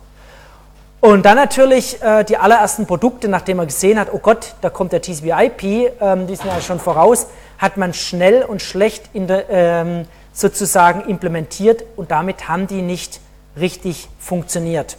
Und 1.01 1.25
dann 1.25 1.35
natürlich 1.35 2.01
äh, 2.01 2.23
die 2.23 2.37
allerersten 2.37 2.87
Produkte, 2.87 3.27
nachdem 3.27 3.57
man 3.57 3.67
gesehen 3.67 3.99
hat, 3.99 4.07
oh 4.13 4.19
Gott, 4.19 4.55
da 4.61 4.69
kommt 4.69 4.93
der 4.93 5.01
TCP/IP, 5.01 5.63
ähm, 5.99 6.27
die 6.27 6.35
sind 6.35 6.47
ja 6.47 6.61
schon 6.61 6.79
voraus, 6.79 7.27
hat 7.57 7.75
man 7.75 7.93
schnell 7.93 8.43
und 8.43 8.61
schlecht 8.61 9.09
der, 9.13 9.49
ähm, 9.49 10.05
sozusagen 10.31 11.01
implementiert 11.01 11.83
und 11.97 12.09
damit 12.09 12.47
haben 12.47 12.67
die 12.67 12.81
nicht 12.81 13.19
richtig 13.59 14.07
funktioniert. 14.17 14.95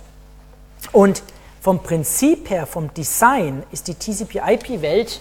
Und 0.92 1.22
vom 1.66 1.82
Prinzip 1.82 2.48
her, 2.48 2.64
vom 2.64 2.94
Design 2.94 3.64
ist 3.72 3.88
die 3.88 3.94
TCP/IP-Welt 3.94 5.20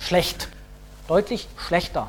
schlecht, 0.00 0.48
deutlich 1.06 1.46
schlechter. 1.56 2.08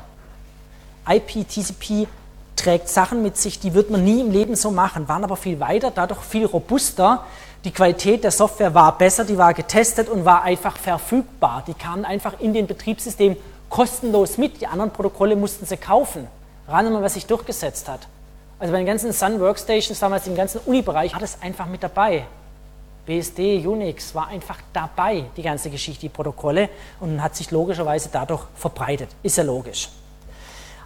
IP, 1.08 1.48
TCP 1.48 2.08
trägt 2.56 2.88
Sachen 2.88 3.22
mit 3.22 3.36
sich, 3.36 3.60
die 3.60 3.72
wird 3.72 3.90
man 3.90 4.02
nie 4.02 4.20
im 4.20 4.32
Leben 4.32 4.56
so 4.56 4.72
machen, 4.72 5.06
waren 5.06 5.22
aber 5.22 5.36
viel 5.36 5.60
weiter, 5.60 5.92
dadurch 5.92 6.22
viel 6.22 6.44
robuster. 6.44 7.24
Die 7.62 7.70
Qualität 7.70 8.24
der 8.24 8.32
Software 8.32 8.74
war 8.74 8.98
besser, 8.98 9.24
die 9.24 9.38
war 9.38 9.54
getestet 9.54 10.08
und 10.08 10.24
war 10.24 10.42
einfach 10.42 10.76
verfügbar. 10.76 11.62
Die 11.68 11.74
kamen 11.74 12.04
einfach 12.04 12.40
in 12.40 12.52
den 12.52 12.66
Betriebssystem 12.66 13.36
kostenlos 13.68 14.38
mit. 14.38 14.60
Die 14.60 14.66
anderen 14.66 14.90
Protokolle 14.90 15.36
mussten 15.36 15.66
sie 15.66 15.76
kaufen. 15.76 16.26
Ran 16.66 16.92
mal, 16.92 17.00
was 17.00 17.14
sich 17.14 17.26
durchgesetzt 17.26 17.88
hat. 17.88 18.08
Also 18.58 18.72
bei 18.72 18.78
den 18.78 18.86
ganzen 18.88 19.12
Sun 19.12 19.38
Workstations, 19.38 20.00
damals 20.00 20.26
im 20.26 20.34
ganzen 20.34 20.60
Uni-Bereich, 20.66 21.12
war 21.12 21.20
das 21.20 21.40
einfach 21.40 21.66
mit 21.66 21.84
dabei. 21.84 22.26
BSD, 23.08 23.66
Unix 23.66 24.14
war 24.14 24.28
einfach 24.28 24.58
dabei, 24.70 25.24
die 25.34 25.42
ganze 25.42 25.70
Geschichte, 25.70 26.02
die 26.02 26.08
Protokolle, 26.10 26.68
und 27.00 27.22
hat 27.22 27.34
sich 27.34 27.50
logischerweise 27.50 28.10
dadurch 28.12 28.42
verbreitet. 28.54 29.08
Ist 29.22 29.38
ja 29.38 29.44
logisch. 29.44 29.88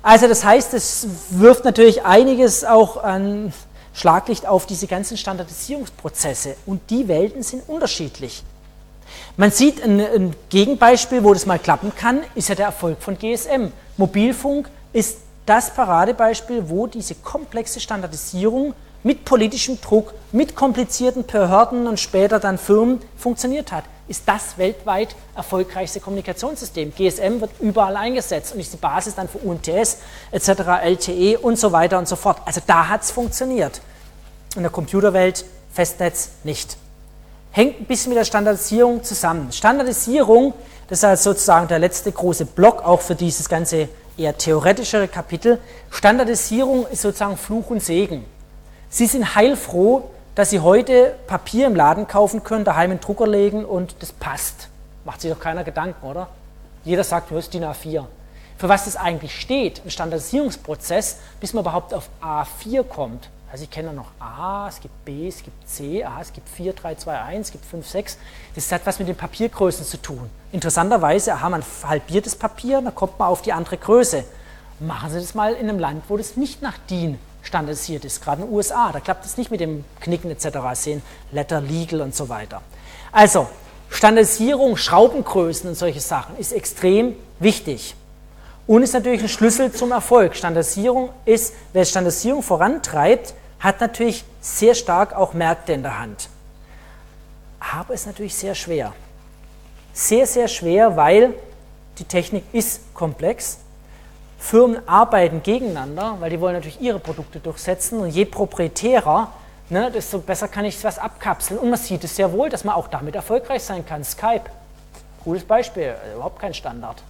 Also 0.05 0.29
das 0.29 0.45
heißt, 0.45 0.73
es 0.75 1.09
wirft 1.31 1.65
natürlich 1.65 2.05
einiges 2.05 2.65
auch 2.65 3.03
an 3.03 3.53
Schlaglicht 3.93 4.47
auf 4.47 4.67
diese 4.67 4.87
ganzen 4.87 5.17
Standardisierungsprozesse 5.17 6.55
und 6.65 6.89
die 6.91 7.09
Welten 7.09 7.43
sind 7.43 7.69
unterschiedlich. 7.69 8.45
Man 9.37 9.51
sieht 9.51 9.83
ein, 9.83 10.01
ein, 10.01 10.37
Gegenbeispiel, 10.49 11.25
wo 11.25 11.33
das 11.35 11.45
mal 11.45 11.59
klappen 11.59 11.93
kann, 11.95 12.21
ist 12.37 12.49
ja 12.49 12.55
der 12.55 12.67
Erfolg 12.67 13.03
von 13.03 13.19
GSM. 13.19 13.73
Mobilfunk 13.97 14.71
ist 14.93 15.19
das 15.45 15.75
Paradebeispiel, 15.75 16.69
wo 16.69 16.87
diese 16.87 17.17
komplexe 17.17 17.81
Standardisierung 17.81 18.75
mit 19.03 19.25
politischem 19.25 19.81
Druck, 19.81 20.15
mit 20.31 20.55
komplizierten 20.55 21.25
Behörden 21.27 21.87
und 21.87 21.99
später 21.99 22.39
dann 22.39 22.59
Firmen 22.59 23.01
funktioniert 23.17 23.73
hat. 23.73 23.85
Ist 24.09 24.23
das 24.27 24.59
weltweit 24.59 25.15
erfolgreichste 25.35 26.01
Kommunikationssystem. 26.01 26.93
GSM 26.95 27.41
wird 27.41 27.51
überall 27.61 27.97
eingesetzt 27.97 28.55
und 28.55 28.61
ist 28.61 28.73
die 28.73 28.77
Basis 28.77 29.15
dann 29.15 29.29
für 29.29 29.39
UMTS 29.39 29.99
etc., 30.31 30.51
LTE 30.83 31.39
und 31.39 31.59
so 31.59 31.73
weiter 31.73 31.99
und 31.99 32.09
so 32.09 32.17
fort. 32.17 32.39
Also 32.45 32.61
da 32.67 32.89
hat 32.89 33.03
es 33.03 33.11
funktioniert. 33.11 33.81
In 34.55 34.63
der 34.63 34.71
Computerwelt 34.71 35.45
Festnetz 35.73 36.31
nicht. 36.45 36.77
Hängt 37.53 37.81
ein 37.81 37.85
bisschen 37.87 38.11
mit 38.11 38.19
der 38.19 38.25
Standardisierung 38.25 39.03
zusammen. 39.03 39.53
Standardisierung, 39.53 40.55
das 40.89 40.99
ist 40.99 41.05
also 41.05 41.31
sozusagen 41.31 41.69
der 41.69 41.79
letzte 41.79 42.13
große 42.13 42.45
Block 42.47 42.83
auch 42.85 43.01
für 43.01 43.15
dieses 43.15 43.49
ganze 43.49 43.89
eher 44.17 44.37
theoretischere 44.37 45.09
Kapitel. 45.09 45.59
Standardisierung 45.91 46.87
ist 46.87 47.03
sozusagen 47.03 47.37
Fluch 47.37 47.71
und 47.71 47.83
Segen. 47.83 48.25
Sie 48.95 49.07
sind 49.07 49.35
heilfroh, 49.35 50.11
dass 50.35 50.51
Sie 50.51 50.61
heute 50.61 51.15
Papier 51.27 51.67
im 51.67 51.75
Laden 51.75 52.07
kaufen 52.07 52.45
können, 52.45 52.67
daheim 52.67 52.91
in 52.91 52.99
den 52.99 53.03
Drucker 53.03 53.27
legen 53.27 53.65
und 53.65 53.97
das 54.01 54.13
passt. 54.13 54.69
Macht 55.07 55.23
sich 55.23 55.33
doch 55.33 55.41
keiner 55.41 55.65
Gedanken, 55.65 56.07
oder? 56.07 56.29
Jeder 56.85 57.03
sagt, 57.03 57.31
du 57.31 57.37
hast 57.39 57.55
DIN 57.55 57.65
A4. 57.65 58.05
Für 58.59 58.69
was 58.69 58.85
das 58.85 58.97
eigentlich 58.97 59.41
steht, 59.41 59.81
ein 59.83 59.91
Standardisierungsprozess, 59.91 61.21
bis 61.41 61.55
man 61.55 61.63
überhaupt 61.63 61.95
auf 61.95 62.11
A4 62.23 62.85
kommt. 62.85 63.31
Also 63.51 63.65
ich 63.65 63.71
kenne 63.71 63.95
noch 63.95 64.09
A, 64.21 64.69
es 64.69 64.79
gibt 64.79 65.07
B, 65.07 65.27
es 65.27 65.43
gibt 65.43 65.67
C, 65.67 66.05
A, 66.05 66.21
es 66.21 66.31
gibt 66.31 66.47
4, 66.51 66.75
3, 66.75 66.95
2, 66.97 67.19
1, 67.19 67.47
es 67.47 67.53
gibt 67.53 67.65
5, 67.65 67.89
6. 67.89 68.19
Das 68.55 68.71
hat 68.73 68.83
was 68.85 68.99
mit 68.99 69.09
den 69.09 69.17
Papiergrößen 69.17 69.87
zu 69.87 70.03
tun. 70.03 70.29
Interessanterweise 70.53 71.33
aha, 71.33 71.49
man 71.49 71.65
halbiert 71.89 72.27
das 72.27 72.37
Papier, 72.37 72.83
dann 72.83 72.95
kommt 72.95 73.19
man 73.19 73.29
auf 73.29 73.41
die 73.41 73.55
andere 73.55 73.79
Größe. 73.79 74.23
Machen 74.81 75.09
Sie 75.09 75.19
das 75.19 75.33
mal 75.33 75.55
in 75.55 75.71
einem 75.71 75.79
Land, 75.79 76.05
wo 76.09 76.19
das 76.19 76.37
nicht 76.37 76.61
nach 76.61 76.77
DIN 76.91 77.19
standardisiert 77.43 78.05
ist, 78.05 78.23
gerade 78.23 78.43
in 78.43 78.49
den 78.49 78.55
USA. 78.55 78.93
Da 78.93 79.01
klappt 79.01 79.25
es 79.25 79.37
nicht 79.37 79.51
mit 79.51 79.61
dem 79.61 79.85
Knicken 80.01 80.31
etc. 80.31 80.59
sehen, 80.75 81.03
Letter, 81.31 81.61
Legal 81.61 82.01
und 82.01 82.15
so 82.15 82.29
weiter. 82.29 82.63
Also, 83.11 83.49
Standardisierung, 83.91 84.77
Schraubengrößen 84.77 85.69
und 85.69 85.75
solche 85.75 86.01
Sachen 86.01 86.37
ist 86.39 86.53
extrem 86.53 87.15
wichtig. 87.39 87.95
Und 88.67 88.83
ist 88.83 88.95
natürlich 88.95 89.23
ein 89.23 89.29
Schlüssel 89.29 89.73
zum 89.73 89.93
Erfolg. 89.93 90.35
Standardisierung 90.35 91.11
ist, 91.25 91.53
wer 91.73 91.85
Standardisierung 91.85 92.43
vorantreibt, 92.43 93.35
hat 93.61 93.81
natürlich 93.81 94.25
sehr 94.41 94.75
stark 94.75 95.15
auch 95.15 95.35
Märkte 95.35 95.73
in 95.73 95.83
der 95.83 95.99
Hand. 95.99 96.29
Aber 97.61 97.93
ist 97.93 98.07
natürlich 98.07 98.35
sehr 98.35 98.55
schwer. 98.55 98.93
Sehr, 99.93 100.27
sehr 100.27 100.49
schwer, 100.49 100.97
weil 100.97 101.35
die 101.99 102.05
Technik 102.05 102.45
ist 102.53 102.95
komplex 102.95 103.59
Firmen 104.43 104.87
arbeiten 104.89 105.41
gegeneinander, 105.45 106.17
weil 106.19 106.29
die 106.29 106.41
wollen 106.41 106.55
natürlich 106.55 106.81
ihre 106.81 106.99
Produkte 106.99 107.39
durchsetzen 107.39 108.01
und 108.01 108.11
je 108.11 108.25
proprietärer, 108.25 109.29
ne, 109.71 109.89
desto 109.91 110.19
besser 110.19 110.49
kann 110.49 110.65
ich 110.65 110.83
was 110.83 110.99
abkapseln. 110.99 111.61
Und 111.61 111.71
man 111.71 111.79
sieht 111.79 112.03
es 112.03 112.17
sehr 112.17 112.33
wohl, 112.33 112.51
dass 112.51 112.65
man 112.65 112.75
auch 112.75 112.89
damit 112.89 113.15
erfolgreich 113.15 113.63
sein 113.63 113.87
kann. 113.87 114.03
Skype, 114.03 114.43
cooles 115.23 115.45
Beispiel, 115.45 115.95
also 116.03 116.17
überhaupt 116.17 116.41
kein 116.41 116.53
Standard. 116.53 117.05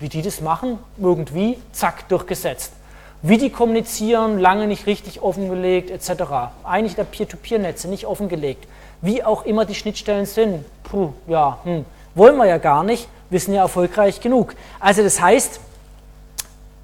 Wie 0.00 0.08
die 0.08 0.22
das 0.22 0.40
machen, 0.40 0.78
irgendwie, 0.96 1.58
zack, 1.72 2.08
durchgesetzt. 2.08 2.72
Wie 3.20 3.36
die 3.36 3.50
kommunizieren, 3.50 4.38
lange 4.38 4.66
nicht 4.66 4.86
richtig 4.86 5.20
offengelegt, 5.20 5.90
etc. 5.90 6.22
Eigentlich 6.64 6.94
der 6.94 7.04
Peer-to-Peer-Netze 7.04 7.86
nicht 7.86 8.06
offengelegt. 8.06 8.66
Wie 9.02 9.22
auch 9.22 9.44
immer 9.44 9.66
die 9.66 9.74
Schnittstellen 9.74 10.24
sind, 10.24 10.64
puh, 10.84 11.12
ja, 11.26 11.58
hm, 11.64 11.84
wollen 12.14 12.36
wir 12.38 12.46
ja 12.46 12.58
gar 12.58 12.82
nicht, 12.82 13.08
wir 13.28 13.38
sind 13.38 13.54
ja 13.54 13.60
erfolgreich 13.62 14.20
genug. 14.20 14.54
Also 14.80 15.02
das 15.02 15.20
heißt, 15.20 15.60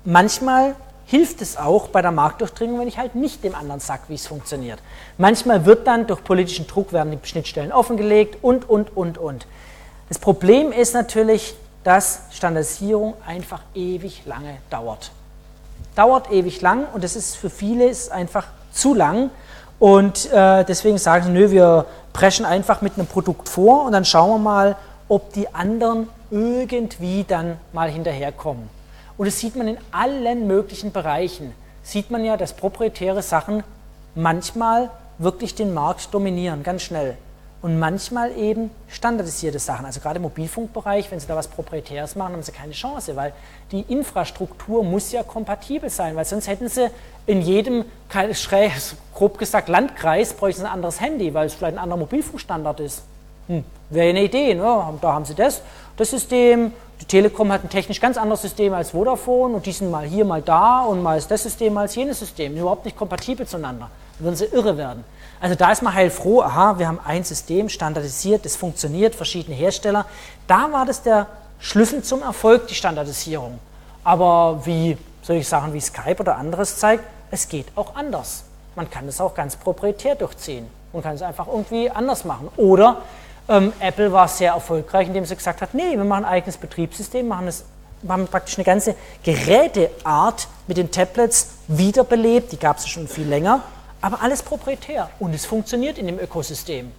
Manchmal 0.04 0.74
hilft 1.06 1.42
es 1.42 1.56
auch 1.56 1.88
bei 1.88 2.02
der 2.02 2.10
Marktdurchdringung, 2.10 2.78
wenn 2.80 2.88
ich 2.88 2.98
halt 2.98 3.14
nicht 3.14 3.44
dem 3.44 3.54
anderen 3.54 3.80
sage, 3.80 4.02
wie 4.08 4.14
es 4.14 4.26
funktioniert. 4.26 4.78
Manchmal 5.18 5.66
wird 5.66 5.86
dann 5.86 6.06
durch 6.06 6.22
politischen 6.24 6.66
Druck 6.66 6.92
werden 6.92 7.10
die 7.10 7.28
Schnittstellen 7.28 7.72
offengelegt 7.72 8.42
und, 8.42 8.68
und, 8.68 8.96
und, 8.96 9.18
und. 9.18 9.46
Das 10.08 10.18
Problem 10.18 10.72
ist 10.72 10.94
natürlich, 10.94 11.54
dass 11.84 12.22
Standardisierung 12.30 13.14
einfach 13.26 13.60
ewig 13.74 14.22
lange 14.26 14.56
dauert. 14.70 15.10
Dauert 15.94 16.30
ewig 16.30 16.60
lang 16.60 16.86
und 16.92 17.04
das 17.04 17.16
ist 17.16 17.36
für 17.36 17.50
viele 17.50 17.86
ist 17.86 18.10
einfach 18.10 18.46
zu 18.72 18.94
lang. 18.94 19.30
Und 19.78 20.30
äh, 20.32 20.64
deswegen 20.64 20.98
sagen 20.98 21.24
sie, 21.24 21.30
nö, 21.30 21.50
wir 21.50 21.86
preschen 22.12 22.46
einfach 22.46 22.80
mit 22.80 22.94
einem 22.96 23.06
Produkt 23.06 23.48
vor 23.48 23.84
und 23.84 23.92
dann 23.92 24.04
schauen 24.04 24.30
wir 24.30 24.38
mal, 24.38 24.76
ob 25.08 25.32
die 25.32 25.52
anderen 25.54 26.08
irgendwie 26.30 27.24
dann 27.24 27.58
mal 27.72 27.90
hinterherkommen. 27.90 28.73
Und 29.16 29.26
das 29.26 29.38
sieht 29.38 29.56
man 29.56 29.68
in 29.68 29.78
allen 29.92 30.46
möglichen 30.46 30.92
Bereichen. 30.92 31.52
Sieht 31.82 32.10
man 32.10 32.24
ja, 32.24 32.36
dass 32.36 32.54
proprietäre 32.54 33.22
Sachen 33.22 33.62
manchmal 34.14 34.90
wirklich 35.18 35.54
den 35.54 35.74
Markt 35.74 36.12
dominieren, 36.12 36.62
ganz 36.62 36.82
schnell. 36.82 37.16
Und 37.62 37.78
manchmal 37.78 38.36
eben 38.36 38.70
standardisierte 38.88 39.58
Sachen. 39.58 39.86
Also 39.86 40.00
gerade 40.00 40.16
im 40.16 40.22
Mobilfunkbereich, 40.22 41.10
wenn 41.10 41.18
Sie 41.18 41.26
da 41.26 41.34
was 41.34 41.48
Proprietäres 41.48 42.14
machen, 42.14 42.34
haben 42.34 42.42
Sie 42.42 42.52
keine 42.52 42.72
Chance, 42.72 43.16
weil 43.16 43.32
die 43.72 43.80
Infrastruktur 43.80 44.84
muss 44.84 45.12
ja 45.12 45.22
kompatibel 45.22 45.88
sein, 45.88 46.14
weil 46.14 46.26
sonst 46.26 46.46
hätten 46.46 46.68
Sie 46.68 46.90
in 47.26 47.40
jedem, 47.40 47.86
grob 49.14 49.38
gesagt, 49.38 49.68
Landkreis, 49.68 50.34
bräuchten 50.34 50.60
Sie 50.60 50.66
ein 50.66 50.74
anderes 50.74 51.00
Handy, 51.00 51.32
weil 51.32 51.46
es 51.46 51.54
vielleicht 51.54 51.76
ein 51.76 51.82
anderer 51.82 52.00
Mobilfunkstandard 52.00 52.80
ist. 52.80 53.02
Hm, 53.48 53.64
Wäre 53.90 54.08
eine 54.08 54.22
Idee, 54.22 54.54
ne? 54.54 54.62
da 55.00 55.12
haben 55.12 55.24
Sie 55.24 55.34
das, 55.34 55.60
das 55.96 56.10
System, 56.10 56.72
die 57.00 57.04
Telekom 57.04 57.52
hat 57.52 57.64
ein 57.64 57.68
technisch 57.68 58.00
ganz 58.00 58.16
anderes 58.16 58.42
System 58.42 58.72
als 58.72 58.90
Vodafone 58.90 59.54
und 59.54 59.66
die 59.66 59.72
sind 59.72 59.90
mal 59.90 60.04
hier, 60.04 60.24
mal 60.24 60.42
da 60.42 60.82
und 60.82 61.02
mal 61.02 61.18
ist 61.18 61.30
das 61.30 61.42
System, 61.42 61.74
mal 61.74 61.84
ist 61.84 61.96
jenes 61.96 62.18
System. 62.18 62.56
Überhaupt 62.56 62.84
nicht 62.84 62.96
kompatibel 62.96 63.46
zueinander. 63.46 63.90
Dann 64.18 64.24
würden 64.24 64.36
sie 64.36 64.46
irre 64.46 64.76
werden. 64.76 65.04
Also 65.40 65.56
da 65.56 65.72
ist 65.72 65.82
man 65.82 65.92
heilfroh, 65.92 66.42
aha, 66.42 66.78
wir 66.78 66.88
haben 66.88 67.00
ein 67.04 67.24
System 67.24 67.68
standardisiert, 67.68 68.44
das 68.44 68.56
funktioniert, 68.56 69.14
verschiedene 69.14 69.56
Hersteller. 69.56 70.06
Da 70.46 70.72
war 70.72 70.86
das 70.86 71.02
der 71.02 71.26
Schlüssel 71.58 72.02
zum 72.02 72.22
Erfolg, 72.22 72.68
die 72.68 72.74
Standardisierung. 72.74 73.58
Aber 74.04 74.64
wie 74.64 74.96
solche 75.22 75.44
Sachen 75.44 75.72
wie 75.72 75.80
Skype 75.80 76.16
oder 76.20 76.36
anderes 76.36 76.78
zeigt, 76.78 77.04
es 77.30 77.48
geht 77.48 77.66
auch 77.74 77.96
anders. 77.96 78.44
Man 78.76 78.90
kann 78.90 79.06
es 79.08 79.20
auch 79.20 79.34
ganz 79.34 79.56
proprietär 79.56 80.14
durchziehen 80.14 80.66
und 80.92 81.02
kann 81.02 81.14
es 81.14 81.22
einfach 81.22 81.46
irgendwie 81.46 81.90
anders 81.90 82.24
machen. 82.24 82.48
Oder 82.56 83.02
ähm, 83.48 83.72
Apple 83.80 84.12
war 84.12 84.28
sehr 84.28 84.52
erfolgreich, 84.52 85.08
indem 85.08 85.24
sie 85.24 85.36
gesagt 85.36 85.60
hat, 85.60 85.74
nee, 85.74 85.96
wir 85.96 86.04
machen 86.04 86.24
ein 86.24 86.30
eigenes 86.32 86.56
Betriebssystem, 86.56 87.26
machen 87.28 87.48
es 87.48 87.64
haben 88.08 88.26
praktisch 88.26 88.56
eine 88.58 88.64
ganze 88.64 88.94
Geräteart 89.22 90.48
mit 90.66 90.76
den 90.76 90.90
Tablets 90.90 91.50
wiederbelebt. 91.68 92.52
Die 92.52 92.58
gab 92.58 92.78
es 92.78 92.88
schon 92.88 93.08
viel 93.08 93.26
länger, 93.26 93.62
aber 94.00 94.22
alles 94.22 94.42
proprietär. 94.42 95.10
Und 95.18 95.34
es 95.34 95.46
funktioniert 95.46 95.98
in 95.98 96.06
dem 96.06 96.18
Ökosystem. 96.18 96.92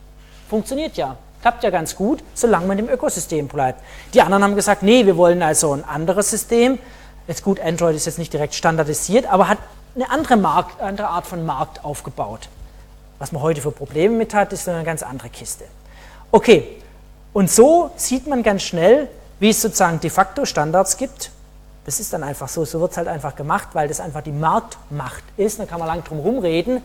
Funktioniert 0.49 0.97
ja. 0.97 1.17
Klappt 1.41 1.63
ja 1.63 1.69
ganz 1.69 1.95
gut, 1.95 2.23
solange 2.34 2.65
man 2.65 2.80
im 2.80 2.89
Ökosystem 2.89 3.47
bleibt. 3.47 3.80
Die 4.13 4.22
anderen 4.22 4.43
haben 4.43 4.55
gesagt, 4.55 4.81
nee, 4.81 5.05
wir 5.05 5.15
wollen 5.15 5.43
also 5.43 5.73
ein 5.73 5.84
anderes 5.84 6.31
System. 6.31 6.80
Jetzt 7.27 7.43
gut, 7.43 7.59
Android 7.59 7.95
ist 7.95 8.05
jetzt 8.05 8.17
nicht 8.17 8.34
direkt 8.34 8.55
standardisiert, 8.55 9.27
aber 9.27 9.47
hat 9.47 9.59
eine 9.93 10.09
andere, 10.09 10.38
Markt, 10.38 10.81
andere 10.81 11.07
Art 11.07 11.27
von 11.27 11.45
Markt 11.45 11.85
aufgebaut. 11.85 12.49
Was 13.19 13.31
man 13.31 13.43
heute 13.43 13.61
für 13.61 13.72
Probleme 13.72 14.15
mit 14.15 14.34
hat, 14.34 14.53
ist 14.53 14.67
eine 14.67 14.84
ganz 14.84 15.03
andere 15.03 15.30
Kiste. 15.30 15.65
Okay, 16.35 16.81
und 17.31 17.49
so 17.49 17.91
sieht 17.95 18.27
man 18.27 18.43
ganz 18.43 18.63
schnell, 18.63 19.07
wie 19.39 19.51
es 19.51 19.61
sozusagen 19.61 20.01
de 20.01 20.09
facto 20.09 20.43
Standards 20.43 20.97
gibt. 20.97 21.31
Das 21.85 22.01
ist 22.01 22.11
dann 22.11 22.23
einfach 22.23 22.49
so, 22.49 22.65
so 22.65 22.81
wird 22.81 22.91
es 22.91 22.97
halt 22.97 23.07
einfach 23.07 23.37
gemacht, 23.37 23.69
weil 23.71 23.87
das 23.87 24.01
einfach 24.01 24.21
die 24.21 24.33
Marktmacht 24.33 25.23
ist. 25.37 25.59
Da 25.59 25.65
kann 25.65 25.79
man 25.79 25.87
lang 25.87 26.03
drum 26.03 26.17
herum 26.17 26.39
reden. 26.39 26.81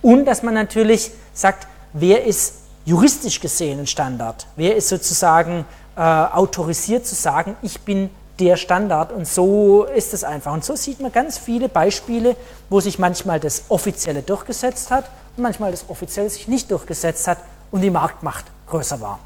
Und 0.00 0.24
dass 0.24 0.42
man 0.42 0.54
natürlich 0.54 1.10
sagt, 1.34 1.66
wer 1.92 2.24
ist 2.24 2.54
juristisch 2.86 3.38
gesehen 3.38 3.80
ein 3.80 3.86
Standard? 3.86 4.46
Wer 4.56 4.76
ist 4.76 4.88
sozusagen 4.88 5.66
äh, 5.94 6.00
autorisiert 6.00 7.06
zu 7.06 7.14
sagen, 7.14 7.54
ich 7.60 7.82
bin 7.82 8.08
der 8.38 8.56
Standard 8.56 9.12
und 9.12 9.28
so 9.28 9.84
ist 9.84 10.14
es 10.14 10.24
einfach. 10.24 10.54
Und 10.54 10.64
so 10.64 10.74
sieht 10.74 11.00
man 11.00 11.12
ganz 11.12 11.36
viele 11.36 11.68
Beispiele, 11.68 12.34
wo 12.70 12.80
sich 12.80 12.98
manchmal 12.98 13.40
das 13.40 13.64
Offizielle 13.68 14.22
durchgesetzt 14.22 14.90
hat 14.90 15.04
und 15.36 15.42
manchmal 15.42 15.70
das 15.70 15.84
Offizielle 15.90 16.30
sich 16.30 16.48
nicht 16.48 16.70
durchgesetzt 16.70 17.28
hat 17.28 17.36
und 17.70 17.82
die 17.82 17.90
Marktmacht 17.90 18.46
größer 18.66 19.00
war. 19.00 19.18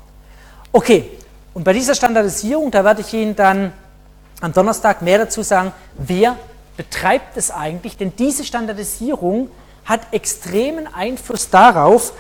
Okay, 0.73 1.11
und 1.55 1.65
bei 1.65 1.73
dieser 1.73 1.95
Standardisierung, 1.95 2.71
da 2.71 2.85
werde 2.85 3.01
ich 3.01 3.13
Ihnen 3.13 3.35
dann 3.35 3.73
am 4.41 4.53
Donnerstag 4.53 5.03
mehr 5.03 5.19
dazu 5.19 5.43
sagen, 5.43 5.73
wer 5.97 6.37
betreibt 6.77 7.37
es 7.37 7.51
eigentlich, 7.51 7.97
denn 7.97 8.13
diese 8.17 8.45
Standardisierung 8.45 9.51
hat 9.85 10.01
extremen 10.13 10.87
Einfluss 10.87 11.51
darauf, 11.51 12.13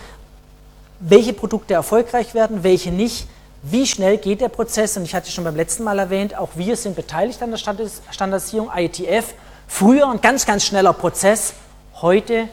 welche 0.98 1.32
Produkte 1.32 1.74
erfolgreich 1.74 2.34
werden, 2.34 2.62
welche 2.62 2.90
nicht, 2.90 3.26
wie 3.62 3.86
schnell 3.86 4.18
geht 4.18 4.40
der 4.40 4.48
Prozess? 4.48 4.96
Und 4.96 5.04
ich 5.04 5.14
hatte 5.14 5.30
schon 5.30 5.44
beim 5.44 5.56
letzten 5.56 5.84
Mal 5.84 5.98
erwähnt, 5.98 6.36
auch 6.36 6.50
wir 6.56 6.76
sind 6.76 6.96
beteiligt 6.96 7.42
an 7.42 7.50
der 7.50 7.58
Standardisierung, 7.58 8.70
IETF. 8.74 9.34
Früher 9.66 10.10
ein 10.10 10.20
ganz, 10.20 10.44
ganz 10.44 10.64
schneller 10.64 10.92
Prozess, 10.92 11.54
heute 12.02 12.48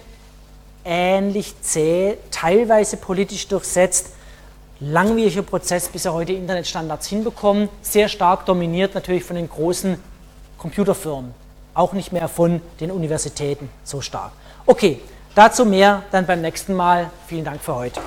ähnlich 0.86 1.56
zäh, 1.62 2.18
teilweise 2.32 2.98
politisch 2.98 3.48
durchsetzt, 3.48 4.12
langwieriger 4.80 5.42
Prozess, 5.42 5.88
bis 5.90 6.06
er 6.06 6.14
heute 6.14 6.34
Internetstandards 6.34 7.08
hinbekommen, 7.08 7.70
sehr 7.82 8.10
stark 8.10 8.46
dominiert 8.46 8.96
natürlich 8.96 9.24
von 9.24 9.36
den 9.36 9.50
großen 9.50 9.98
Computerfirmen, 10.58 11.34
auch 11.74 11.94
nicht 11.94 12.12
mehr 12.12 12.28
von 12.28 12.62
den 12.80 12.92
Universitäten 12.92 13.70
so 13.84 14.02
stark. 14.02 14.32
Okay, 14.66 15.00
dazu 15.36 15.66
mehr 15.66 16.04
dann 16.12 16.26
beim 16.26 16.42
nächsten 16.42 16.74
Mal. 16.74 17.10
Vielen 17.28 17.46
Dank 17.46 17.62
für 17.62 17.76
heute. 17.76 18.02